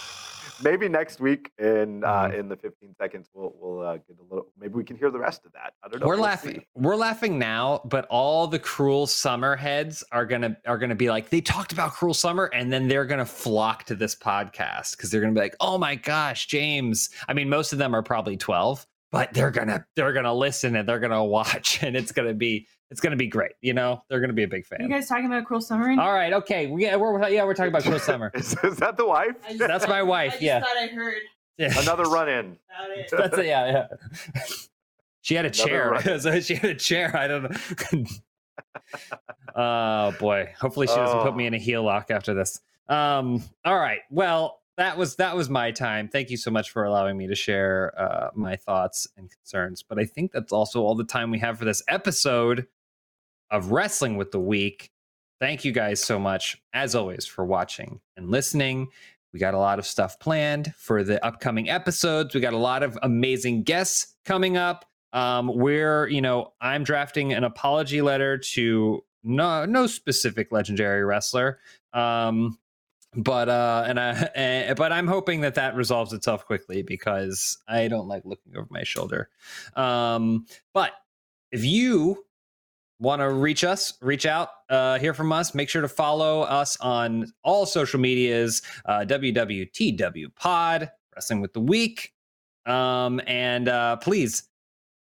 maybe 0.63 0.89
next 0.89 1.21
week 1.21 1.51
in 1.59 2.05
uh, 2.05 2.25
mm-hmm. 2.25 2.41
in 2.41 2.49
the 2.49 2.57
15 2.57 2.95
seconds 2.97 3.29
we'll 3.35 3.55
we'll 3.59 3.87
uh, 3.87 3.97
get 3.97 4.17
a 4.19 4.23
little. 4.23 4.49
Maybe 4.59 4.75
we 4.75 4.85
can 4.85 4.97
hear 4.97 5.11
the 5.11 5.19
rest 5.19 5.45
of 5.45 5.53
that. 5.53 5.75
I 5.83 5.89
don't 5.89 6.01
know. 6.01 6.07
We're 6.07 6.15
we'll 6.15 6.25
laughing. 6.25 6.61
See. 6.61 6.67
We're 6.75 6.97
laughing 6.97 7.39
now, 7.39 7.81
but 7.85 8.07
all 8.09 8.47
the 8.47 8.59
cruel 8.59 9.07
summer 9.07 9.57
heads 9.57 10.05
are 10.13 10.27
gonna 10.27 10.57
are 10.67 10.79
gonna 10.79 10.95
be 10.95 11.11
like 11.11 11.31
they 11.31 11.41
talked 11.41 11.73
about 11.73 11.93
cruel 11.93 12.15
summer, 12.15 12.47
and 12.53 12.73
then 12.73 12.89
they're 12.89 13.07
gonna 13.07 13.27
flock 13.27 13.85
to 13.85 13.95
this 13.95 14.15
podcast 14.15 14.97
because 14.97 15.11
they're 15.11 15.21
gonna 15.21 15.33
be 15.33 15.41
like, 15.41 15.57
oh 15.61 15.79
my 15.79 15.95
gosh, 15.95 16.47
James. 16.47 17.11
I 17.29 17.35
mean, 17.35 17.49
most 17.49 17.73
of 17.73 17.79
them 17.79 17.95
are 17.95 18.03
probably 18.03 18.37
12 18.37 18.87
but 19.13 19.33
they're 19.33 19.53
gonna 19.53 19.87
they're 19.95 20.13
gonna 20.13 20.35
listen 20.35 20.75
and 20.75 20.89
they're 20.89 20.99
gonna 20.99 21.25
watch 21.25 21.79
and 21.83 21.97
it's 21.97 22.11
gonna 22.11 22.35
be 22.35 22.67
it's 22.93 23.01
going 23.01 23.13
to 23.13 23.17
be 23.17 23.27
great. 23.27 23.53
You 23.63 23.73
know, 23.73 24.05
they're 24.09 24.21
going 24.21 24.29
to 24.29 24.35
be 24.35 24.43
a 24.43 24.49
big 24.49 24.67
fan. 24.67 24.83
Are 24.83 24.85
you 24.85 24.91
guys 24.91 25.09
talking 25.09 25.25
about 25.25 25.47
Cruel 25.47 25.63
Summer? 25.63 25.99
All 25.99 26.13
right, 26.13 26.35
okay, 26.35 26.67
we, 26.67 26.83
yeah, 26.83 26.97
we're 26.97 27.27
yeah, 27.31 27.43
we're 27.43 27.55
talking 27.55 27.71
about 27.71 27.85
Cruel 27.85 27.99
Summer. 27.99 28.31
is, 28.35 28.55
is, 28.63 28.77
that 28.77 28.99
the 28.99 29.07
wife? 29.07 29.35
Just, 29.49 29.61
That's 29.61 29.89
my 29.89 30.03
wife. 30.03 30.35
I 30.35 30.45
yeah. 30.45 30.61
Thought 30.61 30.77
I 30.77 30.87
heard. 30.89 31.23
Another 31.59 32.03
run 32.11 32.29
in. 32.29 32.59
That's 33.11 33.39
a, 33.39 33.47
yeah, 33.47 33.87
yeah. 34.35 34.45
She 35.23 35.35
had 35.35 35.47
a 35.47 35.49
Another 35.49 36.01
chair. 36.03 36.43
she 36.43 36.55
had 36.55 36.71
a 36.71 36.75
chair. 36.75 37.17
I 37.17 37.29
don't 37.29 37.51
know. 37.95 38.05
oh 39.57 40.13
boy. 40.19 40.53
Hopefully 40.61 40.87
she 40.87 40.95
doesn't 40.95 41.19
oh. 41.19 41.23
put 41.23 41.35
me 41.35 41.47
in 41.47 41.55
a 41.55 41.59
heel 41.59 41.83
lock 41.83 42.11
after 42.11 42.35
this. 42.35 42.61
Um. 42.91 43.43
All 43.65 43.79
right. 43.79 44.01
Well, 44.11 44.61
that 44.77 44.97
was 44.97 45.17
that 45.17 45.37
was 45.37 45.51
my 45.51 45.71
time. 45.71 46.09
Thank 46.09 46.31
you 46.31 46.37
so 46.37 46.51
much 46.51 46.71
for 46.71 46.85
allowing 46.85 47.17
me 47.17 47.27
to 47.27 47.35
share 47.35 47.93
uh, 47.99 48.31
my 48.35 48.57
thoughts 48.57 49.07
and 49.17 49.31
concerns. 49.31 49.83
But 49.83 49.99
I 49.99 50.05
think 50.05 50.33
that's 50.33 50.53
also 50.53 50.83
all 50.83 50.95
the 50.95 51.05
time 51.05 51.31
we 51.31 51.39
have 51.41 51.59
for 51.59 51.65
this 51.65 51.83
episode 51.89 52.67
of 53.51 53.71
Wrestling 53.71 54.17
with 54.17 54.31
the 54.31 54.41
Week. 54.41 54.91
Thank 55.41 55.65
you 55.65 55.73
guys 55.73 56.01
so 56.01 56.19
much, 56.19 56.63
as 56.73 56.95
always, 56.95 57.27
for 57.27 57.45
watching 57.45 58.01
and 58.17 58.31
listening. 58.31 58.89
We 59.33 59.41
got 59.41 59.55
a 59.55 59.59
lot 59.59 59.79
of 59.79 59.87
stuff 59.87 60.19
planned 60.19 60.75
for 60.77 61.03
the 61.03 61.25
upcoming 61.25 61.69
episodes. 61.69 62.35
We 62.35 62.41
got 62.41 62.53
a 62.53 62.59
lot 62.59 62.83
of 62.83 62.99
amazing 63.03 63.65
guests 63.65 64.15
coming 64.25 64.57
up. 64.57 64.85
Um, 65.13 65.51
we're, 65.55 66.07
you 66.09 66.21
know, 66.21 66.53
I'm 66.61 66.85
drafting 66.85 67.33
an 67.33 67.45
apology 67.45 68.01
letter 68.01 68.39
to 68.39 69.05
no 69.25 69.65
no 69.65 69.87
specific 69.87 70.53
legendary 70.53 71.05
wrestler. 71.05 71.59
Um, 71.93 72.59
but 73.17 73.49
uh 73.49 73.85
and 73.87 74.01
i 74.01 74.11
and, 74.35 74.77
but 74.77 74.93
i'm 74.93 75.07
hoping 75.07 75.41
that 75.41 75.55
that 75.55 75.75
resolves 75.75 76.13
itself 76.13 76.47
quickly 76.47 76.83
because 76.83 77.59
i 77.69 77.89
don't 77.89 78.09
like 78.09 78.25
looking 78.25 78.57
over 78.57 78.69
my 78.71 78.83
shoulder 78.83 79.29
um 79.77 80.47
but 80.73 80.93
if 81.51 81.65
you 81.65 82.25
want 83.03 83.21
to 83.21 83.29
reach 83.31 83.65
us, 83.65 83.95
reach 84.01 84.27
out, 84.27 84.51
uh, 84.71 84.99
hear 84.99 85.13
from 85.13 85.33
us, 85.33 85.55
make 85.55 85.69
sure 85.69 85.83
to 85.83 85.89
follow 85.89 86.43
us 86.43 86.77
on 86.81 87.27
all 87.43 87.67
social 87.67 87.99
medias, 87.99 88.63
uh, 88.87 89.01
WWTW 89.01 90.35
Pod, 90.37 90.91
Wrestling 91.15 91.41
with 91.41 91.53
the 91.53 91.61
Week. 91.61 92.15
Um, 92.65 93.21
and 93.27 93.69
uh, 93.69 93.97
please, 93.97 94.45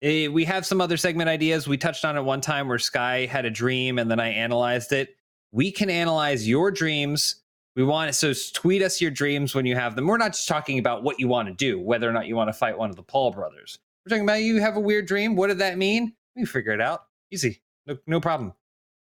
eh, 0.02 0.28
we 0.28 0.44
have 0.44 0.66
some 0.66 0.80
other 0.80 0.98
segment 0.98 1.30
ideas. 1.30 1.66
We 1.66 1.78
touched 1.78 2.04
on 2.04 2.18
it 2.18 2.22
one 2.22 2.42
time 2.42 2.68
where 2.68 2.78
Sky 2.78 3.24
had 3.24 3.46
a 3.46 3.50
dream 3.50 3.98
and 3.98 4.10
then 4.10 4.20
I 4.20 4.28
analyzed 4.28 4.92
it. 4.92 5.16
We 5.52 5.72
can 5.72 5.88
analyze 5.88 6.46
your 6.46 6.70
dreams. 6.70 7.36
We 7.76 7.84
want 7.84 8.10
it. 8.10 8.14
So 8.14 8.32
tweet 8.54 8.82
us 8.82 9.00
your 9.00 9.10
dreams 9.10 9.54
when 9.54 9.66
you 9.66 9.76
have 9.76 9.94
them. 9.94 10.06
We're 10.06 10.16
not 10.16 10.32
just 10.32 10.48
talking 10.48 10.78
about 10.78 11.02
what 11.04 11.20
you 11.20 11.28
want 11.28 11.48
to 11.48 11.54
do, 11.54 11.78
whether 11.78 12.08
or 12.08 12.12
not 12.12 12.26
you 12.26 12.34
want 12.34 12.48
to 12.48 12.54
fight 12.54 12.76
one 12.76 12.90
of 12.90 12.96
the 12.96 13.02
Paul 13.02 13.30
brothers. 13.30 13.78
We're 14.04 14.10
talking 14.10 14.24
about 14.24 14.40
you 14.40 14.60
have 14.60 14.76
a 14.76 14.80
weird 14.80 15.06
dream. 15.06 15.36
What 15.36 15.48
did 15.48 15.58
that 15.58 15.78
mean? 15.78 16.14
We 16.34 16.46
figure 16.46 16.72
it 16.72 16.80
out. 16.80 17.02
Easy 17.30 17.60
no, 17.86 17.96
no 18.06 18.20
problem. 18.20 18.52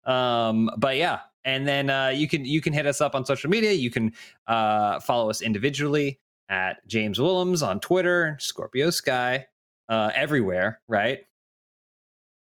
Um, 0.05 0.69
but 0.77 0.97
yeah, 0.97 1.21
and 1.43 1.67
then 1.67 1.89
uh, 1.89 2.09
you 2.09 2.27
can 2.27 2.45
you 2.45 2.61
can 2.61 2.73
hit 2.73 2.85
us 2.85 3.01
up 3.01 3.15
on 3.15 3.25
social 3.25 3.49
media. 3.49 3.71
You 3.71 3.89
can 3.89 4.13
uh, 4.47 4.99
follow 4.99 5.29
us 5.29 5.41
individually 5.41 6.19
at 6.49 6.85
James 6.87 7.19
Willems 7.19 7.63
on 7.63 7.79
Twitter, 7.79 8.37
Scorpio 8.39 8.91
Sky, 8.91 9.47
uh, 9.89 10.11
everywhere, 10.13 10.81
right? 10.87 11.25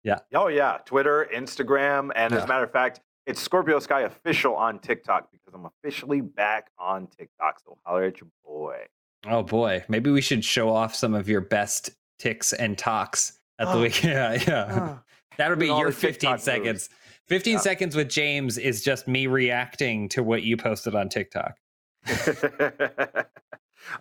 Yeah. 0.03 0.19
Oh 0.33 0.47
yeah, 0.47 0.77
Twitter, 0.85 1.27
Instagram, 1.33 2.11
and 2.15 2.31
yeah. 2.31 2.37
as 2.37 2.43
a 2.43 2.47
matter 2.47 2.63
of 2.63 2.71
fact, 2.71 3.01
it's 3.29 3.39
Scorpio 3.41 3.79
Sky 3.79 4.01
official 4.01 4.55
on 4.55 4.79
TikTok 4.79 5.31
because 5.31 5.53
I'm 5.53 5.65
officially 5.65 6.19
back 6.21 6.71
on 6.79 7.07
TikTok. 7.07 7.59
So 7.63 7.77
holler 7.85 8.05
at 8.05 8.19
your 8.19 8.29
boy. 8.43 8.79
Oh 9.27 9.43
boy, 9.43 9.83
maybe 9.87 10.09
we 10.09 10.21
should 10.21 10.43
show 10.43 10.69
off 10.69 10.95
some 10.95 11.13
of 11.13 11.29
your 11.29 11.41
best 11.41 11.91
ticks 12.17 12.53
and 12.53 12.77
talks 12.77 13.39
at 13.59 13.71
the 13.71 13.79
week. 13.79 14.03
Yeah, 14.03 14.33
yeah. 14.47 14.97
That'll 15.37 15.57
be 15.57 15.67
your 15.67 15.91
the 15.91 15.99
TikTok 16.01 16.01
15 16.11 16.31
moves. 16.31 16.43
seconds. 16.43 16.89
15 17.27 17.53
Yeah. 17.53 17.59
seconds 17.59 17.95
with 17.95 18.09
James 18.09 18.57
is 18.57 18.83
just 18.83 19.07
me 19.07 19.27
reacting 19.27 20.09
to 20.09 20.23
what 20.23 20.41
you 20.43 20.57
posted 20.57 20.95
on 20.95 21.07
TikTok. 21.09 21.55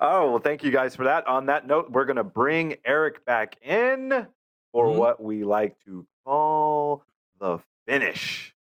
oh, 0.00 0.30
well, 0.30 0.38
thank 0.38 0.62
you 0.64 0.70
guys 0.70 0.96
for 0.96 1.04
that. 1.04 1.26
On 1.26 1.46
that 1.46 1.66
note, 1.66 1.90
we're 1.90 2.04
going 2.06 2.16
to 2.16 2.24
bring 2.24 2.76
Eric 2.84 3.24
back 3.24 3.56
in 3.62 4.26
for 4.72 4.86
Mhm. 4.86 4.96
what 4.96 5.22
we 5.22 5.44
like 5.44 5.78
to 5.84 6.06
call 6.24 7.04
the 7.38 7.58
finish. 7.86 8.54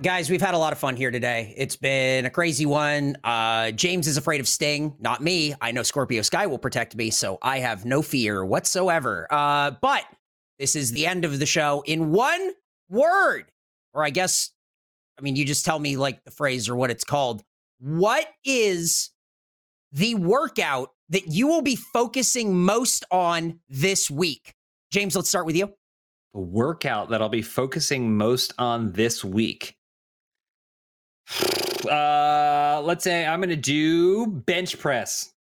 Guys, 0.00 0.30
we've 0.30 0.40
had 0.40 0.54
a 0.54 0.58
lot 0.58 0.72
of 0.72 0.78
fun 0.78 0.94
here 0.94 1.10
today. 1.10 1.52
It's 1.56 1.74
been 1.74 2.24
a 2.24 2.30
crazy 2.30 2.66
one. 2.66 3.16
Uh, 3.24 3.72
James 3.72 4.06
is 4.06 4.16
afraid 4.16 4.38
of 4.38 4.46
Sting, 4.46 4.94
not 5.00 5.20
me. 5.20 5.54
I 5.60 5.72
know 5.72 5.82
Scorpio 5.82 6.22
Sky 6.22 6.46
will 6.46 6.58
protect 6.58 6.94
me, 6.94 7.10
so 7.10 7.36
I 7.42 7.58
have 7.58 7.84
no 7.84 8.00
fear 8.00 8.44
whatsoever. 8.44 9.26
Uh, 9.28 9.72
but 9.72 10.04
this 10.60 10.76
is 10.76 10.92
the 10.92 11.04
end 11.04 11.24
of 11.24 11.40
the 11.40 11.46
show 11.46 11.82
in 11.84 12.12
one 12.12 12.52
word, 12.88 13.46
or 13.92 14.04
I 14.04 14.10
guess, 14.10 14.52
I 15.18 15.22
mean, 15.22 15.34
you 15.34 15.44
just 15.44 15.64
tell 15.64 15.80
me 15.80 15.96
like 15.96 16.22
the 16.22 16.30
phrase 16.30 16.68
or 16.68 16.76
what 16.76 16.92
it's 16.92 17.04
called. 17.04 17.42
What 17.80 18.28
is 18.44 19.10
the 19.90 20.14
workout 20.14 20.90
that 21.08 21.26
you 21.26 21.48
will 21.48 21.62
be 21.62 21.74
focusing 21.74 22.56
most 22.56 23.04
on 23.10 23.58
this 23.68 24.08
week? 24.08 24.54
James, 24.92 25.16
let's 25.16 25.28
start 25.28 25.44
with 25.44 25.56
you. 25.56 25.72
The 26.34 26.40
workout 26.40 27.10
that 27.10 27.20
I'll 27.20 27.28
be 27.28 27.42
focusing 27.42 28.16
most 28.16 28.54
on 28.58 28.92
this 28.92 29.24
week. 29.24 29.74
Uh, 31.88 32.80
let's 32.84 33.04
say 33.04 33.26
I'm 33.26 33.40
going 33.40 33.50
to 33.50 33.56
do 33.56 34.26
bench 34.26 34.78
press. 34.78 35.32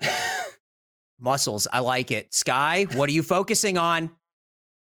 Muscles, 1.20 1.66
I 1.72 1.80
like 1.80 2.10
it. 2.10 2.32
Sky, 2.34 2.86
what 2.94 3.08
are 3.08 3.12
you 3.12 3.22
focusing 3.22 3.78
on? 3.78 4.10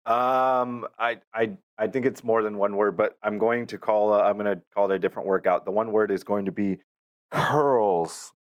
Um, 0.06 0.86
I, 0.98 1.18
I, 1.34 1.52
I 1.78 1.86
think 1.86 2.06
it's 2.06 2.24
more 2.24 2.42
than 2.42 2.58
one 2.58 2.74
word, 2.76 2.96
but 2.96 3.16
I'm 3.22 3.38
going 3.38 3.66
to 3.68 3.78
call. 3.78 4.12
Uh, 4.12 4.22
I'm 4.22 4.36
going 4.38 4.46
to 4.56 4.60
call 4.74 4.90
it 4.90 4.94
a 4.94 4.98
different 4.98 5.28
workout. 5.28 5.64
The 5.64 5.70
one 5.70 5.92
word 5.92 6.10
is 6.10 6.24
going 6.24 6.46
to 6.46 6.52
be 6.52 6.78
curls, 7.30 8.32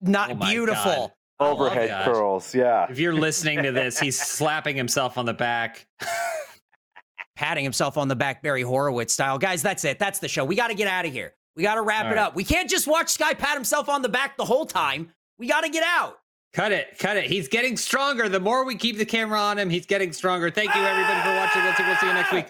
Not 0.00 0.32
Oh 0.32 0.34
my 0.34 0.50
beautiful. 0.50 0.84
God. 0.84 1.12
I 1.40 1.44
love 1.48 1.60
overhead 1.60 1.90
that. 1.90 2.04
curls. 2.06 2.54
Yeah. 2.54 2.86
If 2.90 2.98
you're 2.98 3.14
listening 3.14 3.62
to 3.64 3.72
this, 3.72 3.98
he's 4.00 4.18
slapping 4.20 4.76
himself 4.76 5.18
on 5.18 5.26
the 5.26 5.34
back. 5.34 5.86
Patting 7.36 7.64
himself 7.64 7.98
on 7.98 8.08
the 8.08 8.16
back, 8.16 8.42
Barry 8.42 8.62
Horowitz 8.62 9.12
style. 9.12 9.38
Guys, 9.38 9.62
that's 9.62 9.84
it. 9.84 9.98
That's 9.98 10.18
the 10.18 10.28
show. 10.28 10.44
We 10.44 10.54
got 10.54 10.68
to 10.68 10.74
get 10.74 10.86
out 10.88 11.04
of 11.04 11.12
here. 11.12 11.34
We 11.56 11.62
got 11.62 11.74
to 11.74 11.82
wrap 11.82 12.06
All 12.06 12.12
it 12.12 12.14
right. 12.14 12.22
up. 12.22 12.36
We 12.36 12.44
can't 12.44 12.68
just 12.70 12.86
watch 12.86 13.08
Sky 13.10 13.34
pat 13.34 13.54
himself 13.54 13.88
on 13.88 14.02
the 14.02 14.08
back 14.08 14.36
the 14.36 14.44
whole 14.44 14.66
time. 14.66 15.12
We 15.38 15.48
got 15.48 15.62
to 15.62 15.68
get 15.68 15.84
out. 15.84 16.18
Cut 16.52 16.70
it, 16.70 16.98
cut 17.00 17.16
it. 17.16 17.24
He's 17.24 17.48
getting 17.48 17.76
stronger. 17.76 18.28
The 18.28 18.38
more 18.38 18.64
we 18.64 18.76
keep 18.76 18.96
the 18.96 19.04
camera 19.04 19.40
on 19.40 19.58
him, 19.58 19.68
he's 19.68 19.86
getting 19.86 20.12
stronger. 20.12 20.52
Thank 20.52 20.72
you, 20.76 20.80
everybody, 20.82 21.20
for 21.22 21.34
watching. 21.34 21.64
We'll 21.64 21.74
see, 21.74 21.82
we'll 21.82 21.96
see 21.96 22.06
you 22.06 22.14
next 22.14 22.32
week. 22.32 22.46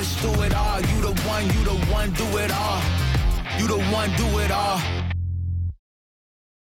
Push 0.00 0.14
through 0.14 0.42
it 0.44 0.54
all. 0.54 0.80
You 0.80 1.00
the 1.02 1.14
one, 1.28 1.44
you 1.54 1.64
the 1.64 1.76
one, 1.92 2.10
do 2.12 2.24
it 2.38 2.50
all. 2.52 2.80
You 3.58 3.66
the 3.66 3.80
one, 3.92 4.10
do 4.16 4.38
it 4.38 4.50
all. 4.50 5.09